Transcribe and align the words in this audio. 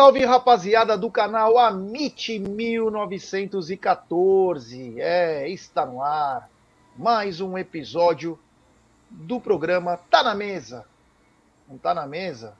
Salve, 0.00 0.24
rapaziada 0.24 0.96
do 0.96 1.10
canal 1.10 1.58
Amit 1.58 2.38
1914. 2.38 4.98
É, 4.98 5.46
está 5.50 5.84
no 5.84 6.02
ar 6.02 6.48
mais 6.96 7.42
um 7.42 7.58
episódio 7.58 8.38
do 9.10 9.38
programa 9.38 9.98
Tá 9.98 10.22
na 10.22 10.34
Mesa. 10.34 10.86
Não 11.68 11.76
tá 11.76 11.92
na 11.92 12.06
mesa? 12.06 12.56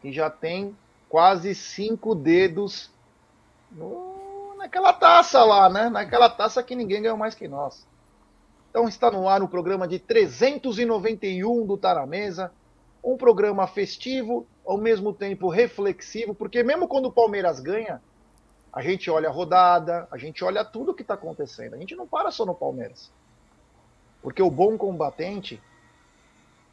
Que 0.00 0.12
já 0.12 0.30
tem 0.30 0.76
quase 1.08 1.56
cinco 1.56 2.14
dedos 2.14 2.88
no, 3.72 4.54
naquela 4.56 4.92
taça 4.92 5.42
lá, 5.42 5.68
né? 5.68 5.90
Naquela 5.90 6.30
taça 6.30 6.62
que 6.62 6.76
ninguém 6.76 7.02
ganhou 7.02 7.16
mais 7.16 7.34
que 7.34 7.48
nós. 7.48 7.84
Então 8.70 8.86
está 8.86 9.10
no 9.10 9.28
ar 9.28 9.42
o 9.42 9.48
programa 9.48 9.88
de 9.88 9.98
391 9.98 11.66
do 11.66 11.76
Tá 11.76 11.96
na 11.96 12.06
Mesa. 12.06 12.52
Um 13.06 13.16
programa 13.16 13.66
festivo 13.68 14.46
ao 14.66 14.76
mesmo 14.76 15.12
tempo 15.12 15.48
reflexivo, 15.48 16.34
porque 16.34 16.62
mesmo 16.64 16.88
quando 16.88 17.06
o 17.06 17.12
Palmeiras 17.12 17.60
ganha, 17.60 18.02
a 18.72 18.82
gente 18.82 19.10
olha 19.10 19.28
a 19.28 19.32
rodada, 19.32 20.06
a 20.10 20.18
gente 20.18 20.44
olha 20.44 20.64
tudo 20.64 20.90
o 20.90 20.94
que 20.94 21.02
está 21.02 21.14
acontecendo. 21.14 21.74
A 21.74 21.78
gente 21.78 21.96
não 21.96 22.06
para 22.06 22.30
só 22.30 22.44
no 22.44 22.54
Palmeiras. 22.54 23.10
Porque 24.20 24.42
o 24.42 24.50
bom 24.50 24.76
combatente 24.76 25.62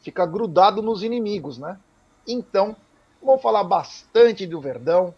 fica 0.00 0.26
grudado 0.26 0.82
nos 0.82 1.02
inimigos, 1.02 1.56
né? 1.56 1.78
Então, 2.26 2.76
vamos 3.22 3.40
falar 3.40 3.64
bastante 3.64 4.46
do 4.46 4.60
Verdão. 4.60 5.14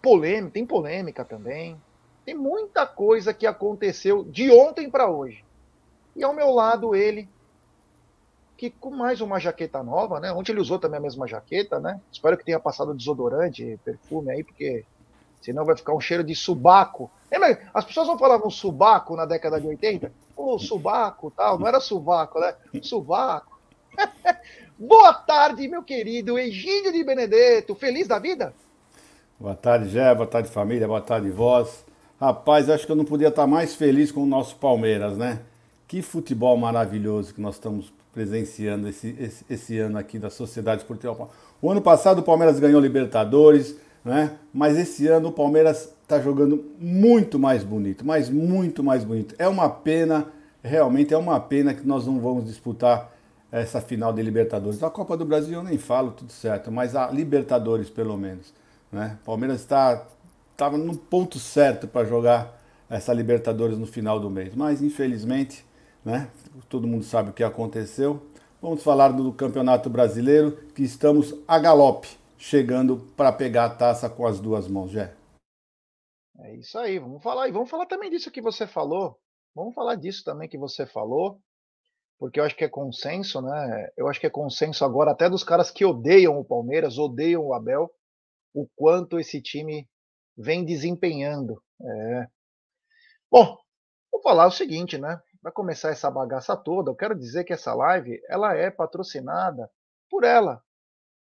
Polêmica, 0.00 0.52
tem 0.52 0.66
polêmica 0.66 1.24
também. 1.24 1.80
Tem 2.24 2.34
muita 2.34 2.86
coisa 2.86 3.34
que 3.34 3.46
aconteceu 3.46 4.22
de 4.24 4.52
ontem 4.52 4.90
para 4.90 5.10
hoje. 5.10 5.44
E 6.14 6.22
ao 6.22 6.34
meu 6.34 6.50
lado, 6.50 6.94
ele, 6.94 7.28
que 8.58 8.70
com 8.70 8.90
mais 8.90 9.20
uma 9.20 9.38
jaqueta 9.38 9.84
nova, 9.84 10.18
né? 10.18 10.32
Ontem 10.32 10.50
ele 10.50 10.60
usou 10.60 10.80
também 10.80 10.98
a 10.98 11.02
mesma 11.02 11.28
jaqueta, 11.28 11.78
né? 11.78 12.00
Espero 12.10 12.36
que 12.36 12.44
tenha 12.44 12.58
passado 12.58 12.92
desodorante, 12.92 13.78
perfume 13.84 14.32
aí, 14.32 14.42
porque 14.42 14.84
senão 15.40 15.64
vai 15.64 15.76
ficar 15.76 15.94
um 15.94 16.00
cheiro 16.00 16.24
de 16.24 16.34
subaco. 16.34 17.08
As 17.72 17.84
pessoas 17.84 18.08
não 18.08 18.18
falavam 18.18 18.50
subaco 18.50 19.14
na 19.14 19.24
década 19.24 19.60
de 19.60 19.68
80? 19.68 20.10
Ô, 20.36 20.54
oh, 20.54 20.58
subaco 20.58 21.30
tal, 21.30 21.56
não 21.56 21.68
era 21.68 21.78
subaco, 21.78 22.40
né? 22.40 22.52
Subaco. 22.82 23.60
Boa 24.76 25.14
tarde, 25.14 25.68
meu 25.68 25.84
querido 25.84 26.36
Egídio 26.36 26.92
de 26.92 27.04
Benedetto, 27.04 27.76
feliz 27.76 28.08
da 28.08 28.18
vida? 28.18 28.52
Boa 29.38 29.54
tarde, 29.54 29.88
Gé, 29.88 30.12
boa 30.16 30.26
tarde, 30.26 30.48
família, 30.48 30.88
boa 30.88 31.00
tarde, 31.00 31.30
vós. 31.30 31.84
Rapaz, 32.20 32.68
acho 32.68 32.84
que 32.84 32.90
eu 32.90 32.96
não 32.96 33.04
podia 33.04 33.28
estar 33.28 33.46
mais 33.46 33.76
feliz 33.76 34.10
com 34.10 34.24
o 34.24 34.26
nosso 34.26 34.56
Palmeiras, 34.56 35.16
né? 35.16 35.42
Que 35.86 36.02
futebol 36.02 36.56
maravilhoso 36.56 37.32
que 37.32 37.40
nós 37.40 37.54
estamos 37.54 37.92
presenciando 38.18 38.88
esse, 38.88 39.14
esse, 39.16 39.44
esse, 39.48 39.78
ano 39.78 39.96
aqui 39.96 40.18
da 40.18 40.28
Sociedade 40.28 40.80
Esportiva 40.82 41.28
O 41.62 41.70
ano 41.70 41.80
passado 41.80 42.18
o 42.18 42.22
Palmeiras 42.24 42.58
ganhou 42.58 42.80
Libertadores, 42.80 43.76
né? 44.04 44.32
mas 44.52 44.76
esse 44.76 45.06
ano 45.06 45.28
o 45.28 45.32
Palmeiras 45.32 45.94
está 46.02 46.20
jogando 46.20 46.64
muito 46.80 47.38
mais 47.38 47.62
bonito, 47.62 48.04
mas 48.04 48.28
muito 48.28 48.82
mais 48.82 49.04
bonito. 49.04 49.36
É 49.38 49.46
uma 49.46 49.70
pena, 49.70 50.26
realmente 50.64 51.14
é 51.14 51.16
uma 51.16 51.38
pena 51.38 51.72
que 51.72 51.86
nós 51.86 52.08
não 52.08 52.18
vamos 52.18 52.46
disputar 52.46 53.12
essa 53.52 53.80
final 53.80 54.12
de 54.12 54.20
Libertadores. 54.20 54.82
A 54.82 54.90
Copa 54.90 55.16
do 55.16 55.24
Brasil 55.24 55.54
eu 55.54 55.62
nem 55.62 55.78
falo, 55.78 56.10
tudo 56.10 56.32
certo, 56.32 56.72
mas 56.72 56.96
a 56.96 57.12
Libertadores 57.12 57.88
pelo 57.88 58.16
menos. 58.16 58.52
Né? 58.90 59.16
O 59.22 59.26
Palmeiras 59.26 59.60
está 59.60 60.04
estava 60.50 60.76
no 60.76 60.96
ponto 60.96 61.38
certo 61.38 61.86
para 61.86 62.04
jogar 62.04 62.60
essa 62.90 63.12
Libertadores 63.12 63.78
no 63.78 63.86
final 63.86 64.18
do 64.18 64.28
mês, 64.28 64.56
mas 64.56 64.82
infelizmente 64.82 65.64
né? 66.04 66.30
Todo 66.68 66.86
mundo 66.86 67.04
sabe 67.04 67.30
o 67.30 67.32
que 67.32 67.44
aconteceu. 67.44 68.22
Vamos 68.60 68.82
falar 68.82 69.08
do 69.10 69.32
Campeonato 69.32 69.88
Brasileiro, 69.88 70.56
que 70.74 70.82
estamos 70.82 71.34
a 71.46 71.58
galope, 71.58 72.08
chegando 72.36 72.98
para 73.16 73.32
pegar 73.32 73.66
a 73.66 73.70
taça 73.70 74.10
com 74.10 74.26
as 74.26 74.40
duas 74.40 74.66
mãos, 74.66 74.90
Jé. 74.90 75.14
É 76.40 76.56
isso 76.56 76.78
aí, 76.78 76.98
vamos 76.98 77.22
falar. 77.22 77.48
E 77.48 77.52
vamos 77.52 77.70
falar 77.70 77.86
também 77.86 78.10
disso 78.10 78.30
que 78.30 78.40
você 78.40 78.66
falou. 78.66 79.18
Vamos 79.54 79.74
falar 79.74 79.96
disso 79.96 80.22
também 80.24 80.48
que 80.48 80.58
você 80.58 80.86
falou, 80.86 81.40
porque 82.18 82.38
eu 82.38 82.44
acho 82.44 82.54
que 82.54 82.64
é 82.64 82.68
consenso, 82.68 83.40
né? 83.42 83.88
Eu 83.96 84.08
acho 84.08 84.20
que 84.20 84.26
é 84.26 84.30
consenso 84.30 84.84
agora 84.84 85.10
até 85.10 85.28
dos 85.28 85.42
caras 85.42 85.70
que 85.70 85.84
odeiam 85.84 86.38
o 86.38 86.44
Palmeiras, 86.44 86.96
odeiam 86.96 87.44
o 87.44 87.54
Abel, 87.54 87.90
o 88.54 88.68
quanto 88.76 89.18
esse 89.18 89.42
time 89.42 89.88
vem 90.36 90.64
desempenhando. 90.64 91.62
É. 91.80 92.26
Bom, 93.30 93.56
vou 94.12 94.22
falar 94.22 94.46
o 94.46 94.52
seguinte, 94.52 94.96
né? 94.96 95.20
Para 95.40 95.52
começar 95.52 95.90
essa 95.90 96.10
bagaça 96.10 96.56
toda, 96.56 96.90
eu 96.90 96.96
quero 96.96 97.14
dizer 97.14 97.44
que 97.44 97.52
essa 97.52 97.74
live 97.74 98.20
ela 98.28 98.54
é 98.54 98.70
patrocinada 98.70 99.70
por 100.10 100.24
ela, 100.24 100.62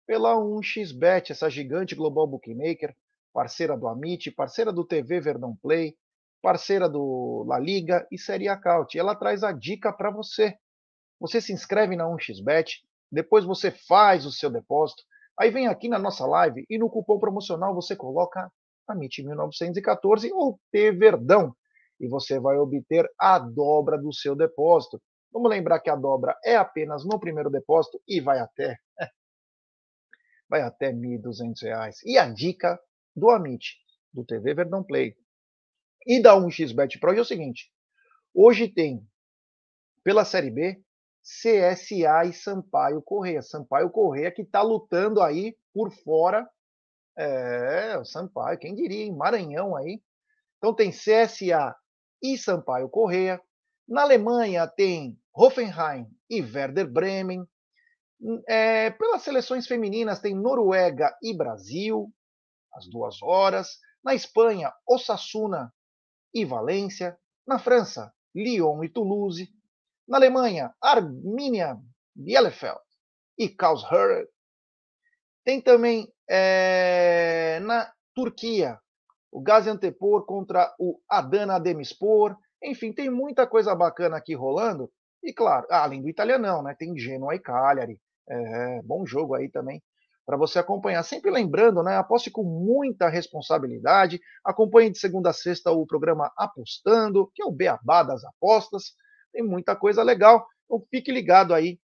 pela 0.06 0.34
1xBet, 0.36 1.30
essa 1.30 1.50
gigante 1.50 1.94
global 1.94 2.26
bookmaker, 2.26 2.94
parceira 3.32 3.76
do 3.76 3.88
Amit, 3.88 4.30
parceira 4.30 4.72
do 4.72 4.84
TV 4.84 5.20
Verdão 5.20 5.56
Play, 5.56 5.97
parceira 6.41 6.88
do 6.88 7.44
La 7.48 7.58
Liga 7.58 8.06
e 8.10 8.19
Série 8.19 8.48
Acaute. 8.48 8.98
Ela 8.98 9.14
traz 9.16 9.42
a 9.42 9.50
dica 9.50 9.92
para 9.92 10.10
você. 10.10 10.54
Você 11.19 11.41
se 11.41 11.52
inscreve 11.52 11.96
na 11.96 12.04
1xBet, 12.04 12.82
depois 13.10 13.44
você 13.44 13.70
faz 13.70 14.26
o 14.26 14.32
seu 14.32 14.50
depósito, 14.50 15.02
aí 15.38 15.50
vem 15.50 15.66
aqui 15.69 15.88
na 15.88 15.98
nossa 15.98 16.26
live 16.26 16.64
e 16.69 16.78
no 16.78 16.91
cupom 16.91 17.19
promocional 17.19 17.75
você 17.75 17.96
coloca 17.96 18.50
Amit 18.86 19.22
1914 19.22 20.31
ou 20.32 20.60
T 20.70 20.92
Verdão 20.92 21.54
e 22.04 22.09
você 22.09 22.38
vai 22.38 22.59
obter 22.59 23.10
a 23.19 23.38
dobra 23.38 23.97
do 23.97 24.12
seu 24.12 24.37
depósito. 24.37 25.00
Vamos 25.32 25.48
lembrar 25.48 25.81
que 25.81 25.88
a 25.88 25.97
dobra 25.97 26.38
é 26.44 26.54
apenas 26.54 27.03
no 27.03 27.19
primeiro 27.19 27.48
depósito 27.48 28.00
e 28.06 28.20
vai 28.20 28.38
até 28.38 28.76
vai 30.48 30.60
até 30.60 30.88
R$ 30.88 31.19
1.200. 31.19 31.94
E 32.04 32.19
a 32.19 32.28
dica 32.28 32.78
do 33.16 33.31
Amit, 33.31 33.78
do 34.12 34.22
TV 34.22 34.53
Verdão 34.53 34.84
Play 34.84 35.16
e 36.06 36.20
da 36.20 36.37
1xBet 36.37 37.00
Pro 37.00 37.16
é 37.16 37.20
o 37.20 37.25
seguinte: 37.25 37.72
hoje 38.34 38.69
tem 38.69 39.03
pela 40.03 40.26
Série 40.26 40.50
B 40.50 40.84
CSA 41.22 42.26
e 42.26 42.34
Sampaio 42.34 43.00
Correia. 43.00 43.41
Sampaio 43.41 43.88
Correia 43.88 44.31
que 44.31 44.43
está 44.43 44.60
lutando 44.60 45.22
aí 45.22 45.56
por 45.72 45.91
fora. 45.91 46.47
É, 47.16 47.97
o 47.97 48.04
Sampaio, 48.04 48.59
quem 48.59 48.75
diria, 48.75 49.06
em 49.06 49.16
Maranhão 49.16 49.75
aí. 49.75 50.03
Então 50.59 50.75
tem 50.75 50.91
CSA 50.91 51.75
e 52.25 52.39
Sampaio 52.39 52.89
Correia. 52.89 53.39
Na 53.87 54.01
Alemanha 54.01 54.67
tem 54.67 55.21
Hoffenheim 55.35 56.09
e 56.31 56.41
Werder 56.41 56.91
Bremen. 56.91 57.47
É, 58.49 58.91
pelas 58.93 59.21
seleções 59.21 59.67
femininas 59.67 60.21
tem 60.21 60.35
Noruega 60.35 61.15
e 61.23 61.37
Brasil, 61.37 62.11
às 62.73 62.89
duas 62.89 63.23
horas. 63.23 63.79
Na 64.03 64.15
Espanha, 64.15 64.73
Osasuna 64.89 65.71
e 66.33 66.47
Valência. 66.47 67.15
Na 67.47 67.59
França, 67.59 68.11
Lyon 68.35 68.83
e 68.83 68.89
Toulouse. 68.89 69.53
Na 70.09 70.17
Alemanha, 70.17 70.75
Arminia 70.81 71.77
Bielefeld 72.17 72.81
e 73.39 73.51
Karlsruhe. 73.51 74.27
Tem 75.45 75.61
também 75.61 76.11
é, 76.27 77.61
na 77.61 77.93
Turquia, 78.15 78.81
o 79.34 79.41
Gaziantepor 79.41 80.25
contra 80.25 80.72
o 80.78 81.00
Adana 81.09 81.59
Demispor. 81.59 82.37
Enfim, 82.62 82.93
tem 82.93 83.11
muita 83.11 83.45
coisa 83.49 83.75
bacana 83.75 84.17
aqui 84.17 84.33
rolando. 84.33 84.89
E 85.25 85.33
claro, 85.33 85.67
além 85.69 86.00
do 86.00 86.09
italianão, 86.09 86.62
né? 86.62 86.73
Tem 86.79 86.97
Genoa 86.97 87.35
e 87.35 87.41
Cagliari. 87.41 88.00
É, 88.29 88.81
bom 88.82 89.05
jogo 89.05 89.35
aí 89.35 89.50
também 89.50 89.82
para 90.25 90.37
você 90.37 90.61
acompanhar. 90.61 91.03
Sempre 91.03 91.32
lembrando, 91.32 91.82
né? 91.82 91.97
Aposte 91.97 92.31
com 92.31 92.44
muita 92.44 93.08
responsabilidade. 93.08 94.20
Acompanhe 94.44 94.88
de 94.88 95.00
segunda 95.00 95.31
a 95.31 95.32
sexta 95.32 95.73
o 95.73 95.85
programa 95.85 96.32
Apostando, 96.37 97.29
que 97.35 97.43
é 97.43 97.44
o 97.44 97.50
Beabá 97.50 98.05
das 98.05 98.25
apostas. 98.25 98.93
Tem 99.32 99.43
muita 99.43 99.75
coisa 99.75 100.05
legal. 100.05 100.47
Então 100.64 100.87
fique 100.93 101.11
ligado 101.11 101.53
aí 101.53 101.81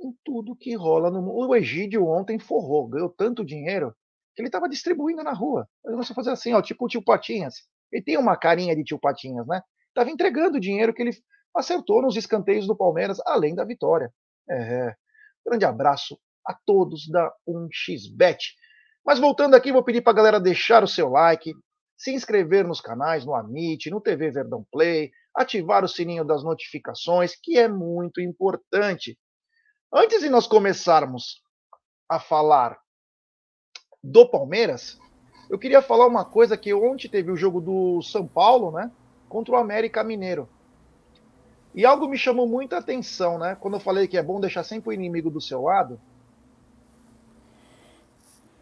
em 0.00 0.14
tudo 0.24 0.54
que 0.54 0.76
rola 0.76 1.10
no 1.10 1.20
mundo. 1.20 1.48
O 1.48 1.56
Egídio 1.56 2.06
ontem 2.06 2.38
forrou, 2.38 2.86
ganhou 2.86 3.08
tanto 3.08 3.44
dinheiro 3.44 3.92
ele 4.36 4.48
estava 4.48 4.68
distribuindo 4.68 5.22
na 5.22 5.32
rua. 5.32 5.68
Você 5.84 6.14
fazer 6.14 6.30
assim, 6.30 6.52
ó, 6.52 6.62
tipo 6.62 6.84
o 6.84 6.88
tio 6.88 7.04
Patinhas. 7.04 7.54
Ele 7.92 8.02
tem 8.02 8.16
uma 8.16 8.36
carinha 8.36 8.74
de 8.74 8.84
tio 8.84 8.98
Patinhas, 8.98 9.46
né? 9.46 9.60
Estava 9.88 10.10
entregando 10.10 10.56
o 10.56 10.60
dinheiro 10.60 10.94
que 10.94 11.02
ele 11.02 11.10
acertou 11.54 12.02
nos 12.02 12.16
escanteios 12.16 12.66
do 12.66 12.76
Palmeiras, 12.76 13.18
além 13.26 13.54
da 13.54 13.64
vitória. 13.64 14.12
É. 14.48 14.94
Grande 15.44 15.64
abraço 15.64 16.18
a 16.46 16.54
todos 16.64 17.08
da 17.08 17.32
1xBet. 17.48 18.38
Mas 19.04 19.18
voltando 19.18 19.54
aqui, 19.54 19.72
vou 19.72 19.82
pedir 19.82 20.02
para 20.02 20.12
a 20.12 20.16
galera 20.16 20.40
deixar 20.40 20.84
o 20.84 20.88
seu 20.88 21.08
like, 21.08 21.52
se 21.96 22.12
inscrever 22.12 22.66
nos 22.66 22.80
canais, 22.80 23.24
no 23.24 23.34
Amit, 23.34 23.90
no 23.90 24.00
TV 24.00 24.30
Verdão 24.30 24.64
Play, 24.70 25.10
ativar 25.34 25.84
o 25.84 25.88
sininho 25.88 26.24
das 26.24 26.42
notificações, 26.42 27.34
que 27.42 27.58
é 27.58 27.68
muito 27.68 28.20
importante. 28.20 29.18
Antes 29.92 30.20
de 30.20 30.28
nós 30.28 30.46
começarmos 30.46 31.42
a 32.08 32.20
falar 32.20 32.78
do 34.02 34.26
Palmeiras, 34.26 34.98
eu 35.48 35.58
queria 35.58 35.82
falar 35.82 36.06
uma 36.06 36.24
coisa 36.24 36.56
que 36.56 36.72
ontem 36.72 37.08
teve 37.08 37.30
o 37.30 37.36
jogo 37.36 37.60
do 37.60 38.02
São 38.02 38.26
Paulo, 38.26 38.70
né? 38.70 38.90
Contra 39.28 39.54
o 39.54 39.58
América 39.58 40.02
Mineiro. 40.02 40.48
E 41.74 41.84
algo 41.84 42.08
me 42.08 42.18
chamou 42.18 42.48
muita 42.48 42.78
atenção, 42.78 43.38
né? 43.38 43.56
Quando 43.60 43.74
eu 43.74 43.80
falei 43.80 44.08
que 44.08 44.16
é 44.16 44.22
bom 44.22 44.40
deixar 44.40 44.64
sempre 44.64 44.90
o 44.90 44.92
inimigo 44.92 45.30
do 45.30 45.40
seu 45.40 45.62
lado. 45.62 46.00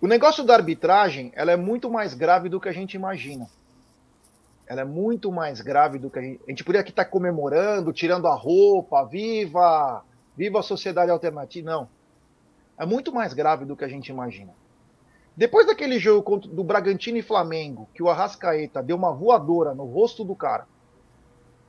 O 0.00 0.06
negócio 0.06 0.44
da 0.44 0.55
arbitragem, 0.55 1.32
ela 1.35 1.52
é 1.52 1.56
muito 1.56 1.91
mais 1.91 2.14
grave 2.14 2.49
do 2.49 2.61
que 2.61 2.69
a 2.69 2.73
gente 2.73 2.94
imagina. 2.94 3.49
Ela 4.67 4.82
é 4.82 4.84
muito 4.84 5.32
mais 5.32 5.61
grave 5.61 5.99
do 5.99 6.11
que 6.11 6.19
a 6.19 6.23
gente. 6.23 6.41
A 6.46 6.50
gente 6.50 6.64
poderia 6.64 6.82
aqui 6.82 6.91
estar 6.91 7.05
tá 7.05 7.11
comemorando, 7.11 7.93
tirando 7.93 8.26
a 8.26 8.34
roupa, 8.34 9.05
viva, 9.05 10.05
viva 10.37 10.61
a 10.61 10.62
sociedade 10.62 11.11
alternativa. 11.11 11.70
Não. 11.70 11.88
É 12.79 12.84
muito 12.84 13.12
mais 13.12 13.32
grave 13.32 13.64
do 13.64 13.76
que 13.76 13.84
a 13.84 13.88
gente 13.88 14.08
imagina. 14.08 14.52
Depois 15.38 15.69
daquele 15.69 16.00
jogo 16.00 16.37
do 16.37 16.64
Bragantino 16.64 17.17
e 17.17 17.23
Flamengo, 17.23 17.88
que 17.94 18.02
o 18.02 18.08
Arrascaeta 18.08 18.82
deu 18.82 18.96
uma 18.96 19.12
voadora 19.12 19.73
no 19.73 19.85
rosto 19.85 20.25
do 20.25 20.35
cara 20.35 20.67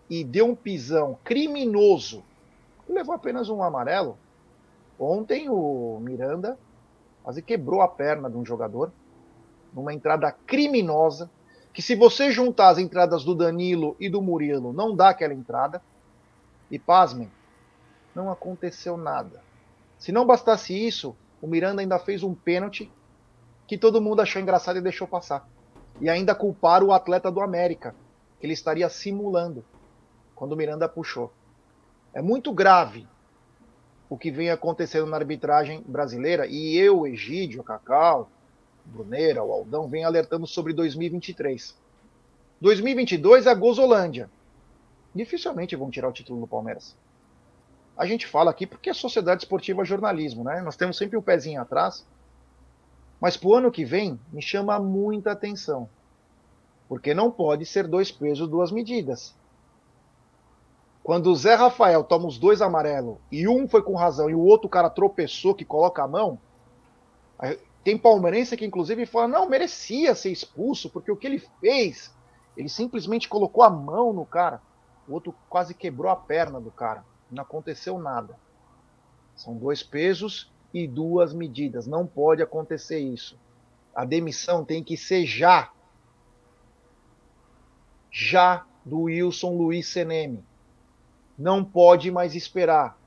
e 0.10 0.24
deu 0.24 0.48
um 0.48 0.56
pisão 0.56 1.20
criminoso, 1.24 2.24
levou 2.90 3.14
apenas 3.14 3.48
um 3.48 3.62
amarelo. 3.62 4.18
Ontem 5.00 5.50
o 5.52 6.00
Miranda 6.02 6.58
quase 7.22 7.44
quebrou 7.44 7.84
a 7.84 7.88
perna 7.88 8.28
de 8.28 8.38
um 8.38 8.44
jogador 8.44 8.92
numa 9.72 9.94
entrada 9.94 10.32
criminosa, 10.32 11.30
que 11.72 11.84
se 11.84 11.94
você 11.94 12.32
juntar 12.32 12.70
as 12.70 12.80
entradas 12.80 13.24
do 13.24 13.36
Danilo 13.36 13.96
e 14.00 14.10
do 14.10 14.20
Murilo, 14.20 14.74
não 14.74 14.96
dá 14.96 15.10
aquela 15.10 15.36
entrada. 15.36 15.80
E 16.72 16.80
pasmem, 16.80 17.32
não 18.16 18.32
aconteceu 18.32 18.98
nada. 18.98 19.44
Se 20.00 20.12
não 20.12 20.26
bastasse 20.26 20.74
isso, 20.74 21.16
o 21.40 21.46
Miranda 21.46 21.84
ainda 21.84 22.00
fez 22.00 22.24
um 22.24 22.34
pênalti 22.34 22.92
que 23.70 23.78
todo 23.78 24.02
mundo 24.02 24.20
achou 24.20 24.42
engraçado 24.42 24.80
e 24.80 24.82
deixou 24.82 25.08
passar. 25.08 25.48
E 26.02 26.10
ainda 26.10 26.34
culparam 26.34 26.88
o 26.88 26.92
atleta 26.92 27.30
do 27.30 27.40
América, 27.40 27.94
que 28.40 28.48
ele 28.48 28.54
estaria 28.54 28.90
simulando 28.90 29.64
quando 30.34 30.54
o 30.54 30.56
Miranda 30.56 30.90
puxou. 30.90 31.32
É 32.12 32.20
muito 32.20 32.52
grave 32.52 33.08
o 34.10 34.18
que 34.18 34.32
vem 34.32 34.50
acontecendo 34.50 35.06
na 35.06 35.18
arbitragem 35.18 35.84
brasileira 35.88 36.48
e 36.48 36.76
eu, 36.78 37.06
Egídio, 37.06 37.64
Cacau, 37.64 38.32
Bruneira, 38.84 39.44
o 39.44 39.52
Aldão, 39.52 39.88
vem 39.88 40.04
alertando 40.04 40.48
sobre 40.48 40.74
2023. 40.74 41.78
2022 42.60 43.46
é 43.46 43.52
a 43.52 43.54
Gozolândia. 43.54 44.32
Dificilmente 45.14 45.76
vão 45.76 45.92
tirar 45.92 46.10
o 46.10 46.14
título 46.14 46.42
do 46.42 46.48
Palmeiras. 46.48 46.98
A 47.96 48.08
gente 48.08 48.26
fala 48.26 48.50
aqui 48.50 48.66
porque 48.66 48.90
é 48.90 48.94
sociedade 48.96 49.44
esportiva 49.44 49.86
jornalismo, 49.86 50.44
né? 50.44 50.60
Nós 50.60 50.76
temos 50.76 50.98
sempre 50.98 51.16
um 51.16 51.22
pezinho 51.22 51.62
atrás. 51.62 52.04
Mas 53.20 53.36
para 53.36 53.50
o 53.50 53.56
ano 53.56 53.72
que 53.72 53.84
vem, 53.84 54.20
me 54.32 54.42
chama 54.42 54.80
muita 54.80 55.32
atenção. 55.32 55.90
Porque 56.88 57.14
não 57.14 57.30
pode 57.30 57.66
ser 57.66 57.88
dois 57.88 58.12
pesos, 58.12 58.48
duas 58.48 58.72
medidas. 58.72 59.36
Quando 61.04 61.28
o 61.32 61.36
Zé 61.36 61.56
Rafael 61.56 62.04
toma 62.04 62.28
os 62.28 62.38
dois 62.38 62.62
amarelos 62.62 63.18
e 63.32 63.48
um 63.48 63.68
foi 63.68 63.82
com 63.82 63.96
razão 63.96 64.30
e 64.30 64.36
o 64.36 64.42
outro 64.42 64.70
cara 64.70 64.90
tropeçou 64.90 65.56
que 65.56 65.66
coloca 65.66 66.04
a 66.04 66.08
mão, 66.08 66.40
tem 67.84 67.98
palmeirense 67.98 68.56
que 68.56 68.66
inclusive 68.66 69.06
fala: 69.06 69.28
não, 69.28 69.50
merecia 69.50 70.14
ser 70.14 70.32
expulso, 70.32 70.90
porque 70.90 71.12
o 71.12 71.18
que 71.18 71.26
ele 71.26 71.40
fez, 71.60 72.14
ele 72.56 72.70
simplesmente 72.70 73.28
colocou 73.28 73.64
a 73.64 73.70
mão 73.70 74.14
no 74.14 74.26
cara. 74.26 74.62
O 75.08 75.14
outro 75.14 75.34
quase 75.50 75.74
quebrou 75.74 76.12
a 76.12 76.16
perna 76.16 76.60
do 76.60 76.70
cara. 76.70 77.04
Não 77.32 77.42
aconteceu 77.42 77.98
nada. 77.98 78.36
São 79.36 79.56
dois 79.56 79.82
pesos 79.82 80.52
e 80.74 80.88
duas 80.88 81.34
medidas. 81.34 81.88
Não 81.88 82.06
pode 82.06 82.42
acontecer 82.42 83.00
isso. 83.00 83.38
A 83.94 84.06
demissão 84.06 84.64
tem 84.64 84.84
que 84.84 84.96
ser 84.96 85.26
já. 85.26 85.72
Já 88.12 88.66
do 88.86 89.04
Wilson 89.04 89.56
Luiz 89.56 89.88
Seneme. 89.88 90.44
Não 91.38 91.64
pode 91.64 92.12
mais 92.12 92.36
esperar. 92.36 92.98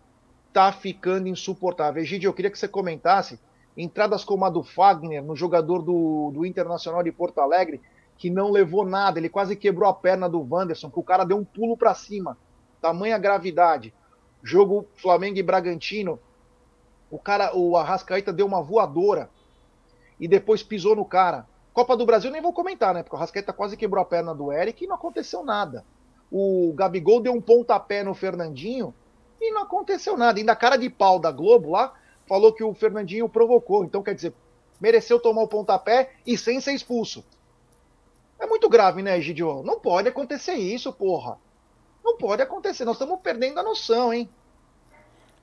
Tá 0.53 0.73
ficando 0.73 1.29
insuportável. 1.29 2.03
Egidio, 2.03 2.29
eu 2.29 2.35
queria 2.35 2.51
que 2.51 2.59
você 2.59 2.69
comentasse 2.69 3.39
entradas 3.77 4.25
como 4.25 4.45
a 4.45 4.51
do 4.51 4.63
Fagner, 4.63 5.23
no 5.23 5.35
jogador 5.35 5.83
do, 5.83 6.31
do 6.33 6.45
Internacional 6.45 7.03
de 7.03 7.11
Porto 7.11 7.41
Alegre, 7.41 7.81
que 8.19 8.31
não 8.31 8.51
levou 8.51 8.85
nada, 8.85 9.19
ele 9.19 9.29
quase 9.29 9.57
quebrou 9.57 9.89
a 9.89 9.95
perna 9.95 10.29
do 10.29 10.41
Wanderson, 10.41 10.91
que 10.91 10.99
o 10.99 11.03
cara 11.03 11.25
deu 11.25 11.37
um 11.37 11.45
pulo 11.45 11.77
para 11.77 11.95
cima. 11.95 12.37
Tamanha 12.81 13.19
gravidade. 13.19 13.93
Jogo 14.43 14.87
Flamengo 14.97 15.39
e 15.39 15.43
Bragantino, 15.43 16.19
o 17.13 17.19
cara, 17.19 17.57
o 17.57 17.77
Arrascaeta 17.77 18.33
deu 18.33 18.47
uma 18.47 18.61
voadora 18.61 19.31
e 20.19 20.27
depois 20.27 20.65
pisou 20.65 20.97
no 20.97 21.05
cara. 21.05 21.47
Copa 21.73 21.97
do 21.97 22.05
Brasil 22.05 22.33
nem 22.33 22.43
vou 22.43 22.53
comentar, 22.53 22.93
né? 22.93 23.05
Porque 23.05 23.15
o 23.15 23.19
Arrascaeta 23.19 23.53
quase 23.53 23.77
quebrou 23.77 24.03
a 24.03 24.05
perna 24.05 24.35
do 24.35 24.51
Eric 24.51 24.83
e 24.83 24.89
não 24.89 24.97
aconteceu 24.97 25.45
nada 25.45 25.85
o 26.33 26.73
Gabigol 26.75 27.21
deu 27.21 27.35
um 27.35 27.41
pontapé 27.43 28.03
no 28.03 28.15
Fernandinho 28.15 28.95
e 29.39 29.53
não 29.53 29.65
aconteceu 29.65 30.17
nada. 30.17 30.39
Ainda 30.39 30.53
a 30.53 30.57
cara 30.57 30.79
de 30.79 30.89
pau 30.89 31.19
da 31.19 31.31
Globo 31.31 31.71
lá 31.71 31.93
falou 32.27 32.55
que 32.55 32.65
o 32.65 32.73
Fernandinho 32.73 33.29
provocou. 33.29 33.85
Então, 33.85 34.03
quer 34.03 34.15
dizer, 34.15 34.33
mereceu 34.81 35.21
tomar 35.21 35.43
o 35.43 35.49
pontapé 35.49 36.15
e 36.27 36.39
sem 36.39 36.59
ser 36.59 36.73
expulso. 36.73 37.23
É 38.39 38.47
muito 38.47 38.67
grave, 38.69 39.03
né, 39.03 39.21
Gidio? 39.21 39.63
Não 39.63 39.79
pode 39.79 40.09
acontecer 40.09 40.55
isso, 40.55 40.91
porra. 40.91 41.39
Não 42.03 42.17
pode 42.17 42.41
acontecer. 42.41 42.87
Nós 42.87 42.97
estamos 42.97 43.21
perdendo 43.21 43.61
a 43.61 43.63
noção, 43.63 44.13
hein? 44.13 44.29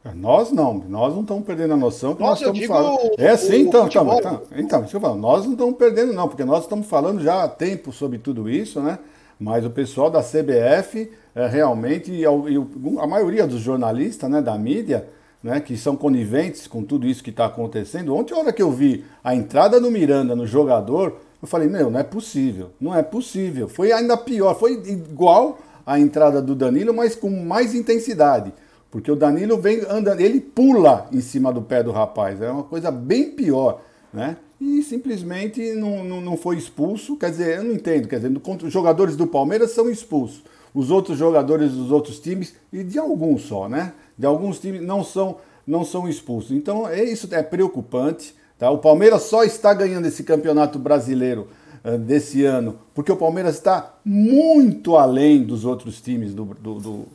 É, 0.03 0.13
nós 0.13 0.51
não, 0.51 0.75
nós 0.87 1.13
não 1.13 1.21
estamos 1.21 1.43
perdendo 1.43 1.73
a 1.73 1.77
noção 1.77 2.15
que 2.15 2.21
Nossa, 2.21 2.45
nós 2.45 2.57
estamos 2.57 2.65
falando. 2.65 3.11
É 3.17 3.35
sim, 3.35 3.61
então, 3.63 3.87
então, 3.87 4.17
então, 4.17 4.41
então, 4.55 4.83
isso 4.85 4.95
eu 4.95 5.01
falo, 5.01 5.15
nós 5.15 5.45
não 5.45 5.53
estamos 5.53 5.75
perdendo, 5.75 6.13
não, 6.13 6.27
porque 6.27 6.45
nós 6.45 6.63
estamos 6.63 6.87
falando 6.87 7.21
já 7.21 7.43
há 7.43 7.47
tempo 7.49 7.91
sobre 7.91 8.17
tudo 8.17 8.49
isso, 8.49 8.79
né? 8.79 8.97
Mas 9.37 9.65
o 9.65 9.69
pessoal 9.69 10.09
da 10.09 10.21
CBF 10.21 11.09
é, 11.35 11.47
realmente, 11.47 12.11
e 12.11 12.25
a, 12.25 13.07
maioria 13.07 13.47
dos 13.47 13.61
jornalistas 13.61 14.29
né, 14.29 14.41
da 14.41 14.57
mídia, 14.57 15.07
né, 15.41 15.61
que 15.61 15.77
são 15.77 15.95
coniventes 15.95 16.67
com 16.67 16.83
tudo 16.83 17.07
isso 17.07 17.23
que 17.23 17.29
está 17.29 17.45
acontecendo. 17.45 18.13
Ontem, 18.13 18.33
a 18.33 18.37
hora 18.37 18.53
que 18.53 18.61
eu 18.61 18.71
vi 18.71 19.05
a 19.23 19.33
entrada 19.33 19.79
do 19.79 19.89
Miranda 19.89 20.35
no 20.35 20.45
jogador, 20.45 21.17
eu 21.41 21.47
falei, 21.47 21.69
meu, 21.69 21.89
não 21.89 21.99
é 21.99 22.03
possível, 22.03 22.71
não 22.79 22.93
é 22.93 23.01
possível. 23.01 23.69
Foi 23.69 23.91
ainda 23.93 24.17
pior, 24.17 24.57
foi 24.59 24.73
igual 24.73 25.59
a 25.85 25.97
entrada 25.97 26.41
do 26.41 26.53
Danilo, 26.53 26.93
mas 26.93 27.15
com 27.15 27.29
mais 27.29 27.73
intensidade. 27.73 28.51
Porque 28.91 29.11
o 29.11 29.15
Danilo 29.15 29.57
vem 29.59 29.81
andando, 29.89 30.19
ele 30.19 30.39
pula 30.39 31.07
em 31.11 31.21
cima 31.21 31.53
do 31.53 31.61
pé 31.61 31.83
do 31.83 31.91
rapaz. 31.91 32.41
É 32.41 32.49
uma 32.49 32.63
coisa 32.63 32.89
bem 32.89 33.31
pior, 33.31 33.81
né? 34.11 34.37
e 34.59 34.83
simplesmente 34.83 35.73
não, 35.73 36.03
não, 36.03 36.21
não, 36.21 36.37
foi 36.37 36.57
expulso. 36.57 37.15
Quer 37.15 37.31
dizer, 37.31 37.57
eu 37.57 37.63
não 37.63 37.73
entendo. 37.73 38.07
Quer 38.07 38.19
dizer, 38.19 38.31
os 38.63 38.73
jogadores 38.73 39.15
do 39.15 39.25
Palmeiras 39.25 39.71
são 39.71 39.89
expulsos. 39.89 40.43
Os 40.73 40.91
outros 40.91 41.17
jogadores 41.17 41.71
dos 41.71 41.91
outros 41.91 42.19
times, 42.19 42.53
e 42.71 42.83
de 42.83 42.99
alguns 42.99 43.43
só, 43.43 43.67
né? 43.69 43.93
De 44.17 44.25
alguns 44.25 44.59
times 44.59 44.81
não 44.81 45.03
são, 45.03 45.37
não 45.65 45.83
são 45.83 46.07
expulsos. 46.07 46.51
Então, 46.51 46.87
é, 46.87 47.03
isso 47.03 47.27
é 47.31 47.41
preocupante. 47.41 48.35
Tá? 48.57 48.69
O 48.69 48.77
Palmeiras 48.77 49.23
só 49.23 49.43
está 49.43 49.73
ganhando 49.73 50.07
esse 50.07 50.23
campeonato 50.23 50.77
brasileiro 50.77 51.47
uh, 51.83 51.97
desse 51.97 52.43
ano 52.43 52.79
porque 52.99 53.13
o 53.13 53.15
Palmeiras 53.15 53.55
está 53.55 53.97
muito 54.03 54.97
além 54.97 55.41
dos 55.43 55.63
outros 55.63 56.01
times 56.01 56.33
do, 56.33 56.43
do, 56.43 56.79
do, 56.79 57.05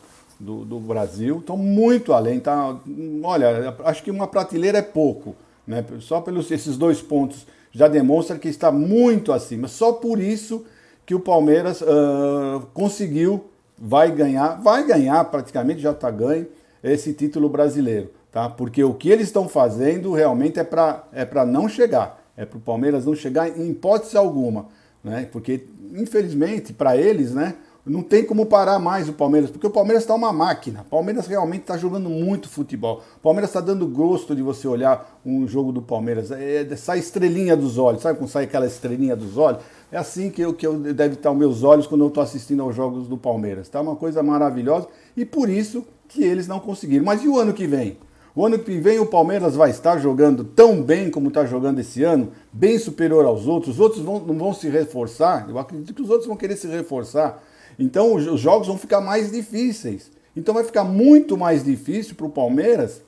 do, 0.45 0.65
do 0.65 0.79
Brasil. 0.79 1.39
Estão 1.39 1.57
muito 1.57 2.13
além. 2.13 2.39
Tá? 2.39 2.77
Olha, 3.23 3.75
acho 3.85 4.03
que 4.03 4.11
uma 4.11 4.27
prateleira 4.27 4.79
é 4.79 4.83
pouco. 4.83 5.35
Né? 5.67 5.85
Só 6.01 6.21
pelos 6.21 6.51
esses 6.51 6.77
dois 6.77 7.01
pontos 7.01 7.47
já 7.73 7.89
demonstra 7.89 8.39
que 8.39 8.49
está 8.49 8.71
muito 8.71 9.33
acima. 9.33 9.67
Só 9.67 9.93
por 9.93 10.21
isso 10.21 10.65
que 11.05 11.15
o 11.15 11.21
Palmeiras 11.21 11.81
uh, 11.81 12.67
conseguiu, 12.73 13.47
vai 13.77 14.11
ganhar, 14.11 14.61
vai 14.63 14.87
ganhar 14.87 15.25
praticamente, 15.25 15.81
já 15.81 15.91
está 15.91 16.11
ganho, 16.11 16.47
esse 16.83 17.13
título 17.13 17.49
brasileiro. 17.49 18.11
Tá? 18.31 18.49
Porque 18.49 18.83
o 18.85 18.95
que 18.95 19.11
eles 19.11 19.27
estão 19.27 19.49
fazendo 19.49 20.13
realmente 20.13 20.59
é 20.59 20.65
para 20.65 21.05
é 21.13 21.45
não 21.47 21.69
chegar. 21.69 22.23
É 22.37 22.45
para 22.45 22.59
o 22.59 22.61
Palmeiras 22.61 23.07
não 23.07 23.15
chegar 23.15 23.49
em 23.49 23.71
hipótese 23.71 24.17
alguma. 24.17 24.67
Né? 25.03 25.29
Porque, 25.31 25.65
infelizmente, 25.95 26.73
para 26.73 26.97
eles, 26.97 27.33
né, 27.33 27.55
não 27.87 28.03
tem 28.03 28.25
como 28.25 28.47
parar 28.47 28.79
mais 28.79 29.09
o 29.11 29.13
Palmeiras, 29.13 29.51
porque 29.51 29.67
o 29.67 29.71
Palmeiras 29.71 30.05
está 30.05 30.15
uma 30.15 30.33
máquina. 30.33 30.81
O 30.81 30.91
Palmeiras 30.91 31.27
realmente 31.27 31.63
está 31.63 31.77
jogando 31.77 32.09
muito 32.09 32.49
futebol. 32.49 33.03
O 33.19 33.21
Palmeiras 33.21 33.51
está 33.51 33.61
dando 33.61 33.87
gosto 33.87 34.35
de 34.35 34.41
você 34.41 34.67
olhar 34.67 35.21
um 35.25 35.47
jogo 35.47 35.71
do 35.71 35.83
Palmeiras. 35.83 36.31
É, 36.31 36.63
é, 36.63 36.77
sai 36.77 36.99
estrelinha 36.99 37.55
dos 37.55 37.77
olhos. 37.77 38.01
Sabe 38.01 38.19
como 38.19 38.29
sai 38.29 38.45
aquela 38.45 38.67
estrelinha 38.67 39.15
dos 39.15 39.37
olhos? 39.37 39.61
É 39.93 39.99
assim 39.99 40.31
que 40.31 40.41
eu, 40.41 40.55
que 40.55 40.67
eu 40.67 40.79
deve 40.79 41.15
estar 41.15 41.31
os 41.31 41.37
meus 41.37 41.63
olhos 41.63 41.87
quando 41.87 42.01
eu 42.01 42.09
estou 42.09 42.23
assistindo 42.23 42.63
aos 42.63 42.75
jogos 42.75 43.07
do 43.07 43.19
Palmeiras. 43.19 43.69
Tá 43.69 43.83
uma 43.83 43.97
coisa 43.97 44.23
maravilhosa 44.23 44.89
e 45.15 45.27
por 45.27 45.51
isso 45.51 45.85
que 46.09 46.25
eles 46.25 46.49
não 46.49 46.61
conseguiram. 46.61 47.05
Mas 47.05 47.23
e 47.23 47.29
o 47.29 47.39
ano 47.39 47.53
que 47.53 47.67
vem? 47.67 47.99
O 48.35 48.47
ano 48.47 48.59
que 48.59 48.79
vem 48.79 48.99
o 48.99 49.07
Palmeiras 49.07 49.55
vai 49.55 49.71
estar 49.71 49.99
jogando 49.99 50.43
tão 50.43 50.83
bem 50.83 51.11
como 51.11 51.29
está 51.29 51.45
jogando 51.45 51.81
esse 51.81 52.03
ano, 52.03 52.33
bem 52.51 52.79
superior 52.79 53.27
aos 53.27 53.47
outros. 53.47 53.75
Os 53.75 53.81
outros 53.81 54.03
vão, 54.03 54.21
não 54.21 54.37
vão 54.37 54.55
se 54.55 54.69
reforçar. 54.71 55.47
Eu 55.49 55.59
acredito 55.59 55.93
que 55.95 56.03
os 56.03 56.09
outros 56.09 56.27
vão 56.27 56.37
querer 56.37 56.57
se 56.57 56.67
reforçar. 56.67 57.41
Então 57.79 58.15
os 58.15 58.41
jogos 58.41 58.67
vão 58.67 58.79
ficar 58.79 59.01
mais 59.01 59.31
difíceis. 59.31 60.11
Então 60.37 60.55
vai 60.55 60.65
ficar 60.65 60.85
muito 60.85 61.37
mais 61.37 61.65
difícil 61.65 62.15
para 62.15 62.27
o 62.27 62.31
Palmeiras 62.31 63.03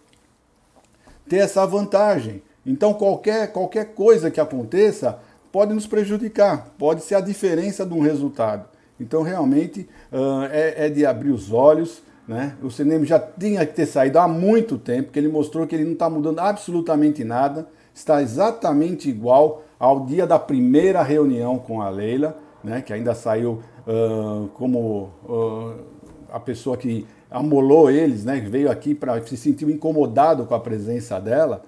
ter 1.29 1.39
essa 1.39 1.67
vantagem. 1.67 2.43
Então 2.65 2.95
qualquer, 2.95 3.53
qualquer 3.53 3.95
coisa 3.95 4.31
que 4.31 4.41
aconteça 4.41 5.19
pode 5.53 5.73
nos 5.73 5.87
prejudicar, 5.87 6.75
pode 6.79 7.03
ser 7.03 7.15
a 7.15 7.21
diferença 7.21 7.85
de 7.85 7.95
um 7.95 8.01
resultado. 8.01 8.69
Então 9.01 9.23
realmente 9.23 9.89
uh, 10.13 10.45
é, 10.51 10.87
é, 10.87 10.89
de 10.89 11.05
abrir 11.05 11.31
os 11.31 11.53
olhos. 11.53 12.03
Né? 12.27 12.57
O 12.63 12.71
cinema 12.71 13.05
já 13.05 13.19
tinha 13.19 13.65
que 13.65 13.75
ter 13.75 13.87
saído 13.87 14.19
há 14.19 14.27
muito 14.27 14.79
tempo, 14.79 15.05
porque 15.05 15.19
ele 15.19 15.29
mostrou 15.29 15.67
que 15.67 15.75
ele 15.75 15.85
não 15.85 15.93
está 15.93 16.11
mudando 16.11 16.41
absolutamente 16.41 17.23
nada. 17.23 17.69
está 17.95 18.21
exatamente 18.21 19.09
igual 19.09 19.63
ao 19.79 20.07
dia 20.07 20.27
da 20.27 20.39
primeira 20.39 21.03
reunião 21.03 21.59
com 21.59 21.81
a 21.81 21.89
Leila, 21.89 22.37
né, 22.65 22.83
que 22.83 22.93
ainda 22.93 23.15
saiu 23.15 23.63
uh, 23.87 24.49
como 24.49 25.11
uh, 25.25 25.75
a 26.31 26.41
pessoa 26.41 26.77
que 26.77 27.07
amolou 27.31 27.91
eles, 27.91 28.25
né, 28.25 28.41
veio 28.41 28.71
aqui 28.71 28.95
para 28.95 29.21
se 29.25 29.37
sentir 29.37 29.69
incomodado 29.69 30.45
com 30.47 30.55
a 30.55 30.61
presença 30.61 31.21
dela, 31.21 31.65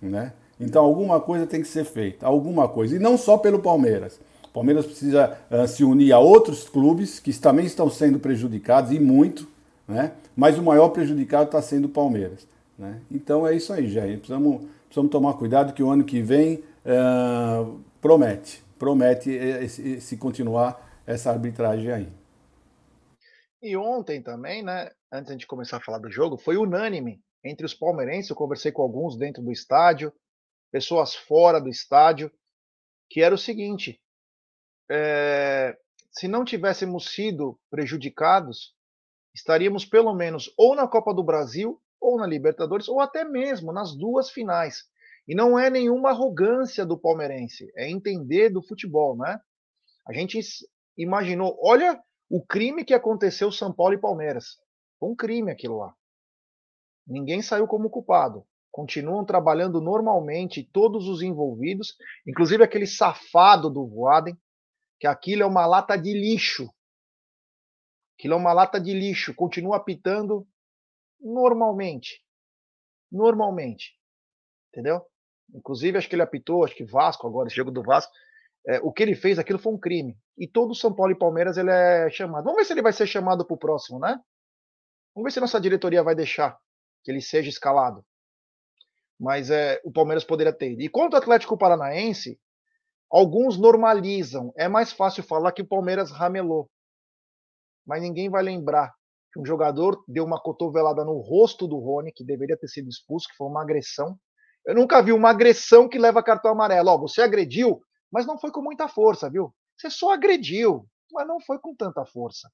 né? 0.00 0.32
Então 0.60 0.84
alguma 0.84 1.20
coisa 1.20 1.46
tem 1.46 1.60
que 1.60 1.68
ser 1.68 1.84
feita, 1.84 2.26
alguma 2.26 2.68
coisa, 2.68 2.94
e 2.94 2.98
não 2.98 3.16
só 3.16 3.36
pelo 3.36 3.58
Palmeiras. 3.58 4.20
O 4.44 4.52
Palmeiras 4.52 4.86
precisa 4.86 5.36
uh, 5.50 5.66
se 5.66 5.82
unir 5.82 6.12
a 6.12 6.18
outros 6.18 6.68
clubes 6.68 7.18
que 7.18 7.32
também 7.38 7.66
estão 7.66 7.90
sendo 7.90 8.18
prejudicados 8.18 8.92
e 8.92 9.00
muito, 9.00 9.48
né? 9.88 10.12
Mas 10.36 10.58
o 10.58 10.62
maior 10.62 10.90
prejudicado 10.90 11.46
está 11.46 11.60
sendo 11.60 11.86
o 11.86 11.88
Palmeiras, 11.88 12.46
né? 12.78 12.98
Então 13.10 13.46
é 13.46 13.54
isso 13.54 13.72
aí, 13.72 13.88
Jair. 13.88 14.18
Precisamos, 14.18 14.62
precisamos 14.86 15.10
tomar 15.10 15.34
cuidado 15.34 15.72
que 15.72 15.82
o 15.82 15.90
ano 15.90 16.04
que 16.04 16.22
vem 16.22 16.62
uh, 16.86 17.78
promete, 18.00 18.62
promete 18.78 19.38
se 20.00 20.16
continuar 20.16 20.91
essa 21.06 21.30
arbitragem 21.30 21.90
aí. 21.90 22.12
E 23.62 23.76
ontem 23.76 24.22
também, 24.22 24.62
né? 24.62 24.90
Antes 25.10 25.36
de 25.36 25.46
começar 25.46 25.76
a 25.76 25.80
falar 25.80 25.98
do 25.98 26.10
jogo, 26.10 26.36
foi 26.36 26.56
unânime 26.56 27.22
entre 27.44 27.64
os 27.64 27.74
palmeirenses. 27.74 28.30
Eu 28.30 28.36
conversei 28.36 28.72
com 28.72 28.82
alguns 28.82 29.16
dentro 29.16 29.42
do 29.42 29.52
estádio, 29.52 30.12
pessoas 30.70 31.14
fora 31.14 31.60
do 31.60 31.68
estádio, 31.68 32.32
que 33.08 33.22
era 33.22 33.34
o 33.34 33.38
seguinte: 33.38 34.00
é, 34.90 35.76
se 36.10 36.26
não 36.26 36.44
tivéssemos 36.44 37.14
sido 37.14 37.58
prejudicados, 37.70 38.74
estaríamos 39.34 39.84
pelo 39.84 40.14
menos 40.14 40.52
ou 40.56 40.74
na 40.74 40.88
Copa 40.88 41.14
do 41.14 41.22
Brasil, 41.22 41.80
ou 42.00 42.18
na 42.18 42.26
Libertadores, 42.26 42.88
ou 42.88 43.00
até 43.00 43.24
mesmo 43.24 43.72
nas 43.72 43.94
duas 43.94 44.30
finais. 44.30 44.84
E 45.26 45.36
não 45.36 45.56
é 45.56 45.70
nenhuma 45.70 46.10
arrogância 46.10 46.84
do 46.84 46.98
palmeirense, 46.98 47.72
é 47.76 47.88
entender 47.88 48.50
do 48.50 48.60
futebol, 48.60 49.16
né? 49.16 49.40
A 50.04 50.12
gente 50.12 50.40
imaginou, 50.96 51.58
olha 51.62 52.00
o 52.28 52.44
crime 52.44 52.84
que 52.84 52.94
aconteceu 52.94 53.50
São 53.52 53.72
Paulo 53.72 53.94
e 53.94 54.00
Palmeiras. 54.00 54.58
Foi 54.98 55.10
um 55.10 55.16
crime 55.16 55.50
aquilo 55.50 55.78
lá. 55.78 55.94
Ninguém 57.06 57.42
saiu 57.42 57.66
como 57.66 57.90
culpado. 57.90 58.46
Continuam 58.70 59.24
trabalhando 59.24 59.80
normalmente 59.80 60.62
todos 60.72 61.06
os 61.06 61.20
envolvidos, 61.20 61.94
inclusive 62.26 62.64
aquele 62.64 62.86
safado 62.86 63.68
do 63.68 63.86
Voaden, 63.86 64.36
que 64.98 65.06
aquilo 65.06 65.42
é 65.42 65.46
uma 65.46 65.66
lata 65.66 65.96
de 65.96 66.12
lixo. 66.12 66.72
Aquilo 68.16 68.34
é 68.34 68.36
uma 68.36 68.52
lata 68.52 68.80
de 68.80 68.94
lixo. 68.94 69.34
Continua 69.34 69.76
apitando 69.76 70.46
normalmente. 71.20 72.24
Normalmente. 73.10 73.98
Entendeu? 74.70 75.04
Inclusive, 75.52 75.98
acho 75.98 76.08
que 76.08 76.14
ele 76.14 76.22
apitou, 76.22 76.64
acho 76.64 76.74
que 76.74 76.84
Vasco 76.84 77.26
agora, 77.26 77.48
esse 77.48 77.56
jogo 77.56 77.70
do 77.70 77.82
Vasco. 77.82 78.12
É, 78.66 78.78
o 78.80 78.92
que 78.92 79.02
ele 79.02 79.14
fez, 79.14 79.38
aquilo 79.38 79.58
foi 79.58 79.72
um 79.72 79.78
crime. 79.78 80.16
E 80.38 80.46
todo 80.46 80.74
São 80.74 80.94
Paulo 80.94 81.12
e 81.12 81.18
Palmeiras 81.18 81.56
ele 81.56 81.70
é 81.70 82.08
chamado. 82.10 82.44
Vamos 82.44 82.58
ver 82.58 82.64
se 82.64 82.72
ele 82.72 82.82
vai 82.82 82.92
ser 82.92 83.06
chamado 83.06 83.44
para 83.44 83.54
o 83.54 83.58
próximo, 83.58 83.98
né? 83.98 84.18
Vamos 85.14 85.26
ver 85.26 85.32
se 85.32 85.40
nossa 85.40 85.60
diretoria 85.60 86.02
vai 86.02 86.14
deixar 86.14 86.58
que 87.02 87.10
ele 87.10 87.20
seja 87.20 87.48
escalado. 87.48 88.04
Mas 89.18 89.50
é, 89.50 89.80
o 89.84 89.92
Palmeiras 89.92 90.24
poderia 90.24 90.52
ter. 90.52 90.80
E 90.80 90.88
quanto 90.88 91.14
ao 91.14 91.20
Atlético 91.20 91.58
Paranaense, 91.58 92.38
alguns 93.10 93.58
normalizam. 93.58 94.52
É 94.56 94.68
mais 94.68 94.92
fácil 94.92 95.22
falar 95.22 95.52
que 95.52 95.62
o 95.62 95.68
Palmeiras 95.68 96.10
ramelou. 96.10 96.70
Mas 97.86 98.00
ninguém 98.00 98.30
vai 98.30 98.42
lembrar 98.42 98.92
que 99.32 99.40
um 99.40 99.44
jogador 99.44 100.02
deu 100.06 100.24
uma 100.24 100.40
cotovelada 100.40 101.04
no 101.04 101.18
rosto 101.18 101.66
do 101.66 101.78
Rony, 101.78 102.12
que 102.12 102.24
deveria 102.24 102.56
ter 102.56 102.68
sido 102.68 102.88
expulso, 102.88 103.28
que 103.28 103.36
foi 103.36 103.48
uma 103.48 103.62
agressão. 103.62 104.16
Eu 104.66 104.74
nunca 104.74 105.02
vi 105.02 105.12
uma 105.12 105.30
agressão 105.30 105.88
que 105.88 105.98
leva 105.98 106.22
cartão 106.22 106.52
amarelo. 106.52 106.90
Ó, 106.90 106.98
você 106.98 107.22
agrediu, 107.22 107.80
mas 108.12 108.26
não 108.26 108.38
foi 108.38 108.52
com 108.52 108.60
muita 108.60 108.86
força, 108.86 109.30
viu? 109.30 109.54
Você 109.76 109.88
só 109.88 110.12
agrediu, 110.12 110.86
mas 111.10 111.26
não 111.26 111.40
foi 111.40 111.58
com 111.58 111.74
tanta 111.74 112.04
força. 112.04 112.52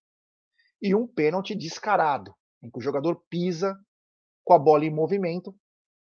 E 0.81 0.95
um 0.95 1.07
pênalti 1.07 1.55
descarado, 1.57 2.33
em 2.62 2.71
que 2.71 2.79
o 2.79 2.83
jogador 2.83 3.23
pisa 3.29 3.79
com 4.45 4.55
a 4.55 4.59
bola 4.59 4.85
em 4.85 4.91
movimento, 4.91 5.55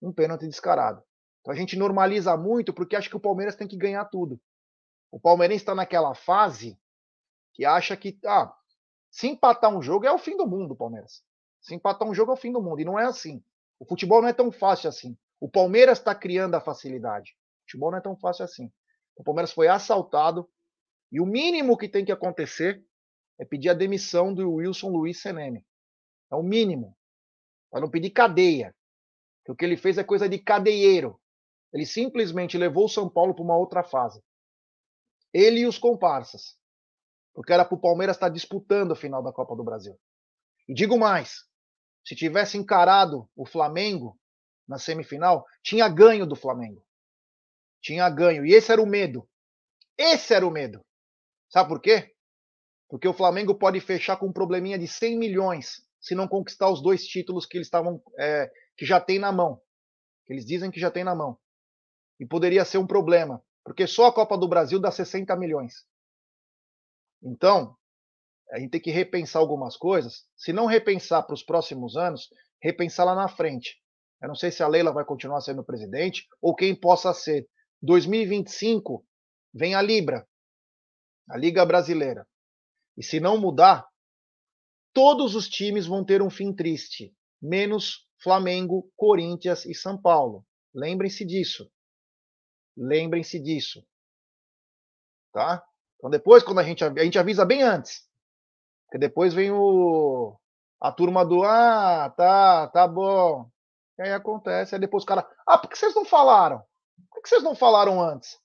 um 0.02 0.14
pênalti 0.14 0.46
descarado. 0.48 1.04
Então 1.42 1.54
a 1.54 1.58
gente 1.58 1.76
normaliza 1.76 2.38
muito 2.38 2.74
porque 2.74 2.96
acha 2.96 3.10
que 3.10 3.18
o 3.18 3.20
Palmeiras 3.20 3.56
tem 3.56 3.68
que 3.68 3.76
ganhar 3.76 4.06
tudo. 4.06 4.40
O 5.12 5.20
Palmeirense 5.20 5.64
está 5.64 5.74
naquela 5.74 6.14
fase 6.14 6.80
que 7.54 7.66
acha 7.66 7.98
que 7.98 8.18
ah, 8.26 8.56
se 9.10 9.28
empatar 9.28 9.76
um 9.76 9.82
jogo 9.82 10.06
é 10.06 10.12
o 10.12 10.20
fim 10.20 10.38
do 10.38 10.48
mundo, 10.48 10.76
Palmeiras. 10.76 11.24
Se 11.60 11.74
empatar 11.74 12.08
um 12.08 12.14
jogo 12.14 12.32
é 12.32 12.36
o 12.36 12.38
fim 12.38 12.52
do 12.52 12.62
mundo. 12.62 12.80
E 12.80 12.86
não 12.86 13.00
é 13.00 13.06
assim. 13.06 13.44
O 13.80 13.86
futebol 13.86 14.22
não 14.22 14.30
é 14.30 14.34
tão 14.34 14.52
fácil 14.52 14.88
assim. 14.88 15.18
O 15.40 15.50
Palmeiras 15.50 15.98
está 15.98 16.14
criando 16.14 16.56
a 16.56 16.62
facilidade. 16.62 17.32
O 17.32 17.62
futebol 17.64 17.92
não 17.92 17.98
é 17.98 18.02
tão 18.02 18.16
fácil 18.16 18.46
assim. 18.46 18.72
O 19.20 19.24
Palmeiras 19.24 19.52
foi 19.52 19.68
assaltado 19.68 20.50
e 21.12 21.20
o 21.20 21.26
mínimo 21.26 21.78
que 21.78 21.90
tem 21.90 22.06
que 22.06 22.12
acontecer 22.12 22.82
é 23.38 23.44
pedir 23.44 23.70
a 23.70 23.74
demissão 23.74 24.34
do 24.34 24.54
Wilson 24.54 24.90
Luiz 24.90 25.22
Seneme. 25.22 25.66
É 26.32 26.36
o 26.36 26.42
mínimo. 26.42 26.98
Para 27.70 27.82
não 27.82 27.90
pedir 27.90 28.12
cadeia. 28.12 28.74
Porque 29.40 29.52
o 29.52 29.56
que 29.58 29.66
ele 29.66 29.76
fez 29.76 29.98
é 29.98 30.06
coisa 30.06 30.30
de 30.30 30.40
cadeieiro. 30.40 31.20
Ele 31.74 31.86
simplesmente 31.86 32.58
levou 32.58 32.86
o 32.86 32.90
São 32.90 33.10
Paulo 33.10 33.36
para 33.36 33.44
uma 33.44 33.58
outra 33.58 33.84
fase. 33.84 34.24
Ele 35.34 35.60
e 35.60 35.68
os 35.68 35.78
comparsas. 35.78 36.58
Porque 37.34 37.52
era 37.52 37.66
para 37.66 37.76
o 37.76 37.82
Palmeiras 37.82 38.16
estar 38.16 38.30
disputando 38.30 38.94
a 38.94 38.96
final 38.96 39.22
da 39.22 39.34
Copa 39.34 39.54
do 39.54 39.66
Brasil. 39.66 40.00
E 40.66 40.74
digo 40.74 40.98
mais: 40.98 41.46
se 42.06 42.16
tivesse 42.16 42.58
encarado 42.58 43.30
o 43.36 43.46
Flamengo 43.46 44.18
na 44.66 44.80
semifinal, 44.80 45.46
tinha 45.62 45.90
ganho 45.90 46.26
do 46.26 46.38
Flamengo. 46.38 46.82
Tinha 47.82 48.10
ganho. 48.10 48.46
E 48.46 48.54
esse 48.54 48.72
era 48.72 48.82
o 48.82 48.86
medo. 48.86 49.28
Esse 49.98 50.34
era 50.34 50.46
o 50.46 50.52
medo. 50.52 50.82
Sabe 51.50 51.70
por 51.70 51.82
quê? 51.82 52.14
Porque 52.88 53.08
o 53.08 53.14
Flamengo 53.14 53.56
pode 53.56 53.80
fechar 53.80 54.18
com 54.18 54.28
um 54.28 54.34
probleminha 54.34 54.78
de 54.78 54.88
100 54.88 55.18
milhões 55.18 55.86
se 56.00 56.16
não 56.16 56.28
conquistar 56.28 56.70
os 56.70 56.82
dois 56.82 57.06
títulos 57.06 57.46
que 57.46 57.58
eles 57.58 57.68
estavam 57.68 58.02
é, 58.18 58.50
que 58.78 58.86
já 58.86 59.00
tem 59.00 59.20
na 59.20 59.32
mão. 59.32 59.62
Que 60.26 60.34
eles 60.34 60.46
dizem 60.46 60.72
que 60.72 60.80
já 60.80 60.90
tem 60.90 61.04
na 61.04 61.14
mão. 61.16 61.38
E 62.20 62.26
poderia 62.26 62.66
ser 62.66 62.78
um 62.78 62.88
problema, 62.88 63.44
porque 63.64 63.86
só 63.88 64.08
a 64.08 64.14
Copa 64.14 64.38
do 64.38 64.48
Brasil 64.48 64.80
dá 64.80 64.92
60 64.92 65.36
milhões. 65.36 65.86
Então, 67.22 67.76
a 68.52 68.60
gente 68.60 68.72
tem 68.72 68.82
que 68.82 68.92
repensar 68.92 69.40
algumas 69.40 69.78
coisas. 69.78 70.26
Se 70.36 70.52
não 70.52 70.66
repensar 70.66 71.24
para 71.24 71.34
os 71.34 71.44
próximos 71.44 71.96
anos, 71.96 72.30
repensar 72.62 73.06
lá 73.06 73.16
na 73.16 73.28
frente. 73.28 73.78
Eu 74.22 74.28
não 74.28 74.36
sei 74.36 74.52
se 74.52 74.64
a 74.64 74.68
Leila 74.68 74.92
vai 74.92 75.06
continuar 75.06 75.42
sendo 75.42 75.64
presidente 75.64 76.28
ou 76.42 76.56
quem 76.56 76.76
possa 76.76 77.14
ser. 77.14 77.48
2025 77.82 79.06
vem 79.54 79.76
a 79.76 79.82
Libra, 79.82 80.28
a 81.30 81.38
Liga 81.38 81.66
Brasileira. 81.66 82.28
E 82.98 83.04
se 83.04 83.20
não 83.20 83.38
mudar, 83.38 83.88
todos 84.94 85.36
os 85.36 85.48
times 85.48 85.86
vão 85.86 86.04
ter 86.04 86.22
um 86.22 86.30
fim 86.30 86.54
triste, 86.54 87.16
menos 87.42 88.08
Flamengo, 88.22 88.92
Corinthians 88.96 89.66
e 89.66 89.74
São 89.74 90.00
Paulo. 90.00 90.46
Lembrem-se 90.74 91.26
disso. 91.26 91.72
Lembrem-se 92.76 93.40
disso. 93.40 93.86
Tá? 95.32 95.64
Então 95.98 96.10
depois, 96.10 96.44
quando 96.44 96.60
a 96.60 96.64
gente, 96.64 96.84
a 96.84 97.04
gente 97.04 97.20
avisa 97.20 97.46
bem 97.46 97.62
antes. 97.62 98.08
Porque 98.86 98.98
depois 98.98 99.34
vem 99.34 99.52
o 99.52 100.38
a 100.82 100.92
turma 100.92 101.26
do 101.26 101.44
ah, 101.44 102.10
tá, 102.16 102.68
tá 102.68 102.88
bom. 102.88 103.50
E 103.98 104.02
aí 104.02 104.14
acontece, 104.14 104.76
aí 104.76 104.82
depois 104.82 105.04
os 105.04 105.08
caras, 105.08 105.26
ah, 105.46 105.58
por 105.58 105.70
que 105.70 105.78
vocês 105.78 105.94
não 105.94 106.06
falaram? 106.06 106.64
Por 107.20 107.24
que 107.24 107.30
vocês 107.30 107.44
não 107.44 107.54
falaram 107.54 108.02
antes? 108.02 108.40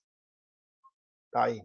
Tá 1.31 1.45
aí. 1.45 1.61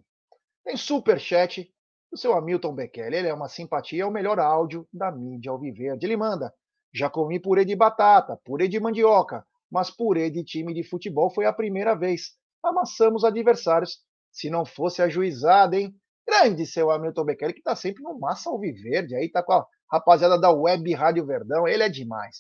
Tem 0.64 0.76
super 0.76 1.19
chat 1.19 1.69
do 2.09 2.17
seu 2.17 2.33
Hamilton 2.33 2.73
Bekele. 2.73 3.17
Ele 3.17 3.26
é 3.26 3.35
uma 3.35 3.49
simpatia, 3.49 4.05
é 4.05 4.07
o 4.07 4.12
melhor 4.12 4.38
áudio 4.38 4.87
da 4.93 5.11
mídia 5.11 5.50
alviverde. 5.50 6.07
Ele 6.07 6.17
manda: 6.17 6.55
já 6.95 7.11
comi 7.11 7.40
purê 7.40 7.64
de 7.64 7.75
batata, 7.75 8.38
purê 8.45 8.69
de 8.69 8.79
mandioca, 8.79 9.45
mas 9.69 9.90
purê 9.90 10.31
de 10.31 10.45
time 10.45 10.73
de 10.73 10.85
futebol 10.85 11.35
foi 11.35 11.47
a 11.47 11.52
primeira 11.52 11.97
vez. 11.97 12.37
Amassamos 12.62 13.25
adversários. 13.25 13.99
Se 14.31 14.49
não 14.49 14.64
fosse 14.64 15.02
ajuizado, 15.02 15.75
hein? 15.75 15.93
Grande 16.25 16.64
seu 16.64 16.93
Hamilton 16.93 17.25
Bekele, 17.25 17.55
que 17.55 17.62
tá 17.62 17.75
sempre 17.75 18.05
no 18.05 18.21
Massa 18.21 18.50
Alviverde, 18.50 19.17
aí 19.17 19.29
tá 19.29 19.43
com 19.43 19.55
a 19.55 19.67
rapaziada 19.90 20.38
da 20.38 20.52
Web 20.52 20.93
Rádio 20.95 21.26
Verdão. 21.26 21.67
Ele 21.67 21.83
é 21.83 21.88
demais. 21.88 22.37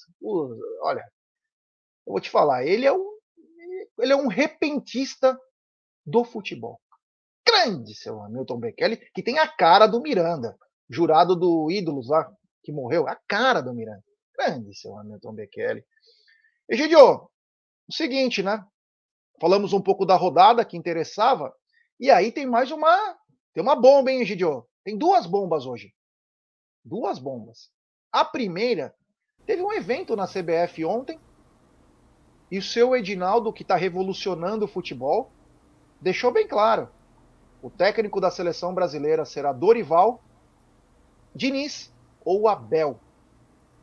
Olha, 0.82 1.02
eu 2.06 2.12
vou 2.12 2.20
te 2.20 2.30
falar, 2.30 2.64
ele 2.64 2.86
é 2.86 2.92
um, 2.92 3.09
ele 4.02 4.12
é 4.12 4.16
um 4.16 4.28
repentista 4.28 5.38
do 6.04 6.24
futebol 6.24 6.80
grande, 7.50 7.94
seu 7.94 8.22
Hamilton 8.22 8.58
Bekele, 8.58 8.96
que 9.14 9.22
tem 9.22 9.38
a 9.38 9.48
cara 9.48 9.86
do 9.86 10.00
Miranda, 10.00 10.56
jurado 10.88 11.34
do 11.34 11.70
Ídolos 11.70 12.08
lá, 12.08 12.30
que 12.62 12.72
morreu, 12.72 13.08
a 13.08 13.16
cara 13.28 13.60
do 13.60 13.74
Miranda. 13.74 14.04
Grande, 14.36 14.74
seu 14.74 14.96
Hamilton 14.96 15.34
Bekele. 15.34 15.84
Egidio, 16.68 17.28
o 17.88 17.92
seguinte, 17.92 18.42
né? 18.42 18.64
Falamos 19.40 19.72
um 19.72 19.82
pouco 19.82 20.06
da 20.06 20.14
rodada 20.16 20.64
que 20.64 20.76
interessava, 20.76 21.52
e 21.98 22.10
aí 22.10 22.30
tem 22.30 22.46
mais 22.46 22.70
uma. 22.70 23.18
Tem 23.52 23.62
uma 23.62 23.74
bomba, 23.74 24.10
hein, 24.10 24.20
Egidio? 24.20 24.66
Tem 24.84 24.96
duas 24.96 25.26
bombas 25.26 25.66
hoje. 25.66 25.92
Duas 26.84 27.18
bombas. 27.18 27.70
A 28.12 28.24
primeira, 28.24 28.94
teve 29.44 29.62
um 29.62 29.72
evento 29.72 30.14
na 30.14 30.26
CBF 30.26 30.84
ontem, 30.84 31.20
E 32.50 32.58
o 32.58 32.62
seu 32.62 32.96
Edinaldo, 32.96 33.52
que 33.52 33.62
está 33.62 33.76
revolucionando 33.76 34.64
o 34.64 34.68
futebol, 34.68 35.30
deixou 36.00 36.32
bem 36.32 36.46
claro: 36.46 36.88
o 37.62 37.70
técnico 37.70 38.20
da 38.20 38.30
seleção 38.30 38.74
brasileira 38.74 39.24
será 39.24 39.52
Dorival, 39.52 40.22
Diniz 41.34 41.92
ou 42.24 42.48
Abel. 42.48 42.98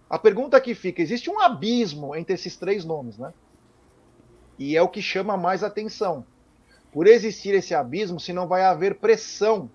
A 0.09 0.19
pergunta 0.19 0.59
que 0.59 0.75
fica: 0.75 1.01
existe 1.01 1.29
um 1.29 1.39
abismo 1.39 2.15
entre 2.15 2.33
esses 2.33 2.57
três 2.57 2.83
nomes, 2.83 3.17
né? 3.17 3.33
E 4.59 4.75
é 4.75 4.81
o 4.81 4.89
que 4.89 5.01
chama 5.01 5.37
mais 5.37 5.63
atenção. 5.63 6.25
Por 6.91 7.07
existir 7.07 7.53
esse 7.53 7.75
abismo, 7.75 8.19
se 8.19 8.33
não 8.33 8.47
vai 8.47 8.63
haver 8.63 8.95
pressão 8.95 9.69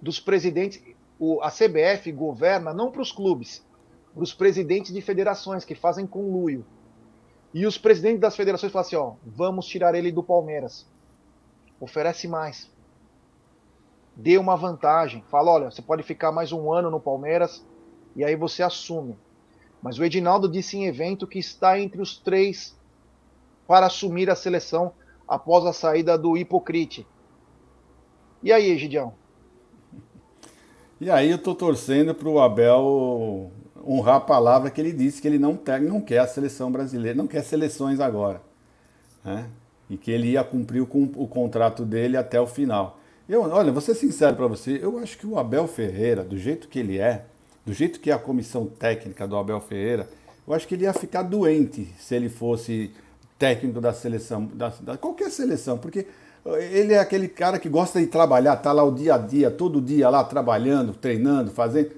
dos 0.00 0.18
presidentes. 0.18 0.82
O, 1.20 1.42
a 1.42 1.50
CBF 1.50 2.12
governa 2.12 2.72
não 2.72 2.92
para 2.92 3.02
os 3.02 3.10
clubes, 3.10 3.66
para 4.14 4.22
os 4.22 4.32
presidentes 4.32 4.92
de 4.92 5.00
federações 5.00 5.64
que 5.64 5.74
fazem 5.74 6.06
conluio. 6.06 6.64
E 7.52 7.66
os 7.66 7.78
presidentes 7.78 8.20
das 8.20 8.36
federações 8.36 8.72
falam 8.72 8.86
assim: 8.86 8.96
ó, 8.96 9.12
vamos 9.24 9.66
tirar 9.66 9.94
ele 9.94 10.12
do 10.12 10.22
Palmeiras. 10.22 10.86
Oferece 11.80 12.28
mais. 12.28 12.70
Dê 14.14 14.36
uma 14.36 14.56
vantagem. 14.56 15.22
Fala: 15.30 15.50
olha, 15.50 15.70
você 15.70 15.80
pode 15.80 16.02
ficar 16.02 16.32
mais 16.32 16.52
um 16.52 16.72
ano 16.72 16.90
no 16.90 17.00
Palmeiras 17.00 17.64
e 18.14 18.24
aí 18.24 18.36
você 18.36 18.62
assume. 18.62 19.16
Mas 19.82 19.98
o 19.98 20.04
Edinaldo 20.04 20.48
disse 20.48 20.76
em 20.76 20.86
evento 20.86 21.26
que 21.26 21.38
está 21.38 21.78
entre 21.78 22.00
os 22.00 22.18
três 22.18 22.76
para 23.66 23.86
assumir 23.86 24.28
a 24.28 24.34
seleção 24.34 24.92
após 25.26 25.64
a 25.64 25.72
saída 25.72 26.18
do 26.18 26.36
Hipocrite. 26.36 27.06
E 28.42 28.52
aí, 28.52 28.70
Egidião? 28.70 29.14
E 31.00 31.10
aí 31.10 31.30
eu 31.30 31.38
tô 31.38 31.54
torcendo 31.54 32.12
para 32.12 32.28
o 32.28 32.40
Abel 32.40 33.52
honrar 33.88 34.16
a 34.16 34.20
palavra 34.20 34.70
que 34.70 34.80
ele 34.80 34.92
disse, 34.92 35.22
que 35.22 35.26
ele 35.26 35.38
não, 35.38 35.56
tem, 35.56 35.80
não 35.80 36.00
quer 36.00 36.18
a 36.18 36.26
seleção 36.26 36.70
brasileira, 36.70 37.16
não 37.16 37.26
quer 37.26 37.42
seleções 37.42 38.00
agora. 38.00 38.42
Né? 39.24 39.46
E 39.88 39.96
que 39.96 40.10
ele 40.10 40.32
ia 40.32 40.44
cumprir 40.44 40.82
o, 40.82 40.88
o 41.16 41.26
contrato 41.26 41.84
dele 41.84 42.16
até 42.16 42.38
o 42.38 42.46
final. 42.46 43.00
Eu, 43.28 43.42
olha, 43.42 43.72
vou 43.72 43.80
ser 43.80 43.94
sincero 43.94 44.36
para 44.36 44.46
você, 44.46 44.78
eu 44.82 44.98
acho 44.98 45.16
que 45.16 45.26
o 45.26 45.38
Abel 45.38 45.66
Ferreira, 45.66 46.22
do 46.22 46.36
jeito 46.36 46.68
que 46.68 46.78
ele 46.78 46.98
é, 46.98 47.24
do 47.64 47.72
jeito 47.72 48.00
que 48.00 48.10
é 48.10 48.14
a 48.14 48.18
comissão 48.18 48.66
técnica 48.66 49.26
do 49.26 49.36
Abel 49.36 49.60
Ferreira, 49.60 50.08
eu 50.46 50.54
acho 50.54 50.66
que 50.66 50.74
ele 50.74 50.84
ia 50.84 50.94
ficar 50.94 51.22
doente 51.22 51.86
se 51.98 52.14
ele 52.14 52.30
fosse 52.30 52.90
técnico 53.38 53.80
da 53.80 53.92
seleção, 53.92 54.46
da, 54.46 54.72
da, 54.80 54.96
qualquer 54.96 55.30
seleção, 55.30 55.76
porque 55.76 56.06
ele 56.70 56.94
é 56.94 56.98
aquele 56.98 57.28
cara 57.28 57.58
que 57.58 57.68
gosta 57.68 58.00
de 58.00 58.06
trabalhar, 58.06 58.56
tá 58.56 58.72
lá 58.72 58.82
o 58.82 58.90
dia 58.90 59.14
a 59.14 59.18
dia, 59.18 59.50
todo 59.50 59.80
dia 59.80 60.08
lá 60.08 60.24
trabalhando, 60.24 60.94
treinando, 60.94 61.50
fazendo. 61.50 61.90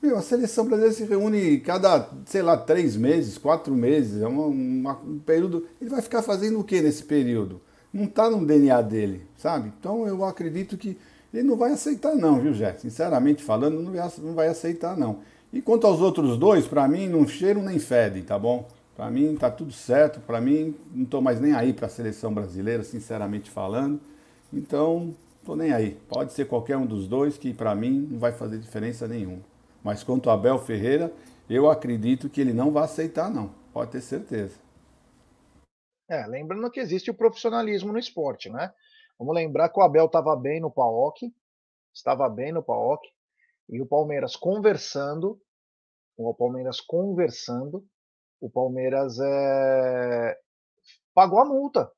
Meu, 0.00 0.16
a 0.16 0.22
seleção 0.22 0.64
brasileira 0.64 0.94
se 0.94 1.04
reúne 1.04 1.58
cada, 1.58 2.08
sei 2.24 2.40
lá, 2.40 2.56
três 2.56 2.96
meses, 2.96 3.36
quatro 3.36 3.74
meses, 3.74 4.22
é 4.22 4.28
uma, 4.28 4.46
uma, 4.46 4.92
um 4.98 5.18
período. 5.18 5.66
Ele 5.80 5.90
vai 5.90 6.00
ficar 6.00 6.22
fazendo 6.22 6.60
o 6.60 6.64
que 6.64 6.80
nesse 6.80 7.02
período? 7.02 7.60
Não 7.92 8.04
está 8.04 8.30
no 8.30 8.46
DNA 8.46 8.80
dele, 8.82 9.26
sabe? 9.36 9.72
Então 9.78 10.06
eu 10.06 10.24
acredito 10.24 10.78
que 10.78 10.96
ele 11.34 11.42
não 11.42 11.56
vai 11.56 11.72
aceitar, 11.72 12.14
não, 12.14 12.40
viu, 12.40 12.54
Jé? 12.54 12.76
Sinceramente 12.78 13.42
falando, 13.42 13.82
não 13.82 13.92
vai, 13.92 14.12
não 14.18 14.34
vai 14.34 14.46
aceitar, 14.48 14.96
não. 14.96 15.18
E 15.52 15.60
quanto 15.60 15.86
aos 15.86 16.00
outros 16.00 16.38
dois, 16.38 16.66
para 16.66 16.86
mim, 16.86 17.08
não 17.08 17.26
cheiram 17.26 17.62
nem 17.62 17.80
fedem, 17.80 18.22
tá 18.22 18.38
bom? 18.38 18.68
Para 18.96 19.10
mim 19.10 19.36
tá 19.36 19.50
tudo 19.50 19.72
certo, 19.72 20.20
para 20.20 20.40
mim 20.40 20.74
não 20.94 21.04
estou 21.04 21.20
mais 21.20 21.40
nem 21.40 21.54
aí 21.54 21.72
para 21.72 21.86
a 21.86 21.90
seleção 21.90 22.32
brasileira, 22.32 22.84
sinceramente 22.84 23.50
falando. 23.50 24.00
Então, 24.52 25.14
estou 25.40 25.56
nem 25.56 25.72
aí. 25.72 25.98
Pode 26.08 26.32
ser 26.32 26.46
qualquer 26.46 26.76
um 26.76 26.86
dos 26.86 27.08
dois 27.08 27.36
que 27.36 27.52
para 27.52 27.74
mim 27.74 28.08
não 28.10 28.18
vai 28.18 28.32
fazer 28.32 28.58
diferença 28.58 29.08
nenhuma. 29.08 29.40
Mas 29.82 30.02
quanto 30.02 30.30
a 30.30 30.34
Abel 30.34 30.58
Ferreira, 30.58 31.12
eu 31.48 31.70
acredito 31.70 32.28
que 32.28 32.40
ele 32.40 32.52
não 32.52 32.70
vai 32.70 32.84
aceitar 32.84 33.30
não. 33.30 33.54
Pode 33.72 33.92
ter 33.92 34.00
certeza. 34.00 34.58
É, 36.10 36.26
lembrando 36.26 36.70
que 36.70 36.80
existe 36.80 37.10
o 37.10 37.14
profissionalismo 37.14 37.92
no 37.92 37.98
esporte, 37.98 38.50
né? 38.50 38.72
Vamos 39.18 39.34
lembrar 39.34 39.68
que 39.68 39.78
o 39.78 39.82
Abel 39.82 40.06
estava 40.06 40.34
bem 40.36 40.60
no 40.60 40.70
PAOK, 40.70 41.32
estava 41.92 42.28
bem 42.28 42.52
no 42.52 42.62
PAOK, 42.62 43.06
e 43.68 43.82
o 43.82 43.86
Palmeiras 43.86 44.34
conversando, 44.36 45.40
o 46.16 46.32
Palmeiras 46.34 46.80
conversando, 46.80 47.84
o 48.40 48.48
Palmeiras 48.48 49.18
é, 49.20 50.38
pagou 51.12 51.40
a 51.40 51.44
multa. 51.44 51.90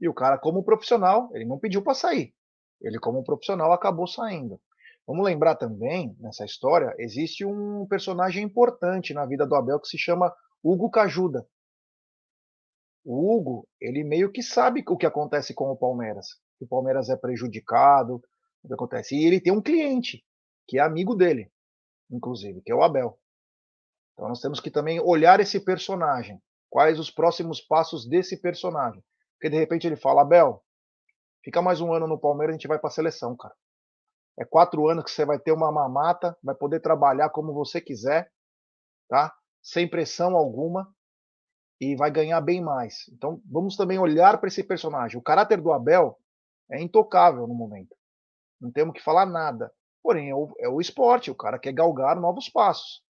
E 0.00 0.08
o 0.08 0.14
cara, 0.14 0.38
como 0.38 0.62
profissional, 0.62 1.30
ele 1.32 1.44
não 1.44 1.58
pediu 1.58 1.82
para 1.82 1.94
sair. 1.94 2.34
Ele, 2.80 2.98
como 2.98 3.24
profissional, 3.24 3.72
acabou 3.72 4.06
saindo. 4.06 4.60
Vamos 5.06 5.24
lembrar 5.24 5.54
também, 5.54 6.16
nessa 6.18 6.44
história, 6.44 6.94
existe 6.98 7.44
um 7.44 7.86
personagem 7.86 8.42
importante 8.42 9.14
na 9.14 9.24
vida 9.24 9.46
do 9.46 9.54
Abel 9.54 9.78
que 9.78 9.86
se 9.86 9.96
chama 9.96 10.34
Hugo 10.62 10.90
Cajuda. 10.90 11.46
O 13.04 13.36
Hugo, 13.36 13.68
ele 13.80 14.02
meio 14.02 14.32
que 14.32 14.42
sabe 14.42 14.82
o 14.88 14.96
que 14.96 15.06
acontece 15.06 15.54
com 15.54 15.70
o 15.70 15.76
Palmeiras. 15.76 16.40
O 16.60 16.66
Palmeiras 16.66 17.08
é 17.08 17.16
prejudicado, 17.16 18.20
o 18.64 18.66
que 18.66 18.74
acontece. 18.74 19.14
E 19.14 19.24
ele 19.24 19.40
tem 19.40 19.52
um 19.52 19.62
cliente, 19.62 20.24
que 20.66 20.78
é 20.78 20.82
amigo 20.82 21.14
dele, 21.14 21.52
inclusive, 22.10 22.60
que 22.62 22.72
é 22.72 22.74
o 22.74 22.82
Abel. 22.82 23.16
Então 24.14 24.28
nós 24.28 24.40
temos 24.40 24.58
que 24.58 24.72
também 24.72 24.98
olhar 24.98 25.38
esse 25.38 25.60
personagem. 25.60 26.42
Quais 26.68 26.98
os 26.98 27.12
próximos 27.12 27.60
passos 27.60 28.08
desse 28.08 28.40
personagem? 28.40 29.04
Porque 29.34 29.50
de 29.50 29.56
repente 29.56 29.86
ele 29.86 29.94
fala, 29.94 30.22
Abel, 30.22 30.64
fica 31.44 31.62
mais 31.62 31.80
um 31.80 31.92
ano 31.92 32.08
no 32.08 32.18
Palmeiras, 32.18 32.54
a 32.54 32.58
gente 32.58 32.66
vai 32.66 32.78
para 32.78 32.88
a 32.88 32.92
seleção, 32.92 33.36
cara. 33.36 33.54
É 34.38 34.44
quatro 34.44 34.88
anos 34.88 35.04
que 35.04 35.10
você 35.10 35.24
vai 35.24 35.38
ter 35.38 35.52
uma 35.52 35.72
mamata, 35.72 36.36
vai 36.42 36.54
poder 36.54 36.80
trabalhar 36.80 37.30
como 37.30 37.54
você 37.54 37.80
quiser, 37.80 38.30
tá? 39.08 39.34
Sem 39.62 39.88
pressão 39.88 40.36
alguma 40.36 40.94
e 41.80 41.96
vai 41.96 42.10
ganhar 42.10 42.40
bem 42.40 42.60
mais. 42.60 43.08
Então 43.12 43.40
vamos 43.50 43.76
também 43.76 43.98
olhar 43.98 44.38
para 44.38 44.48
esse 44.48 44.62
personagem. 44.62 45.18
O 45.18 45.22
caráter 45.22 45.60
do 45.60 45.72
Abel 45.72 46.18
é 46.70 46.80
intocável 46.80 47.46
no 47.46 47.54
momento. 47.54 47.94
Não 48.60 48.70
temos 48.70 48.94
que 48.94 49.02
falar 49.02 49.26
nada. 49.26 49.72
Porém, 50.02 50.30
é 50.30 50.34
o, 50.34 50.54
é 50.58 50.68
o 50.68 50.80
esporte, 50.80 51.30
o 51.30 51.34
cara 51.34 51.58
quer 51.58 51.72
galgar 51.72 52.14
novos 52.16 52.48
passos. 52.48 53.02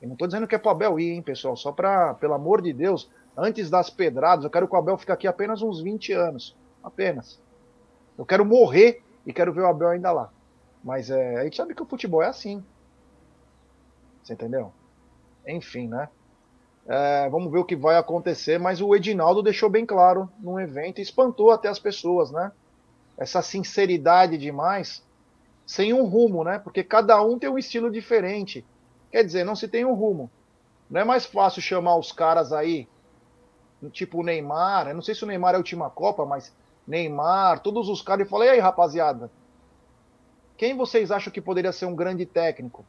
Eu 0.00 0.08
não 0.08 0.14
estou 0.14 0.28
dizendo 0.28 0.46
que 0.46 0.54
é 0.54 0.58
pro 0.58 0.70
Abel 0.70 0.98
ir, 0.98 1.10
hein, 1.10 1.22
pessoal? 1.22 1.56
Só 1.56 1.72
para, 1.72 2.14
pelo 2.14 2.34
amor 2.34 2.62
de 2.62 2.72
Deus, 2.72 3.10
antes 3.36 3.68
das 3.68 3.90
pedradas, 3.90 4.44
eu 4.44 4.50
quero 4.50 4.68
que 4.68 4.74
o 4.74 4.78
Abel 4.78 4.96
fique 4.96 5.12
aqui 5.12 5.26
apenas 5.26 5.60
uns 5.60 5.82
20 5.82 6.12
anos. 6.12 6.56
Apenas. 6.82 7.40
Eu 8.16 8.24
quero 8.24 8.44
morrer 8.44 9.02
e 9.26 9.32
quero 9.32 9.52
ver 9.52 9.62
o 9.62 9.66
Abel 9.66 9.88
ainda 9.88 10.12
lá. 10.12 10.32
Mas 10.82 11.10
é, 11.10 11.36
a 11.36 11.44
gente 11.44 11.56
sabe 11.56 11.74
que 11.74 11.82
o 11.82 11.86
futebol 11.86 12.22
é 12.22 12.26
assim. 12.26 12.64
Você 14.22 14.32
entendeu? 14.32 14.72
Enfim, 15.46 15.88
né? 15.88 16.08
É, 16.86 17.28
vamos 17.28 17.52
ver 17.52 17.58
o 17.58 17.64
que 17.64 17.76
vai 17.76 17.96
acontecer. 17.96 18.58
Mas 18.58 18.80
o 18.80 18.94
Edinaldo 18.94 19.42
deixou 19.42 19.68
bem 19.68 19.84
claro 19.84 20.30
no 20.38 20.58
evento 20.58 21.00
espantou 21.00 21.50
até 21.50 21.68
as 21.68 21.78
pessoas, 21.78 22.30
né? 22.30 22.52
Essa 23.16 23.42
sinceridade 23.42 24.38
demais, 24.38 25.04
sem 25.66 25.92
um 25.92 26.04
rumo, 26.04 26.42
né? 26.42 26.58
Porque 26.58 26.82
cada 26.82 27.22
um 27.22 27.38
tem 27.38 27.50
um 27.50 27.58
estilo 27.58 27.90
diferente. 27.90 28.64
Quer 29.10 29.24
dizer, 29.24 29.44
não 29.44 29.54
se 29.54 29.68
tem 29.68 29.84
um 29.84 29.94
rumo. 29.94 30.30
Não 30.88 31.00
é 31.00 31.04
mais 31.04 31.26
fácil 31.26 31.60
chamar 31.62 31.96
os 31.96 32.10
caras 32.10 32.52
aí, 32.52 32.88
tipo 33.92 34.20
o 34.20 34.22
Neymar, 34.22 34.88
eu 34.88 34.94
não 34.94 35.02
sei 35.02 35.14
se 35.14 35.22
o 35.22 35.26
Neymar 35.26 35.52
é 35.52 35.54
a 35.54 35.58
última 35.58 35.88
Copa, 35.88 36.26
mas 36.26 36.52
Neymar, 36.86 37.60
todos 37.60 37.88
os 37.88 38.02
caras, 38.02 38.26
e 38.26 38.30
falar, 38.30 38.46
e 38.46 38.48
aí, 38.50 38.58
rapaziada, 38.58 39.30
quem 40.60 40.76
vocês 40.76 41.10
acham 41.10 41.32
que 41.32 41.40
poderia 41.40 41.72
ser 41.72 41.86
um 41.86 41.94
grande 41.94 42.26
técnico? 42.26 42.84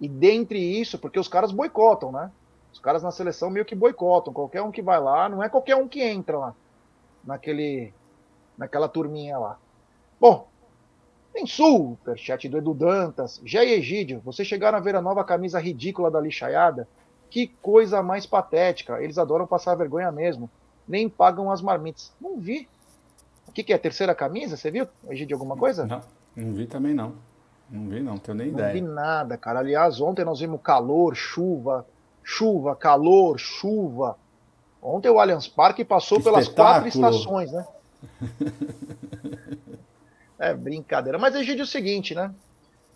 E 0.00 0.08
dentre 0.08 0.58
isso, 0.58 0.98
porque 0.98 1.16
os 1.16 1.28
caras 1.28 1.52
boicotam, 1.52 2.10
né? 2.10 2.28
Os 2.72 2.80
caras 2.80 3.04
na 3.04 3.12
seleção 3.12 3.50
meio 3.50 3.64
que 3.64 3.76
boicotam. 3.76 4.32
Qualquer 4.32 4.62
um 4.62 4.72
que 4.72 4.82
vai 4.82 5.00
lá, 5.00 5.28
não 5.28 5.40
é 5.40 5.48
qualquer 5.48 5.76
um 5.76 5.86
que 5.86 6.02
entra 6.02 6.36
lá 6.36 6.56
naquele, 7.22 7.94
naquela 8.58 8.88
turminha 8.88 9.38
lá. 9.38 9.60
Bom, 10.20 10.48
tem 11.32 11.46
superchat 11.46 12.48
do 12.48 12.58
Edu 12.58 12.74
Dantas. 12.74 13.40
E 13.44 13.56
Egídio, 13.56 14.20
vocês 14.24 14.48
chegaram 14.48 14.76
a 14.76 14.80
ver 14.80 14.96
a 14.96 15.00
nova 15.00 15.22
camisa 15.22 15.60
ridícula 15.60 16.10
da 16.10 16.20
lixaiada? 16.20 16.88
Que 17.30 17.46
coisa 17.62 18.02
mais 18.02 18.26
patética. 18.26 19.00
Eles 19.00 19.18
adoram 19.18 19.46
passar 19.46 19.76
vergonha 19.76 20.10
mesmo. 20.10 20.50
Nem 20.88 21.08
pagam 21.08 21.48
as 21.48 21.62
marmitas. 21.62 22.12
Não 22.20 22.40
vi. 22.40 22.68
O 23.46 23.52
que, 23.52 23.62
que 23.62 23.72
é? 23.72 23.78
Terceira 23.78 24.16
camisa? 24.16 24.56
Você 24.56 24.68
viu, 24.68 24.88
Egídio, 25.08 25.36
alguma 25.36 25.56
coisa? 25.56 25.86
Não, 25.86 26.02
não 26.36 26.52
vi 26.52 26.66
também 26.66 26.94
não. 26.94 27.14
Não 27.70 27.88
vi 27.88 28.00
não, 28.00 28.18
tenho 28.18 28.36
nem 28.36 28.48
não 28.48 28.54
ideia. 28.54 28.74
Não 28.80 28.88
vi 28.88 28.94
nada, 28.94 29.36
cara. 29.38 29.60
Aliás, 29.60 30.00
ontem 30.00 30.24
nós 30.24 30.40
vimos 30.40 30.60
calor, 30.62 31.14
chuva, 31.14 31.86
chuva, 32.22 32.76
calor, 32.76 33.38
chuva. 33.38 34.16
Ontem 34.82 35.08
o 35.08 35.18
Allianz 35.18 35.48
Parque 35.48 35.84
passou 35.84 36.18
que 36.18 36.24
pelas 36.24 36.44
espetáculo. 36.44 36.74
quatro 36.74 36.88
estações, 36.88 37.52
né? 37.52 37.66
É 40.38 40.52
brincadeira. 40.52 41.20
Mas 41.20 41.36
Egídio, 41.36 41.62
é 41.62 41.64
o 41.64 41.68
seguinte, 41.68 42.16
né? 42.16 42.34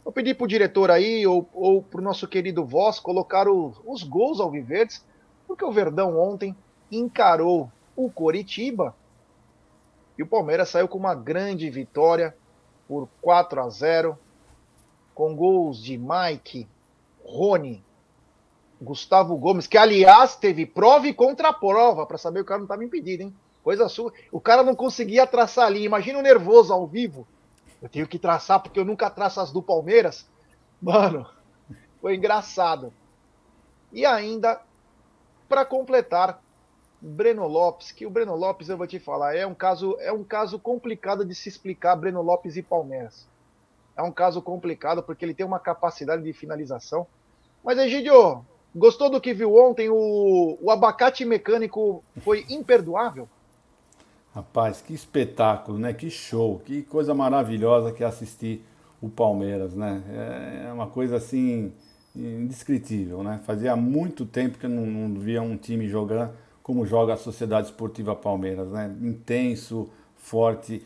Eu 0.04 0.10
pedi 0.10 0.34
pro 0.34 0.48
diretor 0.48 0.90
aí, 0.90 1.24
ou, 1.26 1.48
ou 1.54 1.80
pro 1.80 2.02
nosso 2.02 2.26
querido 2.26 2.64
Voz, 2.64 2.98
colocar 2.98 3.48
o, 3.48 3.72
os 3.84 4.02
gols 4.02 4.40
ao 4.40 4.50
Viverdes, 4.50 5.04
porque 5.46 5.64
o 5.64 5.70
Verdão 5.70 6.18
ontem 6.18 6.56
encarou 6.90 7.70
o 7.94 8.10
Coritiba 8.10 8.94
e 10.18 10.22
o 10.22 10.26
Palmeiras 10.26 10.68
saiu 10.70 10.88
com 10.88 10.98
uma 10.98 11.14
grande 11.14 11.70
vitória 11.70 12.36
por 12.88 13.08
4 13.20 13.60
a 13.62 13.68
0 13.68 14.18
com 15.14 15.34
gols 15.34 15.82
de 15.82 15.98
Mike, 15.98 16.68
Rony, 17.24 17.84
Gustavo 18.80 19.36
Gomes, 19.36 19.66
que 19.66 19.78
aliás 19.78 20.36
teve 20.36 20.66
prova 20.66 21.08
e 21.08 21.14
contraprova 21.14 22.06
para 22.06 22.18
saber 22.18 22.40
o 22.40 22.44
cara 22.44 22.58
não 22.58 22.66
estava 22.66 22.84
impedido, 22.84 23.22
hein? 23.22 23.34
Coisa 23.64 23.88
sua. 23.88 24.12
O 24.30 24.40
cara 24.40 24.62
não 24.62 24.76
conseguia 24.76 25.26
traçar 25.26 25.66
ali. 25.66 25.82
Imagina 25.82 26.18
o 26.18 26.22
nervoso 26.22 26.72
ao 26.72 26.86
vivo. 26.86 27.26
Eu 27.82 27.88
tenho 27.88 28.06
que 28.06 28.18
traçar 28.18 28.60
porque 28.60 28.78
eu 28.78 28.84
nunca 28.84 29.10
traço 29.10 29.40
as 29.40 29.50
do 29.50 29.62
Palmeiras. 29.62 30.28
Mano, 30.80 31.26
foi 32.00 32.14
engraçado. 32.14 32.92
E 33.92 34.04
ainda, 34.04 34.60
para 35.48 35.64
completar, 35.64 36.40
Breno 37.00 37.46
Lopes, 37.46 37.92
que 37.92 38.06
o 38.06 38.10
Breno 38.10 38.34
Lopes, 38.34 38.68
eu 38.68 38.76
vou 38.76 38.86
te 38.86 38.98
falar, 38.98 39.36
é 39.36 39.46
um 39.46 39.54
caso, 39.54 39.96
é 40.00 40.12
um 40.12 40.24
caso 40.24 40.58
complicado 40.58 41.24
de 41.24 41.34
se 41.34 41.48
explicar 41.48 41.96
Breno 41.96 42.22
Lopes 42.22 42.56
e 42.56 42.62
Palmeiras. 42.62 43.26
É 43.96 44.02
um 44.02 44.12
caso 44.12 44.42
complicado 44.42 45.02
porque 45.02 45.24
ele 45.24 45.34
tem 45.34 45.46
uma 45.46 45.58
capacidade 45.58 46.22
de 46.22 46.32
finalização. 46.32 47.06
Mas, 47.64 47.78
Egidio, 47.78 48.44
gostou 48.74 49.10
do 49.10 49.20
que 49.20 49.32
viu 49.32 49.56
ontem? 49.56 49.88
O, 49.88 50.58
o 50.60 50.70
abacate 50.70 51.24
mecânico 51.24 52.04
foi 52.20 52.44
imperdoável? 52.48 53.28
Rapaz, 54.34 54.82
que 54.82 54.92
espetáculo, 54.92 55.78
né? 55.78 55.94
Que 55.94 56.10
show, 56.10 56.60
que 56.64 56.82
coisa 56.82 57.14
maravilhosa 57.14 57.90
que 57.90 58.04
é 58.04 58.06
assistir 58.06 58.62
o 59.00 59.08
Palmeiras, 59.08 59.74
né? 59.74 60.02
É 60.68 60.72
uma 60.72 60.86
coisa 60.86 61.16
assim 61.16 61.72
indescritível, 62.14 63.22
né? 63.22 63.40
Fazia 63.44 63.74
muito 63.76 64.26
tempo 64.26 64.58
que 64.58 64.66
eu 64.66 64.70
não, 64.70 64.86
não 64.86 65.20
via 65.20 65.40
um 65.40 65.56
time 65.56 65.88
jogando 65.88 66.30
como 66.66 66.84
joga 66.84 67.14
a 67.14 67.16
Sociedade 67.16 67.68
Esportiva 67.68 68.16
Palmeiras, 68.16 68.66
né? 68.72 68.92
Intenso, 69.00 69.88
forte, 70.16 70.84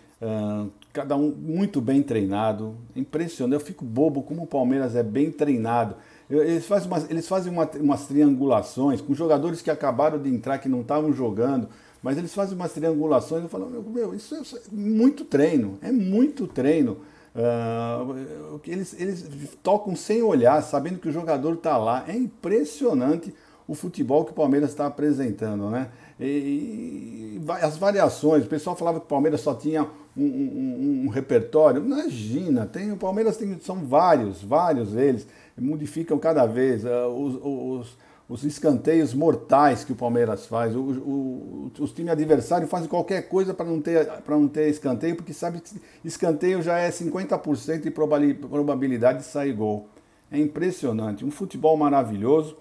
cada 0.92 1.16
um 1.16 1.30
muito 1.30 1.80
bem 1.80 2.02
treinado. 2.02 2.76
Impressionante, 2.94 3.58
eu 3.58 3.66
fico 3.66 3.82
bobo 3.82 4.22
como 4.22 4.42
o 4.42 4.46
Palmeiras 4.46 4.94
é 4.94 5.02
bem 5.02 5.30
treinado. 5.32 5.94
Eles 6.28 6.66
fazem, 6.66 6.86
umas, 6.86 7.10
eles 7.10 7.26
fazem 7.26 7.50
uma, 7.50 7.64
umas 7.80 8.06
triangulações 8.06 9.00
com 9.00 9.14
jogadores 9.14 9.62
que 9.62 9.70
acabaram 9.70 10.20
de 10.20 10.28
entrar, 10.28 10.58
que 10.58 10.68
não 10.68 10.82
estavam 10.82 11.14
jogando, 11.14 11.66
mas 12.02 12.18
eles 12.18 12.34
fazem 12.34 12.54
umas 12.54 12.74
triangulações. 12.74 13.44
Eu 13.44 13.48
falo, 13.48 13.70
meu, 13.70 13.82
meu 13.82 14.14
isso 14.14 14.34
é 14.34 14.42
muito 14.70 15.24
treino, 15.24 15.78
é 15.80 15.90
muito 15.90 16.46
treino. 16.46 16.98
Uh, 17.34 18.60
eles, 18.66 18.94
eles 19.00 19.26
tocam 19.62 19.96
sem 19.96 20.22
olhar, 20.22 20.62
sabendo 20.62 20.98
que 20.98 21.08
o 21.08 21.12
jogador 21.12 21.54
está 21.54 21.78
lá. 21.78 22.04
É 22.06 22.14
impressionante 22.14 23.32
o 23.70 23.74
futebol 23.74 24.24
que 24.24 24.32
o 24.32 24.34
Palmeiras 24.34 24.70
está 24.70 24.86
apresentando, 24.86 25.70
né? 25.70 25.90
E, 26.18 27.38
e, 27.38 27.40
as 27.62 27.76
variações, 27.76 28.44
o 28.44 28.48
pessoal 28.48 28.74
falava 28.74 28.98
que 28.98 29.06
o 29.06 29.08
Palmeiras 29.08 29.42
só 29.42 29.54
tinha 29.54 29.86
um, 30.16 30.24
um, 30.24 31.02
um 31.04 31.08
repertório. 31.08 31.80
Imagina, 31.80 32.66
tem, 32.66 32.90
o 32.90 32.96
Palmeiras 32.96 33.36
tem, 33.36 33.60
são 33.60 33.76
vários, 33.84 34.42
vários 34.42 34.96
eles, 34.96 35.24
modificam 35.56 36.18
cada 36.18 36.46
vez. 36.46 36.82
Uh, 36.84 36.88
os, 37.06 37.38
os, 37.44 37.96
os, 38.28 38.44
escanteios 38.44 39.14
mortais 39.14 39.84
que 39.84 39.92
o 39.92 39.96
Palmeiras 39.96 40.46
faz. 40.46 40.74
O, 40.74 40.80
o, 40.80 41.72
os 41.78 41.92
times 41.92 42.10
adversários 42.10 42.68
fazem 42.68 42.88
qualquer 42.88 43.28
coisa 43.28 43.54
para 43.54 43.66
não, 43.66 43.80
ter, 43.80 44.04
não 44.26 44.48
ter 44.48 44.68
escanteio, 44.68 45.14
porque 45.14 45.32
sabe 45.32 45.60
que 45.60 45.80
escanteio 46.04 46.60
já 46.60 46.76
é 46.76 46.90
50% 46.90 47.82
de 47.82 47.90
probabilidade 47.92 49.20
de 49.20 49.26
sair 49.26 49.52
gol. 49.52 49.88
É 50.28 50.40
impressionante. 50.40 51.24
Um 51.24 51.30
futebol 51.30 51.76
maravilhoso. 51.76 52.56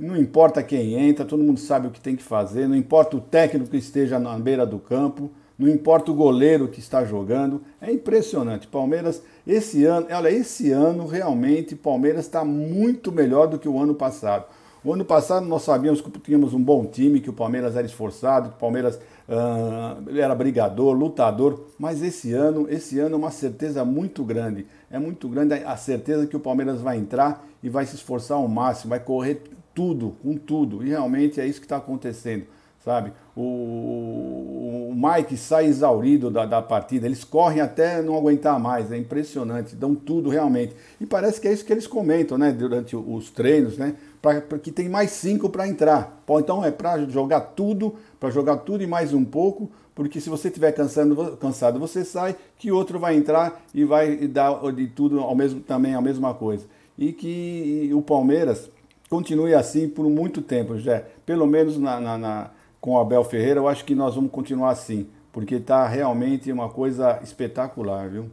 Não 0.00 0.16
importa 0.16 0.62
quem 0.62 0.94
entra, 0.94 1.26
todo 1.26 1.42
mundo 1.42 1.60
sabe 1.60 1.86
o 1.86 1.90
que 1.90 2.00
tem 2.00 2.16
que 2.16 2.22
fazer, 2.22 2.66
não 2.66 2.74
importa 2.74 3.18
o 3.18 3.20
técnico 3.20 3.68
que 3.68 3.76
esteja 3.76 4.18
na 4.18 4.38
beira 4.38 4.64
do 4.64 4.78
campo, 4.78 5.30
não 5.58 5.68
importa 5.68 6.10
o 6.10 6.14
goleiro 6.14 6.68
que 6.68 6.80
está 6.80 7.04
jogando. 7.04 7.60
É 7.82 7.92
impressionante. 7.92 8.66
Palmeiras, 8.66 9.22
esse 9.46 9.84
ano, 9.84 10.06
olha, 10.10 10.30
esse 10.30 10.72
ano 10.72 11.06
realmente 11.06 11.76
Palmeiras 11.76 12.24
está 12.24 12.42
muito 12.42 13.12
melhor 13.12 13.46
do 13.46 13.58
que 13.58 13.68
o 13.68 13.78
ano 13.78 13.94
passado. 13.94 14.46
O 14.82 14.94
ano 14.94 15.04
passado 15.04 15.44
nós 15.44 15.64
sabíamos 15.64 16.00
que 16.00 16.10
tínhamos 16.18 16.54
um 16.54 16.64
bom 16.64 16.86
time, 16.86 17.20
que 17.20 17.28
o 17.28 17.34
Palmeiras 17.34 17.76
era 17.76 17.86
esforçado, 17.86 18.48
que 18.48 18.56
o 18.56 18.58
Palmeiras 18.58 18.96
uh, 18.96 20.18
era 20.18 20.34
brigador, 20.34 20.94
lutador, 20.94 21.66
mas 21.78 22.02
esse 22.02 22.32
ano, 22.32 22.66
esse 22.70 22.98
ano 22.98 23.16
é 23.16 23.18
uma 23.18 23.30
certeza 23.30 23.84
muito 23.84 24.24
grande. 24.24 24.66
É 24.90 24.98
muito 24.98 25.28
grande 25.28 25.52
a 25.52 25.76
certeza 25.76 26.26
que 26.26 26.36
o 26.38 26.40
Palmeiras 26.40 26.80
vai 26.80 26.96
entrar 26.96 27.46
e 27.62 27.68
vai 27.68 27.84
se 27.84 27.96
esforçar 27.96 28.38
ao 28.38 28.48
máximo, 28.48 28.88
vai 28.88 29.00
correr 29.00 29.42
tudo, 29.74 30.16
com 30.22 30.36
tudo. 30.36 30.84
E 30.84 30.88
realmente 30.88 31.40
é 31.40 31.46
isso 31.46 31.60
que 31.60 31.66
está 31.66 31.76
acontecendo, 31.76 32.44
sabe? 32.84 33.12
O, 33.36 34.90
o 34.90 34.94
Mike 34.94 35.36
sai 35.36 35.66
exaurido 35.66 36.30
da, 36.30 36.44
da 36.44 36.60
partida, 36.60 37.06
eles 37.06 37.24
correm 37.24 37.60
até 37.60 38.02
não 38.02 38.16
aguentar 38.16 38.58
mais, 38.58 38.92
é 38.92 38.98
impressionante, 38.98 39.76
dão 39.76 39.94
tudo 39.94 40.28
realmente. 40.28 40.74
E 41.00 41.06
parece 41.06 41.40
que 41.40 41.48
é 41.48 41.52
isso 41.52 41.64
que 41.64 41.72
eles 41.72 41.86
comentam, 41.86 42.36
né, 42.36 42.52
durante 42.52 42.94
os 42.94 43.30
treinos, 43.30 43.78
né? 43.78 43.94
Pra, 44.20 44.40
pra 44.40 44.58
que 44.58 44.70
tem 44.70 44.88
mais 44.88 45.10
cinco 45.12 45.48
para 45.48 45.66
entrar. 45.66 46.22
Então 46.38 46.64
é 46.64 46.70
para 46.70 46.98
jogar 47.06 47.40
tudo, 47.40 47.94
para 48.18 48.30
jogar 48.30 48.58
tudo 48.58 48.82
e 48.82 48.86
mais 48.86 49.14
um 49.14 49.24
pouco, 49.24 49.70
porque 49.94 50.20
se 50.20 50.28
você 50.28 50.48
estiver 50.48 50.72
cansado, 50.72 51.36
cansado, 51.38 51.78
você 51.78 52.04
sai, 52.04 52.36
que 52.58 52.70
outro 52.70 52.98
vai 52.98 53.16
entrar 53.16 53.62
e 53.74 53.84
vai 53.84 54.16
dar 54.28 54.60
de 54.72 54.86
tudo 54.88 55.20
ao 55.20 55.34
mesmo 55.34 55.60
também 55.60 55.94
a 55.94 56.00
mesma 56.00 56.34
coisa. 56.34 56.66
E 56.98 57.12
que 57.12 57.90
o 57.94 58.02
Palmeiras 58.02 58.70
continue 59.10 59.52
assim 59.52 59.88
por 59.88 60.08
muito 60.08 60.40
tempo, 60.40 60.78
já 60.78 61.00
pelo 61.26 61.44
menos 61.44 61.76
na, 61.76 62.00
na, 62.00 62.16
na, 62.16 62.50
com 62.80 62.92
o 62.92 62.98
Abel 62.98 63.24
Ferreira, 63.24 63.58
eu 63.58 63.68
acho 63.68 63.84
que 63.84 63.94
nós 63.94 64.14
vamos 64.14 64.30
continuar 64.30 64.70
assim, 64.70 65.10
porque 65.32 65.56
está 65.56 65.86
realmente 65.88 66.50
uma 66.52 66.70
coisa 66.72 67.20
espetacular, 67.20 68.08
viu? 68.08 68.30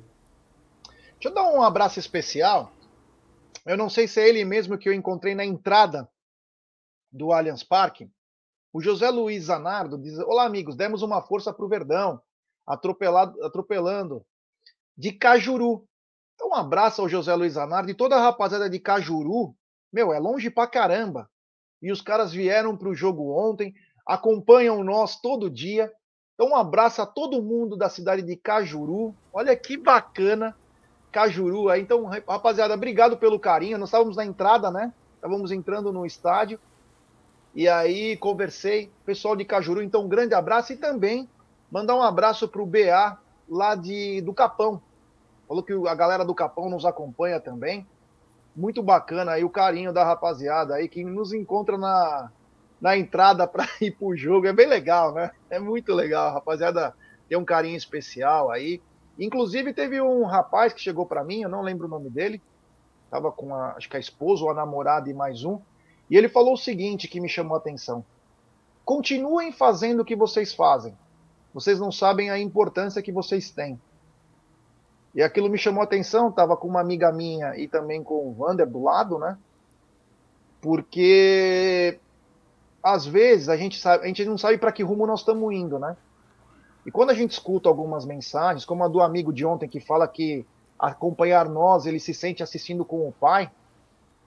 Deixa 1.13 1.30
eu 1.30 1.34
dar 1.34 1.52
um 1.52 1.63
abraço 1.63 2.00
especial. 2.00 2.72
Eu 3.66 3.76
não 3.76 3.90
sei 3.90 4.08
se 4.08 4.22
é 4.22 4.30
ele 4.30 4.46
mesmo 4.46 4.78
que 4.78 4.88
eu 4.88 4.94
encontrei 4.94 5.34
na 5.34 5.44
entrada 5.44 6.08
do 7.12 7.34
Allianz 7.34 7.63
Parque. 7.63 8.08
O 8.72 8.80
José 8.80 9.10
Luiz 9.10 9.46
Zanardo 9.46 9.98
diz: 9.98 10.20
Olá, 10.20 10.46
amigos, 10.46 10.76
demos 10.76 11.02
uma 11.02 11.24
força 11.24 11.52
para 11.52 11.66
o 11.66 11.68
Verdão, 11.68 12.22
atropelado, 12.68 13.44
atropelando 13.44 14.24
de 14.96 15.12
Cajuru. 15.12 15.88
Então, 16.36 16.50
um 16.50 16.54
abraço 16.56 17.02
ao 17.02 17.10
José 17.10 17.34
Luiz 17.34 17.54
Zanardo 17.54 17.90
e 17.90 17.96
toda 17.96 18.16
a 18.16 18.22
rapaziada 18.22 18.70
de 18.70 18.80
Cajuru, 18.80 19.56
meu, 19.91 20.13
é 20.13 20.19
longe 20.19 20.50
pra 20.50 20.67
caramba. 20.67 21.30
E 21.82 21.91
os 21.91 22.02
caras 22.02 22.32
vieram 22.32 22.76
para 22.76 22.89
o 22.89 22.95
jogo 22.95 23.32
ontem, 23.38 23.73
acompanham 24.06 24.84
nós 24.84 25.19
todo 25.19 25.50
dia. 25.50 25.91
Então, 26.34 26.50
um 26.50 26.56
abraço 26.56 27.02
a 27.02 27.06
todo 27.06 27.41
mundo 27.41 27.76
da 27.76 27.89
cidade 27.89 28.21
de 28.21 28.36
Cajuru. 28.36 29.15
Olha 29.32 29.56
que 29.56 29.78
bacana, 29.78 30.56
Cajuru. 31.12 31.73
Então, 31.76 32.06
rapaziada, 32.06 32.73
obrigado 32.73 33.17
pelo 33.17 33.39
carinho. 33.39 33.78
Nós 33.78 33.89
estávamos 33.89 34.15
na 34.15 34.26
entrada, 34.26 34.69
né? 34.69 34.93
Estávamos 35.15 35.52
entrando 35.52 35.91
no 35.91 36.06
estádio. 36.06 36.60
E 37.56 37.67
aí, 37.67 38.17
conversei. 38.17 38.91
Pessoal 39.06 39.36
de 39.36 39.45
Cajuru, 39.45 39.82
então, 39.82 40.04
um 40.04 40.08
grande 40.08 40.34
abraço. 40.34 40.73
E 40.73 40.78
também 40.78 41.28
mandar 41.71 41.95
um 41.95 42.04
abraço 42.04 42.47
para 42.47 42.62
o 42.62 42.65
BA 42.65 43.17
lá 43.50 43.76
de, 43.76 44.21
do 44.21 44.34
Capão. 44.34 44.82
Falou 45.47 45.63
que 45.63 45.73
a 45.73 45.95
galera 45.95 46.26
do 46.26 46.36
Capão 46.36 46.69
nos 46.69 46.86
acompanha 46.86 47.39
também 47.39 47.88
muito 48.58 48.82
bacana 48.82 49.34
aí 49.34 49.43
o 49.43 49.50
carinho 49.52 49.93
da 49.93 50.04
rapaziada 50.04 50.74
aí 50.74 50.89
que 50.89 51.04
nos 51.04 51.32
encontra 51.32 51.78
na, 51.78 52.32
na 52.82 52.98
entrada 52.98 53.48
para 53.48 53.67
ir 53.80 53.91
pro 53.91 54.17
jogo. 54.17 54.48
É 54.48 54.54
bem 54.54 54.65
legal, 54.65 55.13
né? 55.13 55.30
É 55.48 55.60
muito 55.60 55.93
legal. 55.93 56.30
A 56.30 56.34
rapaziada 56.34 56.93
tem 57.30 57.38
um 57.38 57.46
carinho 57.46 57.78
especial 57.78 58.50
aí. 58.50 58.82
Inclusive, 59.20 59.74
teve 59.74 60.02
um 60.02 60.26
rapaz 60.26 60.74
que 60.74 60.82
chegou 60.82 61.06
para 61.06 61.24
mim, 61.24 61.41
eu 61.41 61.50
não 61.50 61.62
lembro 61.62 61.86
o 61.86 61.89
nome 61.89 62.10
dele, 62.10 62.41
tava 63.10 63.32
com 63.32 63.54
a, 63.54 63.74
acho 63.74 63.89
que 63.89 63.98
a 63.98 64.00
esposa 64.00 64.43
ou 64.43 64.50
a 64.50 64.54
namorada 64.54 65.10
e 65.10 65.13
mais 65.13 65.43
um, 65.43 65.60
e 66.10 66.15
ele 66.15 66.30
falou 66.30 66.54
o 66.54 66.58
seguinte 66.58 67.08
que 67.08 67.20
me 67.20 67.30
chamou 67.30 67.56
a 67.56 67.60
atenção: 67.60 68.04
continuem 68.86 69.52
fazendo 69.52 70.02
o 70.02 70.06
que 70.06 70.15
vocês 70.15 70.54
fazem. 70.54 70.96
Vocês 71.54 71.80
não 71.80 71.91
sabem 71.91 72.30
a 72.30 72.39
importância 72.39 73.02
que 73.02 73.12
vocês 73.12 73.50
têm. 73.50 73.80
E 75.18 75.24
aquilo 75.24 75.50
me 75.50 75.58
chamou 75.58 75.82
a 75.82 75.84
atenção, 75.84 76.30
estava 76.30 76.56
com 76.56 76.68
uma 76.68 76.80
amiga 76.80 77.12
minha 77.12 77.58
e 77.58 77.68
também 77.68 78.04
com 78.04 78.28
o 78.28 78.34
Vander 78.34 78.70
do 78.70 78.84
lado, 78.84 79.18
né? 79.18 79.36
Porque 80.62 82.00
às 82.84 83.04
vezes 83.04 83.50
a 83.50 83.58
gente, 83.58 83.80
sabe, 83.80 84.04
a 84.04 84.08
gente 84.08 84.24
não 84.26 84.38
sabe 84.38 84.60
para 84.60 84.72
que 84.72 84.84
rumo 84.84 85.08
nós 85.08 85.22
estamos 85.22 85.52
indo, 85.52 85.80
né? 85.80 85.98
E 86.86 86.92
quando 86.92 87.10
a 87.10 87.16
gente 87.16 87.32
escuta 87.32 87.68
algumas 87.68 88.06
mensagens, 88.06 88.64
como 88.64 88.84
a 88.84 88.88
do 88.88 89.02
amigo 89.02 89.34
de 89.34 89.44
ontem 89.44 89.68
que 89.68 89.80
fala 89.80 90.08
que 90.08 90.46
acompanhar 90.78 91.50
nós, 91.50 91.88
ele 91.88 92.00
se 92.00 92.14
sente 92.14 92.44
assistindo 92.44 92.86
com 92.86 93.08
o 93.08 93.12
pai, 93.12 93.50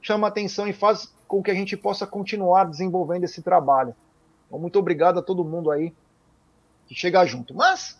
chama 0.02 0.26
atenção 0.26 0.66
e 0.66 0.72
faz 0.72 1.14
com 1.28 1.40
que 1.40 1.52
a 1.52 1.54
gente 1.54 1.76
possa 1.76 2.04
continuar 2.04 2.64
desenvolvendo 2.64 3.22
esse 3.22 3.42
trabalho. 3.42 3.94
Então, 4.48 4.58
muito 4.58 4.76
obrigado 4.76 5.20
a 5.20 5.22
todo 5.22 5.44
mundo 5.44 5.70
aí 5.70 5.94
que 6.88 6.96
chega 6.96 7.24
junto. 7.24 7.54
Mas 7.54 7.99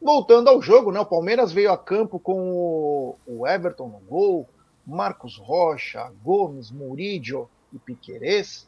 Voltando 0.00 0.48
ao 0.48 0.62
jogo, 0.62 0.90
né? 0.90 0.98
O 0.98 1.06
Palmeiras 1.06 1.52
veio 1.52 1.70
a 1.70 1.76
campo 1.76 2.18
com 2.18 3.16
o 3.26 3.46
Everton 3.46 3.88
no 3.88 3.98
gol, 3.98 4.48
Marcos 4.86 5.36
Rocha, 5.36 6.10
Gomes, 6.24 6.70
Murídio 6.70 7.48
e 7.70 7.78
Piquerez, 7.78 8.66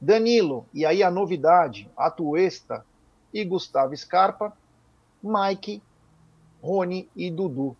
Danilo, 0.00 0.64
e 0.72 0.86
aí 0.86 1.02
a 1.02 1.10
novidade, 1.10 1.90
Atuesta 1.96 2.86
e 3.34 3.44
Gustavo 3.44 3.96
Scarpa, 3.96 4.56
Mike, 5.22 5.82
Rony 6.62 7.08
e 7.16 7.28
Dudu. 7.28 7.76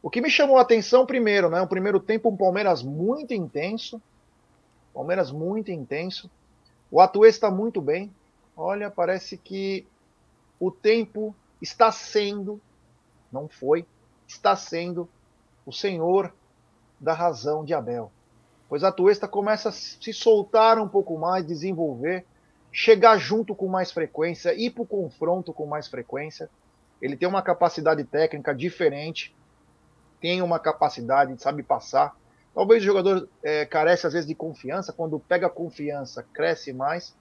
O 0.00 0.08
que 0.08 0.20
me 0.20 0.30
chamou 0.30 0.56
a 0.56 0.62
atenção 0.62 1.04
primeiro, 1.04 1.50
né? 1.50 1.60
O 1.60 1.66
primeiro 1.66 1.98
tempo 1.98 2.28
um 2.28 2.36
Palmeiras 2.36 2.82
muito 2.82 3.34
intenso, 3.34 4.00
Palmeiras 4.94 5.32
muito 5.32 5.72
intenso. 5.72 6.30
O 6.90 7.00
Atuê 7.00 7.28
está 7.28 7.50
muito 7.50 7.80
bem. 7.80 8.10
Olha, 8.56 8.90
parece 8.90 9.36
que 9.36 9.84
o 10.58 10.70
tempo 10.70 11.34
está 11.60 11.92
sendo, 11.92 12.60
não 13.32 13.48
foi, 13.48 13.86
está 14.26 14.56
sendo 14.56 15.08
o 15.66 15.72
senhor 15.72 16.32
da 16.98 17.12
razão 17.12 17.64
de 17.64 17.74
Abel. 17.74 18.10
Pois 18.68 18.84
a 18.84 18.92
Tuesta 18.92 19.26
começa 19.26 19.70
a 19.70 19.72
se 19.72 20.12
soltar 20.12 20.78
um 20.78 20.88
pouco 20.88 21.18
mais, 21.18 21.46
desenvolver, 21.46 22.24
chegar 22.72 23.18
junto 23.18 23.54
com 23.54 23.66
mais 23.66 23.90
frequência, 23.90 24.54
ir 24.54 24.70
para 24.70 24.82
o 24.82 24.86
confronto 24.86 25.52
com 25.52 25.66
mais 25.66 25.88
frequência. 25.88 26.48
Ele 27.02 27.16
tem 27.16 27.28
uma 27.28 27.42
capacidade 27.42 28.04
técnica 28.04 28.54
diferente, 28.54 29.34
tem 30.20 30.42
uma 30.42 30.58
capacidade, 30.58 31.40
sabe 31.42 31.62
passar. 31.62 32.14
Talvez 32.54 32.82
o 32.82 32.86
jogador 32.86 33.28
é, 33.42 33.64
carece 33.64 34.06
às 34.06 34.12
vezes 34.12 34.28
de 34.28 34.34
confiança, 34.34 34.92
quando 34.92 35.18
pega 35.18 35.48
confiança, 35.48 36.24
cresce 36.32 36.72
mais. 36.72 37.16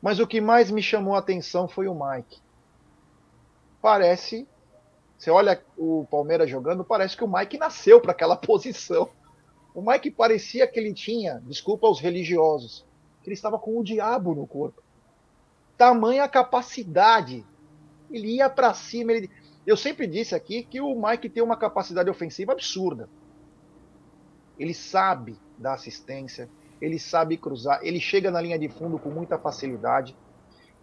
Mas 0.00 0.18
o 0.18 0.26
que 0.26 0.40
mais 0.40 0.70
me 0.70 0.82
chamou 0.82 1.14
a 1.14 1.20
atenção 1.20 1.68
foi 1.68 1.86
o 1.86 1.94
Mike. 1.94 2.41
Parece, 3.82 4.46
você 5.18 5.28
olha 5.28 5.60
o 5.76 6.06
Palmeiras 6.08 6.48
jogando, 6.48 6.84
parece 6.84 7.16
que 7.16 7.24
o 7.24 7.28
Mike 7.30 7.58
nasceu 7.58 8.00
para 8.00 8.12
aquela 8.12 8.36
posição. 8.38 9.10
O 9.74 9.82
Mike 9.82 10.12
parecia 10.12 10.68
que 10.68 10.78
ele 10.78 10.94
tinha, 10.94 11.42
desculpa 11.44 11.88
aos 11.88 11.98
religiosos, 11.98 12.86
que 13.20 13.28
ele 13.28 13.34
estava 13.34 13.58
com 13.58 13.76
o 13.76 13.82
diabo 13.82 14.36
no 14.36 14.46
corpo. 14.46 14.80
Tamanha 15.76 16.28
capacidade. 16.28 17.44
Ele 18.08 18.36
ia 18.36 18.48
para 18.48 18.72
cima. 18.72 19.12
Ele... 19.12 19.30
Eu 19.66 19.76
sempre 19.76 20.06
disse 20.06 20.34
aqui 20.34 20.62
que 20.62 20.80
o 20.80 20.94
Mike 20.94 21.28
tem 21.28 21.42
uma 21.42 21.56
capacidade 21.56 22.08
ofensiva 22.08 22.52
absurda. 22.52 23.08
Ele 24.58 24.74
sabe 24.74 25.36
dar 25.58 25.72
assistência, 25.74 26.48
ele 26.80 26.98
sabe 26.98 27.36
cruzar, 27.36 27.80
ele 27.82 27.98
chega 27.98 28.30
na 28.30 28.40
linha 28.40 28.58
de 28.58 28.68
fundo 28.68 28.98
com 28.98 29.08
muita 29.08 29.38
facilidade. 29.38 30.16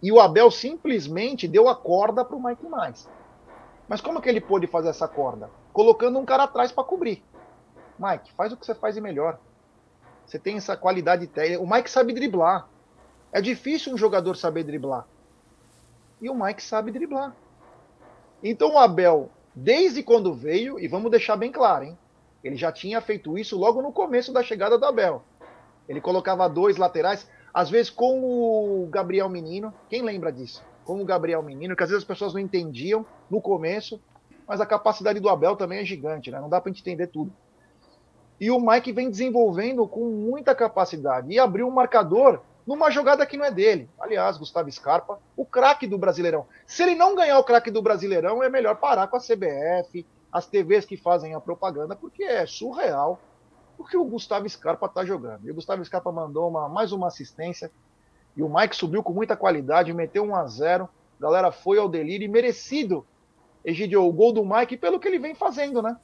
E 0.02 0.10
o 0.10 0.20
Abel 0.20 0.50
simplesmente 0.50 1.46
deu 1.46 1.68
a 1.68 1.74
corda 1.74 2.24
para 2.24 2.36
o 2.36 2.42
Mike 2.42 2.66
mais. 2.66 3.08
Mas 3.88 4.00
como 4.00 4.20
que 4.20 4.28
ele 4.28 4.40
pôde 4.40 4.66
fazer 4.66 4.88
essa 4.88 5.08
corda? 5.08 5.50
Colocando 5.72 6.18
um 6.18 6.24
cara 6.24 6.44
atrás 6.44 6.72
para 6.72 6.84
cobrir. 6.84 7.22
Mike, 7.98 8.32
faz 8.32 8.52
o 8.52 8.56
que 8.56 8.64
você 8.64 8.74
faz 8.74 8.94
de 8.94 9.00
melhor. 9.00 9.38
Você 10.24 10.38
tem 10.38 10.56
essa 10.56 10.76
qualidade 10.76 11.26
técnica. 11.26 11.62
O 11.62 11.68
Mike 11.68 11.90
sabe 11.90 12.12
driblar. 12.12 12.68
É 13.32 13.40
difícil 13.40 13.92
um 13.92 13.98
jogador 13.98 14.36
saber 14.36 14.64
driblar. 14.64 15.06
E 16.20 16.30
o 16.30 16.34
Mike 16.34 16.62
sabe 16.62 16.90
driblar. 16.90 17.34
Então 18.42 18.74
o 18.74 18.78
Abel, 18.78 19.28
desde 19.54 20.02
quando 20.02 20.32
veio, 20.32 20.78
e 20.78 20.88
vamos 20.88 21.10
deixar 21.10 21.36
bem 21.36 21.52
claro, 21.52 21.84
hein? 21.84 21.98
Ele 22.42 22.56
já 22.56 22.72
tinha 22.72 23.00
feito 23.00 23.36
isso 23.36 23.58
logo 23.58 23.82
no 23.82 23.92
começo 23.92 24.32
da 24.32 24.42
chegada 24.42 24.78
do 24.78 24.86
Abel. 24.86 25.22
Ele 25.88 26.00
colocava 26.00 26.48
dois 26.48 26.76
laterais, 26.76 27.28
às 27.52 27.70
vezes 27.70 27.90
com 27.90 28.22
o 28.22 28.86
Gabriel 28.90 29.28
Menino. 29.28 29.72
Quem 29.88 30.02
lembra 30.02 30.32
disso? 30.32 30.64
Com 30.84 31.00
o 31.00 31.04
Gabriel 31.04 31.42
Menino, 31.42 31.76
que 31.76 31.82
às 31.82 31.90
vezes 31.90 32.02
as 32.02 32.08
pessoas 32.08 32.32
não 32.32 32.40
entendiam 32.40 33.04
no 33.30 33.40
começo, 33.40 34.00
mas 34.46 34.60
a 34.60 34.66
capacidade 34.66 35.20
do 35.20 35.28
Abel 35.28 35.56
também 35.56 35.78
é 35.78 35.84
gigante, 35.84 36.30
né? 36.30 36.40
Não 36.40 36.48
dá 36.48 36.60
para 36.60 36.70
entender 36.70 37.06
tudo. 37.06 37.32
E 38.40 38.50
o 38.50 38.58
Mike 38.58 38.92
vem 38.92 39.10
desenvolvendo 39.10 39.86
com 39.86 40.06
muita 40.06 40.54
capacidade 40.54 41.30
e 41.30 41.38
abriu 41.38 41.68
um 41.68 41.70
marcador 41.70 42.40
numa 42.66 42.90
jogada 42.90 43.26
que 43.26 43.36
não 43.36 43.44
é 43.44 43.50
dele. 43.50 43.88
Aliás, 44.00 44.38
Gustavo 44.38 44.70
Scarpa, 44.70 45.18
o 45.36 45.44
craque 45.44 45.86
do 45.86 45.98
Brasileirão. 45.98 46.46
Se 46.66 46.82
ele 46.82 46.94
não 46.94 47.14
ganhar 47.14 47.38
o 47.38 47.44
craque 47.44 47.70
do 47.70 47.82
Brasileirão, 47.82 48.42
é 48.42 48.48
melhor 48.48 48.76
parar 48.76 49.08
com 49.08 49.16
a 49.16 49.20
CBF, 49.20 50.06
as 50.32 50.46
TVs 50.46 50.84
que 50.84 50.96
fazem 50.96 51.34
a 51.34 51.40
propaganda, 51.40 51.94
porque 51.94 52.22
é 52.22 52.46
surreal 52.46 53.20
o 53.80 53.84
que 53.84 53.96
o 53.96 54.04
Gustavo 54.04 54.46
Scarpa 54.46 54.84
está 54.84 55.04
jogando. 55.06 55.46
E 55.46 55.50
o 55.50 55.54
Gustavo 55.54 55.82
Scarpa 55.82 56.12
mandou 56.12 56.50
uma, 56.50 56.68
mais 56.68 56.92
uma 56.92 57.06
assistência 57.06 57.70
e 58.36 58.42
o 58.42 58.48
Mike 58.48 58.76
subiu 58.76 59.02
com 59.02 59.12
muita 59.12 59.34
qualidade, 59.34 59.92
meteu 59.94 60.22
1 60.22 60.36
a 60.36 60.46
0 60.46 60.84
a 61.18 61.22
galera 61.22 61.50
foi 61.50 61.78
ao 61.78 61.88
delírio 61.88 62.24
e 62.24 62.28
merecido, 62.28 63.04
Egidio, 63.64 64.06
o 64.06 64.12
gol 64.12 64.32
do 64.32 64.44
Mike 64.44 64.76
pelo 64.76 64.98
que 64.98 65.08
ele 65.08 65.18
vem 65.18 65.34
fazendo, 65.34 65.82
né? 65.82 65.96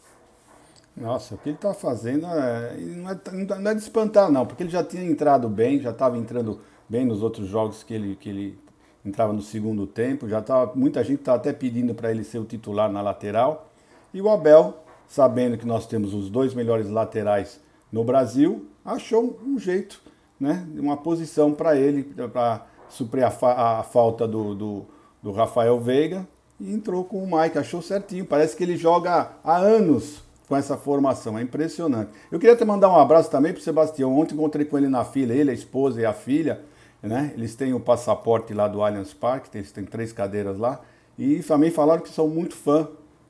Nossa, 0.94 1.34
o 1.34 1.38
que 1.38 1.50
ele 1.50 1.56
está 1.56 1.72
fazendo 1.72 2.26
é, 2.26 2.76
não, 2.76 3.10
é, 3.10 3.58
não 3.58 3.70
é 3.70 3.74
de 3.74 3.80
espantar, 3.80 4.30
não, 4.30 4.46
porque 4.46 4.62
ele 4.62 4.70
já 4.70 4.82
tinha 4.82 5.04
entrado 5.04 5.48
bem, 5.48 5.80
já 5.80 5.90
estava 5.90 6.16
entrando 6.16 6.60
bem 6.88 7.04
nos 7.04 7.22
outros 7.22 7.46
jogos 7.46 7.82
que 7.82 7.94
ele, 7.94 8.16
que 8.16 8.28
ele 8.28 8.58
entrava 9.04 9.32
no 9.32 9.42
segundo 9.42 9.86
tempo, 9.86 10.28
já 10.28 10.38
estava 10.40 10.74
muita 10.74 11.04
gente 11.04 11.20
estava 11.20 11.38
até 11.38 11.52
pedindo 11.52 11.94
para 11.94 12.10
ele 12.10 12.24
ser 12.24 12.38
o 12.38 12.44
titular 12.44 12.90
na 12.90 13.02
lateral. 13.02 13.70
E 14.12 14.20
o 14.20 14.30
Abel, 14.30 14.85
sabendo 15.08 15.56
que 15.56 15.66
nós 15.66 15.86
temos 15.86 16.14
os 16.14 16.28
dois 16.28 16.54
melhores 16.54 16.88
laterais 16.88 17.60
no 17.90 18.04
Brasil, 18.04 18.66
achou 18.84 19.38
um 19.44 19.58
jeito, 19.58 20.00
né, 20.38 20.66
uma 20.76 20.96
posição 20.96 21.52
para 21.52 21.76
ele, 21.76 22.02
para 22.32 22.66
suprir 22.88 23.24
a, 23.24 23.30
fa 23.30 23.78
a 23.78 23.82
falta 23.82 24.26
do, 24.26 24.54
do, 24.54 24.86
do 25.22 25.32
Rafael 25.32 25.78
Veiga, 25.80 26.26
e 26.58 26.72
entrou 26.72 27.04
com 27.04 27.22
o 27.22 27.26
Mike, 27.26 27.58
achou 27.58 27.82
certinho. 27.82 28.24
Parece 28.24 28.56
que 28.56 28.64
ele 28.64 28.76
joga 28.76 29.32
há 29.44 29.56
anos 29.58 30.22
com 30.48 30.56
essa 30.56 30.76
formação. 30.76 31.38
É 31.38 31.42
impressionante. 31.42 32.10
Eu 32.30 32.38
queria 32.38 32.56
te 32.56 32.64
mandar 32.64 32.88
um 32.88 32.96
abraço 32.96 33.30
também 33.30 33.52
para 33.52 33.60
o 33.60 33.62
Sebastião. 33.62 34.18
Ontem 34.18 34.34
encontrei 34.34 34.64
com 34.64 34.78
ele 34.78 34.88
na 34.88 35.04
fila, 35.04 35.34
ele, 35.34 35.50
a 35.50 35.54
esposa 35.54 36.00
e 36.00 36.06
a 36.06 36.14
filha. 36.14 36.62
Né? 37.02 37.32
Eles 37.36 37.54
têm 37.54 37.74
o 37.74 37.80
passaporte 37.80 38.54
lá 38.54 38.66
do 38.66 38.82
Allianz 38.82 39.12
Parque, 39.12 39.50
eles 39.56 39.70
têm 39.70 39.84
três 39.84 40.12
cadeiras 40.12 40.56
lá. 40.56 40.80
E 41.18 41.40
também 41.40 41.70
falaram 41.70 42.02
que 42.02 42.08
são 42.08 42.26
muito 42.28 42.54
fã 42.54 42.88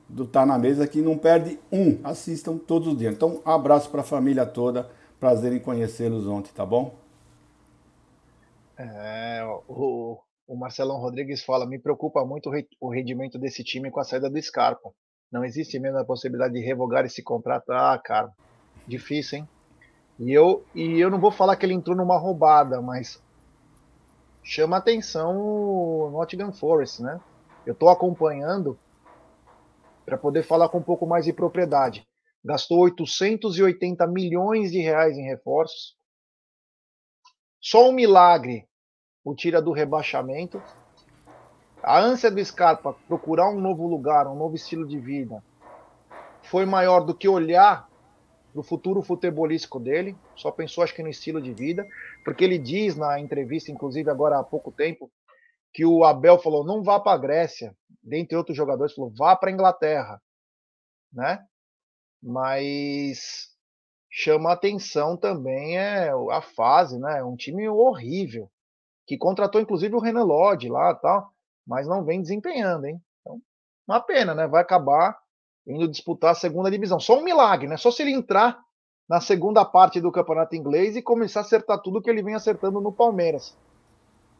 do 0.09 0.25
Tá 0.25 0.45
na 0.45 0.57
Mesa, 0.57 0.87
que 0.87 1.01
não 1.01 1.17
perde 1.17 1.59
um. 1.71 1.99
Assistam 2.03 2.57
todos 2.57 2.87
os 2.89 2.97
dias. 2.97 3.13
Então, 3.13 3.41
um 3.45 3.49
abraço 3.49 3.89
para 3.89 4.01
a 4.01 4.05
família 4.05 4.45
toda. 4.45 4.89
Prazer 5.19 5.51
em 5.51 5.59
conhecê-los 5.59 6.27
ontem, 6.27 6.51
tá 6.53 6.65
bom? 6.65 6.95
É, 8.77 9.43
o, 9.67 10.19
o 10.47 10.55
Marcelão 10.55 10.97
Rodrigues 10.97 11.43
fala: 11.43 11.65
me 11.65 11.79
preocupa 11.79 12.23
muito 12.23 12.49
o 12.79 12.89
rendimento 12.89 13.37
desse 13.37 13.63
time 13.63 13.89
com 13.89 13.99
a 13.99 14.03
saída 14.03 14.29
do 14.29 14.41
Scarpa. 14.41 14.91
Não 15.31 15.43
existe 15.43 15.77
mesmo 15.79 15.97
a 15.97 16.05
possibilidade 16.05 16.53
de 16.53 16.61
revogar 16.61 17.05
esse 17.05 17.21
contrato. 17.21 17.71
Ah, 17.71 17.99
cara, 18.01 18.31
difícil, 18.87 19.39
hein? 19.39 19.49
E 20.19 20.31
eu, 20.31 20.63
e 20.73 20.99
eu 20.99 21.09
não 21.09 21.19
vou 21.19 21.31
falar 21.31 21.55
que 21.55 21.65
ele 21.65 21.73
entrou 21.73 21.95
numa 21.95 22.17
roubada, 22.17 22.81
mas 22.81 23.21
chama 24.41 24.77
atenção 24.77 25.37
o 25.37 26.09
Nottingham 26.11 26.51
Forest, 26.53 27.03
né? 27.03 27.19
Eu 27.65 27.73
estou 27.73 27.89
acompanhando 27.89 28.79
para 30.07 30.17
poder 30.17 30.43
falar 30.43 30.69
com 30.69 30.77
um 30.77 30.83
pouco 30.83 31.05
mais 31.05 31.25
de 31.25 31.33
propriedade. 31.33 32.07
Gastou 32.43 32.79
880 32.79 34.07
milhões 34.07 34.71
de 34.71 34.79
reais 34.79 35.17
em 35.17 35.25
reforços. 35.25 35.97
Só 37.59 37.89
um 37.89 37.91
milagre 37.91 38.65
o 39.21 39.35
tira 39.35 39.61
do 39.61 39.73
rebaixamento 39.73 40.63
a 41.83 41.99
ânsia 41.99 42.31
do 42.31 42.43
Scarpa 42.43 42.95
procurar 43.07 43.49
um 43.49 43.61
novo 43.61 43.87
lugar, 43.87 44.27
um 44.27 44.35
novo 44.35 44.55
estilo 44.55 44.85
de 44.85 44.99
vida, 44.99 45.43
foi 46.43 46.65
maior 46.65 47.01
do 47.01 47.13
que 47.13 47.27
olhar 47.27 47.87
para 48.51 48.59
o 48.59 48.63
futuro 48.63 49.01
futebolístico 49.01 49.79
dele. 49.79 50.15
Só 50.35 50.51
pensou, 50.51 50.83
acho 50.83 50.93
que, 50.93 51.03
no 51.03 51.09
estilo 51.09 51.41
de 51.41 51.53
vida, 51.53 51.87
porque 52.25 52.43
ele 52.43 52.57
diz 52.57 52.95
na 52.95 53.19
entrevista, 53.19 53.71
inclusive 53.71 54.09
agora 54.09 54.39
há 54.39 54.43
pouco 54.43 54.71
tempo, 54.71 55.11
que 55.73 55.85
o 55.85 56.03
Abel 56.03 56.39
falou: 56.39 56.65
não 56.65 56.83
vá 56.83 56.99
para 56.99 57.13
a 57.13 57.17
Grécia, 57.17 57.75
dentre 58.07 58.37
outros 58.37 58.55
jogadores, 58.55 58.93
falou: 58.93 59.13
vá 59.15 59.35
para 59.35 59.49
a 59.49 59.53
Inglaterra, 59.53 60.21
né? 61.11 61.45
Mas 62.21 63.49
chama 64.09 64.51
atenção 64.51 65.17
também 65.17 65.77
é 65.77 66.09
a 66.31 66.41
fase, 66.41 66.97
né? 66.99 67.23
Um 67.23 67.35
time 67.35 67.69
horrível 67.69 68.49
que 69.05 69.17
contratou 69.17 69.61
inclusive 69.61 69.95
o 69.95 69.99
Renan 69.99 70.23
Lodge 70.23 70.69
lá, 70.69 70.95
tal 70.95 71.31
mas 71.67 71.85
não 71.85 72.03
vem 72.03 72.21
desempenhando, 72.21 72.85
hein? 72.85 73.01
Então, 73.19 73.41
uma 73.85 73.99
pena, 73.99 74.33
né? 74.33 74.47
Vai 74.47 74.61
acabar 74.61 75.19
indo 75.67 75.87
disputar 75.87 76.31
a 76.31 76.35
segunda 76.35 76.71
divisão. 76.71 76.97
Só 76.99 77.19
um 77.19 77.23
milagre, 77.23 77.67
né? 77.67 77.75
Só 77.75 77.91
se 77.91 78.01
ele 78.01 78.13
entrar 78.13 78.57
na 79.07 79.19
segunda 79.19 79.65
parte 79.65 79.99
do 79.99 80.11
campeonato 80.11 80.55
inglês 80.55 80.95
e 80.95 81.01
começar 81.01 81.41
a 81.41 81.43
acertar 81.43 81.81
tudo 81.81 82.01
que 82.01 82.09
ele 82.09 82.23
vem 82.23 82.35
acertando 82.35 82.79
no 82.79 82.91
Palmeiras. 82.91 83.55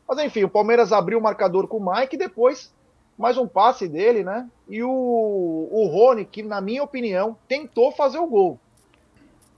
Mas 0.07 0.19
enfim, 0.19 0.45
o 0.45 0.49
Palmeiras 0.49 0.93
abriu 0.93 1.19
o 1.19 1.21
marcador 1.21 1.67
com 1.67 1.77
o 1.77 1.93
Mike 1.93 2.15
e 2.15 2.19
depois 2.19 2.73
mais 3.17 3.37
um 3.37 3.47
passe 3.47 3.87
dele, 3.87 4.23
né? 4.23 4.49
E 4.69 4.83
o, 4.83 4.89
o 4.89 5.87
Rony, 5.87 6.25
que 6.25 6.43
na 6.43 6.61
minha 6.61 6.83
opinião, 6.83 7.35
tentou 7.47 7.91
fazer 7.91 8.19
o 8.19 8.27
gol. 8.27 8.59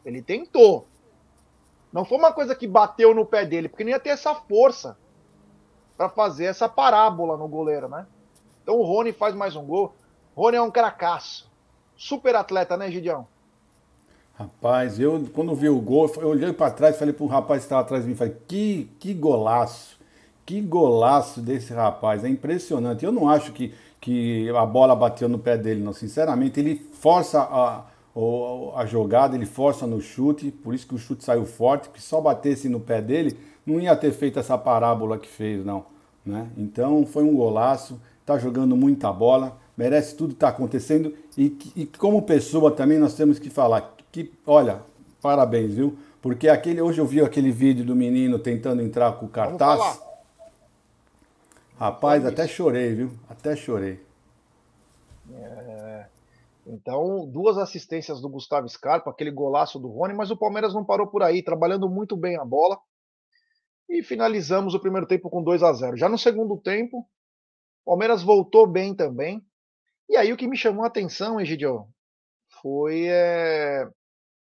Ele 0.06 0.22
tentou. 0.22 0.88
Não 1.92 2.06
foi 2.06 2.18
uma 2.18 2.32
coisa 2.32 2.56
que 2.56 2.68
bateu 2.68 3.14
no 3.14 3.26
pé 3.26 3.46
dele, 3.46 3.68
porque 3.68 3.84
não 3.84 3.92
ia 3.92 4.00
ter 4.00 4.10
essa 4.10 4.34
força 4.34 4.98
para 5.98 6.08
fazer 6.08 6.46
essa 6.46 6.70
parábola 6.70 7.36
no 7.36 7.48
goleiro, 7.48 7.90
né? 7.90 8.08
Então 8.64 8.78
o 8.78 8.84
Rony 8.84 9.12
faz 9.12 9.36
mais 9.36 9.56
um 9.56 9.66
gol. 9.66 9.94
Rony 10.36 10.56
é 10.56 10.62
um 10.62 10.72
cracaço. 10.72 11.52
Super 11.98 12.36
atleta, 12.36 12.78
né, 12.78 12.90
Gidião? 12.90 13.28
Rapaz, 14.36 14.98
eu 14.98 15.28
quando 15.34 15.54
vi 15.54 15.68
o 15.68 15.82
gol, 15.82 16.10
eu 16.16 16.30
olhei 16.30 16.54
para 16.54 16.72
trás 16.72 16.96
e 16.96 17.00
falei 17.00 17.14
um 17.20 17.26
rapaz 17.26 17.60
que 17.60 17.66
estava 17.66 17.82
atrás 17.82 18.04
de 18.04 18.10
mim, 18.10 18.16
falei, 18.16 18.38
que, 18.48 18.90
que 18.98 19.14
golaço, 19.14 19.99
que 20.50 20.60
golaço 20.62 21.42
desse 21.42 21.72
rapaz, 21.72 22.24
é 22.24 22.28
impressionante. 22.28 23.06
Eu 23.06 23.12
não 23.12 23.30
acho 23.30 23.54
que, 23.54 23.72
que 24.02 24.50
a 24.50 24.66
bola 24.66 24.96
bateu 24.96 25.30
no 25.30 25.38
pé 25.38 25.56
dele, 25.56 25.80
não, 25.80 25.94
sinceramente, 25.94 26.60
ele 26.60 26.88
força 26.92 27.40
a, 27.40 27.84
a 28.76 28.86
jogada, 28.88 29.36
ele 29.36 29.46
força 29.46 29.86
no 29.86 30.02
chute, 30.02 30.50
por 30.50 30.74
isso 30.74 30.88
que 30.88 30.96
o 30.96 30.98
chute 30.98 31.24
saiu 31.24 31.46
forte, 31.46 31.90
que 31.90 32.02
só 32.02 32.20
batesse 32.20 32.68
no 32.68 32.80
pé 32.80 33.00
dele, 33.00 33.38
não 33.64 33.80
ia 33.80 33.96
ter 33.96 34.12
feito 34.12 34.40
essa 34.40 34.58
parábola 34.58 35.20
que 35.20 35.28
fez, 35.28 35.64
não. 35.64 35.86
Né? 36.26 36.48
Então 36.58 37.06
foi 37.06 37.24
um 37.24 37.36
golaço, 37.36 38.02
tá 38.26 38.40
jogando 38.40 38.76
muita 38.76 39.14
bola, 39.14 39.56
merece 39.78 40.16
tudo 40.16 40.30
que 40.30 40.38
está 40.38 40.48
acontecendo 40.48 41.14
e, 41.38 41.56
e 41.76 41.86
como 41.86 42.24
pessoa 42.24 42.72
também 42.72 42.98
nós 42.98 43.14
temos 43.14 43.38
que 43.38 43.52
falar 43.52 43.96
que, 44.12 44.34
olha, 44.48 44.82
parabéns, 45.22 45.76
viu? 45.76 45.96
Porque 46.20 46.50
aquele, 46.50 46.82
hoje 46.82 47.00
eu 47.00 47.06
vi 47.06 47.22
aquele 47.22 47.52
vídeo 47.52 47.86
do 47.86 47.96
menino 47.96 48.40
tentando 48.40 48.82
entrar 48.82 49.12
com 49.12 49.28
o 49.28 49.30
cartaz. 49.30 50.09
Rapaz, 51.80 52.26
até 52.26 52.46
chorei, 52.46 52.94
viu? 52.94 53.18
Até 53.30 53.56
chorei. 53.56 54.06
É... 55.32 56.10
Então, 56.68 57.26
duas 57.26 57.58
assistências 57.58 58.20
do 58.20 58.28
Gustavo 58.28 58.68
Scarpa, 58.68 59.10
aquele 59.10 59.32
golaço 59.32 59.80
do 59.80 59.88
Rony, 59.88 60.14
mas 60.14 60.30
o 60.30 60.36
Palmeiras 60.36 60.74
não 60.74 60.84
parou 60.84 61.08
por 61.08 61.24
aí, 61.24 61.42
trabalhando 61.42 61.88
muito 61.88 62.18
bem 62.18 62.36
a 62.38 62.44
bola. 62.44 62.78
E 63.90 64.04
finalizamos 64.04 64.74
o 64.74 64.80
primeiro 64.82 65.08
tempo 65.08 65.30
com 65.30 65.42
2 65.42 65.64
a 65.64 65.72
0 65.72 65.96
Já 65.96 66.10
no 66.10 66.18
segundo 66.18 66.58
tempo, 66.58 67.08
o 67.86 67.92
Palmeiras 67.92 68.22
voltou 68.22 68.68
bem 68.68 68.94
também. 68.94 69.42
E 70.10 70.18
aí 70.18 70.34
o 70.34 70.38
que 70.38 70.48
me 70.48 70.58
chamou 70.58 70.84
a 70.84 70.88
atenção, 70.88 71.40
Egidio, 71.40 71.88
foi 72.62 73.06
é, 73.08 73.88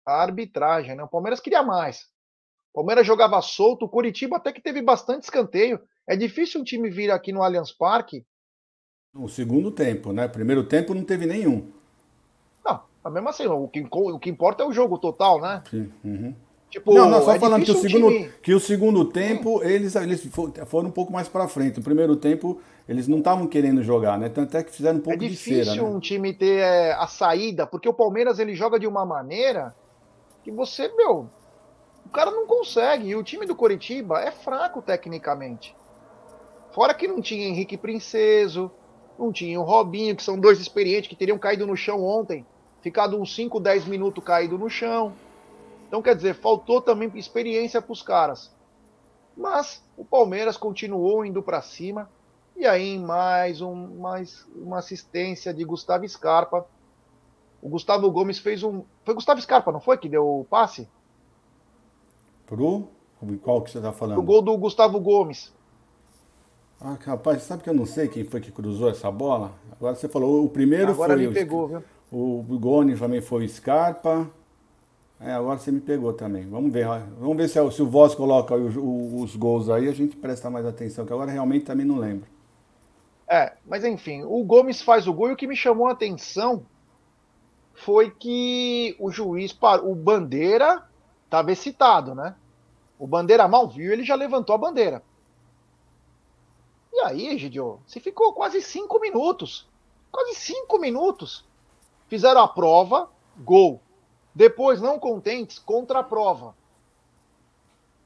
a 0.05 0.21
arbitragem. 0.21 0.95
Né? 0.95 1.03
O 1.03 1.09
Palmeiras 1.09 1.39
queria 1.39 1.63
mais. 1.63 2.12
O 2.73 2.81
Palmeiras 2.81 3.05
jogava 3.05 3.39
solto, 3.39 3.85
o 3.85 3.89
Curitiba 3.89 4.37
até 4.37 4.51
que 4.51 4.59
teve 4.61 4.81
bastante 4.81 5.23
escanteio. 5.23 5.79
É 6.07 6.15
difícil 6.15 6.59
um 6.59 6.63
time 6.63 6.89
vir 6.89 7.11
aqui 7.11 7.31
no 7.31 7.43
Allianz 7.43 7.71
Parque. 7.71 8.25
No 9.13 9.29
segundo 9.29 9.69
tempo, 9.69 10.11
né? 10.11 10.27
Primeiro 10.27 10.63
tempo 10.63 10.95
não 10.95 11.03
teve 11.03 11.27
nenhum. 11.27 11.71
Não, 12.65 12.81
mas 13.03 13.13
mesmo 13.13 13.29
assim, 13.29 13.45
o 13.45 13.67
que, 13.67 13.87
o 13.91 14.19
que 14.19 14.29
importa 14.29 14.63
é 14.63 14.65
o 14.65 14.73
jogo 14.73 14.97
total, 14.97 15.39
né? 15.39 15.61
Sim. 15.69 15.91
Uhum. 16.03 16.33
Tipo, 16.67 16.91
não, 16.95 17.07
não, 17.07 17.21
só 17.21 17.35
é 17.35 17.39
falando 17.39 17.63
que 17.63 17.69
o, 17.69 17.75
segundo, 17.75 18.07
time... 18.09 18.31
que 18.41 18.53
o 18.55 18.59
segundo 18.59 19.05
tempo 19.05 19.59
hum. 19.59 19.63
eles, 19.63 19.95
eles 19.95 20.27
foram 20.65 20.89
um 20.89 20.91
pouco 20.91 21.13
mais 21.13 21.27
para 21.27 21.47
frente. 21.47 21.77
No 21.77 21.83
primeiro 21.83 22.15
tempo 22.15 22.59
eles 22.89 23.07
não 23.07 23.19
estavam 23.19 23.45
querendo 23.45 23.83
jogar, 23.83 24.17
né? 24.17 24.29
Tanto 24.29 24.57
é 24.57 24.63
que 24.63 24.71
fizeram 24.71 24.97
um 24.97 25.01
pouco 25.01 25.19
de 25.19 25.35
cera. 25.35 25.57
É 25.57 25.59
difícil 25.59 25.85
um 25.85 25.99
time 25.99 26.33
ter 26.33 26.57
é, 26.57 26.93
a 26.93 27.05
saída, 27.05 27.67
porque 27.67 27.87
o 27.87 27.93
Palmeiras 27.93 28.39
ele 28.39 28.55
joga 28.55 28.79
de 28.79 28.87
uma 28.87 29.05
maneira 29.05 29.75
que 30.43 30.51
você, 30.51 30.91
meu, 30.97 31.19
o 31.19 31.29
cara 32.13 32.31
não 32.31 32.45
consegue. 32.45 33.09
E 33.09 33.15
o 33.15 33.23
time 33.23 33.45
do 33.45 33.55
Coritiba 33.55 34.21
é 34.21 34.31
fraco 34.31 34.81
tecnicamente. 34.81 35.75
Fora 36.71 36.93
que 36.93 37.07
não 37.07 37.21
tinha 37.21 37.47
Henrique 37.47 37.77
Princeso, 37.77 38.71
não 39.17 39.31
tinha 39.31 39.59
o 39.59 39.63
Robinho, 39.63 40.15
que 40.15 40.23
são 40.23 40.39
dois 40.39 40.59
experientes 40.59 41.09
que 41.09 41.15
teriam 41.15 41.37
caído 41.37 41.67
no 41.67 41.75
chão 41.75 42.03
ontem, 42.03 42.45
ficado 42.81 43.19
uns 43.19 43.35
5, 43.35 43.59
10 43.59 43.85
minutos 43.85 44.23
caído 44.23 44.57
no 44.57 44.69
chão. 44.69 45.13
Então, 45.87 46.01
quer 46.01 46.15
dizer, 46.15 46.35
faltou 46.35 46.81
também 46.81 47.11
experiência 47.15 47.81
para 47.81 47.91
os 47.91 48.01
caras. 48.01 48.51
Mas 49.35 49.83
o 49.97 50.05
Palmeiras 50.05 50.57
continuou 50.57 51.25
indo 51.25 51.41
para 51.43 51.61
cima. 51.61 52.09
E 52.55 52.65
aí, 52.65 52.97
mais, 52.99 53.61
um, 53.61 53.99
mais 53.99 54.47
uma 54.55 54.79
assistência 54.79 55.53
de 55.53 55.63
Gustavo 55.63 56.07
Scarpa. 56.07 56.65
O 57.61 57.69
Gustavo 57.69 58.09
Gomes 58.11 58.39
fez 58.39 58.63
um. 58.63 58.83
Foi 59.03 59.13
Gustavo 59.13 59.41
Scarpa, 59.41 59.71
não 59.71 59.79
foi? 59.79 59.97
Que 59.97 60.09
deu 60.09 60.27
o 60.27 60.45
passe? 60.45 60.87
Pro? 62.53 62.87
Qual 63.41 63.61
que 63.63 63.71
você 63.71 63.79
está 63.79 63.91
falando? 63.91 64.19
O 64.19 64.21
gol 64.21 64.43
do 64.43 64.55
Gustavo 64.55 64.99
Gomes. 64.99 65.51
Ah, 66.79 66.95
rapaz, 67.03 67.41
sabe 67.41 67.63
que 67.63 67.69
eu 67.69 67.73
não 67.73 67.85
sei 67.85 68.07
quem 68.07 68.23
foi 68.23 68.41
que 68.41 68.51
cruzou 68.51 68.89
essa 68.89 69.09
bola? 69.09 69.53
Agora 69.71 69.95
você 69.95 70.07
falou, 70.07 70.45
o 70.45 70.49
primeiro 70.49 70.91
Agora 70.91 71.13
foi. 71.13 71.23
Agora 71.23 71.29
me 71.29 71.33
pegou, 71.33 71.67
viu? 71.67 71.83
O 72.11 72.43
Gomes 72.59 72.99
também 72.99 73.21
foi 73.21 73.45
o 73.45 73.49
Scarpa. 73.49 74.29
É, 75.19 75.31
agora 75.31 75.57
você 75.57 75.71
me 75.71 75.79
pegou 75.79 76.13
também. 76.13 76.47
Vamos 76.47 76.71
ver. 76.71 76.85
Vamos 77.19 77.37
ver 77.37 77.47
se, 77.47 77.71
se 77.71 77.81
o 77.81 77.89
Voz 77.89 78.13
coloca 78.13 78.53
os, 78.53 78.75
os, 78.77 79.35
gols 79.35 79.69
aí, 79.69 79.87
a 79.87 79.93
gente 79.93 80.15
presta 80.15 80.49
mais 80.49 80.65
atenção, 80.65 81.05
que 81.05 81.13
agora 81.13 81.31
realmente 81.31 81.65
também 81.65 81.85
não 81.85 81.97
lembro. 81.97 82.27
É, 83.27 83.53
mas 83.65 83.83
enfim, 83.83 84.21
o 84.23 84.43
Gomes 84.43 84.81
faz 84.81 85.07
o 85.07 85.13
gol 85.13 85.29
e 85.29 85.33
o 85.33 85.35
que 85.35 85.47
me 85.47 85.55
chamou 85.55 85.87
a 85.87 85.93
atenção 85.93 86.63
foi 87.73 88.11
que 88.11 88.95
o 88.99 89.09
juiz, 89.09 89.57
o 89.83 89.95
Bandeira, 89.95 90.83
estava 91.25 91.51
excitado, 91.51 92.13
né? 92.13 92.35
O 93.03 93.07
Bandeira 93.07 93.49
mal 93.49 93.67
viu, 93.67 93.91
ele 93.91 94.05
já 94.05 94.15
levantou 94.15 94.55
a 94.55 94.57
bandeira. 94.57 95.03
E 96.93 97.01
aí, 97.01 97.37
Gidio, 97.37 97.81
você 97.85 97.99
ficou 97.99 98.31
quase 98.31 98.61
cinco 98.61 98.97
minutos. 98.97 99.67
Quase 100.09 100.35
cinco 100.35 100.79
minutos. 100.79 101.43
Fizeram 102.07 102.39
a 102.39 102.47
prova, 102.47 103.09
gol. 103.39 103.81
Depois, 104.33 104.79
não 104.79 104.97
contentes, 104.97 105.59
contra 105.59 105.99
a 105.99 106.03
prova. 106.03 106.55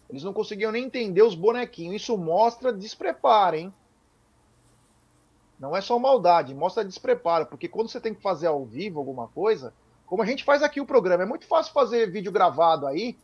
Eles 0.10 0.24
não 0.24 0.34
conseguiam 0.34 0.72
nem 0.72 0.86
entender 0.86 1.22
os 1.22 1.36
bonequinhos. 1.36 2.02
Isso 2.02 2.18
mostra 2.18 2.74
despreparo, 2.74 3.56
hein? 3.56 3.74
Não 5.60 5.76
é 5.76 5.82
só 5.82 6.00
maldade, 6.00 6.56
mostra 6.56 6.84
despreparo. 6.84 7.46
Porque 7.46 7.68
quando 7.68 7.90
você 7.90 8.02
tem 8.02 8.16
que 8.16 8.22
fazer 8.24 8.48
ao 8.48 8.66
vivo 8.66 8.98
alguma 8.98 9.28
coisa, 9.28 9.76
como 10.08 10.24
a 10.24 10.26
gente 10.26 10.44
faz 10.44 10.64
aqui 10.64 10.82
o 10.82 10.88
programa, 10.88 11.22
é 11.22 11.28
muito 11.28 11.46
fácil 11.46 11.72
fazer 11.72 12.10
vídeo 12.10 12.32
gravado 12.32 12.88
aí, 12.88 13.16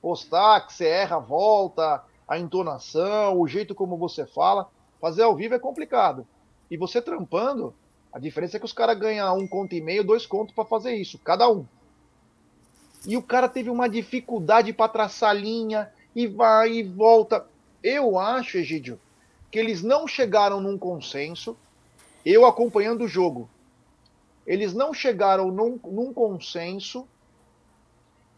postar, 0.00 0.66
que 0.66 0.72
você 0.72 0.86
erra 0.86 1.16
a 1.16 1.20
volta, 1.20 2.02
a 2.26 2.38
entonação, 2.38 3.38
o 3.38 3.46
jeito 3.46 3.74
como 3.74 3.96
você 3.96 4.26
fala. 4.26 4.68
Fazer 5.00 5.22
ao 5.22 5.34
vivo 5.34 5.54
é 5.54 5.58
complicado. 5.58 6.26
E 6.70 6.76
você 6.76 7.00
trampando, 7.02 7.74
a 8.12 8.18
diferença 8.18 8.56
é 8.56 8.60
que 8.60 8.66
os 8.66 8.72
caras 8.72 8.98
ganham 8.98 9.36
um 9.36 9.48
conto 9.48 9.74
e 9.74 9.80
meio, 9.80 10.04
dois 10.04 10.26
contos 10.26 10.54
para 10.54 10.64
fazer 10.64 10.94
isso, 10.94 11.18
cada 11.18 11.50
um. 11.50 11.64
E 13.06 13.16
o 13.16 13.22
cara 13.22 13.48
teve 13.48 13.70
uma 13.70 13.88
dificuldade 13.88 14.72
para 14.72 14.88
traçar 14.88 15.34
linha 15.34 15.90
e 16.14 16.26
vai 16.26 16.72
e 16.72 16.82
volta. 16.82 17.46
Eu 17.82 18.18
acho, 18.18 18.58
Egídio, 18.58 19.00
que 19.50 19.58
eles 19.58 19.82
não 19.82 20.06
chegaram 20.06 20.60
num 20.60 20.76
consenso. 20.76 21.56
Eu 22.24 22.44
acompanhando 22.44 23.04
o 23.04 23.08
jogo, 23.08 23.48
eles 24.46 24.74
não 24.74 24.92
chegaram 24.92 25.50
num, 25.50 25.78
num 25.84 26.12
consenso 26.12 27.08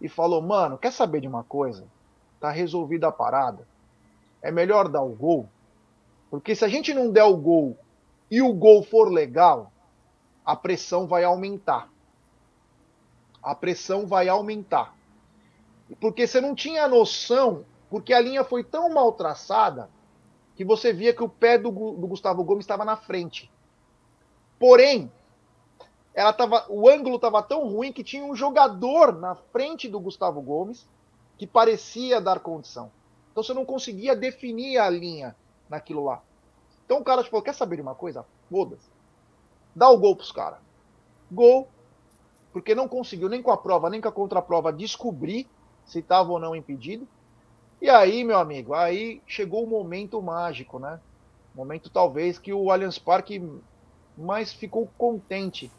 e 0.03 0.09
falou, 0.09 0.43
mano, 0.43 0.77
quer 0.77 0.93
saber 0.93 1.23
de 1.23 1.29
uma 1.29 1.43
coisa? 1.43 1.87
Tá 2.38 2.51
resolvida 2.51 3.09
a 3.09 3.12
parada. 3.12 3.67
É 4.43 4.51
melhor 4.51 4.88
dar 4.88 5.03
o 5.03 5.15
gol, 5.15 5.49
porque 6.31 6.55
se 6.55 6.65
a 6.65 6.69
gente 6.69 6.93
não 6.93 7.11
der 7.11 7.25
o 7.25 7.37
gol 7.37 7.79
e 8.31 8.43
o 8.43 8.53
gol 8.53 8.83
for 8.83 9.11
legal, 9.11 9.73
a 10.45 10.55
pressão 10.55 11.07
vai 11.07 11.25
aumentar 11.25 11.88
a 13.43 13.55
pressão 13.55 14.07
vai 14.07 14.29
aumentar. 14.29 14.95
Porque 16.01 16.27
você 16.27 16.41
não 16.41 16.55
tinha 16.55 16.87
noção, 16.87 17.65
porque 17.91 18.15
a 18.15 18.21
linha 18.21 18.45
foi 18.45 18.62
tão 18.62 18.88
mal 18.88 19.12
traçada 19.12 19.91
que 20.55 20.65
você 20.65 20.93
via 20.93 21.12
que 21.12 21.25
o 21.25 21.29
pé 21.29 21.59
do, 21.59 21.71
do 21.71 22.07
Gustavo 22.07 22.45
Gomes 22.45 22.65
estava 22.65 22.85
na 22.85 22.97
frente. 22.97 23.51
Porém, 24.59 25.11
ela 26.14 26.33
tava, 26.33 26.66
o 26.68 26.88
ângulo 26.88 27.16
estava 27.16 27.42
tão 27.42 27.66
ruim 27.68 27.92
que 27.92 28.05
tinha 28.05 28.25
um 28.25 28.35
jogador 28.35 29.18
na 29.18 29.35
frente 29.35 29.88
do 29.88 29.98
Gustavo 29.98 30.40
Gomes 30.42 30.87
que 31.38 31.46
parecia 31.46 32.20
dar 32.20 32.40
condição. 32.40 32.90
Então 33.31 33.42
você 33.42 33.55
não 33.55 33.64
conseguia 33.64 34.14
definir 34.14 34.79
a 34.79 34.90
linha 34.90 35.35
naquilo 35.68 36.05
lá. 36.05 36.22
Então 36.85 36.98
o 36.98 37.05
cara 37.05 37.25
falou: 37.25 37.42
quer 37.42 37.55
saber 37.55 37.77
de 37.77 37.83
uma 37.83 37.94
coisa? 37.94 38.27
Foda-se. 38.51 38.90
Dá 39.75 39.88
o 39.88 39.98
gol 39.98 40.14
pros 40.14 40.31
caras. 40.31 40.59
Gol, 41.31 41.66
porque 42.53 42.75
não 42.75 42.87
conseguiu 42.87 43.29
nem 43.29 43.43
com 43.43 43.51
a 43.51 43.57
prova, 43.57 43.89
nem 43.89 44.01
com 44.01 44.09
a 44.09 44.12
contraprova 44.12 44.72
descobrir 44.72 45.49
se 45.87 46.01
estava 46.01 46.30
ou 46.30 46.39
não 46.39 46.55
impedido. 46.55 47.09
E 47.80 47.89
aí, 47.89 48.22
meu 48.22 48.39
amigo, 48.39 48.74
aí 48.74 49.22
chegou 49.26 49.64
o 49.64 49.66
momento 49.66 50.20
mágico, 50.20 50.78
né? 50.78 51.01
Momento 51.55 51.91
talvez 51.91 52.39
que 52.39 52.53
o 52.53 52.70
Allianz 52.70 52.99
Parque 52.99 53.43
mais 54.16 54.53
ficou 54.53 54.89
contente, 54.97 55.72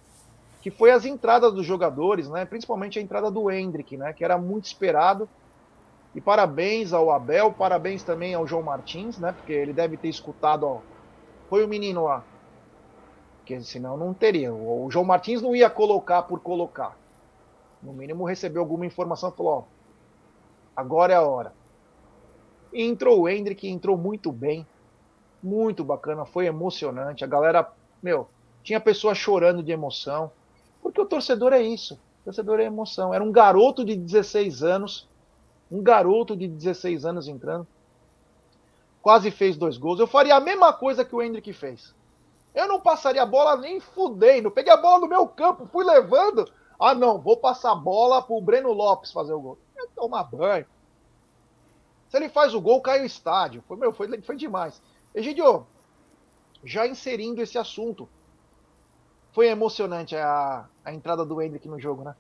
que 0.64 0.72
foi 0.72 0.90
as 0.90 1.06
entradas 1.06 1.54
dos 1.54 1.66
jogadores, 1.66 2.28
né? 2.28 2.46
Principalmente 2.46 2.98
a 2.98 3.02
entrada 3.02 3.30
do 3.30 3.52
Hendrick, 3.52 3.96
né? 3.96 4.14
Que 4.14 4.24
era 4.24 4.38
muito 4.38 4.66
esperado. 4.66 5.30
E 6.16 6.22
parabéns 6.22 6.94
ao 6.94 7.12
Abel, 7.12 7.54
parabéns 7.54 8.04
também 8.04 8.34
ao 8.34 8.48
João 8.48 8.64
Martins, 8.64 9.20
né? 9.20 9.32
Porque 9.32 9.54
ele 9.54 9.74
deve 9.74 9.98
ter 9.98 10.08
escutado, 10.08 10.64
ó. 10.64 10.80
Foi 11.50 11.64
o 11.64 11.68
menino 11.68 12.06
lá 12.06 12.24
porque 13.44 13.60
senão 13.62 13.98
não 13.98 14.14
teria. 14.14 14.54
O 14.54 14.90
João 14.90 15.04
Martins 15.04 15.42
não 15.42 15.54
ia 15.54 15.70
colocar 15.70 16.24
por 16.24 16.40
colocar. 16.40 16.98
No 17.82 17.92
mínimo 17.92 18.24
recebeu 18.24 18.62
alguma 18.62 18.86
informação 18.86 19.30
e 19.30 19.36
falou: 19.36 19.52
ó, 19.52 19.64
agora 20.74 21.14
é 21.14 21.18
a 21.18 21.22
hora. 21.22 21.54
E 22.72 22.82
entrou 22.82 23.20
o 23.20 23.30
Hendrick, 23.30 23.68
entrou 23.68 23.98
muito 23.98 24.32
bem, 24.32 24.66
muito 25.42 25.84
bacana, 25.84 26.26
foi 26.26 26.46
emocionante. 26.46 27.26
A 27.26 27.28
galera, 27.28 27.70
meu, 28.02 28.30
tinha 28.64 28.80
pessoas 28.80 29.18
chorando 29.18 29.62
de 29.62 29.74
emoção, 29.74 30.32
porque 30.84 31.02
o 31.02 31.06
torcedor 31.06 31.54
é 31.54 31.62
isso. 31.62 31.96
O 32.22 32.26
torcedor 32.26 32.60
é 32.60 32.66
emoção. 32.66 33.14
Era 33.14 33.24
um 33.24 33.32
garoto 33.32 33.86
de 33.86 33.96
16 33.96 34.62
anos, 34.62 35.08
um 35.72 35.82
garoto 35.82 36.36
de 36.36 36.48
16 36.48 37.06
anos 37.06 37.28
entrando, 37.28 37.66
quase 39.02 39.32
fez 39.32 39.58
dois 39.58 39.78
gols. 39.78 40.00
Eu 40.00 40.08
faria 40.08 40.36
a 40.36 40.42
mesma 40.42 40.74
coisa 40.74 41.06
que 41.06 41.16
o 41.16 41.22
Hendrick 41.22 41.52
fez. 41.54 41.96
Eu 42.54 42.68
não 42.68 42.80
passaria 42.80 43.24
a 43.24 43.26
bola 43.26 43.56
nem 43.58 43.80
fudendo. 43.80 44.52
Peguei 44.52 44.72
a 44.72 44.78
bola 44.78 45.00
no 45.00 45.08
meu 45.08 45.28
campo, 45.28 45.66
fui 45.66 45.84
levando. 45.84 46.48
Ah, 46.80 46.94
não, 46.94 47.20
vou 47.20 47.38
passar 47.38 47.72
a 47.72 47.76
bola 47.76 48.22
pro 48.22 48.42
Breno 48.42 48.72
Lopes 48.72 49.12
fazer 49.12 49.34
o 49.34 49.40
gol. 49.40 49.58
Tomar 49.96 50.24
banho. 50.26 50.66
Se 52.10 52.18
ele 52.18 52.30
faz 52.30 52.54
o 52.54 52.62
gol, 52.62 52.82
cai 52.82 53.02
o 53.02 53.06
estádio. 53.06 53.64
Foi, 53.68 53.76
meu, 53.76 53.92
foi, 53.92 54.22
foi 54.22 54.36
demais. 54.36 54.82
Egidio, 55.16 55.66
já 56.64 56.86
inserindo 56.86 57.42
esse 57.42 57.58
assunto, 57.58 58.08
foi 59.34 59.48
emocionante 59.48 60.16
a, 60.16 60.66
a 60.86 60.94
entrada 60.94 61.26
do 61.26 61.42
Hendrick 61.42 61.68
no 61.68 61.80
jogo, 61.80 62.04
né? 62.04 62.16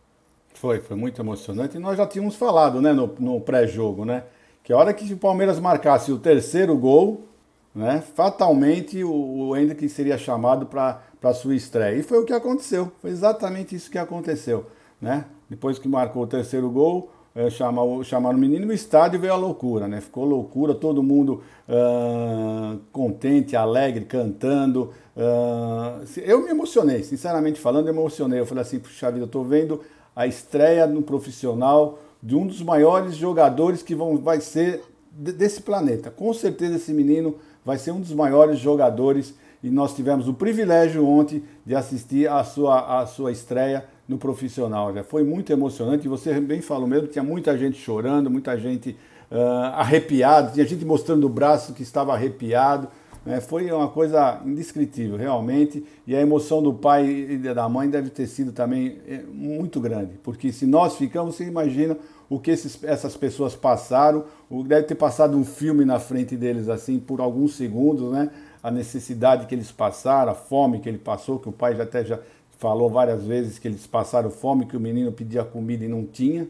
Foi, 0.55 0.81
foi 0.81 0.95
muito 0.97 1.21
emocionante. 1.21 1.77
E 1.77 1.79
nós 1.79 1.97
já 1.97 2.05
tínhamos 2.05 2.35
falado, 2.35 2.81
né, 2.81 2.91
no, 2.91 3.07
no 3.19 3.39
pré-jogo, 3.39 4.03
né? 4.03 4.23
Que 4.63 4.73
a 4.73 4.77
hora 4.77 4.93
que 4.93 5.13
o 5.13 5.17
Palmeiras 5.17 5.59
marcasse 5.59 6.11
o 6.11 6.17
terceiro 6.17 6.75
gol, 6.77 7.25
né, 7.73 8.01
fatalmente 8.15 9.03
o, 9.03 9.49
o 9.49 9.57
Hendrick 9.57 9.87
seria 9.89 10.17
chamado 10.17 10.65
para 10.65 11.01
a 11.21 11.33
sua 11.33 11.55
estreia. 11.55 11.97
E 11.97 12.03
foi 12.03 12.19
o 12.19 12.25
que 12.25 12.33
aconteceu. 12.33 12.91
Foi 13.01 13.09
exatamente 13.09 13.75
isso 13.75 13.91
que 13.91 13.97
aconteceu, 13.97 14.65
né? 15.01 15.25
Depois 15.49 15.77
que 15.77 15.87
marcou 15.87 16.23
o 16.23 16.27
terceiro 16.27 16.69
gol, 16.69 17.11
é, 17.35 17.49
chamar, 17.49 18.03
chamar 18.03 18.35
o 18.35 18.37
menino, 18.37 18.67
no 18.67 18.73
estádio 18.73 19.19
veio 19.19 19.33
a 19.33 19.37
loucura, 19.37 19.87
né? 19.87 19.99
Ficou 19.99 20.23
loucura, 20.23 20.75
todo 20.75 21.01
mundo 21.01 21.41
uh, 21.67 22.79
contente, 22.91 23.55
alegre, 23.55 24.05
cantando. 24.05 24.91
Uh, 25.17 26.05
eu 26.17 26.43
me 26.43 26.51
emocionei, 26.51 27.03
sinceramente 27.03 27.59
falando, 27.59 27.87
eu 27.87 27.93
me 27.93 27.99
emocionei. 27.99 28.39
Eu 28.39 28.45
falei 28.45 28.61
assim, 28.61 28.79
puxa 28.79 29.11
vida, 29.11 29.23
eu 29.23 29.29
tô 29.29 29.43
vendo 29.43 29.81
a 30.15 30.27
estreia 30.27 30.85
no 30.85 31.01
profissional 31.01 31.99
de 32.21 32.35
um 32.35 32.45
dos 32.45 32.61
maiores 32.61 33.15
jogadores 33.15 33.81
que 33.81 33.95
vão, 33.95 34.17
vai 34.17 34.39
ser 34.39 34.83
desse 35.11 35.61
planeta. 35.61 36.11
Com 36.11 36.33
certeza 36.33 36.75
esse 36.75 36.93
menino 36.93 37.35
vai 37.65 37.77
ser 37.77 37.91
um 37.91 37.99
dos 37.99 38.13
maiores 38.13 38.59
jogadores 38.59 39.33
e 39.63 39.69
nós 39.69 39.95
tivemos 39.95 40.27
o 40.27 40.33
privilégio 40.33 41.07
ontem 41.07 41.43
de 41.65 41.73
assistir 41.73 42.29
a 42.29 42.43
sua, 42.43 43.01
a 43.01 43.05
sua 43.05 43.31
estreia 43.31 43.85
no 44.07 44.17
profissional. 44.17 44.93
Já 44.93 45.03
foi 45.03 45.23
muito 45.23 45.51
emocionante. 45.51 46.07
Você 46.07 46.39
bem 46.39 46.61
falou 46.61 46.87
mesmo, 46.87 47.07
tinha 47.07 47.23
muita 47.23 47.57
gente 47.57 47.77
chorando, 47.79 48.29
muita 48.29 48.57
gente 48.57 48.97
uh, 49.31 49.75
arrepiada, 49.75 50.51
tinha 50.51 50.65
gente 50.65 50.85
mostrando 50.85 51.25
o 51.25 51.29
braço 51.29 51.73
que 51.73 51.83
estava 51.83 52.13
arrepiado. 52.13 52.87
Né? 53.25 53.39
Foi 53.39 53.71
uma 53.71 53.87
coisa 53.87 54.41
indescritível, 54.45 55.17
realmente. 55.17 55.85
E 56.05 56.15
a 56.15 56.21
emoção 56.21 56.61
do 56.61 56.73
pai 56.73 57.05
e 57.07 57.37
da 57.37 57.67
mãe 57.69 57.89
deve 57.89 58.09
ter 58.09 58.27
sido 58.27 58.51
também 58.51 58.99
eh, 59.07 59.23
muito 59.31 59.79
grande, 59.79 60.19
porque 60.21 60.51
se 60.51 60.65
nós 60.65 60.97
ficamos, 60.97 61.35
você 61.35 61.45
imagina 61.45 61.97
o 62.29 62.39
que 62.39 62.51
esses, 62.51 62.83
essas 62.83 63.15
pessoas 63.15 63.55
passaram, 63.55 64.25
deve 64.65 64.83
ter 64.83 64.95
passado 64.95 65.37
um 65.37 65.45
filme 65.45 65.85
na 65.85 65.99
frente 65.99 66.35
deles 66.35 66.67
assim 66.67 66.99
por 66.99 67.21
alguns 67.21 67.55
segundos, 67.55 68.11
né? 68.11 68.29
A 68.61 68.71
necessidade 68.71 69.45
que 69.45 69.53
eles 69.53 69.71
passaram, 69.71 70.31
a 70.31 70.35
fome 70.35 70.79
que 70.79 70.89
ele 70.89 70.97
passou, 70.97 71.37
que 71.37 71.49
o 71.49 71.51
pai 71.51 71.75
já 71.75 71.83
até 71.83 72.03
já 72.03 72.19
falou 72.63 72.89
várias 72.89 73.25
vezes 73.25 73.59
que 73.59 73.67
eles 73.67 73.85
passaram 73.85 74.31
fome, 74.31 74.65
que 74.65 74.77
o 74.77 74.79
menino 74.79 75.11
pedia 75.11 75.43
comida 75.43 75.83
e 75.83 75.89
não 75.89 76.05
tinha, 76.05 76.47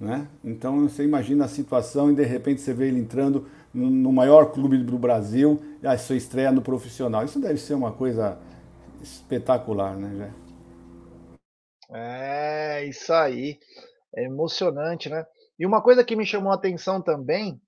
né? 0.00 0.26
Então 0.42 0.88
você 0.88 1.04
imagina 1.04 1.44
a 1.44 1.48
situação 1.48 2.10
e 2.10 2.14
de 2.14 2.24
repente 2.24 2.62
você 2.62 2.72
vê 2.72 2.88
ele 2.88 2.98
entrando 2.98 3.46
no, 3.74 4.10
maior 4.10 4.50
clube 4.50 4.78
do 4.78 4.96
Brasil 4.96 5.60
a 5.84 5.98
sua 5.98 6.16
estreia 6.16 6.50
no 6.50 6.62
profissional. 6.62 7.22
Isso 7.22 7.38
deve 7.38 7.58
ser 7.58 7.74
uma 7.74 7.92
coisa 7.92 8.38
espetacular, 9.02 9.94
né, 9.94 10.16
Jé? 10.16 10.30
É, 11.90 12.86
isso 12.86 13.12
aí. 13.12 13.58
É 14.16 14.24
emocionante, 14.24 15.10
né? 15.10 15.22
E 15.58 15.66
uma 15.66 15.82
coisa 15.82 16.02
que 16.02 16.16
me 16.16 16.24
chamou 16.24 16.50
a 16.50 16.54
atenção 16.54 17.02
também 17.02 17.60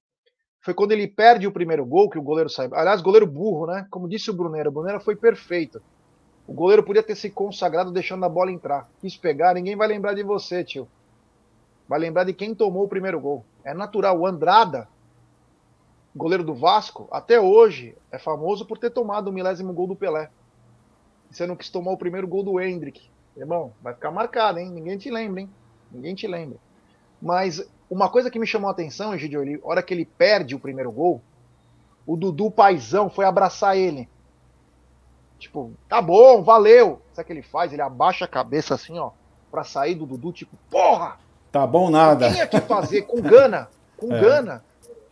foi 0.63 0.73
quando 0.73 0.93
ele 0.93 1.07
perde 1.07 1.47
o 1.47 1.53
primeiro 1.53 1.85
gol, 1.85 2.09
que 2.09 2.19
o 2.19 2.23
goleiro 2.23 2.49
sai. 2.49 2.67
Aliás, 2.73 3.03
goleiro 3.03 3.27
burro, 3.27 3.67
né? 3.67 3.87
Como 3.91 4.09
disse 4.09 4.31
o 4.31 4.35
Brunera, 4.35 4.71
o 4.71 4.73
Brunera 4.73 5.01
foi 5.01 5.15
perfeito. 5.15 5.83
O 6.47 6.53
goleiro 6.53 6.83
podia 6.83 7.03
ter 7.03 7.15
se 7.15 7.31
consagrado 7.31 7.91
deixando 7.91 8.25
a 8.25 8.29
bola 8.29 8.53
entrar. 8.53 8.89
Quis 9.01 9.17
pegar, 9.17 9.55
ninguém 9.55 9.77
vai 9.77 9.89
lembrar 9.89 10.15
de 10.15 10.23
você, 10.23 10.63
tio. 10.63 10.87
Vai 11.89 11.99
lembrar 11.99 12.25
de 12.25 12.33
quem 12.33 12.55
tomou 12.55 12.85
o 12.85 12.89
primeiro 12.89 13.21
gol. 13.21 13.45
É 13.65 13.73
natural. 13.73 14.19
O 14.19 14.27
Andrada, 14.27 14.89
goleiro 16.15 16.45
do 16.45 16.55
Vasco, 16.55 17.09
até 17.11 17.41
hoje 17.41 17.97
é 18.13 18.19
famoso 18.19 18.67
por 18.67 18.79
ter 18.79 18.91
tomado 18.91 19.29
o 19.29 19.33
milésimo 19.33 19.73
gol 19.73 19.87
do 19.87 19.97
Pelé. 19.97 20.31
Você 21.31 21.47
não 21.47 21.57
quis 21.57 21.71
tomar 21.71 21.93
o 21.93 21.99
primeiro 21.99 22.29
gol 22.29 22.43
do 22.43 22.61
Hendrick. 22.61 23.09
Irmão, 23.37 23.73
vai 23.83 23.95
ficar 23.95 24.11
marcado, 24.11 24.59
hein? 24.59 24.71
Ninguém 24.71 24.97
te 24.97 25.11
lembra, 25.11 25.41
hein? 25.41 25.51
Ninguém 25.91 26.15
te 26.15 26.27
lembra. 26.27 26.59
Mas 27.21 27.67
uma 27.91 28.09
coisa 28.09 28.31
que 28.31 28.39
me 28.39 28.47
chamou 28.47 28.69
a 28.69 28.73
atenção, 28.73 29.15
Egidio, 29.15 29.61
hora 29.63 29.83
que 29.83 29.93
ele 29.93 30.05
perde 30.05 30.55
o 30.55 30.61
primeiro 30.61 30.93
gol, 30.93 31.21
o 32.07 32.17
Dudu 32.17 32.51
Paizão 32.51 33.09
foi 33.09 33.25
abraçar 33.25 33.77
ele. 33.77 34.09
Tipo, 35.45 35.75
tá 35.91 36.01
bom, 36.01 36.43
valeu. 36.43 37.03
Sabe 37.13 37.25
o 37.25 37.27
que 37.27 37.33
ele 37.35 37.43
faz? 37.43 37.71
Ele 37.71 37.83
abaixa 37.83 38.25
a 38.25 38.29
cabeça 38.29 38.75
assim, 38.75 38.99
ó, 38.99 39.11
pra 39.51 39.63
sair 39.63 39.95
do 39.95 40.07
Dudu, 40.07 40.33
tipo, 40.33 40.57
porra! 40.71 41.19
Tá 41.53 41.67
bom 41.67 41.91
nada. 41.91 42.33
Tinha 42.33 42.47
que 42.47 42.63
fazer 42.63 43.03
com 43.03 43.21
gana, 43.21 43.69
com 43.99 44.09
é. 44.17 44.19
gana. 44.19 44.65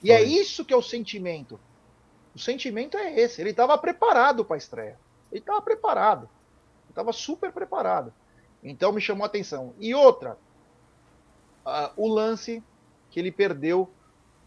E 0.03 0.11
é 0.11 0.16
Foi. 0.16 0.24
é 0.24 0.28
isso 0.28 0.64
que 0.64 0.72
é 0.72 0.76
o 0.76 0.80
sentimento. 0.80 1.61
O 2.35 2.39
sentimento 2.39 2.97
é 2.97 3.20
esse. 3.20 3.43
Ele 3.43 3.51
estava 3.51 3.76
preparado 3.76 4.43
para 4.43 4.57
a 4.57 4.59
estreia. 4.59 4.99
Ele 5.30 5.41
estava 5.41 5.61
preparado. 5.61 6.22
Ele 6.22 6.93
estava 6.93 7.12
super 7.12 7.53
preparado. 7.53 8.11
Então 8.64 8.91
me 8.91 9.03
chamou 9.03 9.24
a 9.24 9.26
atenção. 9.26 9.74
E 9.78 9.95
outra, 9.95 10.39
uh, 11.66 11.91
o 11.95 12.09
lance 12.09 12.64
que 13.11 13.20
ele 13.20 13.30
perdeu, 13.30 13.87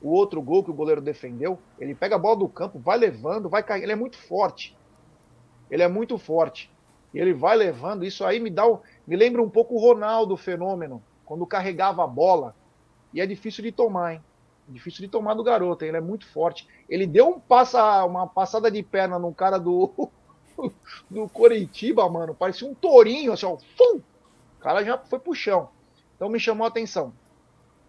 o 0.02 0.10
outro 0.10 0.42
gol 0.42 0.64
que 0.64 0.72
o 0.72 0.74
goleiro 0.74 1.00
defendeu, 1.00 1.60
ele 1.80 1.94
pega 1.94 2.16
a 2.16 2.20
bola 2.20 2.38
do 2.38 2.50
campo, 2.50 2.80
vai 2.80 2.98
levando, 2.98 3.50
vai 3.50 3.62
cair. 3.62 3.84
Ele 3.84 3.92
é 3.92 3.96
muito 3.96 4.18
forte. 4.18 4.76
Ele 5.70 5.84
é 5.84 5.88
muito 5.88 6.18
forte. 6.18 6.72
E 7.14 7.20
ele 7.20 7.34
vai 7.34 7.56
levando. 7.56 8.06
Isso 8.06 8.24
aí 8.26 8.40
me 8.40 8.50
dá, 8.50 8.64
me 9.08 9.16
lembra 9.16 9.42
um 9.42 9.50
pouco 9.50 9.76
o 9.76 9.80
Ronaldo 9.80 10.36
fenômeno, 10.36 11.02
quando 11.26 11.46
carregava 11.46 12.04
a 12.04 12.08
bola. 12.08 12.56
E 13.14 13.22
é 13.22 13.26
difícil 13.26 13.64
de 13.64 13.72
tomar, 13.72 14.14
hein? 14.14 14.22
Difícil 14.68 15.02
de 15.02 15.08
tomar 15.08 15.36
do 15.36 15.44
garoto, 15.44 15.84
hein? 15.84 15.90
ele 15.90 15.98
é 15.98 16.02
muito 16.02 16.28
forte. 16.28 16.68
Ele 16.90 17.06
deu 17.06 17.30
um 17.30 17.40
passa, 17.40 18.04
uma 18.04 18.28
passada 18.28 18.70
de 18.70 18.82
perna 18.82 19.20
num 19.20 19.32
cara 19.32 19.58
do 19.58 20.10
do 21.10 21.30
Coritiba, 21.30 22.10
mano. 22.10 22.34
Parecia 22.34 22.68
um 22.68 22.74
tourinho, 22.74 23.32
assim, 23.32 23.46
ó. 23.46 23.58
Fum! 23.58 24.02
O 24.58 24.62
cara 24.62 24.84
já 24.84 24.98
foi 24.98 25.20
pro 25.20 25.34
chão. 25.34 25.70
Então 26.16 26.30
me 26.30 26.40
chamou 26.40 26.66
a 26.66 26.70
atenção. 26.70 27.14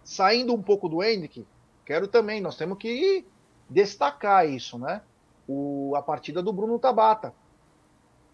Saindo 0.03 0.53
um 0.53 0.61
pouco 0.61 0.87
do 0.87 1.03
Hendrick, 1.03 1.45
quero 1.85 2.07
também, 2.07 2.39
nós 2.39 2.55
temos 2.55 2.77
que 2.77 3.25
destacar 3.69 4.47
isso, 4.47 4.77
né? 4.77 5.01
O, 5.47 5.93
a 5.95 6.01
partida 6.01 6.41
do 6.41 6.53
Bruno 6.53 6.79
Tabata. 6.79 7.33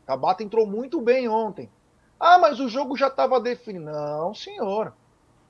Tabata 0.05 0.43
entrou 0.43 0.67
muito 0.67 1.01
bem 1.01 1.27
ontem. 1.27 1.69
Ah, 2.19 2.37
mas 2.37 2.59
o 2.59 2.69
jogo 2.69 2.95
já 2.95 3.07
estava 3.07 3.39
definido. 3.39 3.85
Não, 3.85 4.33
senhor. 4.33 4.93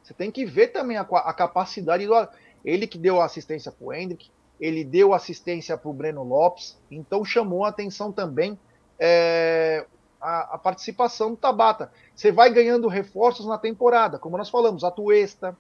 Você 0.02 0.14
tem 0.14 0.32
que 0.32 0.46
ver 0.46 0.70
também 0.70 0.98
a, 0.98 1.02
a 1.02 1.34
capacidade 1.34 2.06
do. 2.06 2.28
Ele 2.64 2.88
que 2.88 2.98
deu 2.98 3.22
assistência 3.22 3.72
para 3.72 3.86
o 3.86 3.94
Hendrick, 3.94 4.30
ele 4.60 4.84
deu 4.84 5.14
assistência 5.14 5.78
para 5.78 5.90
o 5.90 5.94
Breno 5.94 6.24
Lopes, 6.24 6.78
então 6.90 7.26
chamou 7.26 7.66
a 7.66 7.70
atenção 7.70 8.12
também 8.12 8.58
é, 8.98 9.86
a, 10.22 10.56
a, 10.56 10.58
participação 10.58 11.32
do 11.32 11.38
Tabata. 11.38 11.92
Você 12.16 12.32
vai 12.32 12.50
ganhando 12.50 12.88
reforços 12.88 13.46
na 13.46 13.58
temporada, 13.58 14.18
como 14.18 14.38
nós 14.38 14.50
falamos, 14.50 14.84
Atuesta, 14.84 15.58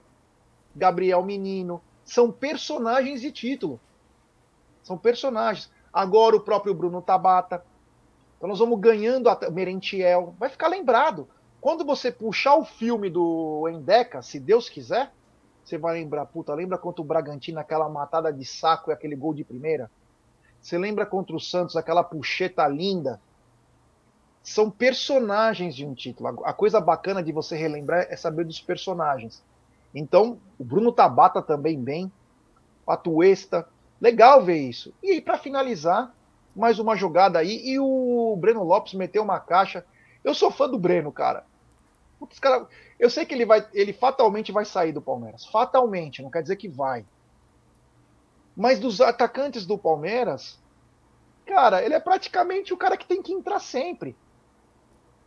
Gabriel 0.75 1.21
Menino, 1.23 1.81
são 2.05 2.31
personagens 2.31 3.21
de 3.21 3.31
título. 3.31 3.79
São 4.81 4.97
personagens. 4.97 5.69
Agora 5.91 6.35
o 6.35 6.41
próprio 6.41 6.73
Bruno 6.73 7.01
Tabata. 7.01 7.63
Então 8.43 8.49
nós 8.49 8.59
vamos 8.59 8.77
ganhando 8.77 9.29
a 9.29 9.39
Merentiel. 9.49 10.35
Vai 10.37 10.49
ficar 10.49 10.67
lembrado. 10.67 11.29
Quando 11.61 11.85
você 11.85 12.11
puxar 12.11 12.57
o 12.57 12.65
filme 12.65 13.09
do 13.09 13.69
Endeca, 13.69 14.21
se 14.21 14.37
Deus 14.37 14.67
quiser, 14.67 15.13
você 15.63 15.77
vai 15.77 15.93
lembrar, 15.93 16.25
puta, 16.25 16.53
lembra 16.53 16.77
contra 16.77 17.01
o 17.01 17.05
Bragantino 17.05 17.57
aquela 17.57 17.87
matada 17.87 18.33
de 18.33 18.43
saco 18.43 18.91
e 18.91 18.93
aquele 18.93 19.15
gol 19.15 19.33
de 19.33 19.45
primeira? 19.45 19.89
Você 20.61 20.77
lembra 20.77 21.05
contra 21.05 21.33
o 21.33 21.39
Santos 21.39 21.77
aquela 21.77 22.03
puxeta 22.03 22.67
linda? 22.67 23.17
São 24.43 24.69
personagens 24.69 25.73
de 25.73 25.85
um 25.85 25.93
título. 25.93 26.43
A 26.43 26.51
coisa 26.51 26.81
bacana 26.81 27.23
de 27.23 27.31
você 27.31 27.55
relembrar 27.55 28.07
é 28.09 28.17
saber 28.17 28.43
dos 28.43 28.59
personagens. 28.59 29.41
Então, 29.95 30.37
o 30.59 30.65
Bruno 30.65 30.91
Tabata 30.91 31.41
também 31.41 31.81
bem, 31.81 32.11
a 32.85 32.97
Tuesta, 32.97 33.65
legal 34.01 34.43
ver 34.43 34.57
isso. 34.57 34.93
E 35.01 35.21
para 35.21 35.37
finalizar, 35.37 36.13
mais 36.55 36.79
uma 36.79 36.95
jogada 36.95 37.39
aí 37.39 37.61
e 37.65 37.79
o 37.79 38.35
Breno 38.37 38.63
Lopes 38.63 38.93
meteu 38.93 39.23
uma 39.23 39.39
caixa. 39.39 39.85
Eu 40.23 40.33
sou 40.33 40.51
fã 40.51 40.69
do 40.69 40.77
Breno, 40.77 41.11
cara. 41.11 41.45
Putz, 42.19 42.39
cara, 42.39 42.67
eu 42.99 43.09
sei 43.09 43.25
que 43.25 43.33
ele 43.33 43.45
vai, 43.45 43.67
ele 43.73 43.91
fatalmente 43.91 44.51
vai 44.51 44.65
sair 44.65 44.91
do 44.91 45.01
Palmeiras. 45.01 45.45
Fatalmente, 45.45 46.21
não 46.21 46.31
quer 46.31 46.41
dizer 46.41 46.55
que 46.55 46.69
vai. 46.69 47.05
Mas 48.55 48.79
dos 48.79 49.01
atacantes 49.01 49.65
do 49.65 49.77
Palmeiras, 49.77 50.59
cara, 51.45 51.83
ele 51.83 51.95
é 51.95 51.99
praticamente 51.99 52.73
o 52.73 52.77
cara 52.77 52.95
que 52.95 53.07
tem 53.07 53.21
que 53.21 53.33
entrar 53.33 53.59
sempre. 53.59 54.15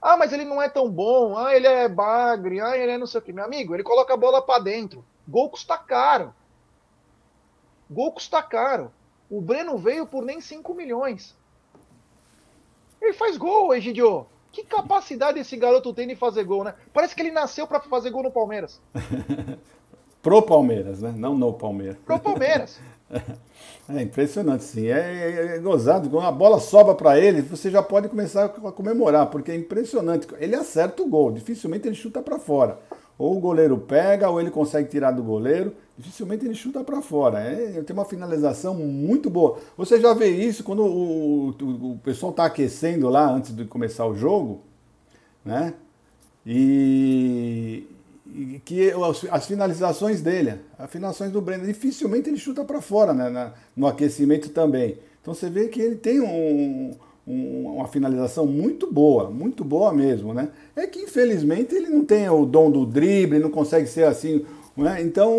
Ah, 0.00 0.16
mas 0.16 0.32
ele 0.32 0.44
não 0.44 0.62
é 0.62 0.68
tão 0.68 0.88
bom. 0.88 1.36
Ah, 1.36 1.54
ele 1.54 1.66
é 1.66 1.88
bagre. 1.88 2.60
Ah, 2.60 2.76
ele 2.76 2.92
é 2.92 2.98
não 2.98 3.06
sei 3.06 3.20
o 3.20 3.22
que. 3.22 3.32
Meu 3.32 3.44
amigo, 3.44 3.74
ele 3.74 3.82
coloca 3.82 4.14
a 4.14 4.16
bola 4.16 4.40
para 4.40 4.62
dentro. 4.62 5.04
Gol 5.26 5.50
custa 5.50 5.76
caro. 5.76 6.32
Gol 7.90 8.12
custa 8.12 8.40
caro. 8.42 8.92
O 9.30 9.40
Breno 9.40 9.76
veio 9.76 10.06
por 10.06 10.24
nem 10.24 10.40
5 10.40 10.74
milhões. 10.74 11.34
Ele 13.00 13.12
faz 13.12 13.36
gol, 13.36 13.74
Egidio. 13.74 14.26
Que 14.52 14.64
capacidade 14.64 15.38
esse 15.38 15.56
garoto 15.56 15.92
tem 15.92 16.08
de 16.08 16.16
fazer 16.16 16.44
gol, 16.44 16.64
né? 16.64 16.74
Parece 16.92 17.14
que 17.14 17.20
ele 17.20 17.30
nasceu 17.30 17.66
para 17.66 17.80
fazer 17.80 18.10
gol 18.10 18.22
no 18.22 18.30
Palmeiras. 18.30 18.80
Pro 20.22 20.42
Palmeiras, 20.42 21.02
né? 21.02 21.14
Não 21.16 21.36
no 21.36 21.52
Palmeiras. 21.52 21.98
Pro 22.04 22.18
Palmeiras. 22.18 22.80
É 23.88 24.02
impressionante, 24.02 24.64
sim. 24.64 24.88
É, 24.88 24.98
é, 24.98 25.56
é 25.56 25.58
gozado. 25.60 26.10
Quando 26.10 26.26
a 26.26 26.32
bola 26.32 26.58
sobra 26.58 26.92
para 26.92 27.16
ele, 27.20 27.40
você 27.40 27.70
já 27.70 27.80
pode 27.80 28.08
começar 28.08 28.46
a 28.46 28.72
comemorar, 28.72 29.26
porque 29.26 29.52
é 29.52 29.54
impressionante. 29.54 30.26
Ele 30.40 30.56
acerta 30.56 31.04
o 31.04 31.08
gol, 31.08 31.30
dificilmente 31.30 31.86
ele 31.86 31.94
chuta 31.94 32.20
para 32.20 32.36
fora. 32.36 32.80
Ou 33.18 33.36
o 33.36 33.40
goleiro 33.40 33.78
pega, 33.78 34.28
ou 34.28 34.40
ele 34.40 34.50
consegue 34.50 34.88
tirar 34.88 35.10
do 35.10 35.22
goleiro. 35.22 35.74
Dificilmente 35.96 36.44
ele 36.44 36.54
chuta 36.54 36.84
para 36.84 37.00
fora. 37.00 37.40
É, 37.40 37.82
tem 37.82 37.94
uma 37.94 38.04
finalização 38.04 38.74
muito 38.74 39.30
boa. 39.30 39.58
Você 39.76 40.00
já 40.00 40.12
vê 40.12 40.28
isso 40.28 40.62
quando 40.62 40.84
o, 40.84 41.50
o, 41.50 41.92
o 41.92 42.00
pessoal 42.04 42.30
está 42.30 42.44
aquecendo 42.44 43.08
lá 43.08 43.26
antes 43.30 43.54
de 43.54 43.64
começar 43.64 44.06
o 44.06 44.14
jogo, 44.14 44.60
né? 45.44 45.74
E, 46.44 47.86
que 48.64 48.92
as 49.30 49.46
finalizações 49.46 50.20
dele, 50.20 50.60
as 50.78 50.90
finalizações 50.90 51.32
do 51.32 51.40
Breno, 51.40 51.64
dificilmente 51.64 52.28
ele 52.28 52.38
chuta 52.38 52.64
para 52.64 52.80
fora 52.80 53.14
né, 53.14 53.28
na, 53.28 53.52
no 53.74 53.86
aquecimento 53.86 54.50
também. 54.50 54.98
Então 55.22 55.32
você 55.32 55.48
vê 55.48 55.68
que 55.68 55.80
ele 55.80 55.96
tem 55.96 56.20
um, 56.20 56.94
um, 57.26 57.74
uma 57.74 57.88
finalização 57.88 58.46
muito 58.46 58.90
boa, 58.90 59.30
muito 59.30 59.64
boa 59.64 59.92
mesmo, 59.92 60.32
né? 60.32 60.48
É 60.76 60.86
que 60.86 61.00
infelizmente 61.00 61.74
ele 61.74 61.88
não 61.88 62.04
tem 62.04 62.28
o 62.28 62.46
dom 62.46 62.70
do 62.70 62.86
drible, 62.86 63.38
não 63.38 63.50
consegue 63.50 63.88
ser 63.88 64.04
assim, 64.04 64.44
né? 64.76 65.02
Então 65.02 65.32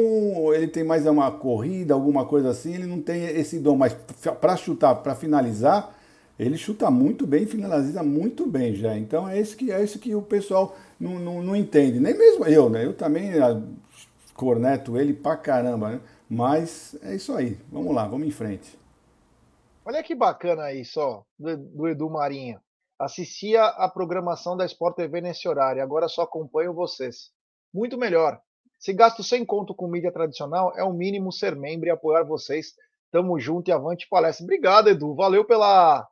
ele 0.54 0.68
tem 0.68 0.84
mais 0.84 1.06
uma 1.06 1.32
corrida, 1.32 1.94
alguma 1.94 2.26
coisa 2.26 2.50
assim, 2.50 2.74
ele 2.74 2.86
não 2.86 3.00
tem 3.02 3.24
esse 3.26 3.60
dom, 3.60 3.78
mas 3.78 3.96
para 4.42 4.58
chutar, 4.58 4.96
para 4.96 5.16
finalizar, 5.16 5.96
ele 6.38 6.58
chuta 6.58 6.92
muito 6.92 7.26
bem, 7.26 7.46
finaliza 7.46 8.04
muito 8.04 8.46
bem 8.46 8.76
já. 8.76 8.98
Então 8.98 9.28
é 9.28 9.40
isso 9.40 9.56
que 9.56 9.72
é 9.72 9.82
isso 9.84 9.98
que 9.98 10.14
o 10.14 10.22
pessoal 10.22 10.76
não, 11.00 11.18
não, 11.20 11.42
não 11.42 11.56
entende. 11.56 12.00
Nem 12.00 12.18
mesmo 12.18 12.46
eu, 12.46 12.70
né? 12.70 12.86
Eu 12.86 12.94
também 12.94 13.32
ah, 13.40 13.62
corneto 14.34 14.98
ele 14.98 15.14
pra 15.14 15.36
caramba, 15.36 15.92
né? 15.92 16.00
Mas 16.30 16.96
é 17.02 17.16
isso 17.16 17.34
aí. 17.34 17.58
Vamos 17.72 17.96
lá, 17.96 18.06
vamos 18.06 18.28
em 18.28 18.32
frente. 18.32 18.78
Olha 19.88 20.04
que 20.04 20.14
bacana 20.14 20.74
isso, 20.74 21.00
ó, 21.00 21.24
do, 21.40 21.88
Edu 21.88 22.10
Marinho. 22.10 22.60
Assistia 23.00 23.64
a 23.64 23.88
programação 23.88 24.58
da 24.58 24.66
Sport 24.66 24.98
TV 24.98 25.22
nesse 25.22 25.48
horário, 25.48 25.82
agora 25.82 26.10
só 26.10 26.24
acompanho 26.24 26.74
vocês. 26.74 27.32
Muito 27.74 27.98
melhor. 27.98 28.38
Se 28.78 28.92
gasto 28.92 29.24
sem 29.24 29.46
conto 29.46 29.74
com 29.74 29.88
mídia 29.88 30.12
tradicional, 30.12 30.74
é 30.76 30.84
o 30.84 30.92
mínimo 30.92 31.32
ser 31.32 31.56
membro 31.56 31.88
e 31.88 31.90
apoiar 31.90 32.24
vocês. 32.24 32.76
Tamo 33.10 33.40
junto 33.40 33.70
e 33.70 33.72
avante 33.72 34.10
palestra. 34.10 34.44
Obrigado, 34.44 34.90
Edu. 34.90 35.16
Valeu 35.16 35.46
pela 35.46 36.06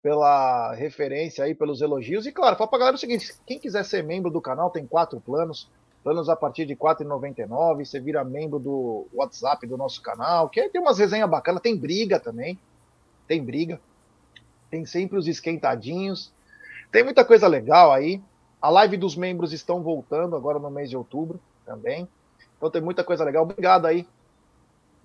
pela 0.00 0.72
referência 0.74 1.44
aí, 1.44 1.52
pelos 1.52 1.80
elogios. 1.80 2.26
E 2.26 2.32
claro, 2.32 2.54
fala 2.54 2.70
pra 2.70 2.78
galera 2.78 2.94
o 2.94 3.00
seguinte: 3.00 3.34
quem 3.44 3.58
quiser 3.58 3.84
ser 3.84 4.04
membro 4.04 4.30
do 4.30 4.40
canal, 4.40 4.70
tem 4.70 4.86
quatro 4.86 5.20
planos. 5.20 5.68
Planos 6.04 6.28
a 6.28 6.36
partir 6.36 6.64
de 6.64 6.74
R$ 6.74 6.78
4,99. 6.78 7.84
Você 7.84 7.98
vira 7.98 8.22
membro 8.22 8.60
do 8.60 9.08
WhatsApp 9.12 9.66
do 9.66 9.76
nosso 9.76 10.00
canal, 10.00 10.48
que 10.48 10.68
tem 10.68 10.80
umas 10.80 11.00
resenhas 11.00 11.28
bacanas, 11.28 11.60
tem 11.60 11.76
briga 11.76 12.20
também. 12.20 12.56
Tem 13.26 13.42
briga. 13.42 13.80
Tem 14.70 14.84
sempre 14.84 15.18
os 15.18 15.26
esquentadinhos. 15.26 16.32
Tem 16.90 17.04
muita 17.04 17.24
coisa 17.24 17.46
legal 17.46 17.92
aí. 17.92 18.22
A 18.60 18.70
live 18.70 18.96
dos 18.96 19.16
membros 19.16 19.52
estão 19.52 19.82
voltando 19.82 20.34
agora 20.36 20.58
no 20.58 20.70
mês 20.70 20.90
de 20.90 20.96
outubro 20.96 21.40
também. 21.64 22.08
Então 22.56 22.70
tem 22.70 22.80
muita 22.80 23.04
coisa 23.04 23.24
legal. 23.24 23.44
Obrigado 23.44 23.86
aí 23.86 24.06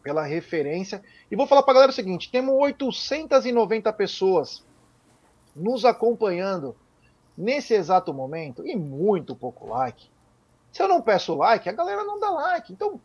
pela 0.01 0.24
referência. 0.24 1.03
E 1.30 1.36
vou 1.36 1.47
falar 1.47 1.63
para 1.63 1.72
a 1.72 1.76
galera 1.76 1.91
o 1.91 1.95
seguinte: 1.95 2.32
temos 2.32 2.55
890 2.55 3.91
pessoas 3.93 4.63
nos 5.55 5.86
acompanhando 5.86 6.76
nesse 7.38 7.74
exato 7.74 8.13
momento 8.13 8.65
e 8.65 8.76
muito 8.76 9.36
pouco 9.36 9.67
like. 9.67 10.09
Se 10.72 10.82
eu 10.82 10.88
não 10.88 11.01
peço 11.01 11.36
like, 11.36 11.67
a 11.67 11.74
galera 11.74 12.03
não 12.03 12.19
dá 12.19 12.30
like. 12.30 12.72
Então, 12.72 12.99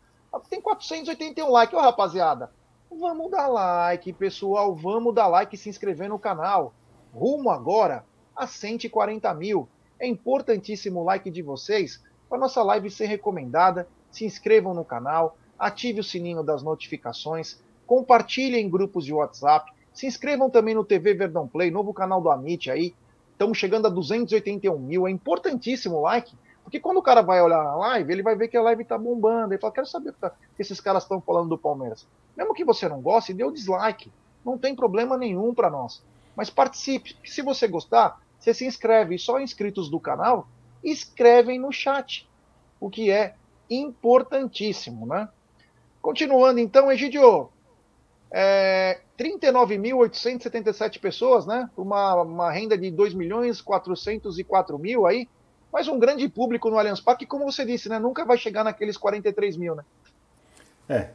tem 0.49 0.61
481 0.61 1.49
likes. 1.51 1.77
Ô, 1.77 1.81
rapaziada, 1.81 2.51
vamos 2.91 3.31
dar 3.31 3.47
like, 3.47 4.11
pessoal. 4.13 4.75
Vamos 4.75 5.13
dar 5.13 5.27
like 5.27 5.55
e 5.55 5.57
se 5.57 5.69
inscrever 5.69 6.09
no 6.09 6.19
canal. 6.19 6.73
Rumo 7.13 7.49
agora 7.49 8.05
a 8.35 8.45
140 8.45 9.33
mil. 9.33 9.67
É 9.99 10.07
importantíssimo 10.07 11.01
o 11.01 11.03
like 11.03 11.29
de 11.29 11.41
vocês 11.41 12.03
para 12.29 12.37
nossa 12.37 12.61
live 12.63 12.89
ser 12.89 13.05
recomendada. 13.05 13.87
Se 14.11 14.25
inscrevam 14.25 14.73
no 14.73 14.85
canal, 14.85 15.37
ative 15.57 15.99
o 15.99 16.03
sininho 16.03 16.43
das 16.43 16.63
notificações, 16.63 17.61
compartilhem 17.85 18.65
em 18.65 18.69
grupos 18.69 19.05
de 19.05 19.13
WhatsApp, 19.13 19.71
se 19.93 20.05
inscrevam 20.05 20.49
também 20.49 20.75
no 20.75 20.85
TV 20.85 21.13
Verdão 21.13 21.47
Play, 21.47 21.71
novo 21.71 21.93
canal 21.93 22.21
do 22.21 22.29
Amit 22.29 22.69
aí. 22.69 22.93
Estamos 23.31 23.57
chegando 23.57 23.87
a 23.87 23.89
281 23.89 24.77
mil. 24.79 25.07
É 25.07 25.11
importantíssimo 25.11 25.97
o 25.97 26.01
like, 26.01 26.35
porque 26.67 26.81
quando 26.81 26.97
o 26.97 27.01
cara 27.01 27.21
vai 27.21 27.41
olhar 27.41 27.61
a 27.61 27.75
live, 27.77 28.11
ele 28.11 28.21
vai 28.21 28.35
ver 28.35 28.49
que 28.49 28.57
a 28.57 28.61
live 28.61 28.83
está 28.83 28.97
bombando. 28.97 29.53
Ele 29.53 29.61
fala: 29.61 29.71
Quero 29.71 29.87
saber 29.87 30.09
o 30.09 30.13
que, 30.13 30.19
tá, 30.19 30.33
esses 30.59 30.81
caras 30.81 31.03
estão 31.03 31.21
falando 31.21 31.47
do 31.47 31.57
Palmeiras. 31.57 32.05
Mesmo 32.35 32.53
que 32.53 32.65
você 32.65 32.89
não 32.89 33.01
goste, 33.01 33.33
dê 33.33 33.41
o 33.41 33.53
dislike. 33.53 34.11
Não 34.43 34.57
tem 34.57 34.75
problema 34.75 35.17
nenhum 35.17 35.53
para 35.53 35.69
nós. 35.69 36.03
Mas 36.35 36.49
participe. 36.49 37.15
Se 37.23 37.41
você 37.41 37.69
gostar, 37.69 38.19
você 38.37 38.53
se 38.53 38.65
inscreve. 38.65 39.17
Só 39.17 39.39
inscritos 39.39 39.89
do 39.89 39.97
canal 39.97 40.45
escrevem 40.83 41.57
no 41.57 41.71
chat, 41.71 42.27
o 42.81 42.89
que 42.89 43.09
é 43.09 43.35
importantíssimo, 43.69 45.05
né? 45.05 45.29
Continuando 46.01 46.59
então, 46.59 46.91
Egidio, 46.91 47.49
é, 48.29 48.99
39.877 49.17 50.99
pessoas, 50.99 51.45
né? 51.45 51.69
Uma, 51.77 52.23
uma 52.23 52.51
renda 52.51 52.77
de 52.77 52.91
2 52.91 53.13
milhões 53.13 53.61
404 53.61 54.77
mil 54.77 55.07
aí. 55.07 55.29
Mas 55.71 55.87
um 55.87 55.99
grande 55.99 56.27
público 56.27 56.69
no 56.69 56.77
Allianz 56.77 56.99
Parque, 56.99 57.25
como 57.25 57.45
você 57.45 57.65
disse, 57.65 57.89
né? 57.89 57.99
Nunca 57.99 58.25
vai 58.25 58.37
chegar 58.37 58.63
naqueles 58.63 58.97
43 58.97 59.57
mil, 59.57 59.75
né? 59.75 59.83
É, 60.89 61.09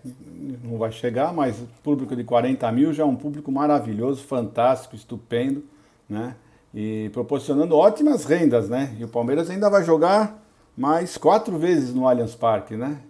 não 0.63 0.77
vai 0.77 0.93
chegar, 0.93 1.33
mas 1.33 1.59
o 1.59 1.67
público 1.83 2.15
de 2.15 2.23
40 2.23 2.71
mil 2.73 2.93
já 2.93 3.05
é 3.05 3.07
um 3.07 3.17
público 3.17 3.51
maravilhoso, 3.51 4.23
fantástico, 4.23 4.95
estupendo, 4.95 5.65
né? 6.09 6.37
E 6.75 7.11
proporcionando 7.13 7.75
ótimas 7.77 8.25
rendas, 8.25 8.69
né? 8.69 8.95
E 8.99 9.05
o 9.05 9.09
Palmeiras 9.09 9.49
ainda 9.49 9.71
vai 9.71 9.83
jogar 9.83 10.43
mais 10.77 11.17
quatro 11.17 11.59
vezes 11.59 11.95
no 11.95 12.07
Allianz 12.07 12.35
Parque, 12.35 12.77
né? 12.77 13.01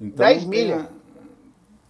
Então, 0.00 0.26
10 0.26 0.44
milhas. 0.44 0.86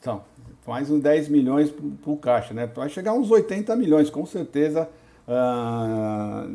Então, 0.00 0.22
mais 0.66 0.90
uns 0.90 1.02
10 1.02 1.28
milhões 1.28 1.70
para 1.70 2.12
o 2.12 2.16
caixa, 2.16 2.54
né? 2.54 2.66
Vai 2.66 2.88
chegar 2.88 3.12
uns 3.12 3.30
80 3.30 3.74
milhões, 3.74 4.08
com 4.10 4.24
certeza, 4.24 4.88
uh, 5.26 6.48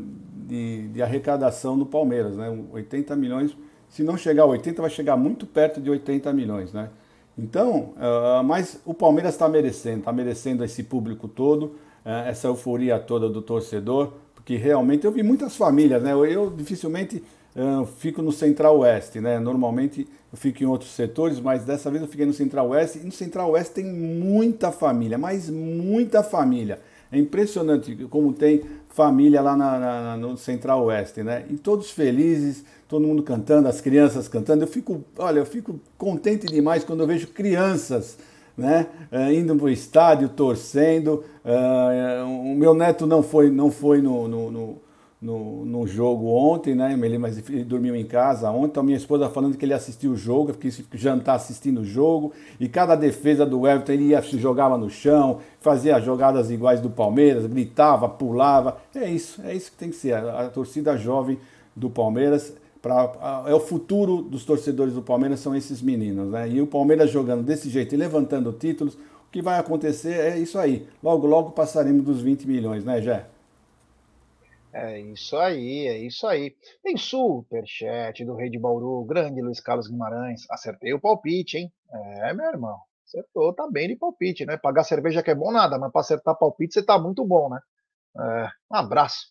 de, 0.46 0.88
de, 0.90 1.02
arrecadação 1.02 1.76
no 1.76 1.86
Palmeiras, 1.86 2.36
né? 2.36 2.50
80 2.72 3.16
milhões, 3.16 3.56
se 3.90 4.04
não 4.04 4.18
chegar 4.18 4.44
a 4.44 4.48
80, 4.48 4.82
vai 4.82 4.92
chegar 4.92 5.18
muito 5.18 5.46
perto 5.46 5.82
de 5.82 5.90
80 5.90 6.32
milhões, 6.34 6.74
né? 6.74 6.90
Então, 7.38 7.94
uh, 7.98 8.44
mas 8.44 8.80
o 8.86 8.94
Palmeiras 8.94 9.34
está 9.34 9.50
merecendo, 9.50 10.00
está 10.00 10.14
merecendo 10.14 10.64
esse 10.64 10.84
público 10.84 11.28
todo, 11.28 11.64
uh, 12.06 12.28
essa 12.28 12.48
euforia 12.48 12.98
toda 12.98 13.30
do 13.30 13.42
torcedor, 13.42 14.14
porque 14.34 14.56
realmente 14.56 15.06
eu 15.06 15.12
vi 15.12 15.24
muitas 15.24 15.56
famílias, 15.56 16.02
né? 16.02 16.14
Eu, 16.14 16.26
eu 16.26 16.50
dificilmente 16.50 17.22
eu 17.56 17.86
fico 17.86 18.22
no 18.22 18.34
Central-Oeste, 18.34 19.22
né? 19.22 19.40
Normalmente 19.40 20.06
eu 20.32 20.38
fico 20.38 20.62
em 20.62 20.66
outros 20.66 20.92
setores, 20.92 21.40
mas 21.40 21.64
dessa 21.64 21.90
vez 21.90 22.04
eu 22.04 22.10
fiquei 22.10 22.26
no 22.26 22.34
Central-Oeste. 22.34 23.00
E 23.00 23.04
no 23.04 23.14
Central-Oeste 23.14 23.76
tem 23.76 23.86
muita 23.86 24.74
família, 24.74 25.18
mas 25.18 25.50
muita 25.50 26.22
família. 26.22 26.82
É 27.12 27.18
impressionante 27.18 27.96
como 28.10 28.34
tem 28.34 28.64
família 28.90 29.42
lá 29.42 29.56
na, 29.56 29.80
na, 29.80 30.18
no 30.18 30.38
Central-Oeste, 30.38 31.22
né? 31.22 31.46
E 31.50 31.56
todos 31.58 31.92
felizes, 31.92 32.64
todo 32.88 33.06
mundo 33.06 33.22
cantando, 33.24 33.68
as 33.68 33.82
crianças 33.82 34.28
cantando. 34.28 34.64
Eu 34.64 34.68
fico, 34.68 35.04
olha, 35.18 35.40
eu 35.40 35.46
fico 35.46 35.80
contente 35.98 36.48
demais 36.48 36.84
quando 36.84 37.02
eu 37.02 37.08
vejo 37.08 37.28
crianças 37.28 38.18
né, 38.58 38.88
uh, 39.12 39.32
indo 39.32 39.56
para 39.56 39.66
o 39.66 39.70
estádio, 39.70 40.30
torcendo. 40.30 41.24
Uh, 41.44 42.26
o 42.26 42.56
meu 42.56 42.74
neto 42.74 43.06
não 43.06 43.22
foi, 43.22 43.50
não 43.50 43.70
foi 43.70 44.02
no, 44.02 44.28
no, 44.28 44.52
no 44.52 44.85
no, 45.26 45.66
no 45.66 45.88
jogo 45.88 46.28
ontem, 46.28 46.76
né? 46.76 46.96
Mas 47.20 47.38
ele 47.50 47.64
dormiu 47.64 47.96
em 47.96 48.06
casa 48.06 48.52
ontem. 48.52 48.68
Então, 48.68 48.84
minha 48.84 48.96
esposa 48.98 49.28
falando 49.28 49.58
que 49.58 49.66
ele 49.66 49.74
assistiu 49.74 50.12
o 50.12 50.16
jogo, 50.16 50.54
quis 50.54 50.84
jantar 50.94 51.36
assistindo 51.36 51.82
o 51.82 51.86
jogo. 51.86 52.32
E 52.60 52.70
cada 52.70 52.96
defesa 52.96 53.44
do 53.44 53.68
Everton 53.68 53.94
ele 53.94 54.04
ia, 54.10 54.22
se 54.22 54.38
jogava 54.38 54.78
no 54.78 54.88
chão, 54.88 55.40
fazia 55.60 56.00
jogadas 56.00 56.52
iguais 56.52 56.80
do 56.80 56.92
Palmeiras, 56.92 57.48
gritava, 57.48 58.08
pulava. 58.08 58.78
É 58.94 59.10
isso, 59.10 59.42
é 59.44 59.56
isso 59.56 59.72
que 59.72 59.78
tem 59.78 59.90
que 59.90 59.96
ser. 59.96 60.14
A, 60.14 60.42
a 60.42 60.50
torcida 60.50 60.96
jovem 60.96 61.40
do 61.76 61.90
Palmeiras. 61.90 62.54
Pra, 62.80 63.12
a, 63.20 63.50
é 63.50 63.54
o 63.56 63.60
futuro 63.60 64.22
dos 64.22 64.46
torcedores 64.46 64.94
do 64.94 65.02
Palmeiras, 65.02 65.40
são 65.40 65.56
esses 65.56 65.82
meninos, 65.82 66.30
né? 66.30 66.48
E 66.48 66.62
o 66.62 66.68
Palmeiras 66.68 67.10
jogando 67.10 67.42
desse 67.42 67.68
jeito 67.68 67.96
e 67.96 67.98
levantando 67.98 68.54
títulos, 68.54 68.94
o 68.94 69.32
que 69.32 69.42
vai 69.42 69.58
acontecer 69.58 70.20
é 70.20 70.38
isso 70.38 70.60
aí. 70.60 70.86
Logo, 71.02 71.26
logo 71.26 71.50
passaremos 71.50 72.04
dos 72.04 72.22
20 72.22 72.48
milhões, 72.48 72.86
né, 72.86 73.02
Jé? 73.02 73.26
É 74.78 75.00
isso 75.00 75.38
aí, 75.38 75.88
é 75.88 75.98
isso 76.00 76.28
aí. 76.28 76.54
Tem 76.84 76.98
superchat 76.98 78.26
do 78.26 78.36
Rei 78.36 78.50
de 78.50 78.60
Bauru, 78.60 79.06
grande 79.06 79.42
Luiz 79.42 79.62
Carlos 79.62 79.88
Guimarães. 79.88 80.42
Acertei 80.52 80.94
o 80.94 81.00
palpite, 81.00 81.58
hein? 81.58 81.72
É, 81.90 82.34
meu 82.34 82.46
irmão. 82.48 82.78
Acertou, 83.08 83.54
tá 83.54 83.70
bem 83.72 83.88
de 83.88 83.96
palpite, 83.96 84.46
né? 84.46 84.58
Pagar 84.58 84.84
cerveja 84.84 85.24
que 85.24 85.32
é 85.32 85.36
bom 85.36 85.50
nada, 85.50 85.80
mas 85.80 85.90
para 85.94 86.02
acertar 86.02 86.36
palpite 86.36 86.74
você 86.74 86.84
tá 86.84 87.00
muito 87.00 87.24
bom, 87.24 87.48
né? 87.48 87.60
É, 88.20 88.50
um 88.70 88.76
abraço 88.76 89.28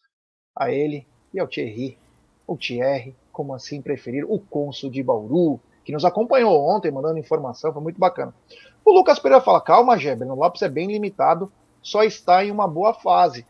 a 0.57 0.70
ele 0.70 1.07
e 1.34 1.38
ao 1.38 1.47
Thierry, 1.47 1.99
o 2.47 2.57
Thierry, 2.57 3.14
como 3.30 3.53
assim 3.53 3.82
preferir, 3.82 4.24
o 4.24 4.38
cônsul 4.38 4.90
de 4.90 5.03
Bauru, 5.03 5.61
que 5.84 5.92
nos 5.92 6.07
acompanhou 6.07 6.59
ontem, 6.59 6.90
mandando 6.90 7.18
informação, 7.18 7.70
foi 7.70 7.82
muito 7.82 8.01
bacana. 8.01 8.34
O 8.82 8.92
Lucas 8.95 9.18
Pereira 9.18 9.45
fala: 9.45 9.61
calma, 9.61 9.99
Gé, 9.99 10.16
Breno 10.16 10.36
Lopes 10.36 10.62
é 10.62 10.70
bem 10.70 10.86
limitado, 10.86 11.53
só 11.82 12.03
está 12.03 12.42
em 12.42 12.51
uma 12.51 12.66
boa 12.66 12.95
fase. 12.95 13.45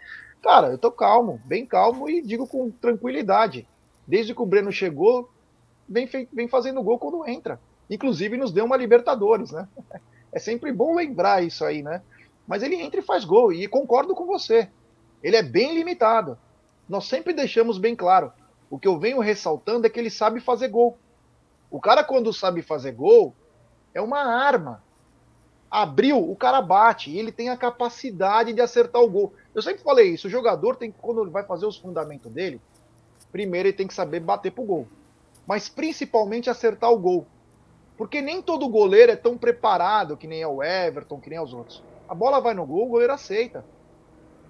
Cara, 0.44 0.68
eu 0.68 0.76
tô 0.76 0.92
calmo, 0.92 1.40
bem 1.46 1.64
calmo 1.64 2.06
e 2.06 2.20
digo 2.20 2.46
com 2.46 2.70
tranquilidade. 2.70 3.66
Desde 4.06 4.34
que 4.34 4.42
o 4.42 4.46
Breno 4.46 4.70
chegou, 4.70 5.30
vem, 5.88 6.06
vem 6.30 6.46
fazendo 6.48 6.82
gol 6.82 6.98
quando 6.98 7.26
entra. 7.26 7.58
Inclusive 7.88 8.36
nos 8.36 8.52
deu 8.52 8.66
uma 8.66 8.76
Libertadores, 8.76 9.50
né? 9.50 9.66
É 10.30 10.38
sempre 10.38 10.72
bom 10.72 10.96
lembrar 10.96 11.44
isso 11.44 11.64
aí, 11.64 11.80
né? 11.80 12.02
Mas 12.46 12.62
ele 12.62 12.74
entra 12.74 12.98
e 13.00 13.04
faz 13.04 13.24
gol, 13.24 13.52
e 13.52 13.68
concordo 13.68 14.16
com 14.16 14.26
você. 14.26 14.68
Ele 15.22 15.36
é 15.36 15.42
bem 15.42 15.74
limitado. 15.74 16.36
Nós 16.88 17.06
sempre 17.06 17.32
deixamos 17.32 17.78
bem 17.78 17.94
claro. 17.94 18.32
O 18.68 18.76
que 18.76 18.88
eu 18.88 18.98
venho 18.98 19.20
ressaltando 19.20 19.86
é 19.86 19.90
que 19.90 19.98
ele 19.98 20.10
sabe 20.10 20.40
fazer 20.40 20.68
gol. 20.68 20.98
O 21.70 21.80
cara, 21.80 22.04
quando 22.04 22.32
sabe 22.32 22.60
fazer 22.62 22.92
gol, 22.92 23.32
é 23.94 24.00
uma 24.00 24.24
arma. 24.24 24.82
Abriu, 25.76 26.18
o 26.30 26.36
cara 26.36 26.62
bate, 26.62 27.10
e 27.10 27.18
ele 27.18 27.32
tem 27.32 27.48
a 27.48 27.56
capacidade 27.56 28.52
de 28.52 28.60
acertar 28.60 29.02
o 29.02 29.10
gol. 29.10 29.32
Eu 29.52 29.60
sempre 29.60 29.82
falei 29.82 30.10
isso, 30.10 30.28
o 30.28 30.30
jogador 30.30 30.76
tem 30.76 30.92
quando 30.92 31.20
ele 31.20 31.32
vai 31.32 31.42
fazer 31.42 31.66
os 31.66 31.76
fundamentos 31.76 32.32
dele, 32.32 32.60
primeiro 33.32 33.66
ele 33.66 33.76
tem 33.76 33.88
que 33.88 33.92
saber 33.92 34.20
bater 34.20 34.52
pro 34.52 34.62
gol. 34.62 34.86
Mas 35.44 35.68
principalmente 35.68 36.48
acertar 36.48 36.92
o 36.92 36.96
gol. 36.96 37.26
Porque 37.96 38.22
nem 38.22 38.40
todo 38.40 38.68
goleiro 38.68 39.10
é 39.10 39.16
tão 39.16 39.36
preparado 39.36 40.16
que 40.16 40.28
nem 40.28 40.40
é 40.40 40.46
o 40.46 40.62
Everton, 40.62 41.18
que 41.18 41.28
nem 41.28 41.38
é 41.38 41.42
os 41.42 41.52
outros. 41.52 41.82
A 42.08 42.14
bola 42.14 42.40
vai 42.40 42.54
no 42.54 42.64
gol, 42.64 42.86
o 42.86 42.90
goleiro 42.90 43.12
aceita. 43.12 43.64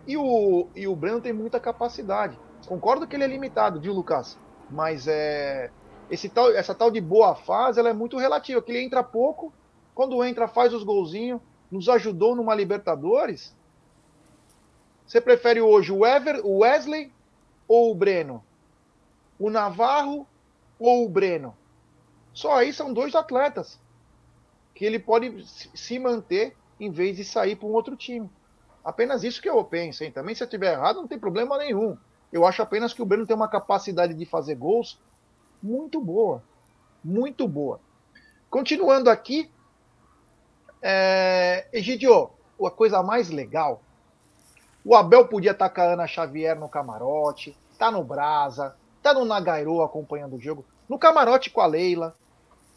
E 0.07 0.19
o, 0.19 0.67
e 0.77 0.87
o 0.87 0.95
Breno 0.95 1.23
tem 1.23 1.33
muita 1.33 1.59
capacidade. 1.59 2.39
Concordo 2.67 3.07
que 3.07 3.17
ele 3.17 3.25
é 3.25 3.29
limitado, 3.29 3.81
viu, 3.81 3.95
Lucas? 3.95 4.39
Mas 4.71 5.09
é, 5.09 5.71
esse 6.11 6.29
tal, 6.29 6.51
essa 6.51 6.75
tal 6.75 6.91
de 6.91 7.01
boa 7.01 7.35
fase 7.35 7.81
ela 7.81 7.89
é 7.89 7.95
muito 7.95 8.19
relativa, 8.19 8.61
que 8.61 8.71
ele 8.71 8.85
entra 8.85 9.03
pouco, 9.03 9.51
quando 9.95 10.23
entra 10.25 10.49
faz 10.49 10.75
os 10.75 10.83
golzinhos, 10.83 11.41
nos 11.71 11.89
ajudou 11.89 12.35
numa 12.35 12.55
Libertadores. 12.55 13.55
Você 15.07 15.21
prefere 15.21 15.61
hoje 15.61 15.93
o, 15.93 16.05
Ever, 16.05 16.45
o 16.45 16.59
Wesley 16.59 17.13
ou 17.69 17.91
o 17.91 17.95
Breno? 17.95 18.45
O 19.39 19.51
Navarro 19.51 20.27
ou 20.79 21.05
o 21.05 21.09
Breno? 21.09 21.57
Só 22.33 22.57
aí 22.57 22.73
são 22.73 22.93
dois 22.93 23.15
atletas 23.15 23.79
que 24.75 24.85
ele 24.85 24.99
pode 24.99 25.45
se 25.47 25.99
manter 25.99 26.57
em 26.81 26.91
vez 26.91 27.17
de 27.17 27.25
sair 27.25 27.55
para 27.55 27.69
um 27.69 27.73
outro 27.73 27.97
time. 27.97 28.29
Apenas 28.85 29.23
isso 29.23 29.41
que 29.41 29.49
eu 29.49 29.63
penso, 29.65 30.03
hein? 30.03 30.11
Também 30.11 30.35
se 30.35 30.43
eu 30.43 30.47
estiver 30.47 30.73
errado, 30.73 30.97
não 30.97 31.07
tem 31.07 31.19
problema 31.19 31.57
nenhum. 31.57 31.97
Eu 32.33 32.45
acho 32.45 32.61
apenas 32.61 32.93
que 32.93 33.01
o 33.01 33.07
Breno 33.07 33.27
tem 33.27 33.37
uma 33.37 33.49
capacidade 33.49 34.13
de 34.13 34.27
fazer 34.27 34.57
gols 34.57 35.01
muito 35.63 36.01
boa. 36.01 36.43
Muito 37.03 37.47
boa. 37.47 37.81
Continuando 38.51 39.09
aqui, 39.09 39.51
é... 40.85 41.67
Egidio, 41.73 42.31
a 42.63 42.71
coisa 42.71 43.03
mais 43.03 43.31
legal. 43.31 43.81
O 44.85 44.95
Abel 44.95 45.27
podia 45.27 45.53
estar 45.53 45.71
com 45.71 45.81
a 45.81 45.85
Ana 45.85 46.07
Xavier 46.07 46.59
no 46.61 46.69
camarote, 46.69 47.57
tá 47.79 47.91
no 47.91 48.05
Brasa, 48.05 48.77
tá 49.03 49.15
no 49.15 49.25
Nagairo 49.25 49.83
acompanhando 49.83 50.37
o 50.37 50.41
jogo, 50.41 50.63
no 50.87 50.99
camarote 50.99 51.49
com 51.49 51.63
a 51.63 51.67
Leila, 51.67 52.15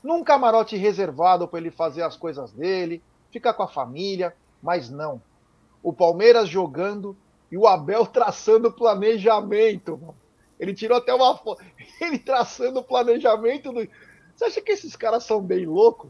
num 0.01 0.23
camarote 0.23 0.77
reservado 0.77 1.47
para 1.49 1.59
ele 1.59 1.69
fazer 1.69 2.01
as 2.01 2.15
coisas 2.15 2.53
dele, 2.53 3.03
ficar 3.29 3.53
com 3.53 3.63
a 3.63 3.67
família, 3.67 4.33
mas 4.63 4.89
não. 4.89 5.21
O 5.83 5.91
Palmeiras 5.91 6.47
jogando 6.47 7.15
e 7.51 7.57
o 7.57 7.67
Abel 7.67 8.05
traçando 8.07 8.69
o 8.69 8.73
planejamento. 8.73 10.15
Ele 10.57 10.73
tirou 10.73 10.97
até 10.97 11.13
uma 11.13 11.37
foto. 11.37 11.61
Ele 11.99 12.17
traçando 12.17 12.79
o 12.79 12.83
planejamento 12.83 13.71
do. 13.71 13.87
Você 14.35 14.45
acha 14.45 14.61
que 14.61 14.71
esses 14.71 14.95
caras 14.95 15.23
são 15.23 15.41
bem 15.41 15.65
loucos? 15.65 16.09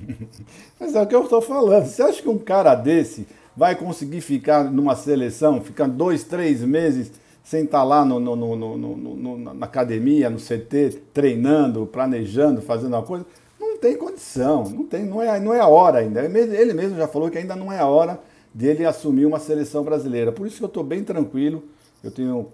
Mas 0.78 0.94
é 0.94 1.02
o 1.02 1.06
que 1.06 1.14
eu 1.14 1.24
estou 1.24 1.40
falando. 1.42 1.86
Você 1.86 2.02
acha 2.02 2.22
que 2.22 2.28
um 2.28 2.38
cara 2.38 2.74
desse 2.74 3.26
vai 3.56 3.74
conseguir 3.74 4.20
ficar 4.20 4.64
numa 4.64 4.96
seleção, 4.96 5.60
ficar 5.60 5.88
dois, 5.88 6.24
três 6.24 6.62
meses 6.62 7.12
sem 7.42 7.64
estar 7.64 7.78
tá 7.78 7.84
lá 7.84 8.04
no, 8.04 8.18
no, 8.18 8.56
no, 8.56 9.38
na 9.38 9.66
academia, 9.66 10.30
no 10.30 10.38
CT, 10.38 11.02
treinando, 11.12 11.86
planejando, 11.86 12.62
fazendo 12.62 12.94
uma 12.94 13.02
coisa? 13.02 13.26
Não 13.60 13.78
tem 13.78 13.96
condição, 13.96 14.64
não, 14.64 14.84
tem, 14.84 15.04
não, 15.04 15.20
é, 15.20 15.38
não 15.38 15.52
é 15.52 15.60
a 15.60 15.66
hora 15.66 15.98
ainda. 15.98 16.24
Ele 16.24 16.72
mesmo 16.72 16.96
já 16.96 17.06
falou 17.06 17.30
que 17.30 17.38
ainda 17.38 17.54
não 17.54 17.70
é 17.70 17.78
a 17.78 17.86
hora 17.86 18.18
dele 18.52 18.86
assumir 18.86 19.26
uma 19.26 19.38
seleção 19.38 19.84
brasileira. 19.84 20.32
Por 20.32 20.46
isso 20.46 20.56
que 20.56 20.64
eu 20.64 20.68
estou 20.68 20.82
bem 20.82 21.04
tranquilo, 21.04 21.64
eu 22.02 22.10
tenho 22.10 22.48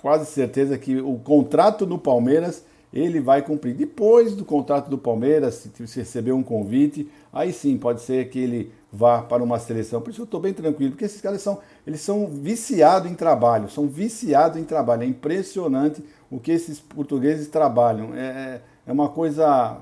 quase 0.00 0.26
certeza 0.26 0.78
que 0.78 1.00
o 1.00 1.18
contrato 1.18 1.86
no 1.86 1.98
Palmeiras 1.98 2.62
ele 2.96 3.20
vai 3.20 3.42
cumprir. 3.42 3.74
Depois 3.74 4.34
do 4.34 4.44
contrato 4.44 4.88
do 4.88 4.96
Palmeiras, 4.96 5.68
se 5.74 5.98
receber 5.98 6.32
um 6.32 6.42
convite, 6.42 7.10
aí 7.32 7.52
sim 7.52 7.76
pode 7.76 8.00
ser 8.00 8.30
que 8.30 8.38
ele 8.38 8.72
vá 8.90 9.20
para 9.20 9.42
uma 9.42 9.58
seleção. 9.58 10.00
Por 10.00 10.10
isso 10.10 10.22
eu 10.22 10.24
estou 10.24 10.40
bem 10.40 10.54
tranquilo, 10.54 10.92
porque 10.92 11.04
esses 11.04 11.20
caras 11.20 11.42
são, 11.42 11.58
eles 11.86 12.00
são 12.00 12.26
viciados 12.26 13.10
em 13.10 13.14
trabalho, 13.14 13.68
são 13.68 13.86
viciados 13.86 14.58
em 14.58 14.64
trabalho. 14.64 15.02
É 15.02 15.06
impressionante 15.06 16.02
o 16.30 16.40
que 16.40 16.50
esses 16.50 16.80
portugueses 16.80 17.48
trabalham. 17.48 18.14
É, 18.14 18.18
é, 18.18 18.60
é 18.86 18.92
uma 18.92 19.10
coisa 19.10 19.78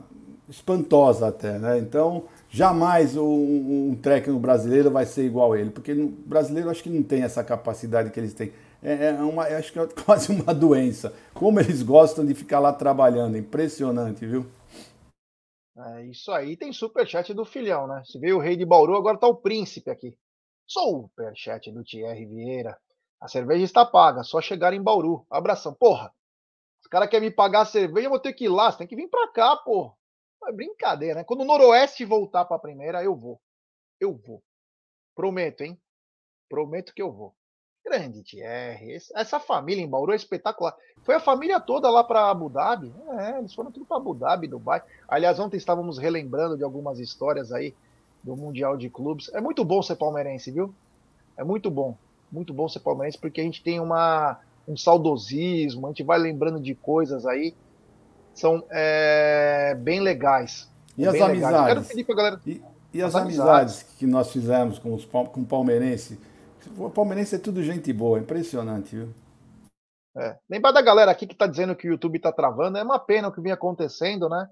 espantosa 0.48 1.28
até, 1.28 1.58
né? 1.58 1.78
Então, 1.78 2.24
jamais 2.50 3.16
um, 3.16 3.90
um 3.90 3.98
técnico 4.00 4.40
brasileiro 4.40 4.90
vai 4.90 5.06
ser 5.06 5.24
igual 5.24 5.52
a 5.52 5.60
ele, 5.60 5.70
porque 5.70 5.92
o 5.92 6.08
brasileiro 6.26 6.68
acho 6.68 6.82
que 6.82 6.90
não 6.90 7.02
tem 7.02 7.22
essa 7.22 7.44
capacidade 7.44 8.10
que 8.10 8.18
eles 8.18 8.34
têm. 8.34 8.52
É, 8.85 9.07
é 9.07 9.12
uma, 9.14 9.45
acho 9.45 9.72
que 9.72 9.78
é 9.78 9.87
quase 10.05 10.30
uma 10.30 10.55
doença. 10.55 11.16
Como 11.32 11.59
eles 11.59 11.82
gostam 11.82 12.24
de 12.24 12.35
ficar 12.35 12.61
lá 12.61 12.70
trabalhando, 12.70 13.39
impressionante, 13.39 14.26
viu? 14.26 14.45
É 15.76 16.05
isso 16.05 16.30
aí. 16.30 16.57
Tem 16.57 16.70
superchat 16.70 17.32
do 17.32 17.47
filhão, 17.47 17.87
né? 17.87 18.03
Se 18.05 18.18
veio 18.18 18.37
o 18.37 18.41
rei 18.41 18.57
de 18.57 18.66
Bauru, 18.66 18.95
agora 18.95 19.18
tá 19.18 19.26
o 19.26 19.37
príncipe 19.37 19.91
aqui. 19.91 20.16
Superchat 20.66 21.72
do 21.72 21.82
Thierry 21.82 22.26
Vieira. 22.26 22.78
A 23.20 23.26
cerveja 23.26 23.64
está 23.64 23.87
paga, 23.87 24.22
só 24.22 24.41
chegar 24.43 24.74
em 24.74 24.82
Bauru. 24.82 25.26
Abração. 25.30 25.72
Porra, 25.72 26.12
os 26.82 26.87
caras 26.87 27.09
querem 27.09 27.30
me 27.30 27.35
pagar 27.35 27.62
a 27.62 27.66
cerveja, 27.66 28.07
eu 28.07 28.11
vou 28.11 28.20
ter 28.20 28.35
que 28.35 28.45
ir 28.45 28.49
lá. 28.49 28.70
Você 28.70 28.78
tem 28.78 28.87
que 28.87 28.97
vir 28.97 29.09
pra 29.09 29.28
cá, 29.28 29.57
porra. 29.57 29.95
É 30.47 30.53
brincadeira, 30.53 31.14
né? 31.14 31.24
Quando 31.24 31.41
o 31.41 31.45
Noroeste 31.45 32.05
voltar 32.05 32.45
pra 32.45 32.59
primeira, 32.59 33.03
eu 33.03 33.16
vou. 33.16 33.41
Eu 33.99 34.14
vou. 34.14 34.45
Prometo, 35.14 35.62
hein? 35.62 35.80
Prometo 36.51 36.93
que 36.95 37.01
eu 37.01 37.11
vou. 37.11 37.35
Grande 37.85 38.22
Thierry. 38.22 38.99
Essa 39.14 39.39
família 39.39 39.82
em 39.82 39.89
Bauru 39.89 40.12
é 40.12 40.16
espetacular. 40.16 40.74
Foi 41.03 41.14
a 41.14 41.20
família 41.20 41.61
toda 41.61 41.91
lá 41.91 42.03
para 42.03 42.30
Abu 42.30 42.49
Dhabi. 42.49 42.91
É, 43.18 43.39
eles 43.39 43.53
foram 43.53 43.70
tudo 43.70 43.85
para 43.85 43.99
Abu 43.99 44.14
Dhabi, 44.14 44.47
Dubai. 44.47 44.82
Aliás, 45.07 45.39
ontem 45.39 45.59
estávamos 45.59 45.99
relembrando 45.99 46.57
de 46.57 46.64
algumas 46.64 46.99
histórias 46.99 47.53
aí 47.53 47.74
do 48.22 48.35
Mundial 48.35 48.76
de 48.76 48.89
Clubes. 48.89 49.30
É 49.35 49.41
muito 49.41 49.62
bom 49.64 49.82
ser 49.82 49.97
palmeirense, 49.97 50.51
viu? 50.51 50.74
É 51.37 51.45
muito 51.45 51.70
bom. 51.70 51.95
Muito 52.32 52.55
bom 52.55 52.66
ser 52.68 52.80
palmeirense 52.80 53.18
porque 53.18 53.43
a 53.43 53.45
gente 53.45 53.62
tem 53.62 53.78
uma, 53.78 54.41
um 54.66 54.76
saudosismo, 54.76 55.87
a 55.87 55.91
gente 55.91 56.03
vai 56.03 56.18
lembrando 56.18 56.59
de 56.59 56.74
coisas 56.74 57.26
aí. 57.26 57.55
São 58.32 58.64
é, 58.70 59.76
bem 59.78 60.01
legais. 60.01 60.68
E 60.97 61.07
as 61.07 61.20
amizades? 61.20 62.07
Galera. 62.09 62.41
E, 62.47 62.62
e 62.95 63.03
as, 63.03 63.14
as 63.14 63.22
amizades, 63.22 63.49
amizades 63.49 63.82
que 63.99 64.07
nós 64.07 64.32
fizemos 64.32 64.78
com, 64.78 64.95
os, 64.95 65.05
com 65.05 65.41
o 65.41 65.45
palmeirense? 65.45 66.18
O 66.76 66.90
palmeirense 66.90 67.36
é 67.36 67.38
tudo 67.38 67.62
gente 67.62 67.92
boa, 67.92 68.18
impressionante, 68.18 68.96
viu? 68.96 69.08
É. 70.16 70.36
Lembrar 70.48 70.72
da 70.72 70.80
galera 70.80 71.10
aqui 71.10 71.26
que 71.26 71.34
tá 71.34 71.46
dizendo 71.46 71.74
que 71.74 71.88
o 71.88 71.90
YouTube 71.90 72.18
tá 72.18 72.32
travando, 72.32 72.78
é 72.78 72.82
uma 72.82 72.98
pena 72.98 73.28
o 73.28 73.32
que 73.32 73.40
vem 73.40 73.52
acontecendo, 73.52 74.28
né? 74.28 74.48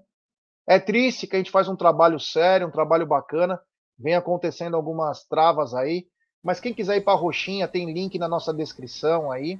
É 0.67 0.79
triste 0.79 1.27
que 1.27 1.35
a 1.35 1.39
gente 1.39 1.51
faz 1.51 1.67
um 1.67 1.75
trabalho 1.75 2.19
sério, 2.19 2.67
um 2.67 2.71
trabalho 2.71 3.05
bacana, 3.05 3.59
vem 3.97 4.15
acontecendo 4.15 4.75
algumas 4.75 5.23
travas 5.23 5.73
aí, 5.73 6.05
mas 6.43 6.59
quem 6.59 6.73
quiser 6.73 6.97
ir 6.97 7.01
para 7.01 7.17
Roxinha, 7.17 7.67
tem 7.67 7.91
link 7.93 8.19
na 8.19 8.27
nossa 8.27 8.53
descrição 8.53 9.31
aí. 9.31 9.59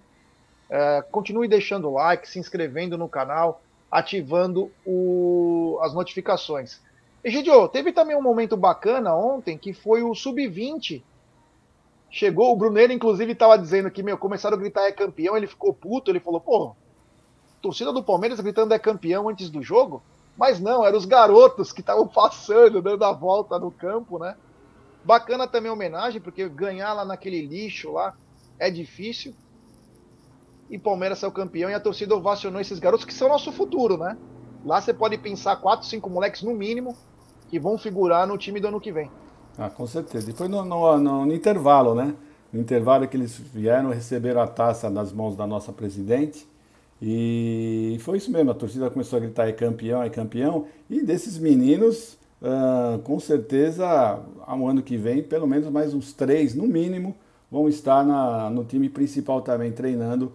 É, 0.70 1.02
continue 1.04 1.48
deixando 1.48 1.88
o 1.88 1.94
like, 1.94 2.28
se 2.28 2.40
inscrevendo 2.40 2.98
no 2.98 3.08
canal, 3.08 3.62
ativando 3.90 4.72
o, 4.86 5.80
as 5.82 5.94
notificações. 5.94 6.82
Egidio, 7.24 7.70
teve 7.70 7.94
também 7.94 8.18
um 8.18 8.22
momento 8.22 8.58
bacana 8.58 9.16
ontem 9.16 9.58
que 9.58 9.72
foi 9.72 10.04
o 10.04 10.14
Sub-20 10.14 11.02
Chegou, 12.16 12.52
o 12.52 12.56
Brunello, 12.56 12.94
inclusive, 12.94 13.32
estava 13.32 13.58
dizendo 13.58 13.90
que, 13.90 14.04
meu, 14.04 14.20
começaram 14.20 14.56
a 14.56 14.60
gritar 14.60 14.84
é 14.84 14.92
campeão, 14.92 15.36
ele 15.36 15.48
ficou 15.48 15.74
puto, 15.74 16.12
ele 16.12 16.20
falou, 16.20 16.40
pô, 16.40 16.76
torcida 17.60 17.92
do 17.92 18.04
Palmeiras 18.04 18.40
gritando 18.40 18.72
é 18.72 18.78
campeão 18.78 19.28
antes 19.28 19.50
do 19.50 19.64
jogo? 19.64 20.04
Mas 20.38 20.60
não, 20.60 20.86
eram 20.86 20.96
os 20.96 21.06
garotos 21.06 21.72
que 21.72 21.82
estavam 21.82 22.08
passando, 22.08 22.84
dando 22.84 23.04
a 23.04 23.12
volta 23.12 23.58
no 23.58 23.72
campo, 23.72 24.20
né? 24.20 24.38
Bacana 25.04 25.48
também 25.48 25.72
a 25.72 25.74
homenagem, 25.74 26.22
porque 26.22 26.48
ganhar 26.48 26.94
lá 26.94 27.04
naquele 27.04 27.48
lixo 27.48 27.92
lá 27.92 28.14
é 28.60 28.70
difícil. 28.70 29.34
E 30.70 30.78
Palmeiras 30.78 31.18
saiu 31.18 31.32
campeão 31.32 31.72
e 31.72 31.74
a 31.74 31.80
torcida 31.80 32.16
ovacionou 32.16 32.62
esses 32.62 32.78
garotos 32.78 33.08
que 33.08 33.14
são 33.14 33.28
nosso 33.28 33.52
futuro, 33.52 33.98
né? 33.98 34.16
Lá 34.64 34.80
você 34.80 34.94
pode 34.94 35.18
pensar 35.18 35.56
quatro, 35.56 35.88
cinco 35.88 36.12
moleques 36.12 36.44
no 36.44 36.54
mínimo 36.54 36.96
que 37.50 37.60
vão 37.60 37.76
figurar 37.76 38.28
no 38.28 38.38
time 38.38 38.60
do 38.60 38.68
ano 38.68 38.80
que 38.80 38.92
vem. 38.92 39.10
Ah, 39.58 39.70
com 39.70 39.86
certeza. 39.86 40.32
E 40.32 40.34
foi 40.34 40.48
no, 40.48 40.66
no, 40.66 40.98
no, 40.98 41.26
no 41.26 41.34
intervalo, 41.34 41.94
né? 41.94 42.16
No 42.52 42.60
intervalo 42.60 43.08
que 43.08 43.18
eles 43.18 43.38
vieram, 43.54 43.90
receberam 43.90 44.42
a 44.42 44.48
taça 44.48 44.90
nas 44.90 45.12
mãos 45.12 45.36
da 45.36 45.48
nossa 45.48 45.72
presidente 45.72 46.48
E 47.02 47.98
foi 48.02 48.18
isso 48.18 48.32
mesmo, 48.32 48.52
a 48.52 48.54
torcida 48.56 48.90
começou 48.90 49.18
a 49.18 49.20
gritar: 49.22 49.48
é 49.48 49.52
campeão, 49.54 50.04
é 50.04 50.10
campeão. 50.10 50.68
E 50.90 51.04
desses 51.04 51.38
meninos, 51.38 52.18
uh, 52.42 53.00
com 53.04 53.20
certeza, 53.20 53.86
ao 54.48 54.68
ano 54.68 54.82
que 54.84 54.98
vem, 54.98 55.24
pelo 55.24 55.48
menos 55.48 55.70
mais 55.70 55.94
uns 55.94 56.14
três, 56.14 56.56
no 56.56 56.68
mínimo, 56.68 57.16
vão 57.52 57.68
estar 57.70 58.06
na, 58.06 58.50
no 58.50 58.64
time 58.66 58.90
principal 58.90 59.42
também 59.42 59.72
treinando, 59.72 60.32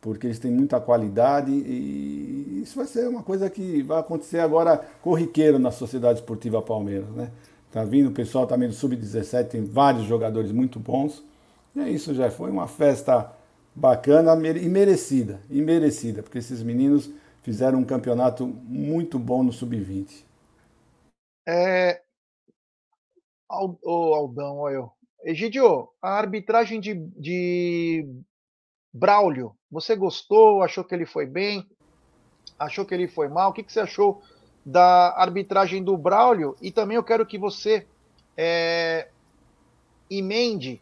porque 0.00 0.26
eles 0.26 0.38
têm 0.38 0.50
muita 0.50 0.80
qualidade. 0.80 1.50
E 1.52 2.62
isso 2.62 2.76
vai 2.76 2.86
ser 2.86 3.08
uma 3.08 3.22
coisa 3.22 3.48
que 3.50 3.82
vai 3.82 4.00
acontecer 4.00 4.40
agora 4.40 4.78
corriqueiro 5.02 5.58
na 5.58 5.70
Sociedade 5.70 6.20
Esportiva 6.20 6.60
Palmeiras. 6.62 7.08
Né? 7.10 7.30
Tá 7.70 7.84
vindo 7.84 8.08
o 8.08 8.12
pessoal 8.12 8.46
também 8.46 8.68
do 8.68 8.74
Sub-17, 8.74 9.48
tem 9.48 9.64
vários 9.64 10.04
jogadores 10.04 10.50
muito 10.50 10.80
bons. 10.80 11.24
E 11.74 11.80
é 11.80 11.88
isso, 11.88 12.14
já 12.14 12.30
foi 12.30 12.50
uma 12.50 12.66
festa 12.66 13.32
bacana 13.74 14.34
e 14.58 14.68
merecida, 14.68 15.40
e 15.48 15.62
merecida, 15.62 16.22
porque 16.22 16.38
esses 16.38 16.62
meninos 16.62 17.10
fizeram 17.42 17.78
um 17.78 17.84
campeonato 17.84 18.46
muito 18.46 19.18
bom 19.18 19.42
no 19.42 19.52
sub-20. 19.52 20.24
É, 21.48 22.02
o 23.48 24.14
Aldão, 24.14 24.58
olha 24.58 24.74
eu. 24.74 24.92
Egidio, 25.24 25.88
a 26.00 26.10
arbitragem 26.10 26.80
de, 26.80 26.94
de 26.94 28.06
Braulio, 28.92 29.54
você 29.70 29.94
gostou? 29.94 30.62
Achou 30.62 30.82
que 30.82 30.94
ele 30.94 31.06
foi 31.06 31.26
bem? 31.26 31.68
Achou 32.58 32.84
que 32.84 32.94
ele 32.94 33.06
foi 33.06 33.28
mal? 33.28 33.50
O 33.50 33.52
que, 33.52 33.62
que 33.62 33.72
você 33.72 33.80
achou 33.80 34.22
da 34.64 35.14
arbitragem 35.16 35.82
do 35.82 35.96
Braulio? 35.96 36.56
E 36.60 36.70
também 36.70 36.96
eu 36.96 37.02
quero 37.02 37.24
que 37.26 37.38
você 37.38 37.86
é, 38.36 39.08
emende 40.10 40.80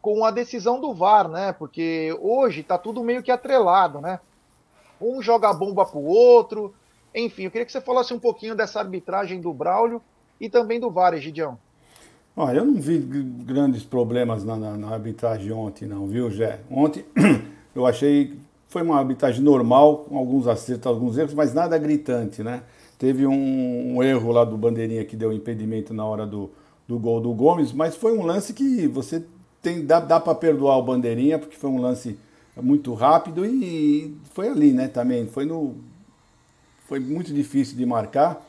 com 0.00 0.24
a 0.24 0.30
decisão 0.30 0.80
do 0.80 0.94
VAR, 0.94 1.28
né? 1.28 1.52
Porque 1.52 2.16
hoje 2.20 2.60
está 2.60 2.78
tudo 2.78 3.02
meio 3.02 3.22
que 3.22 3.30
atrelado, 3.30 4.00
né? 4.00 4.20
Um 5.00 5.20
joga 5.20 5.50
a 5.50 5.52
bomba 5.52 5.84
pro 5.84 6.00
outro. 6.00 6.74
Enfim, 7.14 7.44
eu 7.44 7.50
queria 7.50 7.66
que 7.66 7.72
você 7.72 7.80
falasse 7.80 8.14
um 8.14 8.18
pouquinho 8.18 8.54
dessa 8.54 8.78
arbitragem 8.78 9.40
do 9.40 9.52
Braulio 9.52 10.00
e 10.40 10.48
também 10.48 10.78
do 10.78 10.90
VAR, 10.90 11.14
Egidião. 11.14 11.58
Ah, 12.36 12.54
eu 12.54 12.64
não 12.66 12.74
vi 12.74 12.98
grandes 12.98 13.82
problemas 13.82 14.44
na, 14.44 14.56
na, 14.56 14.76
na 14.76 14.90
arbitragem 14.90 15.50
ontem, 15.52 15.88
não, 15.88 16.06
viu, 16.06 16.30
Gé? 16.30 16.60
Ontem 16.70 17.04
eu 17.74 17.86
achei 17.86 18.38
foi 18.68 18.82
uma 18.82 18.98
arbitragem 18.98 19.42
normal, 19.42 20.04
com 20.08 20.18
alguns 20.18 20.46
acertos, 20.46 20.86
alguns 20.86 21.16
erros, 21.16 21.32
mas 21.32 21.54
nada 21.54 21.78
gritante, 21.78 22.42
né? 22.42 22.62
Teve 22.98 23.26
um, 23.26 23.96
um 23.96 24.02
erro 24.02 24.32
lá 24.32 24.44
do 24.44 24.56
Bandeirinha 24.56 25.04
que 25.04 25.16
deu 25.16 25.32
impedimento 25.32 25.92
na 25.92 26.04
hora 26.04 26.26
do, 26.26 26.50
do 26.88 26.98
gol 26.98 27.20
do 27.20 27.32
Gomes, 27.32 27.72
mas 27.72 27.94
foi 27.94 28.16
um 28.16 28.24
lance 28.24 28.54
que 28.54 28.86
você 28.86 29.22
tem, 29.60 29.84
dá, 29.84 30.00
dá 30.00 30.18
para 30.18 30.34
perdoar 30.34 30.78
o 30.78 30.82
Bandeirinha, 30.82 31.38
porque 31.38 31.56
foi 31.56 31.70
um 31.70 31.80
lance 31.80 32.18
muito 32.56 32.94
rápido 32.94 33.44
e 33.44 34.16
foi 34.32 34.48
ali, 34.48 34.72
né, 34.72 34.88
também. 34.88 35.26
Foi, 35.26 35.44
no, 35.44 35.74
foi 36.86 37.00
muito 37.00 37.32
difícil 37.34 37.76
de 37.76 37.84
marcar. 37.84 38.46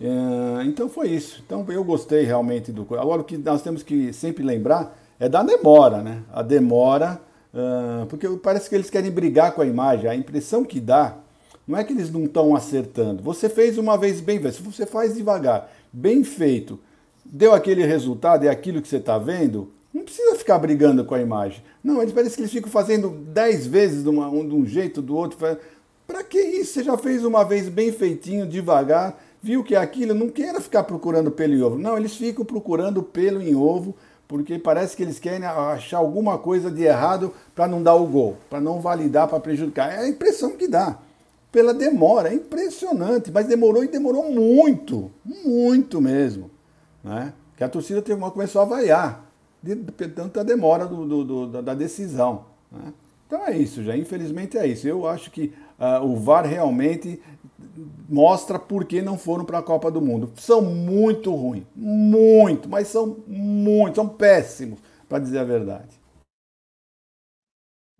É, 0.00 0.64
então 0.64 0.88
foi 0.88 1.08
isso. 1.08 1.42
Então 1.44 1.64
eu 1.68 1.82
gostei 1.82 2.24
realmente 2.24 2.70
do. 2.70 2.82
Agora 2.98 3.22
o 3.22 3.24
que 3.24 3.36
nós 3.36 3.62
temos 3.62 3.82
que 3.82 4.12
sempre 4.12 4.44
lembrar 4.44 4.96
é 5.18 5.28
da 5.28 5.42
demora, 5.42 6.02
né? 6.02 6.22
A 6.32 6.42
demora, 6.42 7.20
uh, 7.52 8.06
porque 8.06 8.28
parece 8.36 8.68
que 8.68 8.74
eles 8.76 8.88
querem 8.88 9.10
brigar 9.10 9.52
com 9.52 9.62
a 9.62 9.66
imagem. 9.66 10.08
A 10.08 10.14
impressão 10.14 10.64
que 10.64 10.78
dá 10.78 11.16
não 11.68 11.78
é 11.78 11.84
que 11.84 11.92
eles 11.92 12.10
não 12.10 12.24
estão 12.24 12.56
acertando. 12.56 13.22
Você 13.22 13.48
fez 13.50 13.76
uma 13.76 13.98
vez 13.98 14.20
bem 14.20 14.40
se 14.50 14.62
você 14.62 14.86
faz 14.86 15.14
devagar, 15.14 15.70
bem 15.92 16.24
feito, 16.24 16.80
deu 17.22 17.52
aquele 17.52 17.84
resultado, 17.84 18.46
é 18.46 18.48
aquilo 18.48 18.80
que 18.80 18.88
você 18.88 18.96
está 18.96 19.18
vendo, 19.18 19.70
não 19.92 20.02
precisa 20.02 20.34
ficar 20.34 20.58
brigando 20.58 21.04
com 21.04 21.14
a 21.14 21.20
imagem. 21.20 21.62
Não, 21.84 22.00
eles 22.00 22.14
parece 22.14 22.34
que 22.34 22.40
eles 22.40 22.52
ficam 22.52 22.70
fazendo 22.70 23.10
dez 23.10 23.66
vezes 23.66 24.02
de, 24.02 24.08
uma, 24.08 24.28
um, 24.28 24.48
de 24.48 24.54
um 24.54 24.64
jeito, 24.64 25.02
do 25.02 25.14
outro. 25.14 25.38
Para 26.06 26.24
que 26.24 26.40
isso? 26.40 26.72
Você 26.72 26.84
já 26.84 26.96
fez 26.96 27.22
uma 27.22 27.44
vez 27.44 27.68
bem 27.68 27.92
feitinho, 27.92 28.46
devagar, 28.46 29.22
viu 29.42 29.62
que 29.62 29.74
é 29.74 29.78
aquilo, 29.78 30.14
não 30.14 30.30
queira 30.30 30.60
ficar 30.60 30.84
procurando 30.84 31.30
pelo 31.30 31.54
em 31.54 31.62
ovo. 31.62 31.78
Não, 31.78 31.98
eles 31.98 32.16
ficam 32.16 32.44
procurando 32.44 33.02
pelo 33.02 33.42
em 33.42 33.54
ovo, 33.54 33.94
porque 34.26 34.58
parece 34.58 34.96
que 34.96 35.02
eles 35.02 35.18
querem 35.18 35.44
achar 35.46 35.98
alguma 35.98 36.38
coisa 36.38 36.70
de 36.70 36.82
errado 36.82 37.32
para 37.54 37.66
não 37.68 37.82
dar 37.82 37.94
o 37.94 38.06
gol, 38.06 38.36
para 38.48 38.60
não 38.60 38.80
validar, 38.80 39.28
para 39.28 39.40
prejudicar. 39.40 39.92
É 39.92 39.98
a 39.98 40.08
impressão 40.08 40.56
que 40.56 40.66
dá. 40.66 40.98
Pela 41.50 41.72
demora, 41.72 42.28
é 42.28 42.34
impressionante, 42.34 43.30
mas 43.30 43.46
demorou 43.46 43.82
e 43.82 43.88
demorou 43.88 44.30
muito, 44.30 45.10
muito 45.24 46.00
mesmo. 46.00 46.50
Né? 47.02 47.32
Que 47.56 47.64
a 47.64 47.68
torcida 47.68 48.02
teve 48.02 48.18
uma, 48.18 48.30
começou 48.30 48.60
a 48.60 48.66
vaiar 48.66 49.24
de, 49.62 49.74
de 49.74 50.08
tanta 50.08 50.44
demora 50.44 50.86
do, 50.86 51.06
do, 51.06 51.24
do, 51.24 51.62
da 51.62 51.74
decisão. 51.74 52.44
Né? 52.70 52.92
Então 53.26 53.46
é 53.46 53.56
isso, 53.56 53.82
já. 53.82 53.96
Infelizmente 53.96 54.56
é 54.56 54.66
isso. 54.66 54.86
Eu 54.86 55.06
acho 55.06 55.30
que 55.30 55.52
uh, 55.78 56.04
o 56.04 56.16
VAR 56.16 56.46
realmente 56.46 57.20
mostra 58.08 58.58
por 58.58 58.84
que 58.84 59.02
não 59.02 59.18
foram 59.18 59.44
para 59.44 59.58
a 59.58 59.62
Copa 59.62 59.90
do 59.90 60.00
Mundo. 60.00 60.32
São 60.36 60.62
muito 60.62 61.34
ruins, 61.34 61.64
muito, 61.76 62.68
mas 62.68 62.88
são 62.88 63.18
muito, 63.26 63.96
são 63.96 64.08
péssimos, 64.08 64.78
para 65.08 65.18
dizer 65.18 65.38
a 65.38 65.44
verdade. 65.44 65.97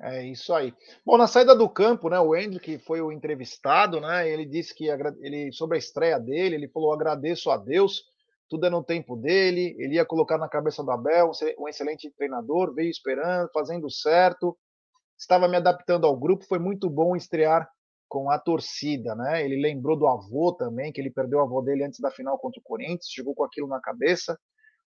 É 0.01 0.24
isso 0.24 0.55
aí. 0.55 0.72
Bom, 1.05 1.16
na 1.16 1.26
saída 1.26 1.57
do 1.57 1.68
campo, 1.68 2.09
né, 2.09 2.20
o 2.20 2.34
Hendrick 2.36 2.78
foi 2.78 3.01
o 3.01 3.11
entrevistado, 3.11 4.01
né? 4.01 4.28
Ele 4.28 4.46
disse 4.46 4.72
que 4.72 4.86
ele 5.20 5.51
sobre 5.53 5.76
a 5.76 5.78
estreia 5.78 6.20
dele, 6.20 6.55
ele 6.55 6.68
falou 6.68 6.92
agradeço 6.92 7.51
a 7.51 7.57
Deus 7.57 8.05
tudo 8.49 8.66
é 8.66 8.70
no 8.70 8.82
tempo 8.82 9.14
dele, 9.14 9.76
ele 9.78 9.96
ia 9.96 10.07
colocar 10.07 10.38
na 10.38 10.49
cabeça 10.49 10.82
do 10.82 10.90
Abel, 10.90 11.30
um 11.59 11.68
excelente 11.68 12.11
treinador, 12.11 12.74
veio 12.74 12.88
esperando, 12.88 13.51
fazendo 13.53 13.90
certo, 13.90 14.57
estava 15.18 15.46
me 15.49 15.57
adaptando 15.57 16.07
ao 16.07 16.16
grupo, 16.16 16.46
foi 16.46 16.59
muito 16.59 16.88
bom 16.88 17.14
estrear 17.14 17.68
com 18.09 18.30
a 18.30 18.38
torcida, 18.38 19.14
né? 19.14 19.44
Ele 19.44 19.61
lembrou 19.61 19.96
do 19.99 20.07
avô 20.07 20.53
também, 20.55 20.90
que 20.90 21.01
ele 21.01 21.11
perdeu 21.11 21.40
o 21.40 21.42
avô 21.42 21.61
dele 21.61 21.84
antes 21.84 22.01
da 22.01 22.11
final 22.11 22.38
contra 22.38 22.59
o 22.59 22.62
Corinthians, 22.62 23.11
chegou 23.11 23.34
com 23.34 23.44
aquilo 23.44 23.68
na 23.68 23.80
cabeça, 23.80 24.38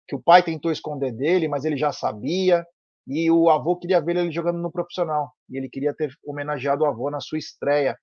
que 0.08 0.16
o 0.16 0.22
pai 0.22 0.42
tentou 0.42 0.72
esconder 0.72 1.12
dele, 1.12 1.50
mas 1.50 1.66
ele 1.66 1.76
já 1.76 1.92
sabia, 1.92 2.66
e 3.08 3.30
o 3.32 3.50
avô 3.50 3.78
queria 3.78 4.02
ver 4.02 4.16
ele 4.18 4.32
jogando 4.32 4.60
no 4.60 4.72
profissional, 4.72 5.32
e 5.50 5.58
ele 5.58 5.70
queria 5.70 5.94
ter 5.94 6.12
homenageado 6.26 6.84
o 6.84 6.88
avô 6.88 7.10
na 7.10 7.20
sua 7.20 7.38
estreia. 7.38 7.98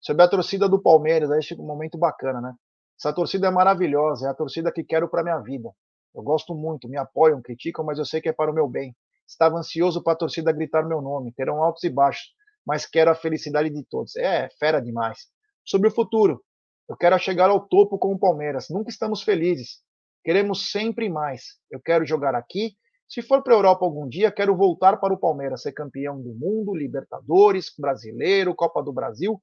Sobre 0.00 0.22
a 0.22 0.28
torcida 0.28 0.68
do 0.68 0.80
Palmeiras, 0.80 1.30
aí 1.30 1.42
chega 1.42 1.62
um 1.62 1.66
momento 1.66 1.98
bacana, 1.98 2.40
né? 2.40 2.52
Essa 2.98 3.12
torcida 3.12 3.48
é 3.48 3.50
maravilhosa, 3.50 4.28
é 4.28 4.30
a 4.30 4.34
torcida 4.34 4.72
que 4.72 4.84
quero 4.84 5.08
para 5.08 5.22
minha 5.22 5.38
vida. 5.38 5.70
Eu 6.14 6.22
gosto 6.22 6.54
muito, 6.54 6.88
me 6.88 6.96
apoiam, 6.96 7.42
criticam, 7.42 7.84
mas 7.84 7.98
eu 7.98 8.04
sei 8.04 8.20
que 8.20 8.28
é 8.28 8.32
para 8.32 8.50
o 8.50 8.54
meu 8.54 8.68
bem. 8.68 8.94
Estava 9.26 9.56
ansioso 9.56 10.02
para 10.02 10.12
a 10.12 10.16
torcida 10.16 10.52
gritar 10.52 10.86
meu 10.86 11.00
nome. 11.00 11.32
Terão 11.32 11.62
altos 11.62 11.82
e 11.82 11.90
baixos, 11.90 12.28
mas 12.64 12.86
quero 12.86 13.10
a 13.10 13.14
felicidade 13.14 13.70
de 13.70 13.84
todos. 13.84 14.14
É, 14.16 14.48
fera 14.58 14.80
demais. 14.80 15.26
Sobre 15.64 15.88
o 15.88 15.90
futuro, 15.90 16.42
eu 16.88 16.96
quero 16.96 17.18
chegar 17.18 17.50
ao 17.50 17.66
topo 17.66 17.98
com 17.98 18.12
o 18.12 18.18
Palmeiras. 18.18 18.66
Nunca 18.70 18.90
estamos 18.90 19.22
felizes. 19.22 19.80
Queremos 20.22 20.70
sempre 20.70 21.08
mais. 21.08 21.58
Eu 21.70 21.80
quero 21.80 22.06
jogar 22.06 22.34
aqui. 22.34 22.76
Se 23.14 23.22
for 23.22 23.44
para 23.44 23.54
a 23.54 23.58
Europa 23.58 23.84
algum 23.84 24.08
dia, 24.08 24.32
quero 24.32 24.56
voltar 24.56 24.96
para 24.96 25.14
o 25.14 25.16
Palmeiras, 25.16 25.62
ser 25.62 25.70
campeão 25.70 26.20
do 26.20 26.34
mundo, 26.34 26.74
Libertadores, 26.74 27.72
brasileiro, 27.78 28.56
Copa 28.56 28.82
do 28.82 28.92
Brasil, 28.92 29.40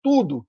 tudo. 0.00 0.46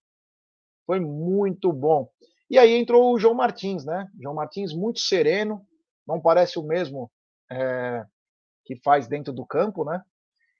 Foi 0.85 0.99
muito 0.99 1.73
bom. 1.73 2.11
E 2.47 2.59
aí 2.59 2.75
entrou 2.75 3.11
o 3.11 3.17
João 3.17 3.33
Martins, 3.33 3.83
né? 3.83 4.07
João 4.21 4.35
Martins 4.35 4.71
muito 4.71 4.99
sereno, 4.99 5.65
não 6.07 6.21
parece 6.21 6.59
o 6.59 6.63
mesmo 6.63 7.11
é, 7.51 8.05
que 8.63 8.75
faz 8.75 9.07
dentro 9.07 9.33
do 9.33 9.47
campo, 9.47 9.83
né? 9.83 10.03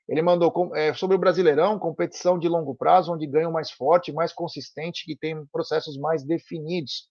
Ele 0.07 0.23
mandou 0.23 0.51
é, 0.75 0.91
sobre 0.95 1.15
o 1.15 1.19
Brasileirão, 1.19 1.77
competição 1.77 2.39
de 2.39 2.49
longo 2.49 2.73
prazo, 2.73 3.13
onde 3.13 3.27
ganha 3.27 3.47
o 3.47 3.53
mais 3.53 3.69
forte, 3.69 4.11
mais 4.11 4.33
consistente, 4.33 5.05
que 5.05 5.15
tem 5.15 5.45
processos 5.51 5.95
mais 5.95 6.23
definidos. 6.23 7.07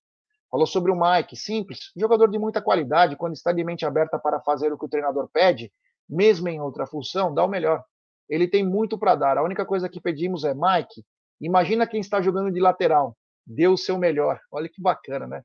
Falou 0.51 0.67
sobre 0.67 0.91
o 0.91 0.99
Mike, 0.99 1.37
simples, 1.37 1.93
jogador 1.97 2.31
de 2.31 2.39
muita 2.39 2.63
qualidade, 2.63 3.17
quando 3.17 3.35
está 3.35 3.53
de 3.53 3.63
mente 3.63 3.85
aberta 3.85 4.19
para 4.19 4.41
fazer 4.41 4.73
o 4.73 4.79
que 4.79 4.87
o 4.87 4.89
treinador 4.89 5.29
pede, 5.33 5.71
mesmo 6.09 6.49
em 6.49 6.61
outra 6.61 6.87
função, 6.87 7.35
dá 7.35 7.45
o 7.45 7.49
melhor. 7.49 7.85
Ele 8.29 8.49
tem 8.49 8.65
muito 8.65 8.99
para 8.99 9.15
dar. 9.15 9.39
A 9.39 9.43
única 9.43 9.67
coisa 9.67 9.89
que 9.89 10.01
pedimos 10.01 10.45
é, 10.45 10.55
Mike, 10.55 11.05
imagina 11.41 11.87
quem 11.87 12.01
está 12.01 12.21
jogando 12.23 12.51
de 12.51 12.61
lateral 12.61 13.17
deu 13.47 13.73
o 13.73 13.79
seu 13.79 13.99
melhor. 13.99 14.39
Olha 14.53 14.69
que 14.69 14.81
bacana, 14.81 15.27
né? 15.27 15.43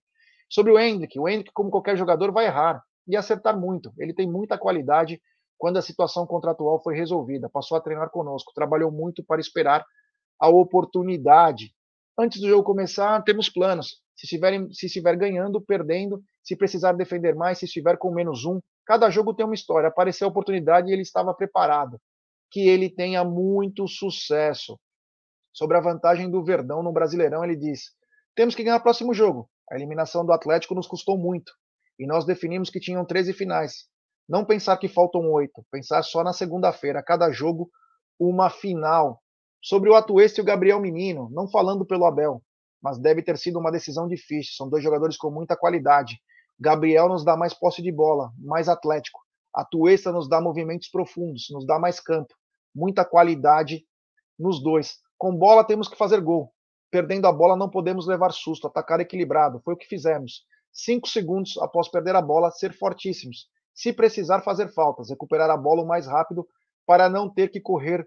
Sobre 0.50 0.72
o 0.72 0.80
Hendrick, 0.80 1.18
o 1.20 1.28
Hendrick, 1.28 1.52
como 1.54 1.72
qualquer 1.72 1.98
jogador, 1.98 2.32
vai 2.32 2.46
errar 2.46 2.84
e 3.08 3.16
acertar 3.16 3.58
muito. 3.58 3.92
Ele 3.98 4.14
tem 4.14 4.30
muita 4.30 4.58
qualidade 4.58 5.22
quando 5.58 5.78
a 5.78 5.82
situação 5.82 6.28
contratual 6.28 6.82
foi 6.84 6.96
resolvida. 6.96 7.50
Passou 7.50 7.78
a 7.78 7.82
treinar 7.82 8.10
conosco, 8.10 8.52
trabalhou 8.54 8.92
muito 8.92 9.24
para 9.24 9.40
esperar 9.40 9.84
a 10.40 10.50
oportunidade. 10.50 11.74
Antes 12.18 12.40
do 12.40 12.48
jogo 12.48 12.64
começar, 12.64 13.22
temos 13.24 13.50
planos. 13.50 14.02
Se 14.16 14.26
estiver, 14.26 14.68
se 14.72 14.86
estiver 14.86 15.16
ganhando, 15.18 15.60
perdendo, 15.62 16.22
se 16.44 16.56
precisar 16.56 16.94
defender 16.94 17.36
mais, 17.36 17.58
se 17.58 17.66
estiver 17.66 17.98
com 17.98 18.14
menos 18.14 18.46
um, 18.46 18.60
cada 18.86 19.10
jogo 19.10 19.34
tem 19.34 19.46
uma 19.46 19.56
história. 19.56 19.90
Apareceu 19.90 20.28
a 20.28 20.32
oportunidade 20.32 20.90
e 20.90 20.94
ele 20.94 21.02
estava 21.02 21.34
preparado. 21.34 22.00
Que 22.52 22.68
ele 22.68 22.90
tenha 22.90 23.24
muito 23.24 23.88
sucesso 23.88 24.80
sobre 25.52 25.78
a 25.78 25.82
vantagem 25.82 26.30
do 26.30 26.44
Verdão 26.44 26.84
no 26.84 26.92
Brasileirão, 26.92 27.44
ele 27.44 27.56
diz: 27.56 27.92
temos 28.36 28.56
que 28.56 28.64
ganhar 28.64 28.78
o 28.78 28.84
próximo 28.84 29.14
jogo. 29.14 29.50
A 29.72 29.76
eliminação 29.76 30.26
do 30.26 30.34
Atlético 30.34 30.74
nos 30.74 30.88
custou 30.88 31.18
muito. 31.18 31.54
E 32.00 32.08
nós 32.08 32.26
definimos 32.26 32.70
que 32.70 32.80
tinham 32.80 33.06
13 33.06 33.34
finais. 33.34 33.88
Não 34.28 34.44
pensar 34.44 34.78
que 34.78 34.88
faltam 34.88 35.32
oito, 35.32 35.64
pensar 35.72 36.02
só 36.02 36.24
na 36.24 36.34
segunda-feira, 36.34 37.04
cada 37.04 37.32
jogo 37.32 37.70
uma 38.20 38.50
final. 38.50 39.22
Sobre 39.64 39.90
o 39.90 39.96
Atuesta 39.96 40.42
e 40.42 40.44
o 40.44 40.46
Gabriel 40.46 40.78
Menino, 40.82 41.30
não 41.32 41.48
falando 41.48 41.86
pelo 41.86 42.06
Abel, 42.06 42.44
mas 42.82 43.00
deve 43.00 43.22
ter 43.22 43.38
sido 43.38 43.58
uma 43.58 43.72
decisão 43.72 44.10
difícil. 44.10 44.56
São 44.58 44.70
dois 44.70 44.84
jogadores 44.84 45.16
com 45.16 45.32
muita 45.32 45.56
qualidade. 45.56 46.20
Gabriel 46.60 47.08
nos 47.08 47.24
dá 47.24 47.38
mais 47.38 47.54
posse 47.54 47.82
de 47.82 47.90
bola, 47.90 48.34
mais 48.38 48.68
atlético. 48.68 49.22
Atuesta 49.54 50.12
nos 50.12 50.28
dá 50.28 50.42
movimentos 50.42 50.90
profundos, 50.90 51.48
nos 51.50 51.66
dá 51.66 51.80
mais 51.80 52.02
campo, 52.02 52.34
muita 52.76 53.06
qualidade 53.06 53.86
nos 54.38 54.62
dois. 54.62 54.98
Com 55.18 55.34
bola 55.34 55.64
temos 55.64 55.88
que 55.88 55.96
fazer 55.96 56.20
gol. 56.20 56.52
Perdendo 56.92 57.26
a 57.26 57.32
bola 57.32 57.56
não 57.56 57.70
podemos 57.70 58.06
levar 58.06 58.34
susto, 58.34 58.68
atacar 58.68 59.00
equilibrado. 59.00 59.62
Foi 59.64 59.76
o 59.76 59.78
que 59.78 59.88
fizemos. 59.88 60.44
Cinco 60.74 61.08
segundos 61.08 61.58
após 61.60 61.88
perder 61.88 62.18
a 62.18 62.22
bola, 62.22 62.52
ser 62.52 62.74
fortíssimos. 62.74 63.48
Se 63.74 63.94
precisar 63.94 64.42
fazer 64.42 64.74
faltas, 64.74 65.10
recuperar 65.10 65.50
a 65.50 65.56
bola 65.56 65.84
o 65.84 65.88
mais 65.88 66.06
rápido 66.06 66.46
para 66.86 67.08
não 67.08 67.34
ter 67.34 67.48
que 67.48 67.62
correr 67.62 68.06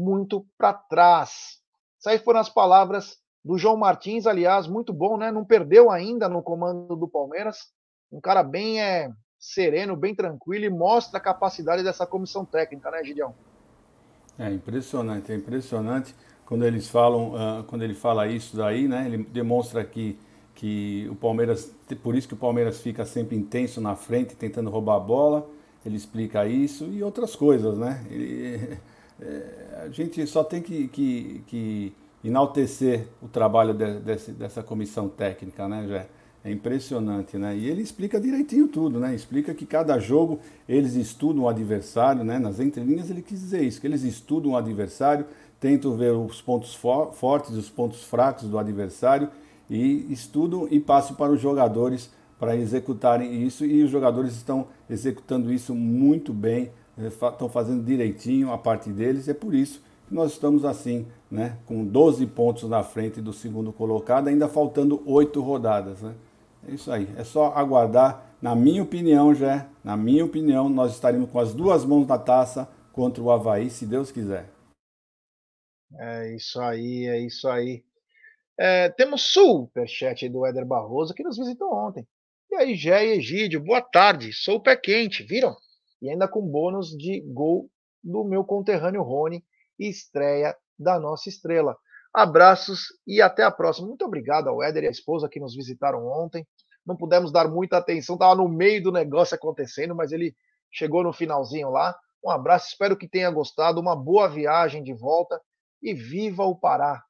muito 0.00 0.46
para 0.56 0.72
trás. 0.72 1.60
Essas 1.98 2.12
aí 2.12 2.18
foram 2.18 2.40
as 2.40 2.48
palavras 2.48 3.18
do 3.44 3.58
João 3.58 3.76
Martins, 3.76 4.26
aliás, 4.26 4.66
muito 4.66 4.92
bom, 4.92 5.16
né? 5.16 5.30
Não 5.30 5.44
perdeu 5.44 5.90
ainda 5.90 6.28
no 6.28 6.42
comando 6.42 6.96
do 6.96 7.08
Palmeiras. 7.08 7.68
Um 8.10 8.20
cara 8.20 8.42
bem 8.42 8.80
é, 8.80 9.10
sereno, 9.38 9.96
bem 9.96 10.14
tranquilo 10.14 10.64
e 10.64 10.70
mostra 10.70 11.18
a 11.18 11.22
capacidade 11.22 11.82
dessa 11.82 12.06
comissão 12.06 12.44
técnica, 12.44 12.90
né, 12.90 13.04
Gideão? 13.04 13.34
É 14.38 14.50
impressionante, 14.50 15.32
é 15.32 15.36
impressionante 15.36 16.14
quando 16.46 16.64
eles 16.64 16.88
falam, 16.88 17.34
uh, 17.34 17.64
quando 17.64 17.82
ele 17.82 17.94
fala 17.94 18.26
isso 18.26 18.56
daí, 18.56 18.88
né? 18.88 19.06
Ele 19.06 19.24
demonstra 19.24 19.84
que 19.84 20.18
que 20.60 21.08
o 21.10 21.14
Palmeiras, 21.14 21.74
por 22.02 22.14
isso 22.14 22.28
que 22.28 22.34
o 22.34 22.36
Palmeiras 22.36 22.82
fica 22.82 23.06
sempre 23.06 23.34
intenso 23.34 23.80
na 23.80 23.96
frente, 23.96 24.36
tentando 24.36 24.68
roubar 24.68 24.96
a 24.96 25.00
bola. 25.00 25.48
Ele 25.86 25.96
explica 25.96 26.46
isso 26.46 26.84
e 26.84 27.02
outras 27.02 27.34
coisas, 27.34 27.78
né? 27.78 28.04
Ele, 28.10 28.78
é, 29.20 29.84
a 29.84 29.88
gente 29.88 30.26
só 30.26 30.42
tem 30.42 30.60
que, 30.60 30.88
que, 30.88 31.42
que 31.46 31.92
enaltecer 32.24 33.06
o 33.22 33.28
trabalho 33.28 33.74
de, 33.74 34.00
desse, 34.00 34.32
dessa 34.32 34.62
comissão 34.62 35.08
técnica, 35.08 35.68
né, 35.68 35.86
Jé? 35.86 36.08
É 36.42 36.50
impressionante, 36.50 37.36
né? 37.36 37.54
E 37.54 37.68
ele 37.68 37.82
explica 37.82 38.18
direitinho 38.18 38.66
tudo, 38.66 38.98
né? 38.98 39.14
Explica 39.14 39.52
que 39.52 39.66
cada 39.66 39.98
jogo 39.98 40.40
eles 40.66 40.94
estudam 40.94 41.42
o 41.42 41.48
adversário, 41.48 42.24
né? 42.24 42.38
Nas 42.38 42.58
entrelinhas 42.60 43.10
ele 43.10 43.20
quis 43.20 43.40
dizer 43.40 43.62
isso, 43.62 43.78
que 43.78 43.86
eles 43.86 44.02
estudam 44.04 44.52
o 44.52 44.56
adversário, 44.56 45.26
tentam 45.60 45.94
ver 45.94 46.12
os 46.12 46.40
pontos 46.40 46.74
for 46.74 47.12
fortes, 47.12 47.50
os 47.50 47.68
pontos 47.68 48.02
fracos 48.02 48.48
do 48.48 48.58
adversário 48.58 49.28
e 49.68 50.10
estudam 50.10 50.66
e 50.70 50.80
passam 50.80 51.14
para 51.14 51.30
os 51.30 51.40
jogadores 51.40 52.10
para 52.38 52.56
executarem 52.56 53.44
isso 53.46 53.66
e 53.66 53.82
os 53.84 53.90
jogadores 53.90 54.34
estão 54.34 54.68
executando 54.88 55.52
isso 55.52 55.74
muito 55.74 56.32
bem, 56.32 56.70
estão 57.06 57.48
fazendo 57.48 57.84
direitinho 57.84 58.52
a 58.52 58.58
parte 58.58 58.90
deles, 58.90 59.28
é 59.28 59.34
por 59.34 59.54
isso 59.54 59.82
que 60.08 60.14
nós 60.14 60.32
estamos 60.32 60.64
assim, 60.64 61.06
né? 61.30 61.58
Com 61.66 61.84
12 61.84 62.26
pontos 62.26 62.68
na 62.68 62.82
frente 62.82 63.20
do 63.20 63.32
segundo 63.32 63.72
colocado, 63.72 64.28
ainda 64.28 64.48
faltando 64.48 65.02
oito 65.06 65.40
rodadas, 65.40 66.02
né? 66.02 66.14
É 66.68 66.72
isso 66.72 66.90
aí. 66.90 67.08
É 67.16 67.24
só 67.24 67.52
aguardar. 67.54 68.26
Na 68.42 68.54
minha 68.54 68.82
opinião, 68.82 69.34
já, 69.34 69.68
na 69.84 69.96
minha 69.96 70.24
opinião, 70.24 70.68
nós 70.68 70.92
estaremos 70.92 71.30
com 71.30 71.38
as 71.38 71.54
duas 71.54 71.84
mãos 71.84 72.06
na 72.06 72.18
taça 72.18 72.68
contra 72.92 73.22
o 73.22 73.30
Havaí, 73.30 73.70
se 73.70 73.86
Deus 73.86 74.10
quiser. 74.10 74.48
É 75.98 76.34
isso 76.34 76.60
aí, 76.60 77.06
é 77.06 77.18
isso 77.20 77.48
aí. 77.48 77.84
É, 78.58 78.88
temos 78.90 79.22
superchat 79.22 80.28
do 80.28 80.44
Éder 80.46 80.66
Barroso 80.66 81.14
que 81.14 81.22
nos 81.22 81.36
visitou 81.38 81.72
ontem. 81.74 82.06
E 82.50 82.56
aí, 82.56 82.74
Gé 82.74 83.06
e 83.06 83.18
Egídio, 83.18 83.60
boa 83.60 83.80
tarde. 83.80 84.32
Sou 84.32 84.60
pé 84.60 84.76
quente, 84.76 85.22
viram? 85.22 85.56
E 86.00 86.08
ainda 86.08 86.26
com 86.26 86.46
bônus 86.46 86.90
de 86.90 87.20
gol 87.20 87.70
do 88.02 88.24
meu 88.24 88.44
conterrâneo 88.44 89.02
Rony, 89.02 89.44
estreia 89.78 90.56
da 90.78 90.98
nossa 90.98 91.28
estrela. 91.28 91.76
Abraços 92.12 92.86
e 93.06 93.20
até 93.20 93.42
a 93.42 93.50
próxima. 93.50 93.88
Muito 93.88 94.04
obrigado 94.04 94.48
ao 94.48 94.62
Éder 94.62 94.84
e 94.84 94.88
à 94.88 94.90
esposa 94.90 95.28
que 95.28 95.38
nos 95.38 95.54
visitaram 95.54 96.06
ontem. 96.06 96.46
Não 96.84 96.96
pudemos 96.96 97.30
dar 97.30 97.48
muita 97.48 97.76
atenção, 97.76 98.14
estava 98.14 98.34
no 98.34 98.48
meio 98.48 98.82
do 98.82 98.90
negócio 98.90 99.34
acontecendo, 99.34 99.94
mas 99.94 100.10
ele 100.10 100.34
chegou 100.72 101.04
no 101.04 101.12
finalzinho 101.12 101.70
lá. 101.70 101.96
Um 102.24 102.30
abraço, 102.30 102.68
espero 102.68 102.96
que 102.96 103.08
tenha 103.08 103.30
gostado. 103.30 103.80
Uma 103.80 103.94
boa 103.94 104.28
viagem 104.28 104.82
de 104.82 104.92
volta 104.92 105.40
e 105.82 105.94
viva 105.94 106.44
o 106.44 106.56
Pará, 106.56 107.02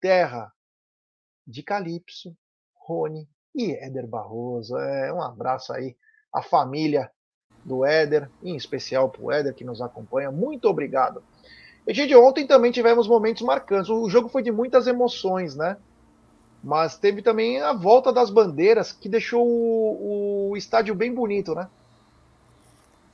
terra 0.00 0.52
de 1.46 1.62
Calypso, 1.62 2.36
Rony 2.74 3.28
e 3.54 3.72
Éder 3.72 4.06
Barroso. 4.06 4.76
É, 4.78 5.12
um 5.12 5.20
abraço 5.20 5.72
aí 5.72 5.96
à 6.32 6.42
família 6.42 7.10
do 7.64 7.84
Éder, 7.84 8.28
em 8.42 8.56
especial 8.56 9.08
para 9.08 9.22
o 9.22 9.32
Éder 9.32 9.54
que 9.54 9.64
nos 9.64 9.80
acompanha. 9.80 10.30
Muito 10.30 10.68
obrigado. 10.68 11.22
E 11.86 11.92
de 11.92 12.14
ontem 12.14 12.46
também 12.46 12.70
tivemos 12.70 13.08
momentos 13.08 13.42
marcantes. 13.42 13.90
O 13.90 14.08
jogo 14.08 14.28
foi 14.28 14.42
de 14.42 14.52
muitas 14.52 14.86
emoções, 14.86 15.56
né? 15.56 15.76
Mas 16.62 16.96
teve 16.96 17.22
também 17.22 17.60
a 17.60 17.72
volta 17.72 18.12
das 18.12 18.30
bandeiras, 18.30 18.92
que 18.92 19.08
deixou 19.08 19.44
o, 19.44 20.50
o 20.50 20.56
estádio 20.56 20.94
bem 20.94 21.12
bonito, 21.12 21.54
né? 21.54 21.68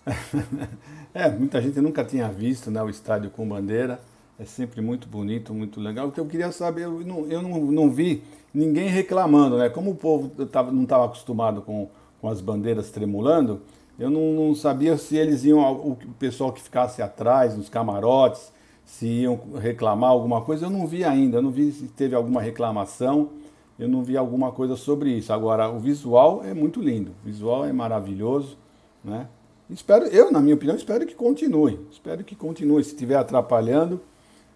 é, 1.14 1.28
muita 1.30 1.61
gente 1.61 1.80
nunca 1.80 2.05
tinha 2.05 2.28
visto 2.28 2.70
né, 2.70 2.82
o 2.82 2.90
estádio 2.90 3.30
com 3.30 3.49
bandeira. 3.49 4.01
É 4.38 4.44
sempre 4.44 4.80
muito 4.80 5.09
bonito, 5.09 5.53
muito 5.53 5.80
legal. 5.80 6.09
O 6.09 6.12
que 6.12 6.20
eu 6.20 6.26
queria 6.26 6.53
saber, 6.53 6.84
eu 6.84 7.01
não, 7.01 7.26
eu 7.26 7.42
não, 7.42 7.59
não 7.59 7.90
vi 7.90 8.22
ninguém 8.55 8.88
reclamando, 8.88 9.59
né? 9.59 9.68
Como 9.68 9.90
o 9.90 9.96
povo 9.96 10.30
não 10.72 10.84
estava 10.84 11.07
acostumado 11.07 11.62
com, 11.62 11.88
com 12.20 12.28
as 12.28 12.40
bandeiras 12.40 12.90
tremulando, 12.90 13.62
eu 13.99 14.11
não, 14.11 14.32
não, 14.32 14.55
sabia 14.55 14.96
se 14.96 15.16
eles 15.16 15.44
iam, 15.44 15.61
o 15.72 15.96
pessoal 16.18 16.53
que 16.53 16.62
ficasse 16.62 17.03
atrás, 17.03 17.57
nos 17.57 17.68
camarotes, 17.68 18.53
se 18.84 19.07
iam 19.07 19.38
reclamar 19.61 20.11
alguma 20.11 20.40
coisa, 20.40 20.66
eu 20.66 20.70
não 20.70 20.86
vi 20.86 21.05
ainda, 21.05 21.38
eu 21.38 21.42
não 21.42 21.51
vi 21.51 21.72
se 21.72 21.88
teve 21.88 22.14
alguma 22.14 22.40
reclamação, 22.40 23.30
eu 23.78 23.88
não 23.88 24.03
vi 24.03 24.16
alguma 24.16 24.53
coisa 24.53 24.76
sobre 24.76 25.11
isso. 25.11 25.32
Agora, 25.32 25.68
o 25.68 25.78
visual 25.78 26.42
é 26.44 26.55
muito 26.55 26.80
lindo, 26.80 27.11
o 27.22 27.26
visual 27.26 27.64
é 27.64 27.72
maravilhoso, 27.72 28.57
né? 29.05 29.28
Espero, 29.70 30.07
eu, 30.07 30.32
na 30.32 30.40
minha 30.40 30.55
opinião, 30.55 30.74
espero 30.74 31.07
que 31.07 31.14
continue. 31.14 31.78
Espero 31.90 32.24
que 32.24 32.34
continue. 32.34 32.82
Se 32.82 32.94
estiver 32.94 33.16
atrapalhando, 33.16 34.01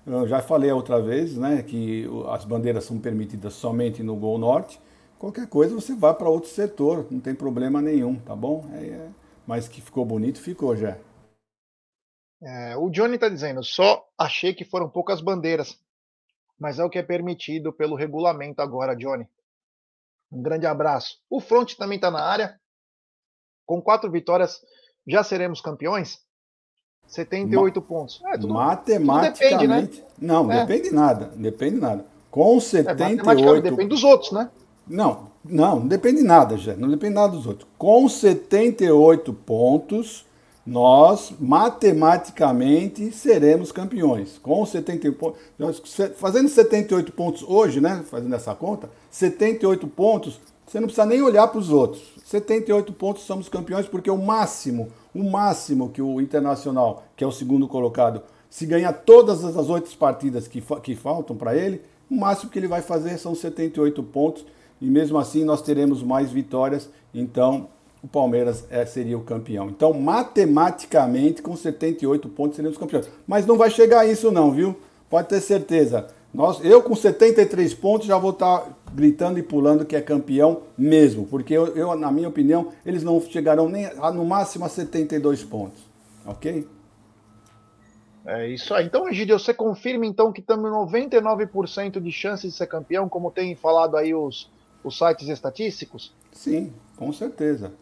eu 0.06 0.26
já 0.26 0.40
falei 0.40 0.72
outra 0.72 1.00
vez, 1.00 1.36
né, 1.36 1.62
que 1.62 2.08
as 2.28 2.44
bandeiras 2.44 2.84
são 2.84 2.98
permitidas 2.98 3.52
somente 3.52 4.02
no 4.02 4.16
Gol 4.16 4.38
Norte. 4.38 4.80
Qualquer 5.18 5.46
coisa 5.46 5.74
você 5.74 5.94
vai 5.94 6.14
para 6.14 6.28
outro 6.28 6.48
setor, 6.48 7.06
não 7.10 7.20
tem 7.20 7.34
problema 7.34 7.80
nenhum, 7.80 8.16
tá 8.16 8.34
bom? 8.34 8.64
É, 8.72 8.78
é, 8.78 9.08
mas 9.46 9.68
que 9.68 9.80
ficou 9.80 10.04
bonito, 10.04 10.40
ficou 10.40 10.76
já. 10.76 10.96
É, 12.42 12.76
o 12.76 12.90
Johnny 12.90 13.14
está 13.14 13.28
dizendo, 13.28 13.62
só 13.62 14.04
achei 14.18 14.52
que 14.52 14.64
foram 14.64 14.88
poucas 14.88 15.20
bandeiras, 15.20 15.78
mas 16.58 16.78
é 16.78 16.84
o 16.84 16.90
que 16.90 16.98
é 16.98 17.02
permitido 17.02 17.72
pelo 17.72 17.94
regulamento 17.94 18.60
agora, 18.60 18.96
Johnny. 18.96 19.28
Um 20.30 20.42
grande 20.42 20.66
abraço. 20.66 21.18
O 21.28 21.40
Front 21.40 21.74
também 21.74 21.96
está 21.96 22.10
na 22.10 22.22
área. 22.22 22.58
Com 23.66 23.80
quatro 23.80 24.10
vitórias, 24.10 24.60
já 25.06 25.22
seremos 25.22 25.60
campeões? 25.60 26.20
78 27.06 27.80
Ma 27.80 27.86
pontos. 27.86 28.22
É, 28.26 28.38
tudo, 28.38 28.54
matematicamente. 28.54 29.38
Tudo 29.38 29.50
depende, 29.50 29.66
né? 29.68 30.06
Não, 30.18 30.50
é. 30.50 30.64
depende 30.64 30.94
nada. 30.94 31.26
Depende 31.36 31.76
nada. 31.76 32.06
Com 32.30 32.58
78. 32.58 33.66
É, 33.66 33.70
depende 33.70 33.88
dos 33.88 34.02
outros, 34.02 34.32
né? 34.32 34.50
Não, 34.86 35.30
não, 35.44 35.80
não 35.80 35.86
depende 35.86 36.22
nada, 36.22 36.56
já. 36.56 36.74
Não 36.74 36.88
depende 36.88 37.14
nada 37.14 37.32
dos 37.32 37.46
outros. 37.46 37.68
Com 37.78 38.08
78 38.08 39.32
pontos, 39.32 40.24
nós 40.66 41.32
matematicamente 41.40 43.10
seremos 43.12 43.72
campeões. 43.72 44.38
Com 44.38 44.64
71 44.64 45.12
pontos, 45.12 45.40
fazendo 46.16 46.48
78 46.48 47.12
pontos 47.12 47.42
hoje, 47.42 47.80
né, 47.80 48.04
fazendo 48.08 48.34
essa 48.34 48.54
conta, 48.54 48.88
78 49.10 49.86
pontos, 49.88 50.40
você 50.66 50.78
não 50.78 50.86
precisa 50.86 51.06
nem 51.06 51.20
olhar 51.20 51.48
para 51.48 51.58
os 51.58 51.70
outros. 51.70 52.02
78 52.24 52.92
pontos 52.92 53.24
somos 53.24 53.48
campeões 53.48 53.86
porque 53.86 54.10
o 54.10 54.16
máximo, 54.16 54.88
o 55.14 55.22
máximo 55.22 55.90
que 55.90 56.00
o 56.00 56.20
Internacional, 56.20 57.04
que 57.16 57.24
é 57.24 57.26
o 57.26 57.32
segundo 57.32 57.68
colocado, 57.68 58.22
se 58.48 58.66
ganhar 58.66 58.92
todas 58.92 59.44
as 59.44 59.68
oito 59.68 59.94
partidas 59.96 60.46
que, 60.46 60.62
que 60.82 60.94
faltam 60.94 61.36
para 61.36 61.56
ele, 61.56 61.82
o 62.10 62.14
máximo 62.14 62.50
que 62.50 62.58
ele 62.58 62.68
vai 62.68 62.82
fazer 62.82 63.18
são 63.18 63.34
78 63.34 64.02
pontos 64.04 64.44
e 64.82 64.90
mesmo 64.90 65.16
assim 65.16 65.44
nós 65.44 65.62
teremos 65.62 66.02
mais 66.02 66.32
vitórias. 66.32 66.90
Então, 67.14 67.68
o 68.02 68.08
Palmeiras 68.08 68.66
é, 68.68 68.84
seria 68.84 69.16
o 69.16 69.22
campeão. 69.22 69.68
Então, 69.68 69.92
matematicamente, 69.92 71.40
com 71.40 71.56
78 71.56 72.28
pontos, 72.28 72.56
seremos 72.56 72.76
campeões. 72.76 73.08
Mas 73.24 73.46
não 73.46 73.56
vai 73.56 73.70
chegar 73.70 74.00
a 74.00 74.06
isso 74.06 74.32
não, 74.32 74.50
viu? 74.50 74.76
Pode 75.08 75.28
ter 75.28 75.40
certeza. 75.40 76.08
Nós, 76.34 76.64
eu 76.64 76.82
com 76.82 76.96
73 76.96 77.72
pontos 77.74 78.08
já 78.08 78.18
vou 78.18 78.32
estar 78.32 78.58
tá 78.58 78.68
gritando 78.92 79.38
e 79.38 79.42
pulando 79.42 79.84
que 79.84 79.94
é 79.94 80.00
campeão 80.00 80.62
mesmo, 80.76 81.26
porque 81.26 81.54
eu, 81.54 81.76
eu, 81.76 81.94
na 81.94 82.10
minha 82.10 82.28
opinião, 82.28 82.72
eles 82.84 83.04
não 83.04 83.20
chegarão 83.20 83.68
nem 83.68 83.86
a, 83.86 84.10
no 84.10 84.24
máximo 84.24 84.64
a 84.64 84.68
72 84.68 85.44
pontos. 85.44 85.80
Ok? 86.26 86.66
É 88.24 88.48
isso 88.48 88.74
aí. 88.74 88.86
Então, 88.86 89.08
Egidio, 89.08 89.38
você 89.38 89.54
confirma 89.54 90.06
então 90.06 90.32
que 90.32 90.40
estamos 90.40 90.68
99% 90.70 92.00
de 92.00 92.10
chances 92.10 92.50
de 92.50 92.56
ser 92.56 92.66
campeão, 92.66 93.08
como 93.08 93.30
tem 93.30 93.54
falado 93.54 93.96
aí 93.96 94.14
os, 94.14 94.50
os 94.84 94.98
sites 94.98 95.28
estatísticos? 95.28 96.12
Sim, 96.32 96.72
com 96.96 97.12
certeza. 97.12 97.72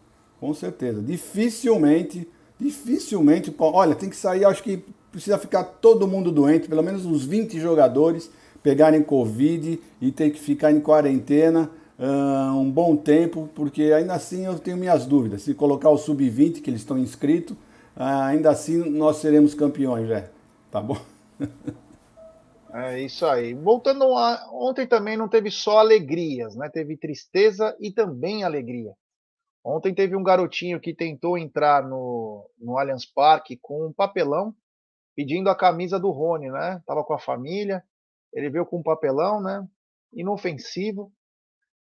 Com 0.40 0.55
certeza. 0.55 1.03
Dificilmente, 1.03 2.26
dificilmente. 2.59 3.55
Olha, 3.59 3.94
tem 3.94 4.09
que 4.09 4.16
sair, 4.16 4.44
acho 4.44 4.62
que 4.62 4.84
precisa 5.11 5.38
ficar 5.38 5.64
todo 5.64 6.07
mundo 6.07 6.30
doente, 6.30 6.68
pelo 6.68 6.82
menos 6.82 7.05
uns 7.05 7.24
20 7.24 7.61
jogadores 7.61 8.30
pegarem 8.62 9.03
Covid 9.03 9.80
e 10.01 10.12
ter 10.12 10.30
que 10.30 10.38
ficar 10.38 10.70
em 10.70 10.80
quarentena 10.80 11.70
uh, 11.98 12.57
um 12.57 12.70
bom 12.70 12.96
tempo, 12.96 13.48
porque 13.55 13.84
ainda 13.84 14.14
assim 14.14 14.46
eu 14.46 14.59
tenho 14.59 14.76
minhas 14.76 15.07
dúvidas. 15.07 15.42
Se 15.42 15.55
colocar 15.55 15.90
o 15.90 15.98
sub-20 15.98 16.61
que 16.61 16.70
eles 16.70 16.80
estão 16.80 16.98
inscritos, 16.98 17.57
uh, 17.96 18.22
ainda 18.24 18.51
assim 18.51 18.76
nós 18.90 19.16
seremos 19.16 19.55
campeões, 19.55 20.09
já. 20.09 20.24
Tá 20.70 20.80
bom? 20.80 20.98
É 22.72 23.00
isso 23.00 23.26
aí. 23.26 23.54
Voltando 23.54 24.04
a, 24.16 24.48
ontem 24.52 24.86
também 24.86 25.16
não 25.16 25.28
teve 25.28 25.50
só 25.50 25.78
alegrias, 25.78 26.54
né? 26.54 26.68
Teve 26.68 26.96
tristeza 26.96 27.76
e 27.80 27.92
também 27.92 28.44
alegria. 28.44 28.94
Ontem 29.64 29.94
teve 29.94 30.16
um 30.16 30.22
garotinho 30.22 30.80
que 30.80 30.94
tentou 30.94 31.36
entrar 31.36 31.82
no, 31.82 32.48
no 32.58 32.78
Allianz 32.78 33.04
Parque 33.04 33.58
com 33.60 33.88
um 33.88 33.92
papelão 33.92 34.54
pedindo 35.16 35.50
a 35.50 35.56
camisa 35.56 35.98
do 35.98 36.10
Rony, 36.10 36.50
né? 36.50 36.80
Tava 36.86 37.04
com 37.04 37.12
a 37.12 37.18
família, 37.18 37.82
ele 38.32 38.48
veio 38.48 38.64
com 38.64 38.78
um 38.78 38.82
papelão, 38.82 39.40
né? 39.42 39.66
Inofensivo. 40.12 41.12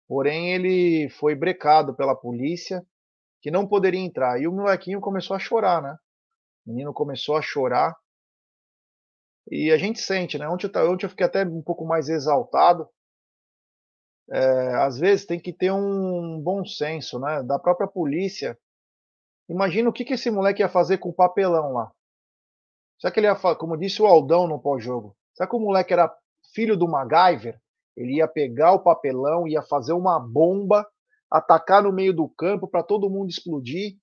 Porém, 0.09 0.53
ele 0.53 1.09
foi 1.11 1.35
brecado 1.35 1.95
pela 1.95 2.16
polícia 2.16 2.85
que 3.41 3.51
não 3.51 3.66
poderia 3.66 4.01
entrar. 4.01 4.41
E 4.41 4.49
o 4.49 4.53
molequinho 4.53 5.01
começou 5.01 5.37
a 5.37 5.39
chorar, 5.39 5.81
né? 5.81 5.97
O 6.66 6.70
menino 6.70 6.93
começou 6.93 7.37
a 7.37 7.43
chorar 7.43 7.97
e 9.51 9.71
a 9.71 9.77
gente 9.77 10.01
sente, 10.01 10.39
né? 10.39 10.49
Ontem 10.49 10.71
eu, 10.73 10.91
ontem 10.91 11.07
eu 11.07 11.11
fiquei 11.11 11.27
até 11.27 11.45
um 11.45 11.63
pouco 11.63 11.85
mais 11.85 12.09
exaltado. 12.09 12.89
É, 14.31 14.75
às 14.77 14.99
vezes 14.99 15.27
tem 15.27 15.39
que 15.39 15.53
ter 15.53 15.71
um 15.71 16.41
bom 16.41 16.65
senso, 16.65 17.19
né? 17.19 17.43
Da 17.43 17.59
própria 17.59 17.87
polícia. 17.87 18.59
Imagina 19.49 19.91
o 19.91 19.93
que, 19.93 20.05
que 20.05 20.15
esse 20.15 20.31
moleque 20.31 20.63
ia 20.63 20.69
fazer 20.69 20.99
com 20.99 21.11
o 21.11 21.15
papelão 21.15 21.73
lá. 21.73 21.93
Será 22.99 23.13
que 23.13 23.21
ele 23.21 23.27
ia, 23.27 23.37
como 23.57 23.77
disse 23.77 24.01
o 24.01 24.07
Aldão 24.07 24.47
no 24.47 24.59
pós-jogo, 24.59 25.15
será 25.35 25.49
que 25.49 25.57
o 25.57 25.61
moleque 25.61 25.93
era 25.93 26.15
filho 26.55 26.77
do 26.77 26.89
MacGyver? 26.89 27.61
Ele 27.97 28.17
ia 28.17 28.27
pegar 28.27 28.73
o 28.73 28.83
papelão, 28.83 29.47
ia 29.47 29.63
fazer 29.63 29.93
uma 29.93 30.19
bomba, 30.19 30.89
atacar 31.31 31.83
no 31.83 31.93
meio 31.93 32.15
do 32.15 32.29
campo 32.29 32.67
para 32.67 32.83
todo 32.83 33.11
mundo 33.11 33.29
explodir 33.29 33.99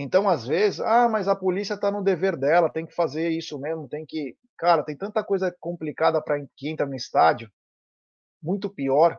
então, 0.00 0.28
às 0.28 0.46
vezes, 0.46 0.78
ah, 0.78 1.08
mas 1.08 1.26
a 1.26 1.34
polícia 1.34 1.74
está 1.74 1.90
no 1.90 2.04
dever 2.04 2.36
dela, 2.36 2.70
tem 2.70 2.86
que 2.86 2.94
fazer 2.94 3.30
isso 3.30 3.58
mesmo, 3.58 3.88
tem 3.88 4.06
que. 4.06 4.36
Cara, 4.56 4.84
tem 4.84 4.96
tanta 4.96 5.24
coisa 5.24 5.52
complicada 5.58 6.22
para 6.22 6.38
que 6.56 6.68
entra 6.68 6.86
no 6.86 6.94
estádio, 6.94 7.50
muito 8.40 8.70
pior, 8.70 9.18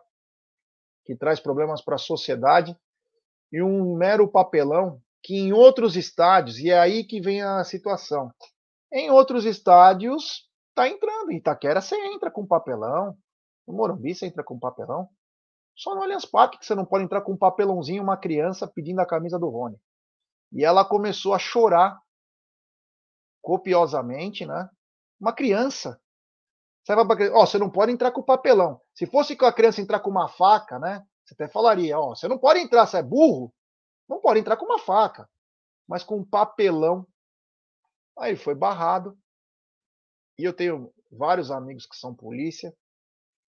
que 1.04 1.18
traz 1.18 1.38
problemas 1.38 1.82
para 1.82 1.96
a 1.96 1.98
sociedade, 1.98 2.78
e 3.52 3.62
um 3.62 3.98
mero 3.98 4.26
papelão 4.26 5.02
que 5.22 5.36
em 5.36 5.52
outros 5.52 5.98
estádios, 5.98 6.58
e 6.60 6.70
é 6.70 6.80
aí 6.80 7.04
que 7.04 7.20
vem 7.20 7.42
a 7.42 7.62
situação. 7.66 8.32
Em 8.90 9.12
outros 9.12 9.44
estádios, 9.44 10.50
tá 10.74 10.88
entrando. 10.88 11.30
Em 11.30 11.38
Itaquera 11.40 11.82
você 11.82 11.98
entra 12.08 12.32
com 12.32 12.48
papelão, 12.48 13.18
no 13.68 13.74
Morumbi 13.74 14.16
você 14.16 14.28
entra 14.28 14.46
com 14.46 14.58
papelão. 14.58 15.10
Só 15.76 15.94
no 15.94 16.04
Allianz 16.04 16.24
Parque 16.24 16.58
que 16.58 16.66
você 16.66 16.74
não 16.74 16.86
pode 16.86 17.04
entrar 17.04 17.20
com 17.20 17.34
um 17.34 17.38
papelãozinho, 17.38 18.02
uma 18.02 18.16
criança 18.16 18.66
pedindo 18.66 19.02
a 19.02 19.06
camisa 19.06 19.38
do 19.38 19.50
Rony. 19.50 19.78
E 20.52 20.64
ela 20.64 20.84
começou 20.84 21.34
a 21.34 21.40
chorar 21.40 22.00
copiosamente, 23.42 24.46
né? 24.46 24.70
Uma 25.20 25.34
criança. 25.34 26.00
Você, 26.84 26.96
vai, 26.96 27.30
ó, 27.30 27.46
você 27.46 27.58
não 27.58 27.70
pode 27.70 27.92
entrar 27.92 28.12
com 28.12 28.24
papelão. 28.24 28.82
Se 28.94 29.06
fosse 29.06 29.36
com 29.36 29.46
a 29.46 29.54
criança 29.54 29.82
entrar 29.82 30.00
com 30.00 30.10
uma 30.10 30.28
faca, 30.28 30.80
né? 30.80 31.06
Você 31.24 31.34
até 31.36 31.48
falaria, 31.48 32.00
ó, 32.00 32.16
você 32.16 32.28
não 32.28 32.38
pode 32.38 32.60
entrar, 32.60 32.88
você 32.88 32.98
é 32.98 33.04
burro. 33.04 33.54
Não 34.08 34.20
pode 34.20 34.40
entrar 34.40 34.58
com 34.58 34.66
uma 34.66 34.80
faca. 34.80 35.30
Mas 35.88 36.04
com 36.04 36.18
um 36.18 36.26
papelão. 36.26 37.08
Aí 38.18 38.36
foi 38.36 38.56
barrado. 38.56 39.18
E 40.38 40.44
eu 40.44 40.54
tenho 40.54 40.92
vários 41.12 41.52
amigos 41.52 41.86
que 41.86 41.96
são 41.96 42.16
polícia. 42.16 42.74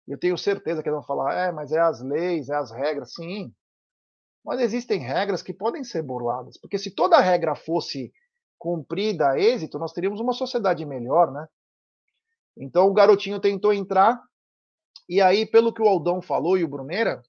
Eu 0.07 0.19
tenho 0.19 0.37
certeza 0.37 0.83
que 0.83 0.89
eles 0.89 0.97
vão 0.97 1.07
falar, 1.07 1.35
é, 1.35 1.53
mas 1.53 1.73
é 1.73 1.81
as 1.81 2.03
leis, 2.03 2.49
é 2.49 2.57
as 2.57 2.71
regras. 2.71 3.15
Sim, 3.15 3.55
mas 4.45 4.61
existem 4.61 5.01
regras 5.01 5.43
que 5.43 5.53
podem 5.53 5.85
ser 5.85 6.03
burladas, 6.03 6.59
porque 6.59 6.79
se 6.79 6.91
toda 6.91 7.21
regra 7.21 7.55
fosse 7.55 8.13
cumprida 8.59 9.31
a 9.31 9.39
êxito, 9.39 9.79
nós 9.79 9.93
teríamos 9.93 10.21
uma 10.21 10.33
sociedade 10.33 10.85
melhor, 10.85 11.33
né? 11.33 11.49
Então 12.57 12.87
o 12.87 12.93
garotinho 12.93 13.41
tentou 13.41 13.73
entrar, 13.73 14.21
e 15.09 15.21
aí, 15.21 15.45
pelo 15.47 15.73
que 15.73 15.83
o 15.83 15.89
Aldão 15.89 16.23
falou 16.23 16.57
e 16.57 16.65
o 16.65 16.69
Bruneira, 16.69 17.23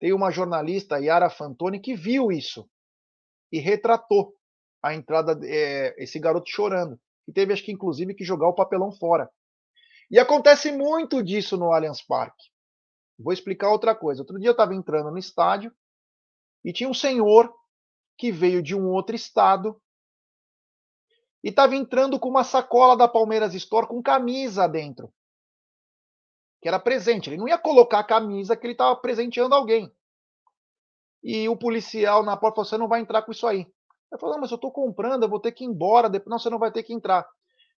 tem 0.00 0.12
uma 0.12 0.30
jornalista, 0.30 0.98
Yara 0.98 1.30
Fantoni, 1.30 1.80
que 1.80 1.94
viu 1.94 2.32
isso 2.32 2.68
e 3.52 3.58
retratou 3.58 4.34
a 4.82 4.94
entrada, 4.94 5.38
é, 5.44 5.94
esse 6.02 6.18
garoto 6.18 6.50
chorando, 6.50 6.98
e 7.26 7.32
teve, 7.32 7.52
acho 7.52 7.64
que, 7.64 7.72
inclusive, 7.72 8.14
que 8.14 8.24
jogar 8.24 8.48
o 8.48 8.54
papelão 8.54 8.92
fora. 8.92 9.30
E 10.10 10.18
acontece 10.18 10.70
muito 10.72 11.22
disso 11.22 11.56
no 11.56 11.72
Allianz 11.72 12.02
Parque. 12.02 12.50
Vou 13.18 13.32
explicar 13.32 13.70
outra 13.70 13.94
coisa. 13.94 14.20
Outro 14.22 14.38
dia 14.38 14.48
eu 14.48 14.52
estava 14.52 14.74
entrando 14.74 15.10
no 15.10 15.18
estádio, 15.18 15.72
e 16.64 16.72
tinha 16.72 16.88
um 16.88 16.94
senhor 16.94 17.52
que 18.16 18.32
veio 18.32 18.62
de 18.62 18.74
um 18.74 18.88
outro 18.88 19.14
estado 19.14 19.80
e 21.42 21.50
estava 21.50 21.76
entrando 21.76 22.18
com 22.18 22.30
uma 22.30 22.42
sacola 22.42 22.96
da 22.96 23.06
Palmeiras 23.06 23.54
Store 23.54 23.86
com 23.86 24.02
camisa 24.02 24.66
dentro. 24.66 25.12
Que 26.62 26.68
era 26.68 26.80
presente. 26.80 27.28
Ele 27.28 27.36
não 27.36 27.46
ia 27.46 27.58
colocar 27.58 27.98
a 27.98 28.04
camisa 28.04 28.56
que 28.56 28.66
ele 28.66 28.72
estava 28.72 28.96
presenteando 28.96 29.54
alguém. 29.54 29.92
E 31.22 31.46
o 31.46 31.56
policial 31.56 32.22
na 32.22 32.34
porta 32.34 32.56
falou: 32.56 32.64
Você 32.64 32.78
não 32.78 32.88
vai 32.88 33.00
entrar 33.00 33.20
com 33.20 33.32
isso 33.32 33.46
aí. 33.46 33.70
Falei: 34.18 34.34
Não, 34.34 34.40
mas 34.40 34.50
eu 34.50 34.54
estou 34.54 34.72
comprando, 34.72 35.24
eu 35.24 35.28
vou 35.28 35.38
ter 35.38 35.52
que 35.52 35.64
ir 35.64 35.66
embora. 35.66 36.08
Depois, 36.08 36.30
não, 36.30 36.38
você 36.38 36.48
não 36.48 36.58
vai 36.58 36.72
ter 36.72 36.82
que 36.82 36.94
entrar. 36.94 37.28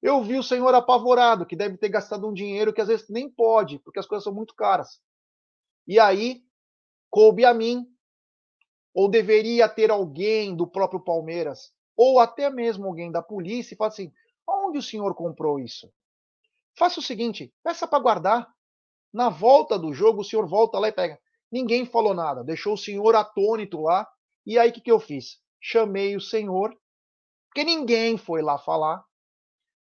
Eu 0.02 0.22
vi 0.22 0.36
o 0.36 0.42
senhor 0.42 0.74
apavorado, 0.74 1.46
que 1.46 1.56
deve 1.56 1.78
ter 1.78 1.88
gastado 1.88 2.28
um 2.28 2.34
dinheiro 2.34 2.74
que 2.74 2.82
às 2.82 2.88
vezes 2.88 3.08
nem 3.08 3.30
pode, 3.30 3.78
porque 3.78 3.98
as 3.98 4.06
coisas 4.06 4.24
são 4.24 4.34
muito 4.34 4.54
caras. 4.54 5.00
E 5.88 5.98
aí, 5.98 6.42
coube 7.10 7.46
a 7.46 7.54
mim 7.54 7.93
ou 8.94 9.08
deveria 9.08 9.68
ter 9.68 9.90
alguém 9.90 10.54
do 10.54 10.66
próprio 10.66 11.00
Palmeiras, 11.00 11.72
ou 11.96 12.20
até 12.20 12.48
mesmo 12.48 12.86
alguém 12.86 13.10
da 13.10 13.20
polícia, 13.20 13.74
e 13.74 13.76
falar 13.76 13.88
assim: 13.88 14.12
onde 14.48 14.78
o 14.78 14.82
senhor 14.82 15.14
comprou 15.14 15.58
isso? 15.58 15.92
Faça 16.78 17.00
o 17.00 17.02
seguinte: 17.02 17.52
peça 17.62 17.86
para 17.88 17.98
guardar. 17.98 18.54
Na 19.12 19.28
volta 19.28 19.78
do 19.78 19.92
jogo, 19.92 20.22
o 20.22 20.24
senhor 20.24 20.46
volta 20.46 20.78
lá 20.78 20.88
e 20.88 20.92
pega. 20.92 21.20
Ninguém 21.50 21.86
falou 21.86 22.14
nada, 22.14 22.42
deixou 22.42 22.74
o 22.74 22.78
senhor 22.78 23.14
atônito 23.14 23.80
lá. 23.80 24.08
E 24.44 24.58
aí 24.58 24.70
o 24.70 24.72
que, 24.72 24.80
que 24.80 24.90
eu 24.90 24.98
fiz? 24.98 25.40
Chamei 25.60 26.16
o 26.16 26.20
senhor, 26.20 26.76
porque 27.46 27.62
ninguém 27.62 28.16
foi 28.18 28.42
lá 28.42 28.58
falar. 28.58 29.04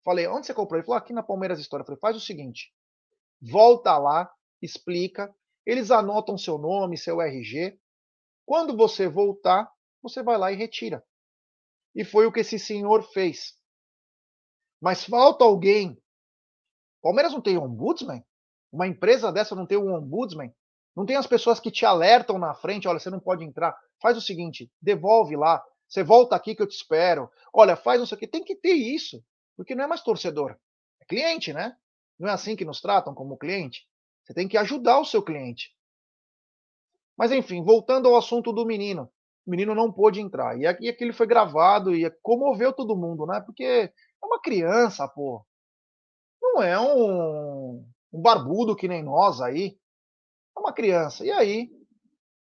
Falei, 0.04 0.26
onde 0.26 0.46
você 0.46 0.52
comprou? 0.52 0.78
Ele 0.78 0.84
falou, 0.84 0.98
aqui 0.98 1.12
na 1.12 1.22
Palmeiras 1.22 1.58
História. 1.58 1.82
Eu 1.82 1.86
falei, 1.86 2.00
faz 2.00 2.16
o 2.16 2.20
seguinte, 2.20 2.72
volta 3.40 3.96
lá, 3.96 4.30
explica, 4.60 5.34
eles 5.64 5.90
anotam 5.90 6.36
seu 6.36 6.58
nome, 6.58 6.98
seu 6.98 7.20
RG, 7.20 7.78
quando 8.44 8.76
você 8.76 9.08
voltar, 9.08 9.70
você 10.02 10.22
vai 10.22 10.36
lá 10.36 10.52
e 10.52 10.56
retira. 10.56 11.04
E 11.94 12.04
foi 12.04 12.26
o 12.26 12.32
que 12.32 12.40
esse 12.40 12.58
senhor 12.58 13.02
fez. 13.12 13.54
Mas 14.80 15.04
falta 15.04 15.44
alguém. 15.44 16.00
Palmeiras 17.02 17.32
não 17.32 17.40
tem 17.40 17.58
ombudsman? 17.58 18.24
Uma 18.72 18.86
empresa 18.86 19.30
dessa 19.30 19.54
não 19.54 19.66
tem 19.66 19.78
um 19.78 19.94
ombudsman? 19.94 20.52
Não 20.96 21.06
tem 21.06 21.16
as 21.16 21.26
pessoas 21.26 21.60
que 21.60 21.70
te 21.70 21.86
alertam 21.86 22.38
na 22.38 22.54
frente, 22.54 22.86
olha, 22.86 22.98
você 22.98 23.10
não 23.10 23.20
pode 23.20 23.44
entrar. 23.44 23.76
Faz 24.00 24.16
o 24.16 24.20
seguinte, 24.20 24.70
devolve 24.80 25.36
lá. 25.36 25.62
Você 25.88 26.02
volta 26.02 26.34
aqui 26.34 26.54
que 26.54 26.62
eu 26.62 26.66
te 26.66 26.74
espero. 26.74 27.30
Olha, 27.52 27.76
faz 27.76 27.98
não 27.98 28.06
sei 28.06 28.16
o. 28.16 28.26
Tem 28.26 28.42
que 28.42 28.56
ter 28.56 28.74
isso. 28.74 29.22
Porque 29.56 29.74
não 29.74 29.84
é 29.84 29.86
mais 29.86 30.02
torcedor. 30.02 30.56
É 31.00 31.04
cliente, 31.04 31.52
né? 31.52 31.76
Não 32.18 32.28
é 32.28 32.32
assim 32.32 32.56
que 32.56 32.64
nos 32.64 32.80
tratam 32.80 33.14
como 33.14 33.36
cliente? 33.36 33.86
Você 34.24 34.34
tem 34.34 34.48
que 34.48 34.56
ajudar 34.56 35.00
o 35.00 35.04
seu 35.04 35.22
cliente. 35.22 35.74
Mas 37.16 37.32
enfim, 37.32 37.62
voltando 37.62 38.08
ao 38.08 38.16
assunto 38.16 38.52
do 38.52 38.66
menino. 38.66 39.10
O 39.46 39.50
menino 39.50 39.74
não 39.74 39.92
pôde 39.92 40.20
entrar. 40.20 40.58
E 40.58 40.66
aquilo 40.66 41.12
foi 41.12 41.26
gravado 41.26 41.94
e 41.94 42.08
comoveu 42.22 42.72
todo 42.72 42.96
mundo, 42.96 43.26
né? 43.26 43.40
Porque 43.44 43.64
é 43.64 43.92
uma 44.26 44.40
criança, 44.40 45.08
pô. 45.08 45.44
Não 46.40 46.62
é 46.62 46.78
um, 46.78 47.84
um 48.12 48.20
barbudo 48.20 48.76
que 48.76 48.88
nem 48.88 49.02
nós 49.02 49.40
aí. 49.40 49.76
É 50.56 50.60
uma 50.60 50.72
criança. 50.72 51.24
E 51.24 51.30
aí, 51.30 51.70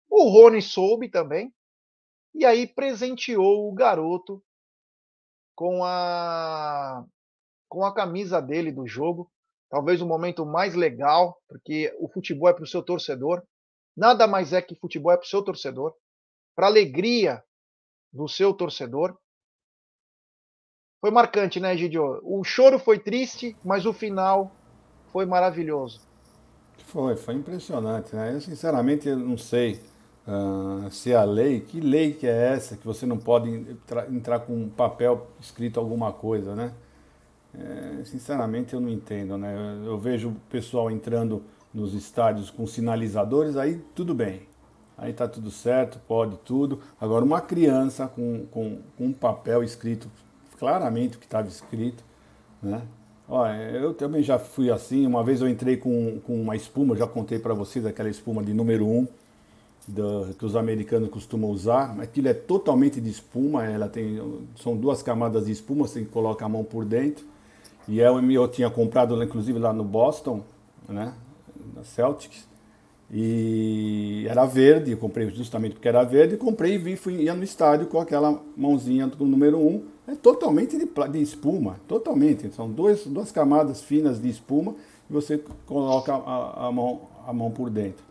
o 0.10 0.30
Rony 0.30 0.62
soube 0.62 1.10
também. 1.10 1.54
E 2.34 2.46
aí 2.46 2.68
presenteou 2.68 3.70
o 3.70 3.74
garoto 3.74 4.44
com 5.56 5.84
a 5.84 7.06
com 7.68 7.84
a 7.84 7.94
camisa 7.94 8.42
dele 8.42 8.72
do 8.72 8.88
jogo. 8.88 9.32
Talvez 9.70 10.02
o 10.02 10.06
momento 10.06 10.46
mais 10.46 10.76
legal, 10.76 11.42
porque 11.48 11.94
o 12.00 12.08
futebol 12.08 12.50
é 12.50 12.54
para 12.54 12.64
o 12.64 12.68
seu 12.68 12.84
torcedor. 12.84 13.44
Nada 13.96 14.28
mais 14.28 14.52
é 14.52 14.62
que 14.62 14.76
futebol 14.76 15.12
é 15.12 15.18
para 15.18 15.26
o 15.26 15.28
seu 15.28 15.42
torcedor, 15.42 15.94
para 16.56 16.68
alegria 16.68 17.44
do 18.12 18.28
seu 18.28 18.54
torcedor. 18.54 19.18
Foi 21.00 21.12
marcante, 21.12 21.60
né, 21.60 21.76
Gidio? 21.78 22.20
O 22.24 22.44
choro 22.44 22.80
foi 22.80 23.00
triste, 23.00 23.56
mas 23.64 23.86
o 23.86 23.94
final 23.94 24.52
foi 25.12 25.26
maravilhoso. 25.26 26.02
Foi, 26.88 27.16
foi 27.16 27.36
impressionante, 27.36 28.16
né? 28.16 28.34
Eu 28.34 28.42
sinceramente 28.42 29.08
eu 29.08 29.18
não 29.18 29.38
sei 29.38 29.80
uh, 30.28 30.90
se 30.92 31.14
a 31.14 31.24
lei, 31.24 31.62
que 31.62 31.80
lei 31.80 32.14
que 32.14 32.28
é 32.28 32.54
essa 32.54 32.76
que 32.76 32.86
você 32.86 33.06
não 33.06 33.18
pode 33.18 33.50
entrar, 34.10 34.40
com 34.40 34.54
um 34.54 34.70
papel 34.70 35.28
escrito 35.40 35.80
alguma 35.80 36.12
coisa, 36.12 36.56
né? 36.56 36.74
É, 37.58 38.04
sinceramente 38.04 38.74
eu 38.74 38.82
não 38.82 38.90
entendo, 38.90 39.38
né? 39.38 39.56
Eu, 39.56 39.92
eu 39.92 39.98
vejo 39.98 40.30
o 40.30 40.36
pessoal 40.50 40.92
entrando 40.92 41.42
nos 41.76 41.94
estádios 41.94 42.50
com 42.50 42.66
sinalizadores, 42.66 43.58
aí 43.58 43.82
tudo 43.94 44.16
bem. 44.16 44.44
Aí 44.98 45.12
tá 45.12 45.28
tudo 45.28 45.52
certo, 45.52 46.00
pode 46.08 46.38
tudo. 46.38 46.80
Agora 47.00 47.26
uma 47.26 47.42
criança 47.42 48.08
com, 48.08 48.46
com, 48.50 48.80
com 48.98 49.08
um 49.08 49.14
papel 49.14 49.62
escrito 49.62 50.10
claramente 50.58 51.18
o 51.18 51.20
que 51.20 51.26
estava 51.26 51.50
escrito, 51.50 52.02
né? 52.64 52.82
Olha, 53.28 53.56
eu 53.72 53.94
também 53.94 54.24
já 54.24 54.40
fui 54.40 54.72
assim. 54.72 55.06
Uma 55.06 55.22
vez 55.22 55.42
eu 55.42 55.50
entrei 55.50 55.76
com, 55.76 56.22
com 56.22 56.42
uma 56.42 56.56
espuma, 56.56 56.96
já 56.96 57.06
contei 57.06 57.40
para 57.40 57.54
vocês 57.54 57.86
aquela 57.86 58.10
espuma 58.10 58.42
de 58.42 58.54
número 58.54 58.88
1 58.88 59.00
um, 59.00 59.08
que 60.40 60.46
os 60.46 60.56
americanos 60.56 61.10
costumam 61.10 61.50
usar. 61.50 62.00
Aquilo 62.00 62.30
é 62.30 62.34
totalmente 62.34 63.02
de 63.02 63.10
espuma, 63.10 63.66
ela 63.66 63.90
tem 63.90 64.22
são 64.56 64.78
duas 64.78 65.04
camadas 65.04 65.48
de 65.48 65.52
espuma, 65.52 65.88
você 65.88 66.06
coloca 66.06 66.46
a 66.46 66.50
mão 66.50 66.64
por 66.64 66.86
dentro. 66.86 67.26
E 67.88 68.00
eu, 68.00 68.32
eu 68.32 68.48
tinha 68.48 68.70
comprado, 68.70 69.22
inclusive, 69.22 69.60
lá 69.60 69.74
no 69.74 69.84
Boston, 69.84 70.44
né, 70.88 71.14
na 71.76 71.84
Celtics, 71.84 72.48
e 73.12 74.26
era 74.28 74.46
verde, 74.46 74.92
eu 74.92 74.98
comprei 74.98 75.30
justamente 75.30 75.74
porque 75.74 75.88
era 75.88 76.04
verde, 76.04 76.38
comprei 76.38 76.74
e 76.74 76.78
vim, 76.78 76.96
fui, 76.96 77.14
ia 77.24 77.36
no 77.36 77.44
estádio 77.44 77.86
com 77.88 78.00
aquela 78.00 78.42
mãozinha 78.58 79.06
do 79.06 79.26
número 79.26 79.60
1, 79.60 79.68
um, 79.68 79.84
é 80.08 80.16
totalmente 80.16 80.78
de, 80.78 80.86
de, 81.12 81.22
espuma, 81.22 81.80
totalmente, 81.88 82.52
são 82.54 82.70
dois, 82.70 83.06
duas 83.06 83.32
camadas 83.32 83.82
finas 83.82 84.20
de 84.20 84.30
espuma 84.30 84.76
e 85.10 85.14
você 85.14 85.40
coloca 85.68 86.14
a, 86.14 86.68
a, 86.68 86.72
mão, 86.72 87.02
a 87.28 87.34
mão 87.34 87.52
por 87.52 87.70
dentro. 87.70 88.04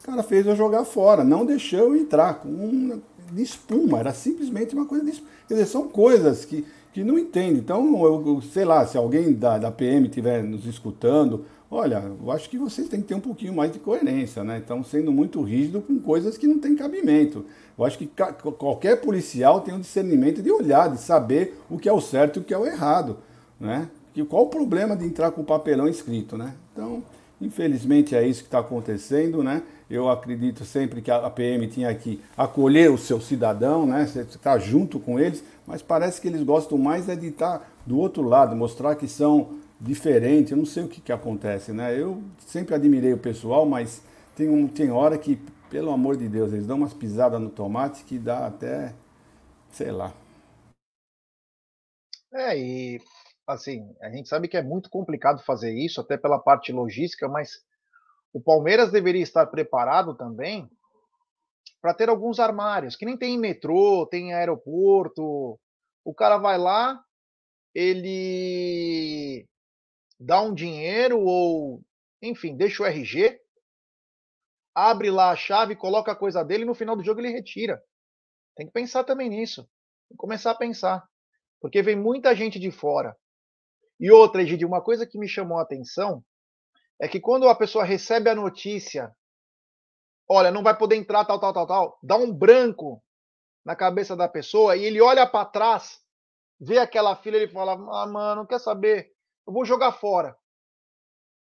O 0.00 0.06
cara 0.06 0.22
fez 0.22 0.46
eu 0.46 0.56
jogar 0.56 0.84
fora, 0.84 1.24
não 1.24 1.44
deixou 1.44 1.80
eu 1.80 1.96
entrar 1.96 2.34
com 2.34 2.48
uma 2.48 3.00
de 3.32 3.42
espuma, 3.42 3.98
era 3.98 4.12
simplesmente 4.12 4.74
uma 4.74 4.86
coisa 4.86 5.04
de 5.04 5.10
espuma. 5.10 5.30
Quer 5.46 5.54
dizer, 5.54 5.66
são 5.66 5.88
coisas 5.88 6.44
que, 6.44 6.64
que 6.92 7.04
não 7.04 7.18
entende. 7.18 7.60
Então, 7.60 8.04
eu, 8.04 8.40
sei 8.40 8.64
lá, 8.64 8.86
se 8.86 8.96
alguém 8.96 9.32
da, 9.32 9.58
da 9.58 9.70
PM 9.70 10.06
estiver 10.06 10.42
nos 10.42 10.66
escutando, 10.66 11.44
olha, 11.70 12.02
eu 12.20 12.30
acho 12.32 12.50
que 12.50 12.58
vocês 12.58 12.88
têm 12.88 13.00
que 13.00 13.06
ter 13.06 13.14
um 13.14 13.20
pouquinho 13.20 13.54
mais 13.54 13.72
de 13.72 13.78
coerência, 13.78 14.42
né? 14.42 14.58
Estão 14.58 14.82
sendo 14.82 15.12
muito 15.12 15.40
rígidos 15.40 15.84
com 15.84 16.00
coisas 16.00 16.36
que 16.36 16.46
não 16.46 16.58
têm 16.58 16.74
cabimento. 16.74 17.44
Eu 17.78 17.84
acho 17.84 17.96
que 17.96 18.10
qualquer 18.58 19.00
policial 19.00 19.60
tem 19.60 19.72
um 19.72 19.80
discernimento 19.80 20.42
de 20.42 20.50
olhar, 20.50 20.88
de 20.88 21.00
saber 21.00 21.56
o 21.70 21.78
que 21.78 21.88
é 21.88 21.92
o 21.92 22.00
certo 22.00 22.38
e 22.38 22.42
o 22.42 22.44
que 22.44 22.52
é 22.52 22.58
o 22.58 22.66
errado, 22.66 23.18
né? 23.58 23.88
Que, 24.12 24.24
qual 24.24 24.44
o 24.44 24.48
problema 24.48 24.96
de 24.96 25.06
entrar 25.06 25.30
com 25.30 25.42
o 25.42 25.44
papelão 25.44 25.86
escrito, 25.86 26.36
né? 26.36 26.54
Então, 26.72 27.04
infelizmente 27.40 28.16
é 28.16 28.26
isso 28.26 28.40
que 28.40 28.48
está 28.48 28.58
acontecendo, 28.58 29.42
né? 29.42 29.62
Eu 29.88 30.08
acredito 30.08 30.64
sempre 30.64 31.00
que 31.00 31.10
a 31.10 31.30
PM 31.30 31.66
tinha 31.68 31.92
que 31.94 32.20
acolher 32.36 32.90
o 32.90 32.98
seu 32.98 33.20
cidadão, 33.20 33.86
né? 33.86 34.06
Você 34.06 34.20
está 34.20 34.58
junto 34.58 34.98
com 34.98 35.18
eles, 35.18 35.42
mas 35.66 35.82
parece 35.82 36.20
que 36.20 36.26
eles 36.26 36.42
gostam 36.42 36.76
mais 36.76 37.08
é 37.08 37.14
de 37.14 37.28
estar 37.28 37.58
tá 37.60 37.64
do 37.86 37.98
outro 37.98 38.22
lado, 38.22 38.54
mostrar 38.54 38.94
que 38.96 39.08
são 39.08 39.59
diferentes. 39.80 40.52
Eu 40.52 40.58
não 40.58 40.66
sei 40.66 40.84
o 40.84 40.88
que, 40.88 41.00
que 41.00 41.12
acontece, 41.12 41.72
né? 41.72 41.98
Eu 41.98 42.22
sempre 42.38 42.74
admirei 42.74 43.12
o 43.12 43.18
pessoal, 43.18 43.64
mas 43.64 44.02
tem, 44.36 44.48
um, 44.48 44.68
tem 44.68 44.90
hora 44.90 45.16
que, 45.16 45.36
pelo 45.70 45.90
amor 45.90 46.16
de 46.16 46.28
Deus, 46.28 46.52
eles 46.52 46.66
dão 46.66 46.76
umas 46.76 46.92
pisadas 46.92 47.40
no 47.40 47.50
tomate 47.50 48.04
que 48.04 48.18
dá 48.18 48.46
até, 48.46 48.94
sei 49.70 49.90
lá. 49.90 50.12
É, 52.32 52.56
e 52.56 53.00
assim, 53.46 53.92
a 54.00 54.10
gente 54.10 54.28
sabe 54.28 54.46
que 54.46 54.56
é 54.56 54.62
muito 54.62 54.88
complicado 54.88 55.42
fazer 55.44 55.72
isso, 55.72 56.00
até 56.00 56.16
pela 56.16 56.38
parte 56.38 56.70
logística, 56.70 57.28
mas 57.28 57.64
o 58.32 58.40
Palmeiras 58.40 58.92
deveria 58.92 59.22
estar 59.22 59.46
preparado 59.46 60.14
também 60.14 60.70
para 61.82 61.94
ter 61.94 62.08
alguns 62.08 62.38
armários, 62.38 62.94
que 62.94 63.04
nem 63.04 63.16
tem 63.16 63.34
em 63.34 63.38
metrô, 63.38 64.06
tem 64.06 64.28
em 64.28 64.34
aeroporto. 64.34 65.58
O 66.04 66.14
cara 66.14 66.36
vai 66.36 66.58
lá, 66.58 67.02
ele 67.74 69.48
dá 70.20 70.42
um 70.42 70.54
dinheiro 70.54 71.18
ou, 71.18 71.82
enfim, 72.20 72.54
deixa 72.54 72.82
o 72.82 72.86
RG, 72.86 73.40
abre 74.74 75.10
lá 75.10 75.30
a 75.30 75.36
chave, 75.36 75.74
coloca 75.74 76.12
a 76.12 76.16
coisa 76.16 76.44
dele 76.44 76.64
e 76.64 76.66
no 76.66 76.74
final 76.74 76.94
do 76.94 77.02
jogo 77.02 77.20
ele 77.20 77.32
retira. 77.32 77.82
Tem 78.54 78.66
que 78.66 78.72
pensar 78.72 79.04
também 79.04 79.30
nisso. 79.30 79.62
Tem 79.62 80.16
que 80.16 80.16
começar 80.16 80.50
a 80.50 80.54
pensar. 80.54 81.08
Porque 81.60 81.82
vem 81.82 81.96
muita 81.96 82.34
gente 82.34 82.58
de 82.58 82.70
fora. 82.70 83.16
E 83.98 84.10
outra, 84.10 84.42
Egide, 84.42 84.64
uma 84.64 84.82
coisa 84.82 85.06
que 85.06 85.18
me 85.18 85.28
chamou 85.28 85.58
a 85.58 85.62
atenção 85.62 86.22
é 87.00 87.08
que 87.08 87.20
quando 87.20 87.48
a 87.48 87.54
pessoa 87.54 87.84
recebe 87.84 88.28
a 88.28 88.34
notícia, 88.34 89.14
olha, 90.28 90.50
não 90.50 90.62
vai 90.62 90.76
poder 90.76 90.96
entrar, 90.96 91.24
tal, 91.24 91.40
tal, 91.40 91.52
tal, 91.52 91.66
tal, 91.66 91.98
dá 92.02 92.16
um 92.16 92.32
branco 92.32 93.02
na 93.64 93.74
cabeça 93.74 94.14
da 94.14 94.28
pessoa 94.28 94.76
e 94.76 94.84
ele 94.84 95.00
olha 95.00 95.26
para 95.26 95.44
trás, 95.44 96.00
vê 96.58 96.78
aquela 96.78 97.16
fila 97.16 97.36
e 97.36 97.42
ele 97.42 97.52
fala: 97.52 97.72
Ah, 97.72 98.06
mano, 98.06 98.46
quer 98.46 98.58
saber? 98.58 99.10
Eu 99.50 99.52
vou 99.52 99.64
jogar 99.64 99.90
fora. 99.90 100.38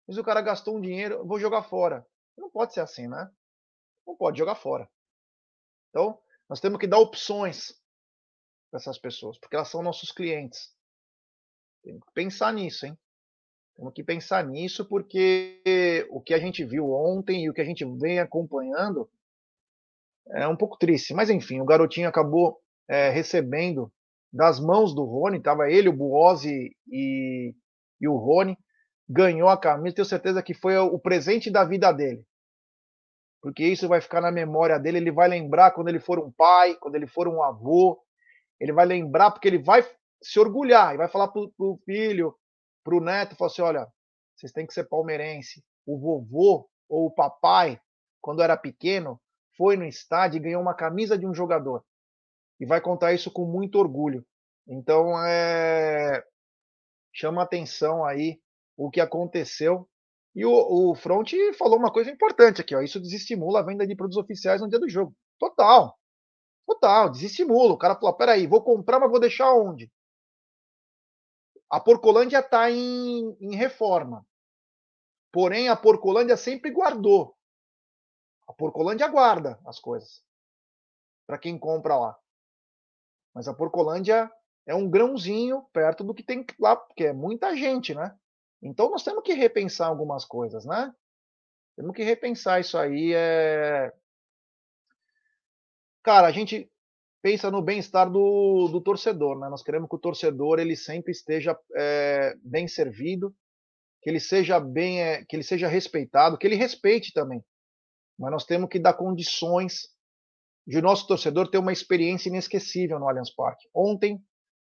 Mas 0.07 0.17
o 0.17 0.23
cara 0.23 0.41
gastou 0.41 0.75
um 0.75 0.81
dinheiro, 0.81 1.17
eu 1.17 1.27
vou 1.27 1.39
jogar 1.39 1.61
fora. 1.61 2.03
Não 2.35 2.49
pode 2.49 2.73
ser 2.73 2.79
assim, 2.79 3.07
né? 3.07 3.31
Não 4.07 4.15
pode 4.15 4.39
jogar 4.39 4.55
fora. 4.55 4.89
Então, 5.89 6.19
nós 6.49 6.59
temos 6.59 6.79
que 6.79 6.87
dar 6.87 6.97
opções 6.97 7.79
para 8.71 8.79
essas 8.79 8.97
pessoas, 8.97 9.37
porque 9.37 9.55
elas 9.55 9.67
são 9.67 9.83
nossos 9.83 10.11
clientes. 10.11 10.75
Tem 11.83 11.99
que 11.99 12.11
pensar 12.11 12.51
nisso, 12.51 12.87
hein? 12.87 12.97
Temos 13.75 13.93
que 13.93 14.03
pensar 14.03 14.47
nisso 14.47 14.83
porque 14.83 15.61
o 16.09 16.19
que 16.19 16.33
a 16.33 16.39
gente 16.39 16.65
viu 16.65 16.91
ontem 16.91 17.43
e 17.43 17.51
o 17.51 17.53
que 17.53 17.61
a 17.61 17.65
gente 17.65 17.85
vem 17.99 18.19
acompanhando 18.19 19.07
é 20.29 20.47
um 20.47 20.57
pouco 20.57 20.75
triste. 20.75 21.13
Mas 21.13 21.29
enfim, 21.29 21.61
o 21.61 21.65
garotinho 21.65 22.09
acabou 22.09 22.59
é, 22.89 23.11
recebendo 23.11 23.93
das 24.33 24.59
mãos 24.59 24.95
do 24.95 25.03
Rony, 25.03 25.37
estava 25.37 25.69
ele, 25.69 25.87
o 25.87 25.93
Buozzi 25.93 26.75
e, 26.87 27.53
e 28.01 28.07
o 28.07 28.17
Rony, 28.17 28.57
ganhou 29.07 29.47
a 29.47 29.57
camisa, 29.57 29.95
tenho 29.95 30.05
certeza 30.05 30.41
que 30.41 30.53
foi 30.53 30.77
o 30.77 30.97
presente 30.97 31.51
da 31.51 31.63
vida 31.63 31.91
dele. 31.91 32.25
Porque 33.41 33.63
isso 33.63 33.87
vai 33.87 34.01
ficar 34.01 34.21
na 34.21 34.31
memória 34.31 34.79
dele, 34.79 34.97
ele 34.97 35.11
vai 35.11 35.27
lembrar 35.27 35.71
quando 35.71 35.89
ele 35.89 35.99
for 35.99 36.19
um 36.19 36.31
pai, 36.31 36.75
quando 36.75 36.95
ele 36.95 37.07
for 37.07 37.27
um 37.27 37.41
avô, 37.41 38.01
ele 38.59 38.71
vai 38.71 38.85
lembrar 38.85 39.31
porque 39.31 39.47
ele 39.47 39.57
vai 39.57 39.83
se 40.21 40.39
orgulhar 40.39 40.93
e 40.93 40.97
vai 40.97 41.07
falar 41.07 41.27
para 41.29 41.41
o 41.41 41.79
filho, 41.83 42.35
para 42.83 42.95
o 42.95 42.99
neto, 42.99 43.35
falou 43.35 43.51
assim: 43.51 43.61
olha, 43.61 43.87
vocês 44.35 44.51
têm 44.51 44.65
que 44.65 44.73
ser 44.73 44.87
palmeirense. 44.87 45.63
O 45.85 45.99
vovô 45.99 46.69
ou 46.87 47.07
o 47.07 47.11
papai, 47.11 47.79
quando 48.21 48.43
era 48.43 48.55
pequeno, 48.55 49.19
foi 49.57 49.75
no 49.75 49.85
estádio 49.85 50.37
e 50.37 50.41
ganhou 50.41 50.61
uma 50.61 50.75
camisa 50.75 51.17
de 51.17 51.25
um 51.25 51.33
jogador. 51.33 51.83
E 52.59 52.65
vai 52.65 52.79
contar 52.79 53.13
isso 53.13 53.31
com 53.31 53.45
muito 53.45 53.79
orgulho. 53.79 54.23
Então, 54.67 55.17
é... 55.25 56.23
chama 57.13 57.43
atenção 57.43 58.05
aí 58.05 58.39
o 58.77 58.89
que 58.89 59.01
aconteceu. 59.01 59.87
E 60.33 60.45
o, 60.45 60.91
o 60.91 60.95
Front 60.95 61.33
falou 61.57 61.77
uma 61.77 61.91
coisa 61.91 62.09
importante 62.09 62.61
aqui, 62.61 62.75
ó. 62.75 62.81
Isso 62.81 62.99
desestimula 62.99 63.59
a 63.59 63.63
venda 63.63 63.85
de 63.85 63.95
produtos 63.95 64.17
oficiais 64.17 64.61
no 64.61 64.69
dia 64.69 64.79
do 64.79 64.89
jogo. 64.89 65.15
Total. 65.37 65.97
Total, 66.65 67.09
desestimula. 67.09 67.73
O 67.73 67.77
cara 67.77 67.95
falou: 67.95 68.15
peraí, 68.15 68.47
vou 68.47 68.63
comprar, 68.63 68.99
mas 68.99 69.11
vou 69.11 69.19
deixar 69.19 69.53
onde? 69.53 69.91
A 71.69 71.79
Porcolândia 71.79 72.39
está 72.39 72.69
em, 72.69 73.35
em 73.39 73.55
reforma. 73.55 74.25
Porém, 75.31 75.69
a 75.69 75.75
Porcolândia 75.75 76.35
sempre 76.35 76.71
guardou. 76.71 77.35
A 78.47 78.53
Porcolândia 78.53 79.07
guarda 79.07 79.59
as 79.65 79.79
coisas. 79.79 80.21
Para 81.25 81.37
quem 81.37 81.57
compra 81.57 81.97
lá. 81.97 82.17
Mas 83.33 83.47
a 83.47 83.53
Porcolândia 83.53 84.29
é 84.65 84.75
um 84.75 84.89
grãozinho 84.89 85.63
perto 85.73 86.03
do 86.03 86.13
que 86.13 86.23
tem 86.23 86.45
lá, 86.59 86.75
porque 86.75 87.05
é 87.05 87.13
muita 87.13 87.55
gente, 87.55 87.93
né? 87.93 88.15
Então 88.61 88.89
nós 88.91 89.03
temos 89.03 89.23
que 89.23 89.33
repensar 89.33 89.87
algumas 89.87 90.23
coisas, 90.23 90.65
né? 90.65 90.93
Temos 91.75 91.95
que 91.95 92.03
repensar 92.03 92.59
isso 92.59 92.77
aí. 92.77 93.13
É... 93.13 93.91
Cara, 96.03 96.27
a 96.27 96.31
gente 96.31 96.69
pensa 97.21 97.51
no 97.51 97.61
bem-estar 97.61 98.09
do, 98.09 98.67
do 98.67 98.81
torcedor, 98.81 99.39
né? 99.39 99.49
Nós 99.49 99.63
queremos 99.63 99.89
que 99.89 99.95
o 99.95 99.99
torcedor 99.99 100.59
ele 100.59 100.75
sempre 100.75 101.11
esteja 101.11 101.57
é, 101.75 102.35
bem 102.43 102.67
servido, 102.67 103.33
que 104.01 104.09
ele 104.09 104.19
seja 104.19 104.59
bem, 104.59 105.01
é, 105.01 105.23
que 105.25 105.35
ele 105.35 105.43
seja 105.43 105.67
respeitado, 105.67 106.37
que 106.37 106.45
ele 106.45 106.55
respeite 106.55 107.13
também. 107.13 107.43
Mas 108.17 108.31
nós 108.31 108.45
temos 108.45 108.69
que 108.69 108.79
dar 108.79 108.93
condições 108.93 109.89
de 110.65 110.77
o 110.77 110.81
nosso 110.81 111.07
torcedor 111.07 111.49
ter 111.49 111.57
uma 111.57 111.73
experiência 111.73 112.29
inesquecível 112.29 112.99
no 112.99 113.07
Allianz 113.07 113.33
Parque. 113.33 113.67
Ontem 113.73 114.21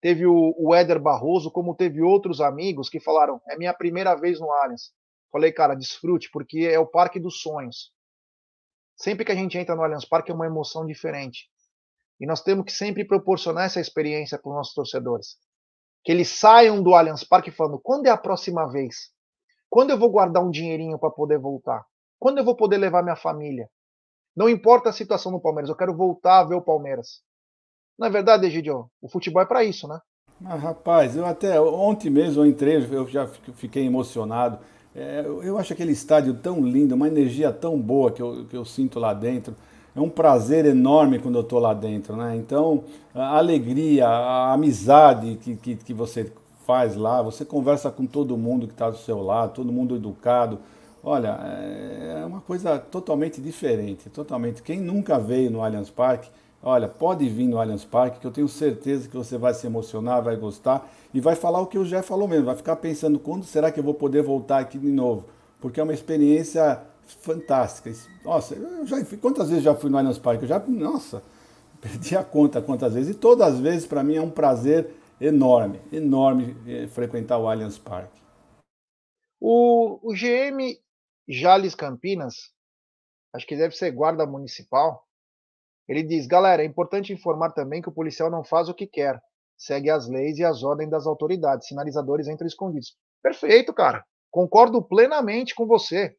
teve 0.02 0.26
o, 0.26 0.54
o 0.58 0.74
Éder 0.74 1.00
Barroso, 1.00 1.52
como 1.52 1.76
teve 1.76 2.02
outros 2.02 2.42
amigos 2.42 2.90
que 2.90 3.00
falaram: 3.00 3.42
é 3.50 3.58
minha 3.58 3.74
primeira 3.74 4.16
vez 4.16 4.40
no 4.40 4.52
Allianz. 4.52 4.92
Falei, 5.32 5.52
cara, 5.52 5.76
desfrute, 5.76 6.30
porque 6.32 6.60
é 6.60 6.80
o 6.80 6.88
parque 6.88 7.20
dos 7.20 7.42
sonhos. 7.42 7.92
Sempre 8.96 9.26
que 9.26 9.32
a 9.32 9.36
gente 9.36 9.58
entra 9.58 9.76
no 9.76 9.84
Allianz 9.84 10.06
Parque 10.06 10.32
é 10.32 10.34
uma 10.34 10.48
emoção 10.48 10.86
diferente. 10.86 11.48
E 12.20 12.26
nós 12.26 12.42
temos 12.42 12.66
que 12.66 12.72
sempre 12.72 13.06
proporcionar 13.06 13.66
essa 13.66 13.80
experiência 13.80 14.40
para 14.40 14.50
os 14.50 14.56
nossos 14.56 14.74
torcedores. 14.74 15.38
Que 16.04 16.12
eles 16.12 16.30
saiam 16.30 16.82
do 16.82 16.96
Allianz 16.96 17.24
Parque 17.24 17.52
falando: 17.52 17.80
quando 17.80 18.08
é 18.08 18.10
a 18.10 18.18
próxima 18.18 18.66
vez? 18.72 19.12
Quando 19.70 19.92
eu 19.92 20.00
vou 20.00 20.10
guardar 20.10 20.44
um 20.44 20.50
dinheirinho 20.50 20.98
para 20.98 21.12
poder 21.12 21.38
voltar? 21.38 21.86
Quando 22.18 22.40
eu 22.40 22.46
vou 22.46 22.56
poder 22.56 22.78
levar 22.78 23.04
minha 23.04 23.16
família? 23.16 23.70
Não 24.36 24.50
importa 24.50 24.90
a 24.90 24.94
situação 24.94 25.32
no 25.32 25.42
Palmeiras, 25.42 25.70
eu 25.70 25.76
quero 25.76 25.96
voltar 25.96 26.40
a 26.40 26.44
ver 26.44 26.56
o 26.56 26.62
Palmeiras. 26.62 27.22
Na 27.98 28.08
é 28.08 28.10
verdade, 28.10 28.46
Egidio, 28.46 28.90
o 29.02 29.10
futebol 29.10 29.42
é 29.42 29.46
para 29.46 29.64
isso, 29.64 29.88
né? 29.88 30.00
Mas, 30.40 30.62
rapaz, 30.62 31.16
eu 31.16 31.26
até 31.26 31.60
ontem 31.60 32.10
mesmo 32.10 32.44
eu 32.44 32.46
entrei, 32.46 32.88
eu 32.92 33.08
já 33.08 33.28
fiquei 33.56 33.86
emocionado. 33.86 34.60
É, 34.96 35.24
eu 35.26 35.58
acho 35.58 35.74
aquele 35.74 35.92
estádio 35.92 36.36
tão 36.36 36.62
lindo, 36.62 36.96
uma 36.96 37.08
energia 37.08 37.52
tão 37.52 37.80
boa 37.80 38.12
que 38.12 38.22
eu, 38.22 38.46
que 38.50 38.56
eu 38.56 38.64
sinto 38.64 39.00
lá 39.00 39.14
dentro. 39.14 39.56
É 39.96 40.00
um 40.00 40.10
prazer 40.10 40.66
enorme 40.66 41.18
quando 41.18 41.36
eu 41.36 41.42
estou 41.42 41.60
lá 41.60 41.74
dentro, 41.74 42.16
né? 42.16 42.36
Então, 42.36 42.84
a 43.16 43.38
alegria, 43.38 44.08
a 44.08 44.54
amizade 44.54 45.40
que, 45.42 45.56
que, 45.56 45.76
que 45.76 45.94
você 45.94 46.32
faz 46.68 46.96
lá, 46.96 47.22
você 47.22 47.44
conversa 47.44 47.90
com 47.90 48.06
todo 48.06 48.38
mundo 48.38 48.68
que 48.68 48.74
está 48.74 48.90
do 48.90 48.98
seu 48.98 49.22
lado, 49.24 49.54
todo 49.54 49.72
mundo 49.72 49.96
educado. 49.96 50.60
Olha, 51.04 51.30
é 51.30 52.26
uma 52.26 52.42
coisa 52.42 52.78
totalmente 52.78 53.42
diferente, 53.42 54.10
totalmente. 54.10 54.62
Quem 54.62 54.80
nunca 54.80 55.18
veio 55.18 55.50
no 55.50 55.64
Allianz 55.64 55.90
Parque, 55.90 56.30
olha, 56.62 56.88
pode 56.88 57.28
vir 57.30 57.48
no 57.48 57.60
Allianz 57.60 57.86
Parque, 57.86 58.20
que 58.20 58.28
eu 58.28 58.32
tenho 58.32 58.48
certeza 58.48 59.08
que 59.08 59.16
você 59.16 59.38
vai 59.38 59.54
se 59.54 59.66
emocionar, 59.66 60.22
vai 60.22 60.36
gostar 60.36 60.90
e 61.14 61.20
vai 61.20 61.36
falar 61.36 61.62
o 61.62 61.68
que 61.68 61.78
o 61.78 61.86
Jé 61.86 62.02
falou 62.02 62.28
mesmo, 62.28 62.46
vai 62.46 62.56
ficar 62.56 62.76
pensando 62.76 63.20
quando 63.20 63.46
será 63.46 63.72
que 63.72 63.80
eu 63.80 63.84
vou 63.84 63.94
poder 63.94 64.22
voltar 64.22 64.60
aqui 64.60 64.78
de 64.78 64.92
novo, 64.92 65.26
porque 65.60 65.80
é 65.80 65.84
uma 65.84 65.94
experiência 65.94 66.82
fantástica. 67.06 67.92
Nossa, 68.24 68.56
eu 68.56 68.86
já 68.86 68.98
quantas 69.22 69.50
vezes 69.50 69.64
já 69.64 69.74
fui 69.76 69.90
no 69.90 69.98
Allianz 69.98 70.18
Parque? 70.18 70.44
Eu 70.44 70.50
já, 70.50 70.60
nossa, 70.60 71.24
perdi 71.80 72.16
a 72.16 72.24
conta 72.24 72.62
quantas 72.62 72.94
vezes 72.94 73.16
e 73.16 73.18
todas 73.18 73.54
as 73.54 73.60
vezes 73.60 73.86
para 73.86 74.04
mim 74.04 74.16
é 74.16 74.22
um 74.22 74.30
prazer 74.30 74.94
enorme, 75.20 75.82
enorme 75.92 76.56
eh, 76.68 76.88
frequentar 76.88 77.38
o 77.38 77.48
Allianz 77.48 77.78
Parque. 77.78 78.22
O, 79.40 80.00
o 80.02 80.14
GM 80.14 80.78
Jales 81.28 81.76
Campinas, 81.76 82.52
acho 83.34 83.46
que 83.46 83.56
deve 83.56 83.76
ser 83.76 83.92
guarda 83.92 84.26
municipal, 84.26 85.07
ele 85.88 86.04
diz: 86.04 86.28
galera, 86.28 86.62
é 86.62 86.66
importante 86.66 87.14
informar 87.14 87.52
também 87.52 87.82
que 87.82 87.90
o 87.90 87.94
policial 87.94 88.30
não 88.30 88.44
faz 88.44 88.70
o 88.70 88.74
que 88.74 88.86
quer, 88.86 89.22
segue 89.58 89.90
as 89.90 90.08
leis 90.08 90.38
e 90.38 90.44
as 90.44 90.64
ordens 90.64 90.90
das 90.90 91.08
autoridades, 91.08 91.68
sinalizadores 91.68 92.28
entram 92.28 92.48
escondidos. 92.48 92.96
Perfeito, 93.24 93.74
cara. 93.74 94.06
Concordo 94.30 94.82
plenamente 94.82 95.56
com 95.56 95.66
você. 95.66 96.16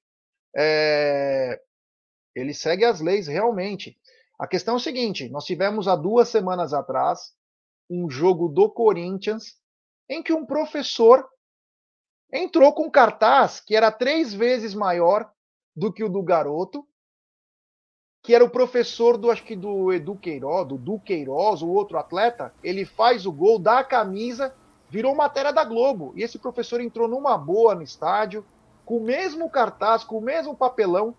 É... 0.57 1.61
Ele 2.35 2.55
segue 2.55 2.85
as 2.85 3.01
leis 3.01 3.27
realmente. 3.27 3.97
A 4.39 4.47
questão 4.47 4.75
é 4.75 4.77
o 4.79 4.81
seguinte: 4.81 5.29
nós 5.29 5.45
tivemos 5.45 5.87
há 5.87 5.95
duas 5.95 6.29
semanas 6.29 6.73
atrás 6.73 7.33
um 7.91 8.09
jogo 8.09 8.49
do 8.49 8.71
Corinthians 8.71 9.57
em 10.09 10.23
que 10.23 10.33
um 10.33 10.47
professor 10.47 11.29
entrou 12.33 12.73
com 12.73 12.91
cartaz 12.91 13.61
que 13.61 13.75
era 13.75 13.91
três 13.91 14.33
vezes 14.33 14.75
maior 14.75 15.31
do 15.75 15.93
que 15.93 16.03
o 16.03 16.09
do 16.09 16.23
garoto, 16.23 16.87
que 18.29 18.35
era 18.35 18.45
o 18.45 18.51
professor 18.51 19.17
do 19.17 19.31
acho 19.31 19.43
que 19.43 19.57
do 19.57 19.91
Edu 19.91 20.15
Queiroz, 20.15 20.69
do 20.69 20.77
Duqueiroz, 20.77 21.63
o 21.63 21.69
outro 21.69 21.97
atleta, 21.97 22.53
ele 22.63 22.85
faz 22.85 23.25
o 23.25 23.33
gol, 23.33 23.59
dá 23.59 23.79
a 23.79 23.85
camisa, 23.85 24.53
virou 24.91 25.15
matéria 25.15 25.51
da 25.51 25.65
Globo. 25.65 26.13
E 26.15 26.23
esse 26.23 26.39
professor 26.39 26.79
entrou 26.79 27.09
numa 27.09 27.39
boa 27.39 27.75
no 27.75 27.81
estádio, 27.81 28.45
com 28.85 28.99
o 28.99 29.03
mesmo 29.03 29.49
cartaz, 29.49 30.05
com 30.05 30.19
o 30.19 30.21
mesmo 30.21 30.55
papelão. 30.55 31.15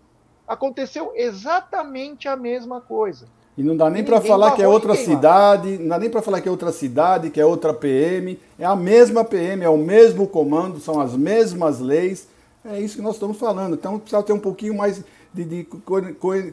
Aconteceu 0.47 1.11
exatamente 1.15 2.27
a 2.27 2.35
mesma 2.35 2.79
coisa. 2.79 3.25
E 3.57 3.63
não 3.63 3.75
dá 3.75 3.89
nem 3.89 4.03
para 4.03 4.21
falar 4.21 4.51
que 4.51 4.61
é 4.61 4.67
outra 4.67 4.93
cidade, 4.93 5.79
não 5.79 5.87
dá 5.87 5.97
nem 5.97 6.11
para 6.11 6.21
falar 6.21 6.41
que 6.41 6.47
é 6.47 6.51
outra 6.51 6.71
cidade, 6.71 7.31
que 7.31 7.41
é 7.41 7.45
outra 7.45 7.73
PM. 7.73 8.39
É 8.59 8.65
a 8.65 8.75
mesma 8.75 9.25
PM, 9.25 9.63
é 9.63 9.69
o 9.69 9.79
mesmo 9.79 10.27
comando, 10.27 10.79
são 10.79 11.01
as 11.01 11.15
mesmas 11.15 11.79
leis. 11.79 12.27
É 12.63 12.79
isso 12.79 12.97
que 12.97 13.01
nós 13.01 13.15
estamos 13.15 13.39
falando. 13.39 13.73
Então 13.73 13.97
precisa 13.97 14.21
ter 14.21 14.33
um 14.33 14.39
pouquinho 14.39 14.77
mais 14.77 15.03
de, 15.33 15.45
de, 15.45 15.63
co, 15.63 15.79
co, 16.19 16.33
eh, 16.33 16.51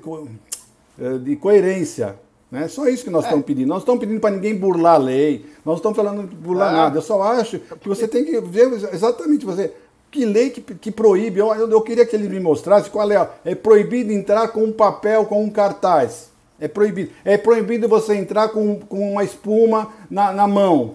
de 1.22 1.36
coerência. 1.36 2.16
Né? 2.50 2.68
Só 2.68 2.86
isso 2.88 3.04
que 3.04 3.10
nós 3.10 3.24
é. 3.24 3.26
estamos 3.28 3.44
pedindo. 3.44 3.68
Nós 3.68 3.82
estamos 3.82 4.00
pedindo 4.00 4.20
para 4.20 4.34
ninguém 4.34 4.56
burlar 4.56 4.94
a 4.94 4.98
lei. 4.98 5.44
Nós 5.64 5.74
não 5.74 5.74
estamos 5.76 5.96
falando 5.96 6.28
de 6.28 6.34
burlar 6.34 6.72
é. 6.72 6.76
nada. 6.76 6.98
Eu 6.98 7.02
só 7.02 7.22
acho 7.22 7.58
que 7.58 7.88
você 7.88 8.06
tem 8.06 8.24
que 8.24 8.40
ver 8.40 8.72
exatamente 8.92 9.44
você. 9.44 9.72
Que 10.10 10.24
lei 10.24 10.50
que, 10.50 10.60
que 10.60 10.90
proíbe? 10.90 11.40
Eu, 11.40 11.52
eu, 11.54 11.70
eu, 11.70 11.80
queria 11.82 12.06
que 12.06 12.14
ele 12.14 12.28
me 12.28 12.40
mostrasse 12.40 12.88
qual 12.88 13.10
é. 13.10 13.28
É 13.44 13.54
proibido 13.54 14.12
entrar 14.12 14.48
com 14.48 14.64
um 14.64 14.72
papel, 14.72 15.26
com 15.26 15.42
um 15.42 15.50
cartaz. 15.50 16.30
É 16.58 16.68
proibido. 16.68 17.10
É 17.24 17.36
proibido 17.36 17.88
você 17.88 18.14
entrar 18.14 18.48
com, 18.48 18.78
com 18.80 19.12
uma 19.12 19.24
espuma 19.24 19.92
na, 20.10 20.32
na 20.32 20.46
mão. 20.46 20.94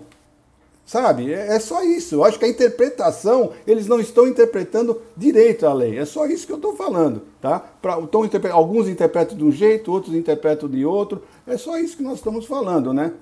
Sabe? 0.91 1.33
É, 1.33 1.55
é, 1.55 1.59
só 1.61 1.81
isso. 1.85 2.15
Eu 2.15 2.25
acho 2.25 2.37
que 2.37 2.43
a 2.43 2.49
interpretação, 2.49 3.53
eles 3.65 3.87
não 3.87 3.97
estão 3.97 4.27
interpretando 4.27 5.01
direito 5.15 5.65
a 5.65 5.71
lei. 5.71 5.97
É 5.97 6.03
só 6.03 6.25
isso 6.25 6.45
que 6.45 6.51
eu 6.51 6.57
estou 6.57 6.75
falando. 6.75 7.21
Tá? 7.39 7.61
Pra, 7.61 7.97
então, 7.97 8.29
alguns 8.51 8.89
interpretam 8.89 9.37
de 9.37 9.45
um 9.45 9.53
jeito, 9.53 9.89
outros 9.89 10.13
interpretam 10.13 10.67
de 10.67 10.85
outro. 10.85 11.23
É 11.47 11.55
só 11.55 11.77
isso 11.77 11.95
que 11.95 12.03
nós 12.03 12.15
estamos 12.15 12.45
falando, 12.45 12.93
né? 12.93 13.13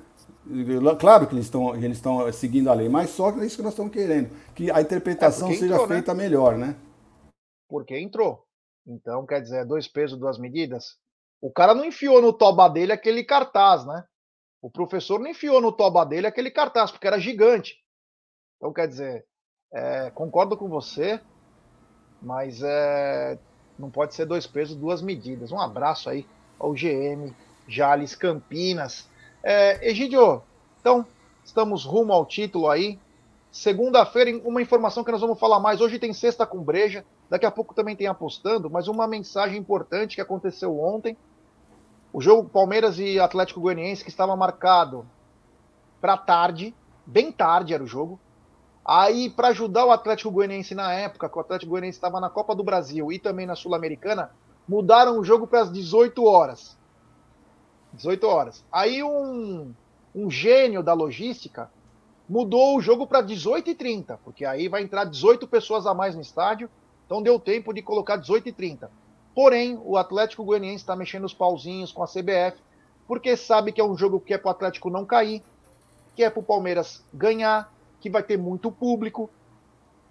Claro 0.99 1.27
que 1.27 1.35
eles 1.35 1.45
estão, 1.45 1.75
eles 1.75 1.97
estão 1.97 2.33
seguindo 2.33 2.71
a 2.71 2.73
lei, 2.73 2.89
mas 2.89 3.11
só 3.11 3.29
é 3.39 3.45
isso 3.45 3.57
que 3.57 3.61
nós 3.61 3.73
estamos 3.73 3.93
querendo. 3.93 4.31
Que 4.55 4.71
a 4.71 4.81
interpretação 4.81 5.49
é 5.49 5.53
seja 5.53 5.75
entrou, 5.75 5.87
né? 5.87 5.93
feita 5.93 6.13
melhor, 6.15 6.57
né? 6.57 6.75
Porque 7.69 7.95
entrou. 7.99 8.47
Então, 8.87 9.27
quer 9.27 9.41
dizer, 9.41 9.63
dois 9.63 9.87
pesos, 9.87 10.17
duas 10.17 10.39
medidas. 10.39 10.97
O 11.39 11.51
cara 11.51 11.75
não 11.75 11.85
enfiou 11.85 12.19
no 12.19 12.33
toba 12.33 12.67
dele 12.67 12.93
aquele 12.93 13.23
cartaz, 13.23 13.85
né? 13.85 14.05
O 14.61 14.69
professor 14.69 15.19
não 15.19 15.29
enfiou 15.29 15.61
no 15.61 15.71
toba 15.71 16.05
dele 16.05 16.27
aquele 16.27 16.51
cartaz, 16.51 16.91
porque 16.91 17.07
era 17.07 17.19
gigante. 17.19 17.77
Então, 18.57 18.73
quer 18.73 18.87
dizer, 18.87 19.25
é, 19.71 20.09
concordo 20.11 20.57
com 20.57 20.67
você, 20.67 21.19
mas 22.21 22.61
é, 22.61 23.39
não 23.77 23.89
pode 23.89 24.13
ser 24.13 24.25
dois 24.25 24.45
pesos, 24.45 24.75
duas 24.75 25.01
medidas. 25.01 25.51
Um 25.51 25.59
abraço 25.59 26.09
aí 26.09 26.25
ao 26.59 26.73
GM, 26.73 27.33
Jales 27.67 28.15
Campinas. 28.15 29.07
É, 29.41 29.89
Egidio, 29.89 30.43
então, 30.81 31.05
estamos 31.43 31.85
rumo 31.85 32.11
ao 32.11 32.25
título 32.25 32.69
aí. 32.69 32.99
Segunda-feira, 33.51 34.41
uma 34.43 34.61
informação 34.61 35.03
que 35.03 35.11
nós 35.11 35.21
vamos 35.21 35.39
falar 35.39 35.59
mais. 35.59 35.79
Hoje 35.79 35.97
tem 35.97 36.11
sexta 36.13 36.45
com 36.45 36.61
breja, 36.61 37.05
daqui 37.29 37.45
a 37.45 37.51
pouco 37.51 37.73
também 37.73 37.95
tem 37.95 38.07
apostando, 38.07 38.69
mas 38.69 38.89
uma 38.89 39.07
mensagem 39.07 39.57
importante 39.57 40.15
que 40.15 40.21
aconteceu 40.21 40.77
ontem 40.79 41.17
o 42.11 42.21
jogo 42.21 42.49
Palmeiras 42.49 42.99
e 42.99 43.19
Atlético 43.19 43.59
Goianiense 43.59 44.03
que 44.03 44.09
estava 44.09 44.35
marcado 44.35 45.05
para 46.01 46.17
tarde, 46.17 46.73
bem 47.05 47.31
tarde 47.31 47.73
era 47.73 47.83
o 47.83 47.87
jogo. 47.87 48.19
Aí, 48.85 49.29
para 49.29 49.49
ajudar 49.49 49.85
o 49.85 49.91
Atlético 49.91 50.31
Goianiense 50.31 50.73
na 50.73 50.91
época, 50.93 51.29
que 51.29 51.37
o 51.37 51.41
Atlético 51.41 51.71
Goianiense 51.71 51.97
estava 51.97 52.19
na 52.19 52.29
Copa 52.29 52.55
do 52.55 52.63
Brasil 52.63 53.11
e 53.11 53.19
também 53.19 53.45
na 53.45 53.55
Sul-Americana, 53.55 54.31
mudaram 54.67 55.19
o 55.19 55.23
jogo 55.23 55.45
para 55.45 55.61
as 55.61 55.71
18 55.71 56.23
horas. 56.25 56.77
18 57.93 58.27
horas. 58.27 58.65
Aí 58.71 59.03
um, 59.03 59.73
um 60.15 60.31
gênio 60.31 60.81
da 60.81 60.93
logística 60.93 61.69
mudou 62.27 62.77
o 62.77 62.81
jogo 62.81 63.05
para 63.05 63.23
18h30, 63.23 64.17
porque 64.23 64.45
aí 64.45 64.67
vai 64.67 64.81
entrar 64.83 65.03
18 65.03 65.47
pessoas 65.47 65.85
a 65.85 65.93
mais 65.93 66.15
no 66.15 66.21
estádio, 66.21 66.69
então 67.05 67.21
deu 67.21 67.39
tempo 67.39 67.73
de 67.73 67.81
colocar 67.81 68.19
18h30. 68.19 68.87
Porém, 69.33 69.79
o 69.83 69.97
Atlético 69.97 70.43
Goianiense 70.43 70.83
está 70.83 70.95
mexendo 70.95 71.25
os 71.25 71.33
pauzinhos 71.33 71.91
com 71.91 72.03
a 72.03 72.07
CBF, 72.07 72.57
porque 73.07 73.35
sabe 73.37 73.71
que 73.71 73.81
é 73.81 73.83
um 73.83 73.97
jogo 73.97 74.19
que 74.19 74.33
é 74.33 74.37
para 74.37 74.49
o 74.49 74.51
Atlético 74.51 74.89
não 74.89 75.05
cair, 75.05 75.41
que 76.15 76.23
é 76.23 76.29
para 76.29 76.39
o 76.39 76.43
Palmeiras 76.43 77.03
ganhar, 77.13 77.71
que 77.99 78.09
vai 78.09 78.23
ter 78.23 78.37
muito 78.37 78.71
público. 78.71 79.29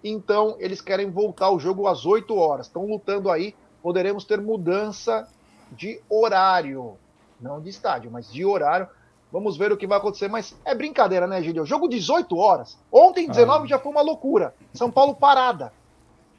Então, 0.03 0.55
eles 0.59 0.81
querem 0.81 1.09
voltar 1.09 1.51
o 1.51 1.59
jogo 1.59 1.87
às 1.87 2.05
8 2.05 2.35
horas. 2.35 2.67
Estão 2.67 2.85
lutando 2.85 3.29
aí. 3.29 3.53
Poderemos 3.81 4.25
ter 4.25 4.41
mudança 4.41 5.27
de 5.71 6.01
horário. 6.09 6.97
Não 7.39 7.61
de 7.61 7.69
estádio, 7.69 8.09
mas 8.11 8.31
de 8.31 8.45
horário. 8.45 8.87
Vamos 9.31 9.57
ver 9.57 9.71
o 9.71 9.77
que 9.77 9.87
vai 9.87 9.97
acontecer. 9.97 10.27
Mas 10.27 10.55
é 10.65 10.73
brincadeira, 10.73 11.27
né, 11.27 11.41
Gilio? 11.41 11.65
Jogo 11.65 11.87
18 11.87 12.35
horas. 12.37 12.77
Ontem, 12.91 13.27
19, 13.27 13.65
ah. 13.65 13.67
já 13.67 13.79
foi 13.79 13.91
uma 13.91 14.01
loucura. 14.01 14.53
São 14.73 14.89
Paulo 14.89 15.15
parada. 15.15 15.71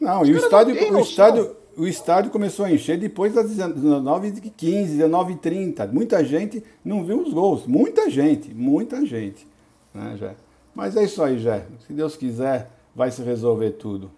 Não, 0.01 0.23
Os 0.23 0.29
e 0.29 0.33
o 0.33 0.39
estádio, 0.39 0.75
o 0.75 1.01
estádio, 1.01 1.57
o 1.77 1.87
estádio 1.87 2.31
começou 2.31 2.65
a 2.65 2.73
encher 2.73 2.99
depois 2.99 3.35
das 3.35 3.51
19h15, 3.51 4.99
19h30. 4.99 5.93
Muita 5.93 6.25
gente 6.25 6.63
não 6.85 7.05
viu 7.05 7.23
os 7.23 7.33
gols. 7.33 7.67
Muita 7.67 8.11
gente, 8.11 8.53
muita 8.55 9.05
gente. 9.05 9.47
Né, 9.93 10.17
Jé? 10.17 10.35
Mas 10.75 10.97
é 10.97 11.05
isso 11.05 11.23
aí, 11.23 11.39
Jé. 11.39 11.67
Se 11.87 11.93
Deus 11.93 12.17
quiser, 12.17 12.71
vai 12.95 13.11
se 13.11 13.23
resolver 13.23 13.73
tudo. 13.73 14.11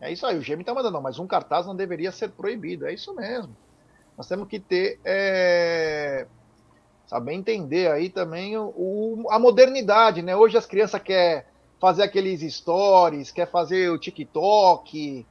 É 0.00 0.12
isso 0.12 0.26
aí, 0.26 0.36
o 0.36 0.42
Gêmeo 0.42 0.60
está 0.62 0.74
mandando, 0.74 1.00
mas 1.00 1.18
um 1.18 1.26
cartaz 1.26 1.66
não 1.66 1.74
deveria 1.74 2.12
ser 2.12 2.30
proibido. 2.30 2.86
É 2.86 2.92
isso 2.92 3.14
mesmo. 3.14 3.56
Nós 4.16 4.28
temos 4.28 4.48
que 4.48 4.60
ter. 4.60 4.98
É... 5.04 6.26
Saber 7.06 7.32
entender 7.32 7.90
aí 7.90 8.08
também 8.08 8.56
o, 8.56 8.72
o, 8.76 9.26
a 9.30 9.38
modernidade, 9.38 10.22
né? 10.22 10.34
Hoje 10.34 10.56
as 10.56 10.66
crianças 10.66 11.00
querem 11.02 11.44
fazer 11.78 12.02
aqueles 12.02 12.40
stories, 12.54 13.30
quer 13.30 13.50
fazer 13.50 13.90
o 13.90 13.98
TikTok, 13.98 15.26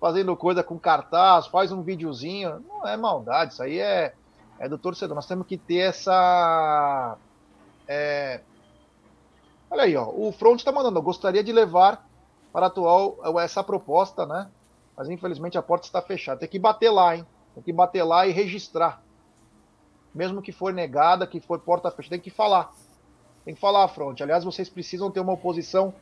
fazendo 0.00 0.34
coisa 0.34 0.64
com 0.64 0.78
cartaz, 0.78 1.46
faz 1.46 1.70
um 1.70 1.82
videozinho. 1.82 2.64
Não 2.66 2.88
é 2.88 2.96
maldade, 2.96 3.52
isso 3.52 3.62
aí 3.62 3.78
é, 3.78 4.14
é 4.58 4.68
do 4.68 4.78
torcedor. 4.78 5.14
Nós 5.14 5.26
temos 5.26 5.46
que 5.46 5.58
ter 5.58 5.78
essa. 5.78 7.16
É... 7.86 8.40
Olha 9.70 9.82
aí, 9.82 9.96
ó. 9.96 10.08
O 10.08 10.32
Front 10.32 10.58
está 10.58 10.72
mandando. 10.72 10.98
Eu 10.98 11.02
gostaria 11.02 11.44
de 11.44 11.52
levar 11.52 12.08
para 12.52 12.66
atual 12.66 13.18
essa 13.38 13.62
proposta, 13.62 14.26
né? 14.26 14.50
Mas 14.96 15.08
infelizmente 15.08 15.58
a 15.58 15.62
porta 15.62 15.86
está 15.86 16.02
fechada. 16.02 16.40
Tem 16.40 16.48
que 16.48 16.58
bater 16.58 16.90
lá, 16.90 17.16
hein? 17.16 17.26
Tem 17.54 17.62
que 17.62 17.72
bater 17.72 18.02
lá 18.02 18.26
e 18.26 18.32
registrar. 18.32 19.02
Mesmo 20.12 20.42
que 20.42 20.50
for 20.50 20.72
negada, 20.72 21.26
que 21.26 21.38
for 21.38 21.60
porta 21.60 21.90
fechada, 21.90 22.16
tem 22.16 22.20
que 22.20 22.30
falar. 22.30 22.72
Tem 23.44 23.54
que 23.54 23.60
falar, 23.60 23.86
fronte. 23.88 24.22
Aliás, 24.22 24.44
vocês 24.44 24.68
precisam 24.68 25.10
ter 25.10 25.20
uma 25.20 25.32
oposição 25.32 25.94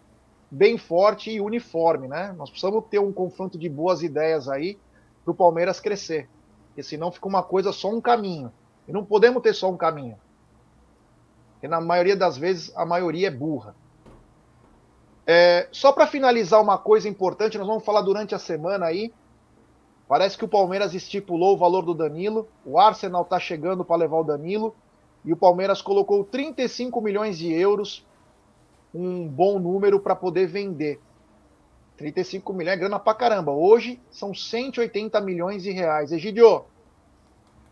bem 0.50 0.78
forte 0.78 1.30
e 1.30 1.40
uniforme, 1.40 2.08
né? 2.08 2.34
Nós 2.36 2.50
precisamos 2.50 2.84
ter 2.90 2.98
um 2.98 3.12
confronto 3.12 3.58
de 3.58 3.68
boas 3.68 4.02
ideias 4.02 4.48
aí 4.48 4.78
para 5.24 5.32
o 5.32 5.34
Palmeiras 5.34 5.80
crescer. 5.80 6.28
Porque 6.68 6.82
senão 6.82 7.10
fica 7.10 7.28
uma 7.28 7.42
coisa 7.42 7.72
só 7.72 7.90
um 7.90 8.00
caminho. 8.00 8.52
E 8.86 8.92
não 8.92 9.04
podemos 9.04 9.42
ter 9.42 9.54
só 9.54 9.70
um 9.70 9.76
caminho. 9.76 10.18
Porque 11.52 11.68
na 11.68 11.80
maioria 11.80 12.16
das 12.16 12.38
vezes 12.38 12.74
a 12.76 12.86
maioria 12.86 13.28
é 13.28 13.30
burra. 13.30 13.74
É, 15.26 15.68
só 15.70 15.92
para 15.92 16.06
finalizar 16.06 16.62
uma 16.62 16.78
coisa 16.78 17.08
importante, 17.08 17.58
nós 17.58 17.66
vamos 17.66 17.84
falar 17.84 18.00
durante 18.00 18.34
a 18.34 18.38
semana 18.38 18.86
aí. 18.86 19.12
Parece 20.08 20.38
que 20.38 20.44
o 20.44 20.48
Palmeiras 20.48 20.94
estipulou 20.94 21.54
o 21.54 21.58
valor 21.58 21.82
do 21.82 21.92
Danilo. 21.92 22.48
O 22.64 22.78
Arsenal 22.78 23.22
está 23.22 23.38
chegando 23.38 23.84
para 23.84 23.96
levar 23.96 24.16
o 24.16 24.24
Danilo. 24.24 24.74
E 25.22 25.32
o 25.32 25.36
Palmeiras 25.36 25.82
colocou 25.82 26.24
35 26.24 26.98
milhões 27.02 27.36
de 27.36 27.52
euros 27.52 28.06
um 28.94 29.26
bom 29.26 29.58
número 29.58 30.00
para 30.00 30.14
poder 30.14 30.46
vender. 30.46 31.00
35 31.96 32.52
milhões 32.52 32.74
é 32.74 32.78
grana 32.78 32.98
pra 32.98 33.12
caramba. 33.12 33.52
Hoje 33.52 34.00
são 34.10 34.32
180 34.32 35.20
milhões 35.20 35.62
de 35.62 35.72
reais. 35.72 36.12
Egidio, 36.12 36.64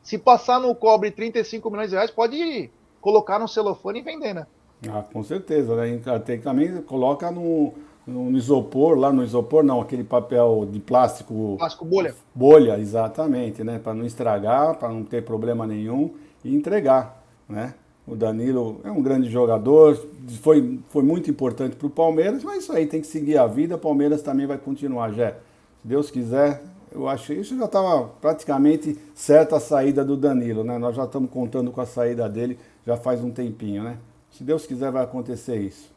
se 0.03 0.19
passar 0.19 0.61
no 0.61 0.75
cobre 0.75 1.11
35 1.11 1.71
milhões 1.71 1.91
de 1.91 1.97
reais, 1.97 2.11
pode 2.11 2.71
colocar 3.01 3.39
no 3.39 3.47
celofane 3.47 4.01
e 4.01 4.03
vender, 4.03 4.35
né? 4.35 4.47
Ah, 4.89 5.03
com 5.03 5.23
certeza, 5.23 5.75
né? 5.77 6.01
Tem, 6.25 6.41
também 6.41 6.83
coloca 6.83 7.31
no, 7.31 7.73
no 8.07 8.37
isopor, 8.37 8.99
lá 8.99 9.13
no 9.13 9.23
isopor 9.23 9.63
não, 9.63 9.81
aquele 9.81 10.05
papel 10.05 10.69
de 10.71 10.81
plástico. 10.81 11.57
Plástico 11.59 11.85
bolha. 11.85 12.15
Bolha, 12.35 12.79
exatamente, 12.79 13.65
né? 13.65 13.79
Para 13.79 13.95
não 13.95 14.05
estragar, 14.05 14.77
para 14.77 14.89
não 14.89 15.05
ter 15.05 15.25
problema 15.25 15.67
nenhum 15.67 16.15
e 16.45 16.55
entregar, 16.55 17.23
né? 17.49 17.75
O 18.07 18.15
Danilo 18.15 18.81
é 18.85 18.91
um 18.91 19.03
grande 19.03 19.29
jogador, 19.29 19.97
foi, 20.41 20.81
foi 20.91 21.03
muito 21.03 21.29
importante 21.29 21.75
para 21.75 21.87
o 21.89 21.91
Palmeiras, 21.91 22.45
mas 22.45 22.63
isso 22.63 22.73
aí 22.73 22.87
tem 22.87 23.01
que 23.01 23.07
seguir 23.07 23.37
a 23.37 23.47
vida. 23.47 23.75
O 23.75 23.79
Palmeiras 23.79 24.23
também 24.23 24.47
vai 24.47 24.59
continuar, 24.59 25.11
Jé. 25.13 25.37
Se 25.83 25.89
Deus 25.89 26.11
quiser, 26.11 26.63
eu 26.93 27.09
acho 27.09 27.33
isso 27.33 27.57
já 27.59 27.65
estava 27.65 28.09
praticamente 28.21 28.97
certa 29.15 29.57
a 29.57 29.61
saída 29.61 30.05
do 30.05 30.17
Danilo, 30.17 30.63
né? 30.63 30.79
Nós 30.79 30.95
já 30.95 31.05
estamos 31.05 31.31
contando 31.31 31.73
com 31.73 31.81
a 31.81 31.87
saída 31.87 32.29
dele 32.29 32.59
já 32.87 32.97
faz 32.97 33.23
um 33.23 33.31
tempinho, 33.31 33.83
né? 33.83 33.99
Se 34.31 34.45
Deus 34.45 34.67
quiser, 34.67 34.93
vai 34.93 35.03
acontecer 35.03 35.57
isso. 35.57 35.93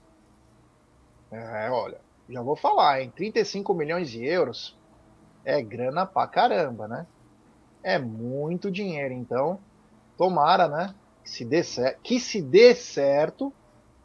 É, 1.32 1.70
olha, 1.70 2.00
já 2.28 2.42
vou 2.42 2.56
falar, 2.56 3.02
em 3.04 3.10
35 3.12 3.74
milhões 3.74 4.10
de 4.10 4.26
euros 4.26 4.76
é 5.46 5.62
grana 5.62 6.06
pra 6.06 6.26
caramba, 6.26 6.88
né? 6.88 7.06
É 7.84 8.00
muito 8.00 8.72
dinheiro, 8.72 9.14
então 9.14 9.60
tomara, 10.18 10.68
né? 10.68 10.94
Se 11.30 11.46
dê, 11.46 11.62
que 12.04 12.20
se 12.20 12.42
dê 12.42 12.76
certo, 12.76 13.54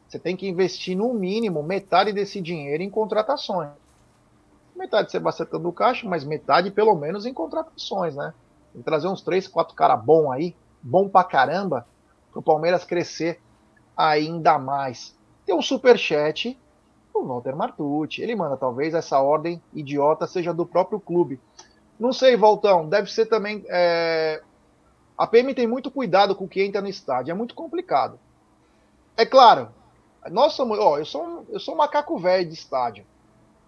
você 0.06 0.18
tem 0.18 0.36
que 0.36 0.48
investir 0.48 0.96
no 0.96 1.12
mínimo 1.12 1.62
metade 1.62 2.12
desse 2.12 2.40
dinheiro 2.40 2.82
em 2.82 2.90
contratações. 2.90 3.70
Metade 4.76 5.10
você 5.10 5.18
vai 5.18 5.30
acertando 5.30 5.68
o 5.68 5.72
caixa, 5.72 6.08
mas 6.08 6.24
metade 6.24 6.70
pelo 6.70 6.94
menos 6.94 7.26
em 7.26 7.32
contratações, 7.32 8.14
né? 8.14 8.34
Tem 8.72 8.82
que 8.82 8.84
trazer 8.84 9.08
uns 9.08 9.22
três, 9.22 9.46
quatro 9.46 9.74
caras 9.74 10.04
bom 10.04 10.30
aí, 10.30 10.54
bom 10.82 11.08
pra 11.08 11.24
caramba, 11.24 11.86
para 12.30 12.40
o 12.40 12.42
Palmeiras 12.42 12.84
crescer 12.84 13.40
ainda 13.96 14.58
mais. 14.58 15.16
Tem 15.46 15.54
um 15.54 15.62
superchat 15.62 16.58
o 17.14 17.24
Walter 17.24 17.54
Martucci. 17.54 18.20
Ele 18.20 18.34
manda, 18.34 18.56
talvez 18.56 18.94
essa 18.94 19.20
ordem 19.20 19.62
idiota 19.72 20.26
seja 20.26 20.52
do 20.52 20.66
próprio 20.66 20.98
clube. 20.98 21.40
Não 21.98 22.12
sei, 22.12 22.36
Voltão, 22.36 22.88
deve 22.88 23.10
ser 23.10 23.26
também 23.26 23.64
é, 23.68 24.42
a 25.16 25.26
PM 25.26 25.54
tem 25.54 25.66
muito 25.66 25.90
cuidado 25.90 26.34
com 26.34 26.44
o 26.44 26.48
que 26.48 26.62
entra 26.62 26.80
no 26.80 26.88
estádio, 26.88 27.30
é 27.30 27.34
muito 27.34 27.54
complicado. 27.54 28.18
É 29.16 29.24
claro, 29.24 29.70
somos, 30.50 30.78
ó, 30.78 30.98
eu 30.98 31.04
sou, 31.04 31.46
eu 31.48 31.60
sou 31.60 31.74
um 31.74 31.78
macaco 31.78 32.18
velho 32.18 32.48
de 32.48 32.54
estádio. 32.54 33.06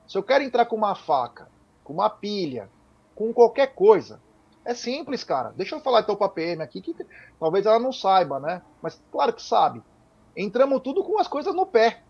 Se 0.08 0.18
eu 0.18 0.22
quero 0.22 0.42
entrar 0.42 0.66
com 0.66 0.76
uma 0.76 0.94
faca, 0.94 1.48
com 1.84 1.92
uma 1.92 2.10
pilha, 2.10 2.68
com 3.14 3.32
qualquer 3.32 3.74
coisa, 3.74 4.20
é 4.64 4.74
simples, 4.74 5.22
cara. 5.22 5.52
Deixa 5.56 5.76
eu 5.76 5.80
falar 5.80 6.00
então 6.00 6.16
pra 6.16 6.28
PM 6.28 6.62
aqui, 6.62 6.80
que 6.80 6.94
talvez 7.38 7.64
ela 7.66 7.78
não 7.78 7.92
saiba, 7.92 8.40
né? 8.40 8.62
Mas 8.82 9.00
claro 9.12 9.32
que 9.32 9.42
sabe. 9.42 9.82
Entramos 10.36 10.82
tudo 10.82 11.04
com 11.04 11.18
as 11.18 11.28
coisas 11.28 11.54
no 11.54 11.64
pé. 11.64 12.02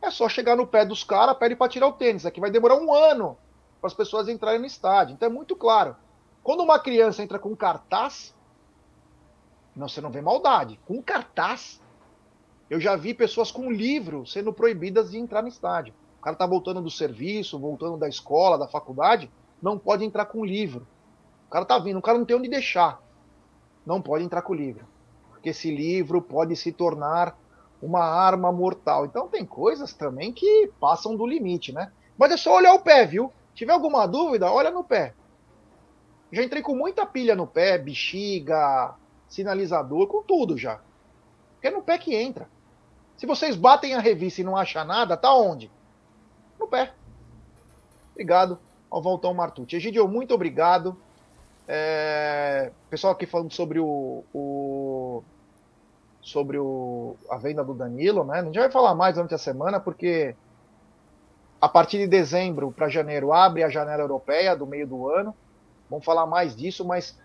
É 0.00 0.10
só 0.10 0.28
chegar 0.28 0.56
no 0.56 0.66
pé 0.66 0.84
dos 0.84 1.04
caras, 1.04 1.36
pede 1.36 1.56
para 1.56 1.68
tirar 1.68 1.88
o 1.88 1.92
tênis. 1.92 2.24
Aqui 2.24 2.40
vai 2.40 2.50
demorar 2.50 2.76
um 2.76 2.94
ano 2.94 3.36
para 3.80 3.88
as 3.88 3.94
pessoas 3.94 4.28
entrarem 4.28 4.60
no 4.60 4.66
estádio. 4.66 5.14
Então 5.14 5.28
é 5.28 5.32
muito 5.32 5.56
claro. 5.56 5.96
Quando 6.42 6.62
uma 6.62 6.78
criança 6.78 7.22
entra 7.22 7.38
com 7.38 7.54
cartaz, 7.56 8.34
não, 9.74 9.88
você 9.88 10.00
não 10.00 10.10
vê 10.10 10.20
maldade. 10.20 10.78
Com 10.86 11.02
cartaz. 11.02 11.80
Eu 12.68 12.80
já 12.80 12.96
vi 12.96 13.14
pessoas 13.14 13.50
com 13.50 13.70
livro 13.70 14.26
sendo 14.26 14.52
proibidas 14.52 15.10
de 15.10 15.18
entrar 15.18 15.42
no 15.42 15.48
estádio. 15.48 15.94
O 16.18 16.22
cara 16.22 16.36
tá 16.36 16.46
voltando 16.46 16.80
do 16.80 16.90
serviço, 16.90 17.58
voltando 17.58 17.96
da 17.96 18.08
escola, 18.08 18.58
da 18.58 18.68
faculdade, 18.68 19.30
não 19.60 19.78
pode 19.78 20.04
entrar 20.04 20.26
com 20.26 20.44
livro. 20.44 20.86
O 21.48 21.50
cara 21.50 21.64
tá 21.64 21.78
vindo, 21.78 21.98
o 21.98 22.02
cara 22.02 22.18
não 22.18 22.24
tem 22.24 22.36
onde 22.36 22.48
deixar. 22.48 23.02
Não 23.84 24.00
pode 24.00 24.24
entrar 24.24 24.42
com 24.42 24.54
livro. 24.54 24.86
Porque 25.30 25.48
esse 25.48 25.74
livro 25.74 26.20
pode 26.20 26.54
se 26.54 26.70
tornar 26.70 27.36
uma 27.82 28.04
arma 28.04 28.52
mortal. 28.52 29.06
Então 29.06 29.28
tem 29.28 29.44
coisas 29.44 29.94
também 29.94 30.32
que 30.32 30.70
passam 30.78 31.16
do 31.16 31.26
limite, 31.26 31.72
né? 31.72 31.90
Mas 32.18 32.30
é 32.32 32.36
só 32.36 32.54
olhar 32.54 32.74
o 32.74 32.82
pé, 32.82 33.06
viu? 33.06 33.32
Se 33.50 33.56
tiver 33.56 33.72
alguma 33.72 34.06
dúvida, 34.06 34.52
olha 34.52 34.70
no 34.70 34.84
pé. 34.84 35.14
Já 36.30 36.42
entrei 36.42 36.62
com 36.62 36.76
muita 36.76 37.06
pilha 37.06 37.34
no 37.34 37.46
pé, 37.46 37.78
bexiga, 37.78 38.94
sinalizador, 39.30 40.08
com 40.08 40.22
tudo 40.22 40.58
já. 40.58 40.80
Porque 41.54 41.68
é 41.68 41.70
no 41.70 41.82
pé 41.82 41.96
que 41.96 42.14
entra. 42.14 42.48
Se 43.16 43.26
vocês 43.26 43.54
batem 43.54 43.94
a 43.94 44.00
revista 44.00 44.40
e 44.40 44.44
não 44.44 44.56
acham 44.56 44.84
nada, 44.84 45.16
tá 45.16 45.32
onde? 45.32 45.70
No 46.58 46.66
pé. 46.66 46.92
Obrigado 48.12 48.58
ao 48.90 49.00
Valtão 49.00 49.32
Martucci. 49.32 49.76
Egidio, 49.76 50.06
muito 50.08 50.34
obrigado. 50.34 50.96
É... 51.68 52.72
Pessoal 52.90 53.12
aqui 53.12 53.24
falando 53.24 53.52
sobre 53.52 53.78
o, 53.78 54.24
o, 54.34 55.22
sobre 56.20 56.58
o, 56.58 57.16
a 57.30 57.36
venda 57.36 57.62
do 57.62 57.72
Danilo, 57.72 58.24
né? 58.24 58.40
A 58.40 58.44
gente 58.44 58.58
vai 58.58 58.70
falar 58.70 58.94
mais 58.94 59.14
durante 59.14 59.34
a 59.34 59.38
semana, 59.38 59.78
porque 59.78 60.34
a 61.60 61.68
partir 61.68 61.98
de 61.98 62.06
dezembro 62.06 62.72
para 62.72 62.88
janeiro 62.88 63.32
abre 63.32 63.62
a 63.62 63.68
janela 63.68 64.02
europeia 64.02 64.56
do 64.56 64.66
meio 64.66 64.86
do 64.86 65.08
ano. 65.08 65.34
Vamos 65.88 66.04
falar 66.04 66.26
mais 66.26 66.56
disso, 66.56 66.84
mas 66.84 67.16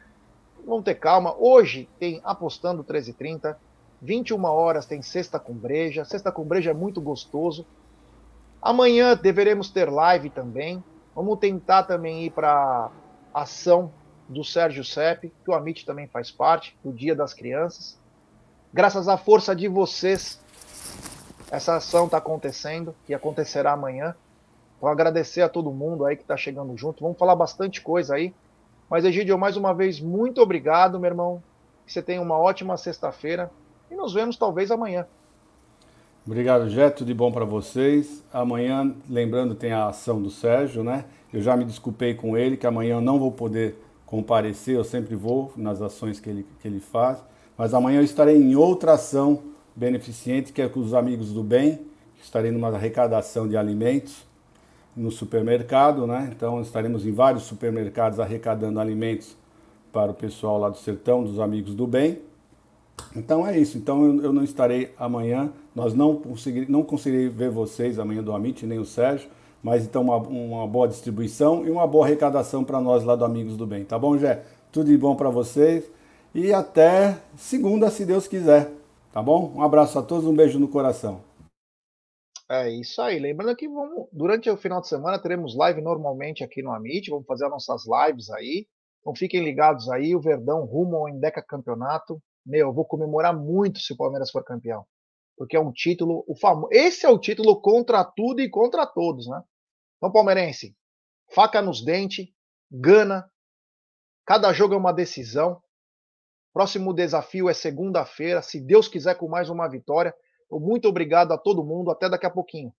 vamos 0.65 0.83
ter 0.83 0.95
calma. 0.95 1.35
Hoje 1.37 1.87
tem 1.99 2.21
Apostando 2.23 2.83
13h30, 2.83 3.55
21 4.01 4.43
horas 4.45 4.85
tem 4.85 5.01
Sexta 5.01 5.39
com 5.39 5.53
Breja. 5.53 6.05
Sexta 6.05 6.31
com 6.31 6.43
Breja 6.43 6.71
é 6.71 6.73
muito 6.73 6.99
gostoso. 6.99 7.65
Amanhã 8.61 9.15
deveremos 9.15 9.69
ter 9.69 9.89
live 9.89 10.29
também. 10.29 10.83
Vamos 11.15 11.39
tentar 11.39 11.83
também 11.83 12.25
ir 12.25 12.31
para 12.31 12.89
ação 13.33 13.91
do 14.27 14.43
Sérgio 14.43 14.83
Sepp, 14.83 15.31
que 15.43 15.49
o 15.49 15.53
Amit 15.53 15.85
também 15.85 16.07
faz 16.07 16.31
parte, 16.31 16.75
do 16.83 16.91
Dia 16.91 17.15
das 17.15 17.33
Crianças. 17.33 17.97
Graças 18.73 19.07
à 19.07 19.17
força 19.17 19.55
de 19.55 19.67
vocês, 19.67 20.41
essa 21.51 21.75
ação 21.75 22.05
está 22.05 22.17
acontecendo 22.17 22.95
e 23.07 23.13
acontecerá 23.13 23.71
amanhã. 23.71 24.15
Vou 24.81 24.89
agradecer 24.89 25.41
a 25.41 25.49
todo 25.49 25.71
mundo 25.71 26.05
aí 26.05 26.15
que 26.15 26.23
está 26.23 26.35
chegando 26.35 26.75
junto. 26.75 27.01
Vamos 27.01 27.17
falar 27.17 27.35
bastante 27.35 27.81
coisa 27.81 28.15
aí. 28.15 28.33
Mas, 28.89 29.03
Egidio, 29.03 29.37
mais 29.37 29.57
uma 29.57 29.73
vez, 29.73 29.99
muito 29.99 30.41
obrigado, 30.41 30.99
meu 30.99 31.09
irmão. 31.09 31.43
Que 31.85 31.93
você 31.93 32.01
tenha 32.01 32.21
uma 32.21 32.37
ótima 32.37 32.77
sexta-feira 32.77 33.49
e 33.89 33.95
nos 33.95 34.13
vemos 34.13 34.37
talvez 34.37 34.69
amanhã. 34.71 35.07
Obrigado, 36.25 36.69
Jé. 36.69 36.89
Tudo 36.89 37.07
de 37.07 37.13
bom 37.13 37.31
para 37.31 37.45
vocês. 37.45 38.23
Amanhã, 38.33 38.95
lembrando, 39.09 39.53
tem 39.53 39.71
a 39.71 39.87
ação 39.87 40.21
do 40.21 40.29
Sérgio, 40.29 40.83
né? 40.83 41.05
Eu 41.31 41.41
já 41.41 41.55
me 41.55 41.65
desculpei 41.65 42.13
com 42.15 42.37
ele, 42.37 42.57
que 42.57 42.65
amanhã 42.65 42.95
eu 42.95 43.01
não 43.01 43.19
vou 43.19 43.31
poder 43.31 43.75
comparecer, 44.05 44.75
eu 44.75 44.83
sempre 44.83 45.15
vou 45.15 45.51
nas 45.55 45.81
ações 45.81 46.19
que 46.19 46.29
ele, 46.29 46.47
que 46.59 46.67
ele 46.67 46.79
faz. 46.79 47.23
Mas 47.57 47.73
amanhã 47.73 47.99
eu 47.99 48.03
estarei 48.03 48.37
em 48.37 48.55
outra 48.55 48.93
ação 48.93 49.43
beneficente, 49.75 50.53
que 50.53 50.61
é 50.61 50.69
com 50.69 50.79
os 50.79 50.93
amigos 50.93 51.31
do 51.31 51.43
bem. 51.43 51.81
Estarei 52.21 52.51
numa 52.51 52.69
arrecadação 52.69 53.47
de 53.47 53.57
alimentos 53.57 54.25
no 54.95 55.11
supermercado, 55.11 56.07
né? 56.07 56.31
Então 56.35 56.61
estaremos 56.61 57.05
em 57.05 57.11
vários 57.11 57.43
supermercados 57.43 58.19
arrecadando 58.19 58.79
alimentos 58.79 59.35
para 59.91 60.11
o 60.11 60.13
pessoal 60.13 60.57
lá 60.57 60.69
do 60.69 60.77
sertão, 60.77 61.23
dos 61.23 61.39
amigos 61.39 61.75
do 61.75 61.85
bem. 61.85 62.19
Então 63.15 63.45
é 63.45 63.57
isso. 63.57 63.77
Então 63.77 64.05
eu, 64.21 64.31
não 64.31 64.43
estarei 64.43 64.93
amanhã. 64.97 65.49
Nós 65.73 65.93
não 65.93 66.15
conseguirei, 66.15 66.67
não 66.69 66.83
conseguirei 66.83 67.27
ver 67.27 67.49
vocês 67.49 67.99
amanhã 67.99 68.23
do 68.23 68.33
Amit, 68.33 68.65
nem 68.65 68.79
o 68.79 68.85
Sérgio. 68.85 69.29
Mas 69.61 69.83
então 69.83 70.03
uma, 70.03 70.17
uma 70.17 70.67
boa 70.67 70.87
distribuição 70.87 71.65
e 71.65 71.71
uma 71.71 71.87
boa 71.87 72.05
arrecadação 72.05 72.63
para 72.63 72.79
nós 72.79 73.03
lá 73.03 73.15
do 73.15 73.25
Amigos 73.25 73.57
do 73.57 73.65
Bem. 73.65 73.83
Tá 73.83 73.97
bom, 73.97 74.17
Jé? 74.17 74.43
Tudo 74.71 74.87
de 74.87 74.97
bom 74.97 75.15
para 75.15 75.29
vocês. 75.29 75.89
E 76.33 76.53
até 76.53 77.17
segunda, 77.35 77.89
se 77.89 78.05
Deus 78.05 78.27
quiser. 78.27 78.71
Tá 79.11 79.21
bom? 79.23 79.53
Um 79.55 79.61
abraço 79.61 79.97
a 79.97 80.01
todos, 80.01 80.27
um 80.27 80.35
beijo 80.35 80.59
no 80.59 80.67
coração. 80.67 81.24
É 82.49 82.69
isso 82.69 83.01
aí. 83.01 83.19
Lembrando 83.19 83.55
que 83.55 83.67
vamos, 83.67 84.07
durante 84.11 84.49
o 84.49 84.57
final 84.57 84.79
de 84.79 84.87
semana 84.87 85.19
teremos 85.19 85.55
live 85.55 85.81
normalmente 85.81 86.43
aqui 86.43 86.61
no 86.61 86.71
Amit, 86.71 87.09
vamos 87.09 87.25
fazer 87.25 87.45
as 87.45 87.51
nossas 87.51 87.83
lives 87.87 88.29
aí. 88.29 88.67
Então 89.01 89.15
fiquem 89.15 89.43
ligados 89.43 89.89
aí, 89.89 90.15
o 90.15 90.21
Verdão 90.21 90.63
rumo 90.65 90.97
ao 90.97 91.09
Endeca 91.09 91.41
Campeonato. 91.41 92.21
Meu, 92.45 92.67
eu 92.67 92.73
vou 92.73 92.85
comemorar 92.85 93.35
muito 93.35 93.79
se 93.79 93.93
o 93.93 93.97
Palmeiras 93.97 94.29
for 94.29 94.43
campeão. 94.43 94.85
Porque 95.37 95.55
é 95.55 95.59
um 95.59 95.71
título, 95.71 96.23
o 96.27 96.35
famo... 96.35 96.67
esse 96.71 97.05
é 97.05 97.09
o 97.09 97.19
título 97.19 97.59
contra 97.59 98.03
tudo 98.03 98.41
e 98.41 98.49
contra 98.49 98.85
todos, 98.85 99.27
né? 99.27 99.41
Então, 99.97 100.11
palmeirense, 100.11 100.75
faca 101.33 101.61
nos 101.61 101.83
dentes, 101.83 102.27
gana. 102.71 103.29
Cada 104.25 104.53
jogo 104.53 104.73
é 104.73 104.77
uma 104.77 104.93
decisão. 104.93 105.61
Próximo 106.53 106.93
desafio 106.93 107.49
é 107.49 107.53
segunda-feira, 107.53 108.41
se 108.41 108.61
Deus 108.61 108.87
quiser, 108.87 109.15
com 109.15 109.27
mais 109.27 109.49
uma 109.49 109.67
vitória. 109.67 110.15
Muito 110.51 110.87
obrigado 110.87 111.31
a 111.33 111.37
todo 111.37 111.63
mundo. 111.63 111.91
Até 111.91 112.09
daqui 112.09 112.25
a 112.25 112.29
pouquinho. 112.31 112.73